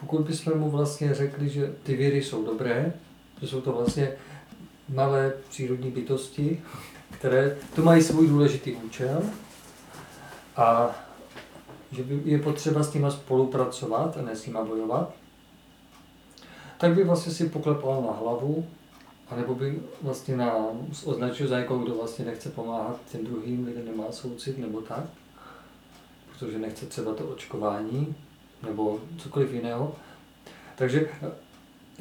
pokud 0.00 0.20
bychom 0.20 0.58
mu 0.58 0.70
vlastně 0.70 1.14
řekli, 1.14 1.48
že 1.48 1.74
ty 1.82 1.96
věry 1.96 2.22
jsou 2.22 2.44
dobré, 2.44 2.92
že 3.40 3.48
jsou 3.48 3.60
to 3.60 3.72
vlastně 3.72 4.12
malé 4.88 5.32
přírodní 5.48 5.90
bytosti, 5.90 6.62
které 7.10 7.56
to 7.74 7.82
mají 7.82 8.02
svůj 8.02 8.28
důležitý 8.28 8.72
účel 8.72 9.22
a 10.56 10.90
že 11.92 12.02
by 12.02 12.20
je 12.24 12.38
potřeba 12.38 12.82
s 12.82 12.94
nima 12.94 13.10
spolupracovat 13.10 14.16
a 14.16 14.22
ne 14.22 14.36
s 14.36 14.46
nima 14.46 14.64
bojovat, 14.64 15.14
tak 16.78 16.94
by 16.94 17.04
vlastně 17.04 17.32
si 17.32 17.48
poklepal 17.48 18.02
na 18.02 18.12
hlavu, 18.12 18.66
anebo 19.30 19.54
by 19.54 19.82
vlastně 20.02 20.36
na, 20.36 20.54
označil 21.04 21.48
za 21.48 21.58
někoho, 21.58 21.84
kdo 21.84 21.94
vlastně 21.94 22.24
nechce 22.24 22.50
pomáhat 22.50 23.00
těm 23.12 23.24
druhým, 23.24 23.66
lidem 23.66 23.86
nemá 23.86 24.12
soucit 24.12 24.58
nebo 24.58 24.80
tak, 24.80 25.04
protože 26.32 26.58
nechce 26.58 26.86
třeba 26.86 27.14
to 27.14 27.24
očkování, 27.24 28.14
nebo 28.64 29.00
cokoliv 29.18 29.52
jiného. 29.52 29.94
Takže 30.76 31.08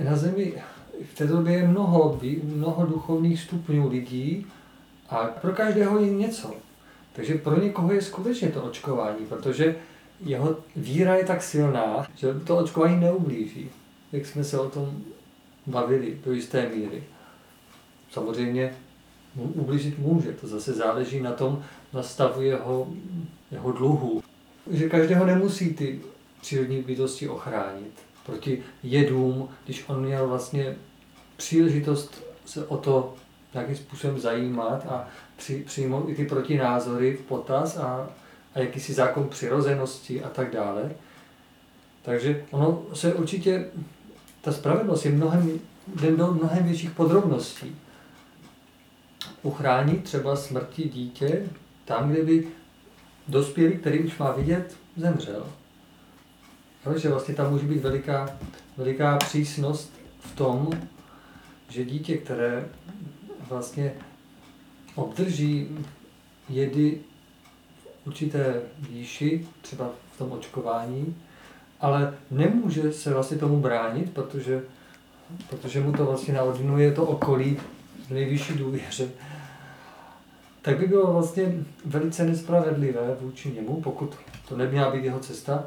na 0.04 0.16
Zemi 0.16 0.54
v 1.14 1.18
té 1.18 1.28
době 1.28 1.54
je 1.54 1.68
mnoho, 1.68 2.20
mnoho 2.44 2.86
duchovních 2.86 3.40
stupňů 3.40 3.90
lidí 3.90 4.46
a 5.10 5.18
pro 5.18 5.52
každého 5.54 6.00
je 6.00 6.14
něco. 6.14 6.54
Takže 7.14 7.36
pro 7.36 7.62
někoho 7.62 7.94
je 7.94 8.02
skutečně 8.02 8.50
to 8.50 8.64
očkování, 8.64 9.26
protože 9.26 9.76
jeho 10.26 10.58
víra 10.76 11.16
je 11.16 11.26
tak 11.26 11.44
silná, 11.44 12.08
že 12.16 12.34
to 12.34 12.58
očkování 12.58 13.00
neublíží. 13.00 13.70
Jak 14.12 14.26
jsme 14.26 14.44
se 14.44 14.60
o 14.60 14.70
tom 14.70 15.04
bavili 15.68 16.18
do 16.26 16.34
jisté 16.34 16.70
míry. 16.70 17.04
Samozřejmě 18.12 18.76
ublížit 19.36 20.00
může, 20.00 20.32
to 20.32 20.48
zase 20.48 20.74
záleží 20.74 21.22
na 21.22 21.32
tom, 21.32 21.64
na 21.94 22.04
stavu 22.04 22.42
jeho, 22.42 22.88
jeho 23.52 23.72
dluhu. 23.72 24.24
Že 24.72 24.90
každého 24.90 25.26
nemusí 25.26 25.74
ty 25.74 26.02
přírodní 26.44 26.82
bytosti 26.82 27.30
ochránit 27.30 27.94
proti 28.26 28.64
jedům, 28.84 29.50
když 29.66 29.84
on 29.88 30.06
měl 30.06 30.28
vlastně 30.28 30.76
příležitost 31.38 32.24
se 32.46 32.68
o 32.68 32.78
to 32.78 33.14
nějakým 33.54 33.76
způsobem 33.76 34.20
zajímat 34.20 34.86
a 34.86 35.08
při, 35.38 35.64
přijmout 35.66 36.10
i 36.10 36.16
ty 36.16 36.26
protinázory 36.26 37.18
v 37.18 37.22
potaz 37.22 37.78
a, 37.78 38.10
a 38.56 38.60
jakýsi 38.60 38.94
zákon 38.94 39.30
přirozenosti 39.30 40.24
a 40.24 40.30
tak 40.30 40.54
dále. 40.54 40.92
Takže 42.02 42.46
ono 42.52 42.84
se 42.94 43.14
určitě, 43.14 43.66
ta 44.42 44.52
spravedlnost 44.52 45.06
je 45.06 45.12
mnohem, 45.12 45.60
jde 45.96 46.12
do 46.12 46.34
mnohem 46.34 46.64
větších 46.64 46.92
podrobností. 46.92 47.76
Uchránit 49.44 50.04
třeba 50.04 50.36
smrti 50.36 50.90
dítě 50.90 51.46
tam, 51.86 52.12
kde 52.12 52.24
by 52.24 52.48
dospělý, 53.28 53.78
který 53.78 54.00
už 54.00 54.18
má 54.18 54.32
vidět, 54.32 54.78
zemřel. 54.98 55.46
Jo, 56.86 56.98
že 56.98 57.10
vlastně 57.10 57.36
tam 57.36 57.52
může 57.52 57.68
být 57.68 57.82
veliká, 57.82 58.38
veliká 58.78 59.18
přísnost 59.18 59.94
v 60.20 60.36
tom, 60.36 60.70
že 61.70 61.86
dítě, 61.86 62.18
které 62.18 62.66
vlastně 63.50 63.94
obdrží 64.96 65.70
jedy 66.50 67.00
v 68.04 68.08
určité 68.08 68.62
výši, 68.90 69.48
třeba 69.62 69.92
v 70.12 70.18
tom 70.18 70.32
očkování, 70.32 71.16
ale 71.80 72.18
nemůže 72.32 72.94
se 72.94 73.14
vlastně 73.14 73.38
tomu 73.38 73.60
bránit, 73.60 74.14
protože, 74.14 74.64
protože 75.50 75.82
mu 75.82 75.92
to 75.92 76.06
vlastně 76.06 76.34
naordinuje 76.34 76.92
to 76.92 77.06
okolí 77.06 77.58
v 78.08 78.12
nejvyšší 78.12 78.54
důvěře, 78.54 79.10
tak 80.62 80.80
by 80.80 80.88
bylo 80.88 81.14
vlastně 81.14 81.54
velice 81.86 82.26
nespravedlivé 82.26 83.18
vůči 83.22 83.52
němu, 83.52 83.82
pokud 83.82 84.16
to 84.48 84.58
neměla 84.58 84.92
být 84.92 85.04
jeho 85.04 85.20
cesta, 85.20 85.66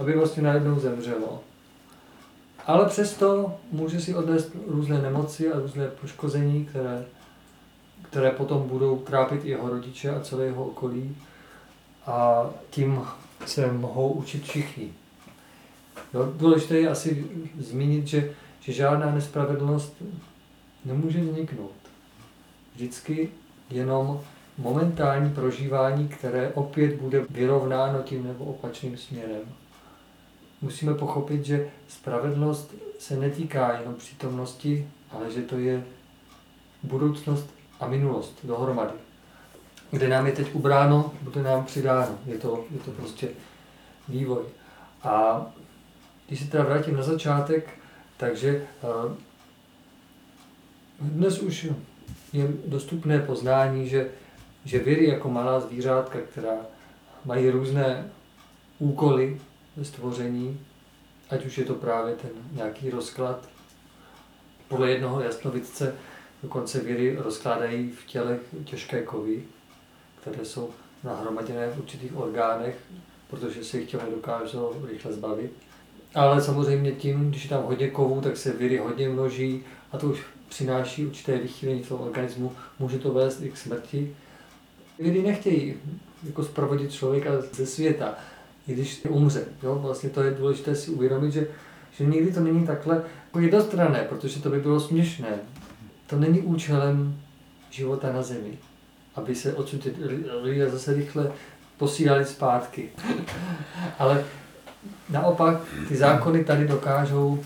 aby 0.00 0.16
vlastně 0.16 0.42
najednou 0.42 0.80
zemřelo. 0.80 1.40
Ale 2.66 2.88
přesto 2.88 3.56
může 3.72 4.00
si 4.00 4.14
odnést 4.14 4.50
různé 4.66 5.02
nemoci 5.02 5.52
a 5.52 5.58
různé 5.58 5.88
poškození, 5.88 6.64
které, 6.64 7.04
které 8.02 8.30
potom 8.30 8.68
budou 8.68 8.98
trápit 8.98 9.44
i 9.44 9.48
jeho 9.48 9.68
rodiče 9.68 10.10
a 10.10 10.20
celé 10.20 10.44
jeho 10.44 10.64
okolí. 10.64 11.16
A 12.06 12.44
tím 12.70 13.00
se 13.46 13.72
mohou 13.72 14.12
učit 14.12 14.44
všichni. 14.44 14.92
No, 16.14 16.32
důležité 16.36 16.78
je 16.78 16.88
asi 16.88 17.26
zmínit, 17.58 18.06
že, 18.06 18.32
že 18.60 18.72
žádná 18.72 19.14
nespravedlnost 19.14 20.02
nemůže 20.84 21.20
vzniknout. 21.20 21.72
Vždycky 22.74 23.28
jenom 23.70 24.20
momentální 24.58 25.34
prožívání, 25.34 26.08
které 26.08 26.52
opět 26.54 27.00
bude 27.00 27.24
vyrovnáno 27.30 28.02
tím 28.02 28.26
nebo 28.26 28.44
opačným 28.44 28.96
směrem 28.96 29.42
musíme 30.60 30.94
pochopit, 30.94 31.44
že 31.44 31.70
spravedlnost 31.88 32.74
se 32.98 33.16
netýká 33.16 33.78
jenom 33.78 33.94
přítomnosti, 33.94 34.88
ale 35.10 35.30
že 35.30 35.42
to 35.42 35.58
je 35.58 35.84
budoucnost 36.82 37.50
a 37.80 37.88
minulost 37.88 38.38
dohromady. 38.44 38.92
Kde 39.90 40.08
nám 40.08 40.26
je 40.26 40.32
teď 40.32 40.54
ubráno, 40.54 41.12
bude 41.22 41.42
nám 41.42 41.64
přidáno. 41.64 42.18
Je 42.26 42.38
to, 42.38 42.64
je 42.70 42.78
to 42.78 42.90
prostě 42.90 43.28
vývoj. 44.08 44.42
A 45.02 45.46
když 46.26 46.40
se 46.40 46.46
teda 46.46 46.64
vrátím 46.64 46.96
na 46.96 47.02
začátek, 47.02 47.68
takže 48.16 48.66
uh, 48.82 49.12
dnes 51.00 51.38
už 51.38 51.68
je 52.32 52.48
dostupné 52.66 53.18
poznání, 53.18 53.88
že, 53.88 54.10
že 54.64 54.78
viry 54.78 55.08
jako 55.08 55.30
malá 55.30 55.60
zvířátka, 55.60 56.18
která 56.32 56.54
mají 57.24 57.50
různé 57.50 58.10
úkoly 58.78 59.40
stvoření, 59.84 60.60
ať 61.30 61.46
už 61.46 61.58
je 61.58 61.64
to 61.64 61.74
právě 61.74 62.14
ten 62.14 62.30
nějaký 62.52 62.90
rozklad. 62.90 63.48
Podle 64.68 64.90
jednoho 64.90 65.20
jasnovidce 65.20 65.94
dokonce 66.42 66.80
viry 66.80 67.16
rozkládají 67.16 67.90
v 67.90 68.06
tělech 68.06 68.40
těžké 68.64 69.02
kovy, 69.02 69.42
které 70.20 70.44
jsou 70.44 70.70
nahromaděné 71.04 71.70
v 71.70 71.78
určitých 71.78 72.16
orgánech, 72.16 72.76
protože 73.30 73.64
se 73.64 73.78
jich 73.78 73.90
tělo 73.90 74.02
nedokážou 74.02 74.86
rychle 74.88 75.12
zbavit. 75.12 75.52
Ale 76.14 76.42
samozřejmě 76.42 76.92
tím, 76.92 77.30
když 77.30 77.44
je 77.44 77.50
tam 77.50 77.62
hodně 77.62 77.90
kovů, 77.90 78.20
tak 78.20 78.36
se 78.36 78.52
viry 78.52 78.78
hodně 78.78 79.08
množí 79.08 79.64
a 79.92 79.98
to 79.98 80.06
už 80.06 80.22
přináší 80.48 81.06
určité 81.06 81.38
vychýlení 81.38 81.82
toho 81.82 82.04
organismu, 82.04 82.52
může 82.78 82.98
to 82.98 83.12
vést 83.12 83.42
i 83.42 83.50
k 83.50 83.56
smrti. 83.56 84.16
Viry 84.98 85.22
nechtějí 85.22 85.74
jako 86.26 86.44
zprovodit 86.44 86.92
člověka 86.92 87.30
ze 87.52 87.66
světa, 87.66 88.14
i 88.70 88.74
když 88.74 89.00
umře. 89.08 89.44
Jo? 89.62 89.74
Vlastně 89.74 90.10
to 90.10 90.22
je 90.22 90.30
důležité 90.30 90.74
si 90.74 90.90
uvědomit, 90.90 91.32
že, 91.32 91.46
že 91.92 92.04
nikdy 92.04 92.32
to 92.32 92.40
není 92.40 92.66
takhle 92.66 93.02
jednostranné, 93.40 94.06
protože 94.08 94.42
to 94.42 94.50
by 94.50 94.60
bylo 94.60 94.80
směšné. 94.80 95.38
To 96.06 96.16
není 96.16 96.40
účelem 96.40 97.20
života 97.70 98.12
na 98.12 98.22
zemi, 98.22 98.58
aby 99.14 99.34
se 99.34 99.54
odsud 99.54 99.88
lidé 100.42 100.70
zase 100.70 100.94
rychle 100.94 101.32
posílali 101.76 102.24
zpátky. 102.24 102.88
Ale 103.98 104.24
naopak 105.10 105.60
ty 105.88 105.96
zákony 105.96 106.44
tady 106.44 106.68
dokážou 106.68 107.44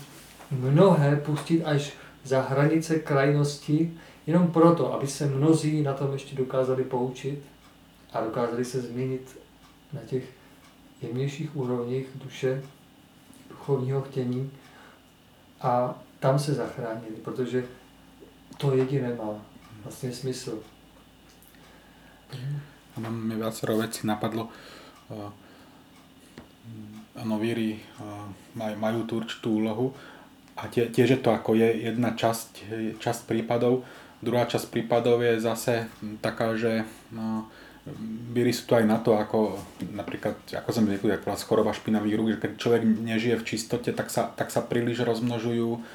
mnohé 0.51 1.15
pustit 1.15 1.63
až 1.63 1.93
za 2.23 2.41
hranice 2.41 2.99
krajnosti, 2.99 3.93
jenom 4.27 4.47
proto, 4.47 4.93
aby 4.93 5.07
se 5.07 5.25
mnozí 5.25 5.81
na 5.81 5.93
tom 5.93 6.13
ještě 6.13 6.35
dokázali 6.35 6.83
poučit 6.83 7.39
a 8.13 8.21
dokázali 8.21 8.65
se 8.65 8.81
změnit 8.81 9.39
na 9.93 10.01
těch 10.01 10.23
jemnějších 11.07 11.55
úrovních 11.55 12.07
duše, 12.15 12.63
duchovního 13.49 14.01
chtění 14.01 14.51
a 15.61 15.95
tam 16.19 16.39
se 16.39 16.53
zachránili, 16.53 17.15
protože 17.23 17.65
to 18.57 18.75
jediné 18.75 19.15
má 19.15 19.41
vlastně 19.83 20.11
smysl. 20.11 20.59
Ano, 22.97 23.11
mi 23.11 23.35
viacero 23.35 23.77
vecí 23.77 24.07
napadlo. 24.07 24.49
Áno, 27.15 27.39
víry 27.39 27.79
majú, 28.59 28.75
majú 28.75 28.99
tú 29.07 29.23
určitú 29.23 29.55
úlohu 29.63 29.95
a 30.59 30.67
tie, 30.67 30.91
tiež 30.91 31.15
je 31.15 31.19
to 31.23 31.31
ako 31.31 31.55
je 31.55 31.87
jedna 31.87 32.11
časť, 32.11 32.51
časť 32.99 33.21
prípadov. 33.23 33.87
Druhá 34.19 34.43
časť 34.43 34.67
prípadov 34.67 35.23
je 35.23 35.39
zase 35.39 35.87
taká, 36.19 36.59
že 36.59 36.83
no, 37.15 37.47
Bíry 38.33 38.49
sú 38.49 38.65
tu 38.65 38.73
aj 38.73 38.85
na 38.89 38.97
to, 38.97 39.13
ako 39.13 39.61
napríklad, 39.93 40.41
ako 40.49 40.69
som 40.73 40.89
zvykli, 40.89 41.13
ako 41.13 41.37
choroba 41.45 41.69
špinavých 41.69 42.17
rúk, 42.17 42.29
že 42.33 42.41
keď 42.41 42.51
človek 42.57 42.81
nežije 42.81 43.35
v 43.37 43.45
čistote, 43.45 43.93
tak 43.93 44.09
sa, 44.09 44.25
tak 44.33 44.49
sa 44.49 44.65
príliš 44.65 45.05
rozmnožujú 45.05 45.85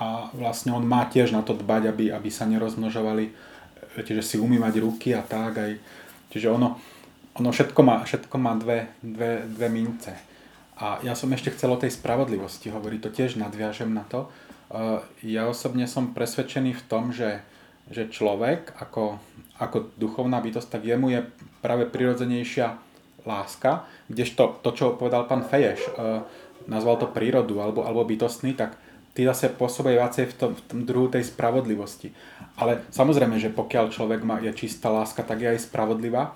a 0.00 0.32
vlastne 0.32 0.72
on 0.72 0.88
má 0.88 1.04
tiež 1.04 1.36
na 1.36 1.44
to 1.44 1.52
dbať, 1.52 1.92
aby, 1.92 2.04
aby 2.10 2.28
sa 2.32 2.48
nerozmnožovali, 2.48 3.30
viete, 3.94 4.12
že 4.16 4.24
si 4.24 4.36
umývať 4.40 4.80
ruky 4.80 5.12
a 5.12 5.20
tak 5.20 5.60
aj, 5.60 5.72
čiže 6.32 6.48
ono, 6.48 6.80
ono 7.36 7.50
všetko 7.52 7.80
má, 7.84 8.02
všetko 8.02 8.36
má 8.40 8.56
dve, 8.56 8.90
dve, 9.04 9.44
dve 9.46 9.68
mince. 9.68 10.16
A 10.80 10.98
ja 11.06 11.14
som 11.14 11.30
ešte 11.30 11.54
chcel 11.54 11.70
o 11.70 11.78
tej 11.78 11.94
spravodlivosti 11.94 12.72
hovoriť, 12.72 13.00
to 13.04 13.10
tiež 13.14 13.38
nadviažem 13.38 13.94
na 13.94 14.02
to. 14.08 14.26
Ja 15.22 15.46
osobne 15.46 15.86
som 15.86 16.10
presvedčený 16.10 16.74
v 16.74 16.86
tom, 16.90 17.14
že, 17.14 17.46
že 17.86 18.10
človek 18.10 18.74
ako 18.82 19.22
ako 19.58 19.94
duchovná 19.94 20.42
bytosť, 20.42 20.68
tak 20.68 20.82
jemu 20.82 21.06
je 21.14 21.20
práve 21.62 21.86
prirodzenejšia 21.86 22.74
láska, 23.24 23.86
kdežto 24.10 24.60
to, 24.60 24.70
čo 24.74 24.98
povedal 24.98 25.24
pán 25.24 25.46
Feješ, 25.46 25.80
e, 25.80 25.90
nazval 26.66 27.00
to 27.00 27.06
prírodu 27.08 27.62
alebo, 27.62 27.86
alebo 27.86 28.04
bytostný, 28.04 28.52
tak 28.52 28.76
ty 29.14 29.24
zase 29.24 29.48
pôsobuje 29.54 29.96
viacej 29.96 30.26
v 30.28 30.34
tom, 30.34 30.50
v 30.58 30.62
tom 30.66 30.80
druhu 30.82 31.08
tej 31.08 31.24
spravodlivosti. 31.30 32.10
Ale 32.58 32.82
samozrejme, 32.90 33.38
že 33.38 33.54
pokiaľ 33.54 33.94
človek 33.94 34.20
má, 34.26 34.42
je 34.42 34.50
čistá 34.52 34.90
láska, 34.90 35.22
tak 35.22 35.40
je 35.40 35.54
aj 35.54 35.64
spravodlivá. 35.70 36.34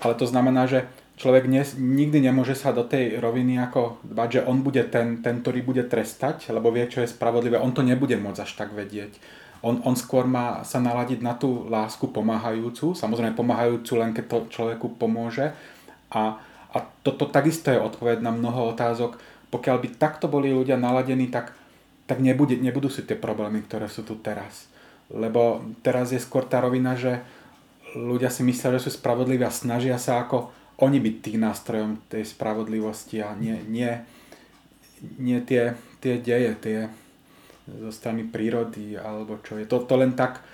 Ale 0.00 0.14
to 0.14 0.24
znamená, 0.24 0.70
že 0.70 0.86
človek 1.18 1.50
ne, 1.50 1.62
nikdy 1.78 2.22
nemôže 2.22 2.54
sa 2.54 2.70
do 2.70 2.86
tej 2.86 3.18
roviny 3.18 3.58
ako 3.58 3.98
dbať, 4.06 4.28
že 4.30 4.40
on 4.46 4.62
bude 4.62 4.82
ten, 4.90 5.22
ten, 5.22 5.42
ktorý 5.42 5.62
bude 5.62 5.82
trestať, 5.86 6.50
lebo 6.54 6.70
vie, 6.70 6.86
čo 6.86 7.02
je 7.02 7.10
spravodlivé. 7.10 7.58
On 7.58 7.74
to 7.74 7.82
nebude 7.82 8.14
môcť 8.14 8.42
až 8.42 8.52
tak 8.54 8.70
vedieť 8.74 9.43
on, 9.64 9.80
on 9.88 9.96
skôr 9.96 10.28
má 10.28 10.60
sa 10.60 10.76
naladiť 10.76 11.24
na 11.24 11.32
tú 11.32 11.64
lásku 11.72 12.04
pomáhajúcu, 12.12 12.92
samozrejme 12.92 13.32
pomáhajúcu 13.32 13.92
len 13.96 14.12
keď 14.12 14.24
to 14.28 14.38
človeku 14.52 15.00
pomôže. 15.00 15.56
A, 16.12 16.36
a 16.68 16.78
toto 17.00 17.24
to 17.24 17.32
takisto 17.32 17.72
je 17.72 17.80
odpoveď 17.80 18.20
na 18.20 18.28
mnoho 18.28 18.76
otázok. 18.76 19.16
Pokiaľ 19.48 19.76
by 19.80 19.88
takto 19.96 20.28
boli 20.28 20.52
ľudia 20.52 20.76
naladení, 20.76 21.32
tak, 21.32 21.56
tak 22.04 22.20
nebude, 22.20 22.60
nebudú 22.60 22.92
si 22.92 23.08
tie 23.08 23.16
problémy, 23.16 23.64
ktoré 23.64 23.88
sú 23.88 24.04
tu 24.04 24.20
teraz. 24.20 24.68
Lebo 25.08 25.64
teraz 25.80 26.12
je 26.12 26.20
skôr 26.20 26.44
tá 26.44 26.60
rovina, 26.60 26.92
že 26.92 27.24
ľudia 27.96 28.28
si 28.28 28.44
myslia, 28.44 28.76
že 28.76 28.84
sú 28.84 29.00
spravodliví 29.00 29.48
a 29.48 29.54
snažia 29.54 29.96
sa 29.96 30.20
ako 30.20 30.52
oni 30.82 30.98
byť 30.98 31.14
tým 31.22 31.38
nástrojom 31.40 32.02
tej 32.10 32.26
spravodlivosti 32.26 33.22
a 33.22 33.32
nie, 33.38 33.54
nie, 33.70 33.94
nie 35.22 35.38
tie, 35.46 35.78
tie 36.02 36.18
deje, 36.18 36.52
tie, 36.58 36.78
zo 37.64 37.90
strany 37.92 38.28
prírody, 38.28 38.96
alebo 38.96 39.40
čo 39.40 39.56
je. 39.56 39.64
To, 39.68 39.80
to 39.84 39.94
len 39.96 40.12
tak, 40.12 40.44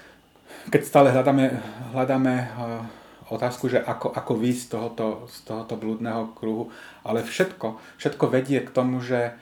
keď 0.71 0.83
stále 0.87 1.09
hľadáme, 1.11 1.59
hľadáme 1.95 2.35
eh, 2.39 2.83
otázku, 3.31 3.71
že 3.71 3.83
ako, 3.83 4.11
ako 4.15 4.33
výjsť 4.39 4.63
z 4.63 4.69
tohoto, 4.71 5.07
z 5.31 5.39
tohoto 5.47 5.75
blúdneho 5.79 6.35
kruhu, 6.35 6.71
ale 7.07 7.23
všetko, 7.23 7.79
všetko 7.99 8.25
vedie 8.31 8.59
k 8.63 8.71
tomu, 8.75 9.03
že 9.03 9.35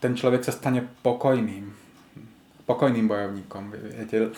ten 0.00 0.16
človek 0.16 0.44
sa 0.44 0.52
stane 0.52 0.84
pokojným, 1.04 1.72
pokojným 2.68 3.06
bojovníkom. 3.08 3.62
Viete, 3.72 4.32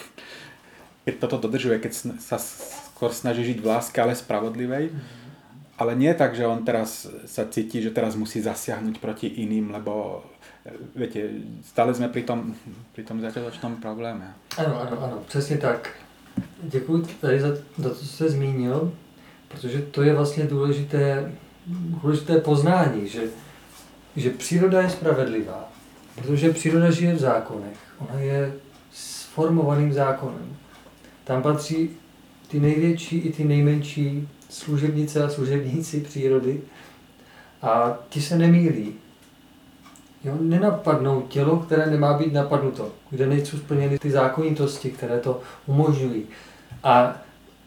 keď 1.06 1.14
toto 1.22 1.42
dodržuje, 1.46 1.78
keď 1.78 2.18
sa 2.18 2.38
skôr 2.38 3.14
snaží 3.14 3.46
žiť 3.46 3.58
v 3.62 3.68
láske, 3.70 3.98
ale 3.98 4.18
spravodlivej, 4.18 4.94
ale 5.76 5.92
nie 5.94 6.10
tak, 6.14 6.34
že 6.34 6.46
on 6.46 6.66
teraz 6.66 7.06
sa 7.26 7.46
cíti, 7.46 7.82
že 7.82 7.94
teraz 7.94 8.18
musí 8.18 8.42
zasiahnuť 8.42 8.96
proti 8.98 9.28
iným, 9.28 9.70
lebo 9.70 10.24
viete, 10.96 11.20
stále 11.64 11.94
jsme 11.94 12.08
pri 12.08 12.22
tom, 12.22 12.54
pri 12.92 13.04
tom 13.04 13.20
začiatočnom 13.20 13.76
probléme. 13.76 14.34
Ano, 14.58 14.80
ano, 14.80 15.04
ano, 15.04 15.22
přesně 15.28 15.58
tak. 15.58 15.90
Děkuji 16.62 17.06
tady 17.20 17.40
za, 17.40 17.48
za 17.78 17.88
to, 17.88 17.94
co 17.94 18.06
jste 18.06 18.28
zmínil, 18.28 18.92
protože 19.48 19.82
to 19.82 20.02
je 20.02 20.14
vlastně 20.14 20.44
důležité, 20.44 21.32
důležité 21.66 22.38
poznání, 22.38 23.08
že, 23.08 23.20
že 24.16 24.30
příroda 24.30 24.82
je 24.82 24.90
spravedlivá, 24.90 25.72
protože 26.14 26.52
příroda 26.52 26.90
žije 26.90 27.14
v 27.14 27.18
zákonech. 27.18 27.78
Ona 27.98 28.20
je 28.20 28.52
sformovaným 28.92 29.92
zákonem. 29.92 30.56
Tam 31.24 31.42
patří 31.42 31.90
ty 32.48 32.60
největší 32.60 33.18
i 33.18 33.32
ty 33.32 33.44
nejmenší 33.44 34.28
služebnice 34.50 35.24
a 35.24 35.28
služebníci 35.28 36.00
přírody 36.00 36.60
a 37.62 37.98
ti 38.08 38.20
se 38.22 38.38
nemýlí. 38.38 38.94
Jo, 40.26 40.34
nenapadnou 40.40 41.20
tělo, 41.20 41.56
které 41.56 41.90
nemá 41.90 42.18
být 42.18 42.32
napadnuto, 42.32 42.92
kde 43.10 43.26
nejsou 43.26 43.58
splněny 43.58 43.98
ty 43.98 44.10
zákonitosti, 44.10 44.90
které 44.90 45.20
to 45.20 45.40
umožňují. 45.66 46.24
A 46.82 47.16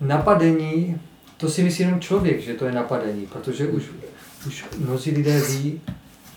napadení, 0.01 1.01
to 1.37 1.49
si 1.49 1.63
myslí 1.63 1.83
jenom 1.83 1.99
člověk, 1.99 2.41
že 2.41 2.53
to 2.53 2.65
je 2.65 2.71
napadení, 2.71 3.27
protože 3.27 3.67
už, 3.67 3.89
už 4.47 4.65
mnozí 4.77 5.11
lidé 5.11 5.41
ví, 5.41 5.81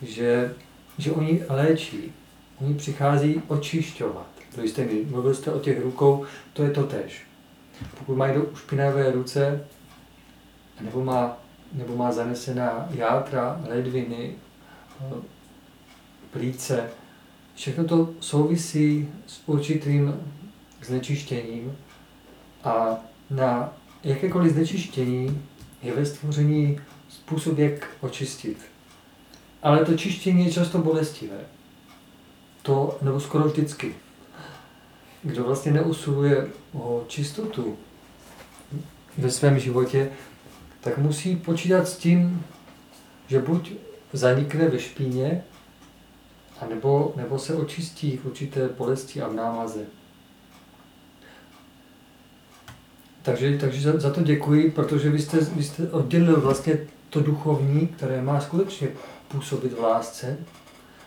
že, 0.02 0.54
že 0.98 1.12
oni 1.12 1.42
léčí, 1.48 2.12
oni 2.60 2.74
přichází 2.74 3.42
očišťovat. 3.48 4.26
To 4.54 4.62
jste 4.62 4.84
mi, 4.84 5.04
mluvil 5.10 5.34
jste 5.34 5.52
o 5.52 5.58
těch 5.58 5.82
rukou, 5.82 6.24
to 6.52 6.62
je 6.62 6.70
to 6.70 6.82
tež. 6.82 7.22
Pokud 7.98 8.16
mají 8.16 8.34
do 8.34 8.46
špinavé 8.56 9.10
ruce, 9.10 9.64
nebo 10.80 11.04
má, 11.04 11.36
nebo 11.72 11.96
má 11.96 12.12
zanesená 12.12 12.88
játra, 12.90 13.60
ledviny, 13.68 14.34
plíce. 16.32 16.90
Všechno 17.54 17.84
to 17.84 18.10
souvisí 18.20 19.08
s 19.26 19.40
určitým 19.46 20.14
znečištěním 20.82 21.76
a 22.64 22.96
na 23.30 23.72
jakékoliv 24.04 24.52
znečištění 24.52 25.42
je 25.82 25.94
ve 25.94 26.06
stvoření 26.06 26.80
způsob, 27.08 27.58
jak 27.58 27.88
očistit. 28.00 28.58
Ale 29.62 29.84
to 29.84 29.96
čištění 29.96 30.44
je 30.44 30.52
často 30.52 30.78
bolestivé. 30.78 31.38
To, 32.62 32.98
nebo 33.02 33.20
skoro 33.20 33.44
vždycky. 33.44 33.94
kdo 35.22 35.44
vlastně 35.44 35.72
neusiluje 35.72 36.48
o 36.72 37.04
čistotu 37.08 37.76
ve 39.18 39.30
svém 39.30 39.58
životě, 39.58 40.10
tak 40.80 40.98
musí 40.98 41.36
počítat 41.36 41.88
s 41.88 41.96
tím, 41.96 42.44
že 43.28 43.38
buď 43.38 43.72
zanikne 44.12 44.68
ve 44.68 44.78
špíně, 44.78 45.44
anebo, 46.64 47.12
nebo 47.16 47.38
se 47.38 47.54
očistí 47.54 48.16
v 48.16 48.26
určité 48.26 48.68
bolesti 48.68 49.22
a 49.22 49.28
v 49.28 49.34
námaze. 49.34 49.80
Takže, 53.22 53.58
takže 53.58 53.92
za, 53.92 54.00
za 54.00 54.10
to 54.10 54.22
děkuji, 54.22 54.70
protože 54.70 55.10
vy 55.10 55.18
jste, 55.18 55.40
vy 55.40 55.62
jste 55.62 55.90
oddělil 55.90 56.40
vlastně 56.40 56.78
to 57.10 57.20
duchovní, 57.20 57.86
které 57.86 58.22
má 58.22 58.40
skutečně 58.40 58.88
působit 59.28 59.72
v 59.72 59.80
lásce, 59.80 60.38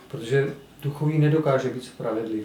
protože 0.08 0.54
duchovní 0.82 1.18
nedokáže 1.18 1.68
být 1.68 1.84
spravedlivý. 1.84 2.44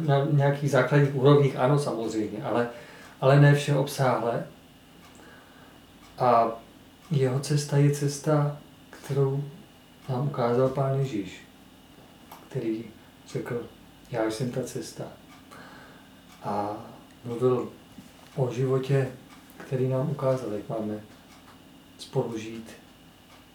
Na 0.00 0.26
nějakých 0.30 0.70
základních 0.70 1.14
úrovních 1.14 1.56
ano 1.56 1.78
samozřejmě, 1.78 2.42
ale, 2.44 2.68
ale 3.20 3.40
ne 3.40 3.54
vše 3.54 3.76
obsáhle. 3.76 4.46
A 6.18 6.60
jeho 7.10 7.40
cesta 7.40 7.76
je 7.76 7.90
cesta, 7.90 8.58
kterou 8.90 9.44
nám 10.08 10.26
ukázal 10.26 10.68
Pán 10.68 10.98
Ježíš, 10.98 11.43
který 12.54 12.84
řekl, 13.28 13.66
já 14.10 14.30
jsem 14.30 14.50
ta 14.50 14.62
cesta. 14.62 15.04
A 16.42 16.76
mluvil 17.24 17.72
o 18.36 18.52
životě, 18.52 19.12
který 19.56 19.88
nám 19.88 20.10
ukázal, 20.10 20.52
jak 20.52 20.68
máme 20.68 21.00
spolu 21.98 22.38
žít, 22.38 22.70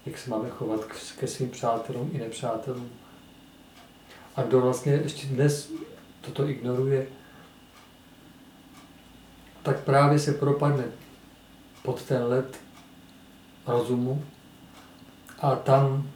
jak 0.05 0.17
se 0.17 0.29
máme 0.29 0.49
chovat 0.49 0.79
ke 1.19 1.27
svým 1.27 1.49
přátelům 1.49 2.09
i 2.13 2.17
nepřátelům. 2.17 2.89
A 4.35 4.41
kdo 4.43 4.61
vlastně 4.61 4.93
ještě 4.93 5.27
dnes 5.27 5.71
toto 6.21 6.49
ignoruje, 6.49 7.07
tak 9.63 9.83
právě 9.83 10.19
se 10.19 10.33
propadne 10.33 10.85
pod 11.83 12.03
ten 12.03 12.23
led 12.23 12.59
rozumu 13.67 14.25
a 15.39 15.55
tam 15.55 16.09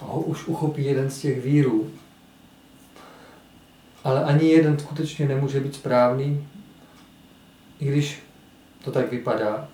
ho 0.00 0.20
už 0.20 0.46
uchopí 0.46 0.84
jeden 0.84 1.10
z 1.10 1.20
těch 1.20 1.44
vírů. 1.44 1.90
Ale 4.04 4.24
ani 4.24 4.48
jeden 4.48 4.78
skutečně 4.78 5.28
nemůže 5.28 5.60
být 5.60 5.74
správný, 5.74 6.48
i 7.80 7.84
když 7.84 8.22
to 8.84 8.92
tak 8.92 9.10
vypadá. 9.10 9.68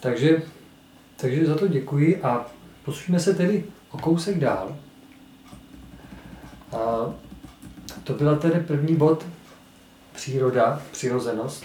Takže, 0.00 0.42
takže 1.16 1.46
za 1.46 1.54
to 1.54 1.68
děkuji 1.68 2.22
a 2.22 2.46
posuňme 2.84 3.20
se 3.20 3.34
tedy 3.34 3.64
o 3.90 3.98
kousek 3.98 4.38
dál. 4.38 4.76
A 6.72 7.14
to 8.04 8.12
byla 8.12 8.36
tedy 8.36 8.60
první 8.60 8.96
bod 8.96 9.26
příroda, 10.14 10.82
přirozenost. 10.92 11.64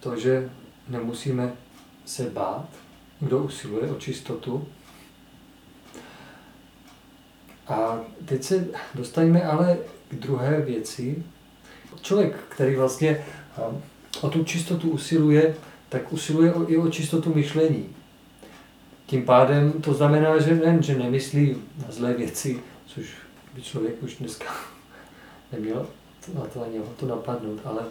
To, 0.00 0.16
že 0.16 0.50
nemusíme 0.88 1.52
se 2.04 2.30
bát, 2.30 2.68
kdo 3.20 3.38
usiluje 3.38 3.90
o 3.90 4.00
čistotu. 4.00 4.68
A 7.68 8.00
teď 8.24 8.42
se 8.42 8.68
dostaneme 8.94 9.42
ale 9.42 9.78
k 10.08 10.14
druhé 10.14 10.60
věci. 10.60 11.22
Člověk, 12.02 12.36
který 12.48 12.76
vlastně 12.76 13.24
o 14.20 14.30
tu 14.30 14.44
čistotu 14.44 14.90
usiluje, 14.90 15.54
tak 15.88 16.12
usiluje 16.12 16.52
i 16.66 16.76
o 16.76 16.90
čistotu 16.90 17.34
myšlení. 17.34 17.88
Tím 19.06 19.24
pádem 19.24 19.72
to 19.72 19.94
znamená, 19.94 20.38
že 20.38 20.54
ne, 20.54 20.82
že 20.82 20.98
nemyslí 20.98 21.56
na 21.78 21.92
zlé 21.92 22.14
věci, 22.14 22.60
což 22.86 23.06
by 23.54 23.62
člověk 23.62 24.02
už 24.02 24.16
dneska 24.16 24.44
neměl 25.52 25.86
na 26.34 26.40
to 26.40 26.64
ani 26.64 26.80
to 26.96 27.06
napadnout, 27.06 27.60
ale, 27.64 27.82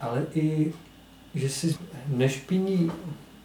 ale 0.00 0.26
i, 0.34 0.72
že 1.34 1.48
si 1.48 1.76
nešpiní 2.08 2.92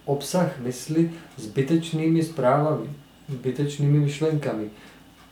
obsah 0.06 0.60
mysli 0.60 1.12
zbytečnými 1.38 2.24
zprávami, 2.24 2.90
zbytečnými 3.30 4.00
myšlenkami. 4.00 4.70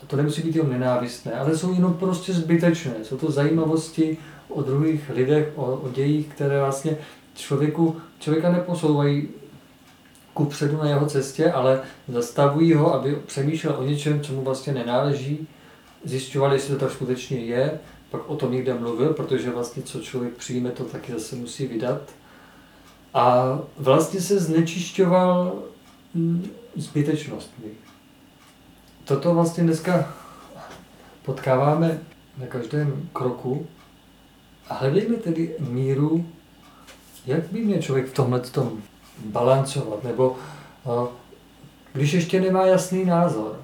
To 0.08 0.16
nemusí 0.16 0.42
být 0.42 0.56
jenom 0.56 0.72
nenávistné, 0.72 1.34
ale 1.34 1.58
jsou 1.58 1.74
jenom 1.74 1.94
prostě 1.94 2.34
zbytečné. 2.34 2.94
Jsou 3.04 3.18
to 3.18 3.32
zajímavosti 3.32 4.18
o 4.50 4.62
druhých 4.62 5.12
lidech, 5.14 5.52
o, 5.56 5.66
o 5.66 5.90
dějích, 5.90 6.28
které 6.28 6.60
vlastně 6.60 6.98
člověku, 7.36 7.98
člověka 8.20 8.52
neposouvají 8.52 9.28
ku 10.34 10.46
předu 10.46 10.78
na 10.78 10.90
jeho 10.90 11.06
cestě, 11.06 11.52
ale 11.52 11.82
zastavují 12.08 12.74
ho, 12.74 12.94
aby 12.94 13.16
přemýšlel 13.26 13.76
o 13.80 13.84
něčem, 13.84 14.22
co 14.22 14.34
mu 14.34 14.42
vlastně 14.42 14.74
nenáleží, 14.74 15.48
zjišťovali, 16.04 16.56
jestli 16.56 16.74
to 16.74 16.80
tak 16.80 16.92
skutečně 16.92 17.38
je, 17.38 17.80
pak 18.12 18.30
o 18.30 18.36
tom 18.36 18.52
někde 18.52 18.74
mluvil, 18.74 19.14
protože 19.14 19.52
vlastně 19.52 19.84
co 19.84 20.02
člověk 20.02 20.34
přijme, 20.34 20.72
to 20.72 20.84
taky 20.84 21.12
zase 21.12 21.36
musí 21.36 21.68
vydat. 21.68 22.02
A 23.14 23.60
vlastně 23.78 24.22
se 24.22 24.40
znečišťoval 24.40 25.54
mm, 26.14 26.48
zbytečnostmi. 26.76 27.66
Toto 29.04 29.34
vlastně 29.34 29.64
dneska 29.64 30.14
potkáváme 31.26 32.00
na 32.38 32.48
každém 32.48 33.10
kroku 33.14 33.68
a 34.70 34.74
hledejme 34.74 35.16
tedy 35.16 35.56
míru, 35.60 36.26
jak 37.26 37.52
by 37.52 37.60
měl 37.60 37.82
člověk 37.82 38.08
v 38.08 38.14
tomhle 38.14 38.40
tom 38.40 38.82
balancovat, 39.26 40.04
nebo 40.04 40.38
když 41.94 42.14
ještě 42.14 42.42
nemá 42.42 42.66
jasný 42.66 43.06
názor. 43.06 43.62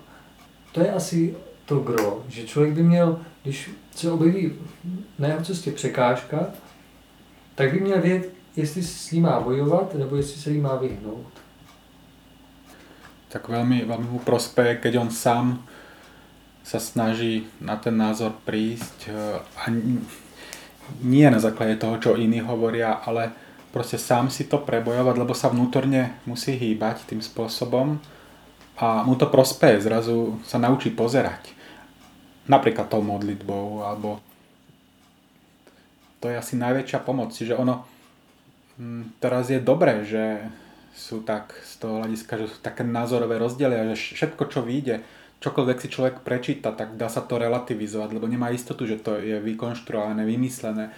To 0.72 0.82
je 0.82 0.92
asi 0.92 1.36
to 1.66 1.80
gro, 1.80 2.24
že 2.28 2.48
člověk 2.48 2.74
by 2.74 2.84
měl, 2.84 3.20
když 3.44 3.72
se 3.96 4.12
objeví 4.12 4.54
na 5.20 5.28
jeho 5.28 5.44
cestě 5.44 5.72
překážka, 5.72 6.48
tak 7.56 7.74
by 7.74 7.80
měl 7.80 8.02
vědět, 8.02 8.30
jestli 8.56 8.84
s 8.84 9.12
ní 9.12 9.22
má 9.22 9.40
bojovat, 9.40 9.96
nebo 9.96 10.16
jestli 10.16 10.42
se 10.42 10.52
jí 10.52 10.62
má 10.62 10.76
vyhnout. 10.76 11.28
Tak 13.30 13.46
veľmi, 13.46 13.86
veľmi 13.86 14.08
mu 14.10 14.22
prospeje, 14.26 14.82
keď 14.82 15.06
on 15.06 15.10
sám 15.14 15.62
sa 16.66 16.78
snaží 16.78 17.50
na 17.62 17.78
ten 17.78 17.98
názor 17.98 18.34
prísť 18.46 19.10
e, 19.10 19.14
a 19.42 19.64
nie 21.02 21.26
na 21.30 21.42
základe 21.42 21.78
toho, 21.78 21.98
čo 22.02 22.18
iní 22.18 22.42
hovoria, 22.42 23.02
ale 23.06 23.34
proste 23.70 24.02
sám 24.02 24.34
si 24.34 24.50
to 24.50 24.62
prebojovať, 24.62 25.16
lebo 25.18 25.34
sa 25.38 25.54
vnútorne 25.54 26.18
musí 26.26 26.58
hýbať 26.58 27.06
tým 27.10 27.22
spôsobom 27.22 28.02
a 28.82 29.06
mu 29.06 29.14
to 29.14 29.30
prospeje, 29.30 29.82
zrazu 29.82 30.42
sa 30.46 30.58
naučí 30.58 30.90
pozerať. 30.90 31.54
Napríklad 32.50 32.90
tou 32.90 33.06
modlitbou, 33.06 33.86
alebo 33.86 34.18
to 36.20 36.28
je 36.28 36.36
asi 36.36 36.58
najväčšia 36.58 37.00
pomoc. 37.06 37.32
Čiže 37.32 37.56
ono 37.56 37.86
teraz 39.20 39.52
je 39.52 39.60
dobré, 39.60 40.04
že 40.08 40.48
sú 41.00 41.24
tak 41.24 41.56
z 41.64 41.80
toho 41.80 42.04
hľadiska, 42.04 42.36
že 42.36 42.52
sú 42.52 42.58
také 42.60 42.84
názorové 42.84 43.40
rozdiely 43.40 43.72
a 43.72 43.96
že 43.96 44.20
všetko, 44.20 44.44
čo 44.52 44.60
vyjde, 44.60 45.00
čokoľvek 45.40 45.78
si 45.80 45.88
človek 45.88 46.16
prečíta, 46.28 46.76
tak 46.76 47.00
dá 47.00 47.08
sa 47.08 47.24
to 47.24 47.40
relativizovať, 47.40 48.10
lebo 48.12 48.28
nemá 48.28 48.52
istotu, 48.52 48.84
že 48.84 49.00
to 49.00 49.16
je 49.16 49.40
vykonštruované, 49.40 50.28
vymyslené 50.28 50.92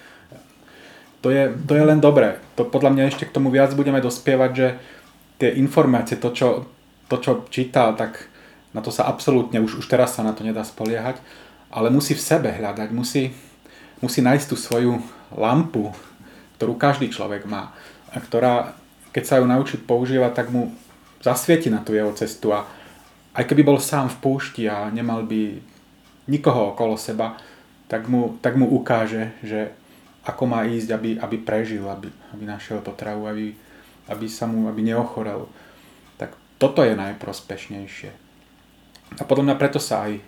to 1.22 1.30
je, 1.30 1.54
to 1.54 1.72
je 1.78 1.84
len 1.86 2.02
dobré. 2.02 2.42
To 2.58 2.66
podľa 2.66 2.90
mňa 2.98 3.04
ešte 3.14 3.30
k 3.30 3.34
tomu 3.34 3.54
viac 3.54 3.70
budeme 3.78 4.02
dospievať, 4.02 4.50
že 4.50 4.68
tie 5.38 5.54
informácie, 5.54 6.18
to 6.18 6.34
čo, 6.34 6.66
to, 7.06 7.16
čo 7.22 7.46
číta, 7.46 7.94
tak 7.94 8.26
na 8.74 8.82
to 8.82 8.90
sa 8.90 9.06
absolútne, 9.06 9.62
už, 9.62 9.78
už 9.78 9.86
teraz 9.86 10.18
sa 10.18 10.26
na 10.26 10.34
to 10.34 10.42
nedá 10.42 10.66
spoliehať, 10.66 11.22
ale 11.70 11.94
musí 11.94 12.18
v 12.18 12.26
sebe 12.26 12.50
hľadať, 12.50 12.90
musí, 12.90 13.30
musí 14.02 14.18
nájsť 14.18 14.46
tú 14.50 14.56
svoju 14.58 14.98
lampu, 15.30 15.94
ktorú 16.58 16.74
každý 16.74 17.08
človek 17.08 17.46
má 17.46 17.70
a 18.10 18.18
ktorá, 18.18 18.74
keď 19.12 19.24
sa 19.24 19.38
ju 19.38 19.44
naučí 19.46 19.76
používať, 19.76 20.32
tak 20.32 20.48
mu 20.48 20.72
zasvieti 21.22 21.68
na 21.70 21.84
tú 21.84 21.94
jeho 21.94 22.10
cestu 22.16 22.50
a 22.50 22.66
aj 23.32 23.44
keby 23.48 23.64
bol 23.64 23.78
sám 23.80 24.12
v 24.12 24.20
púšti 24.20 24.62
a 24.68 24.92
nemal 24.92 25.24
by 25.24 25.60
nikoho 26.28 26.76
okolo 26.76 27.00
seba, 27.00 27.36
tak 27.88 28.08
mu, 28.08 28.36
tak 28.40 28.56
mu 28.56 28.68
ukáže, 28.68 29.32
že 29.44 29.72
ako 30.22 30.42
má 30.46 30.64
ísť, 30.64 30.88
aby, 30.94 31.10
aby 31.18 31.36
prežil, 31.40 31.82
aby, 31.88 32.08
aby 32.32 32.44
našiel 32.46 32.78
potravu, 32.78 33.26
aby, 33.26 33.52
aby 34.06 34.26
sa 34.30 34.46
mu 34.46 34.70
aby 34.70 34.80
neochorel. 34.86 35.50
Tak 36.16 36.36
toto 36.62 36.86
je 36.86 36.94
najprospešnejšie. 36.94 38.10
A 39.18 39.22
podľa 39.26 39.52
mňa 39.52 39.56
preto 39.58 39.82
sa 39.82 40.08
aj 40.08 40.12
e, 40.16 40.22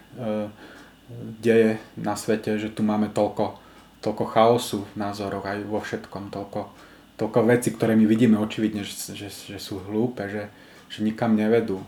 deje 1.40 1.80
na 1.96 2.18
svete, 2.18 2.58
že 2.58 2.74
tu 2.74 2.82
máme 2.84 3.08
toľko, 3.14 3.56
toľko 4.02 4.24
chaosu 4.28 4.78
v 4.92 4.94
názoroch, 4.98 5.46
aj 5.46 5.58
vo 5.64 5.80
všetkom, 5.80 6.34
toľko, 6.34 6.68
toľko 7.14 7.40
veci, 7.46 7.70
ktoré 7.70 7.94
my 7.94 8.06
vidíme 8.06 8.36
očividne, 8.38 8.82
že, 8.82 9.14
že, 9.14 9.28
že 9.30 9.58
sú 9.58 9.78
hlúpe, 9.86 10.26
že, 10.26 10.50
že 10.90 11.06
nikam 11.06 11.38
nevedú. 11.38 11.82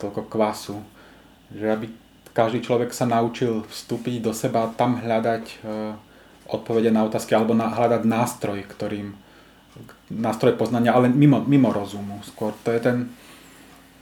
Toľko 0.00 0.28
kvasu. 0.28 0.80
Že 1.52 1.66
aby 1.72 1.86
každý 2.32 2.64
človek 2.64 2.94
sa 2.94 3.08
naučil 3.08 3.66
vstúpiť 3.66 4.22
do 4.22 4.32
seba 4.32 4.68
a 4.68 4.72
tam 4.72 5.00
hľadať 5.00 5.44
e, 5.44 5.56
odpovede 6.48 6.94
na 6.94 7.02
otázky 7.02 7.34
alebo 7.34 7.52
na, 7.52 7.72
hľadať 7.72 8.02
nástroj, 8.06 8.62
ktorým 8.64 9.16
nástroj 10.08 10.56
poznania, 10.56 10.94
ale 10.94 11.10
mimo, 11.10 11.42
mimo 11.44 11.74
rozumu 11.74 12.22
skôr. 12.24 12.54
To 12.64 12.70
je 12.72 12.80
ten, 12.80 12.98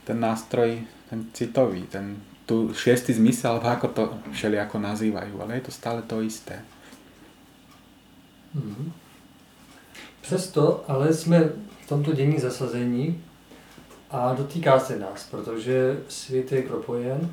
ten 0.05 0.17
nástroj, 0.17 0.85
ten 1.09 1.19
citový, 1.33 1.89
ten 1.89 2.21
tu 2.47 2.71
šiestý 2.71 3.11
zmysel, 3.11 3.59
alebo 3.59 3.67
ako 3.67 3.87
to 3.91 4.03
všelijako 4.31 4.79
nazývajú, 4.79 5.35
ale 5.43 5.59
je 5.59 5.67
to 5.67 5.71
stále 5.75 5.99
to 6.07 6.23
isté. 6.23 6.63
Mhm. 8.55 9.06
Přesto 10.27 10.83
ale 10.87 11.13
jsme 11.13 11.49
v 11.85 11.89
tomto 11.89 12.13
dění 12.13 12.39
zasazení 12.39 13.23
a 14.11 14.33
dotýká 14.33 14.79
se 14.79 14.99
nás, 14.99 15.27
protože 15.31 15.99
svět 16.07 16.51
je 16.51 16.61
propojen 16.61 17.31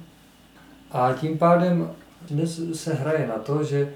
a 0.91 1.13
tím 1.13 1.39
pádem 1.39 1.91
dnes 2.31 2.61
se 2.73 2.95
hraje 2.95 3.27
na 3.27 3.39
to, 3.39 3.65
že 3.65 3.95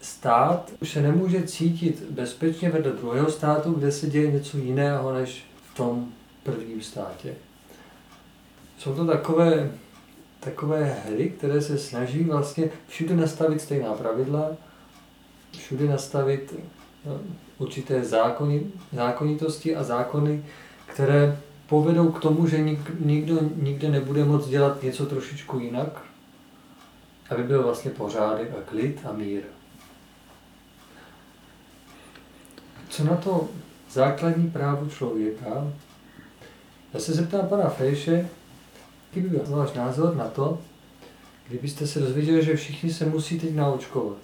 stát 0.00 0.72
už 0.80 0.90
se 0.92 1.02
nemůže 1.02 1.42
cítit 1.42 2.02
bezpečně 2.10 2.70
vedle 2.70 2.92
druhého 2.92 3.30
státu, 3.30 3.72
kde 3.72 3.92
se 3.92 4.06
děje 4.06 4.32
něco 4.32 4.58
jiného 4.58 5.14
než 5.14 5.44
v 5.72 5.76
tom 5.76 6.12
prvním 6.42 6.82
státě. 6.82 7.34
Jsou 8.78 8.94
to 8.94 9.06
takové, 9.06 9.70
takové 10.40 10.84
hry, 10.84 11.30
které 11.30 11.60
se 11.60 11.78
snaží 11.78 12.24
vlastně 12.24 12.70
všude 12.88 13.16
nastavit 13.16 13.60
stejná 13.60 13.92
pravidla, 13.92 14.50
všude 15.58 15.84
nastavit 15.88 16.54
no, 17.04 17.20
určité 17.58 18.04
zákony, 18.04 18.62
zákonitosti 18.92 19.76
a 19.76 19.82
zákony, 19.82 20.44
které 20.86 21.38
povedou 21.66 22.12
k 22.12 22.20
tomu, 22.20 22.46
že 22.46 22.58
nik, 22.58 22.80
nikdo 23.00 23.40
nikde 23.56 23.88
nebude 23.88 24.24
moct 24.24 24.48
dělat 24.48 24.82
něco 24.82 25.06
trošičku 25.06 25.58
jinak, 25.58 26.02
aby 27.30 27.42
byl 27.42 27.62
vlastně 27.62 27.90
pořádek 27.90 28.50
a 28.58 28.70
klid 28.70 29.00
a 29.04 29.12
mír. 29.12 29.42
Co 32.88 33.04
na 33.04 33.16
to 33.16 33.48
základní 33.90 34.50
právo 34.50 34.88
člověka? 34.90 35.72
Já 36.94 37.00
se 37.00 37.12
zeptám 37.12 37.48
pana 37.48 37.68
Fejše, 37.68 38.28
jaký 39.08 39.20
by 39.20 39.28
byl 39.28 39.44
váš 39.46 39.72
názor 39.72 40.16
na 40.16 40.28
to, 40.28 40.58
kdybyste 41.48 41.86
se 41.86 42.00
dozvěděli, 42.00 42.44
že 42.44 42.56
všichni 42.56 42.92
se 42.92 43.06
musí 43.06 43.40
teď 43.40 43.54
naočkovat, 43.54 44.16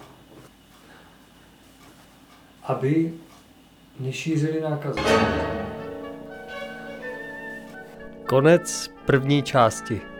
aby 2.63 3.13
nešířili 3.99 4.61
nákazu. 4.61 4.99
Konec 8.25 8.91
první 9.05 9.43
části. 9.43 10.12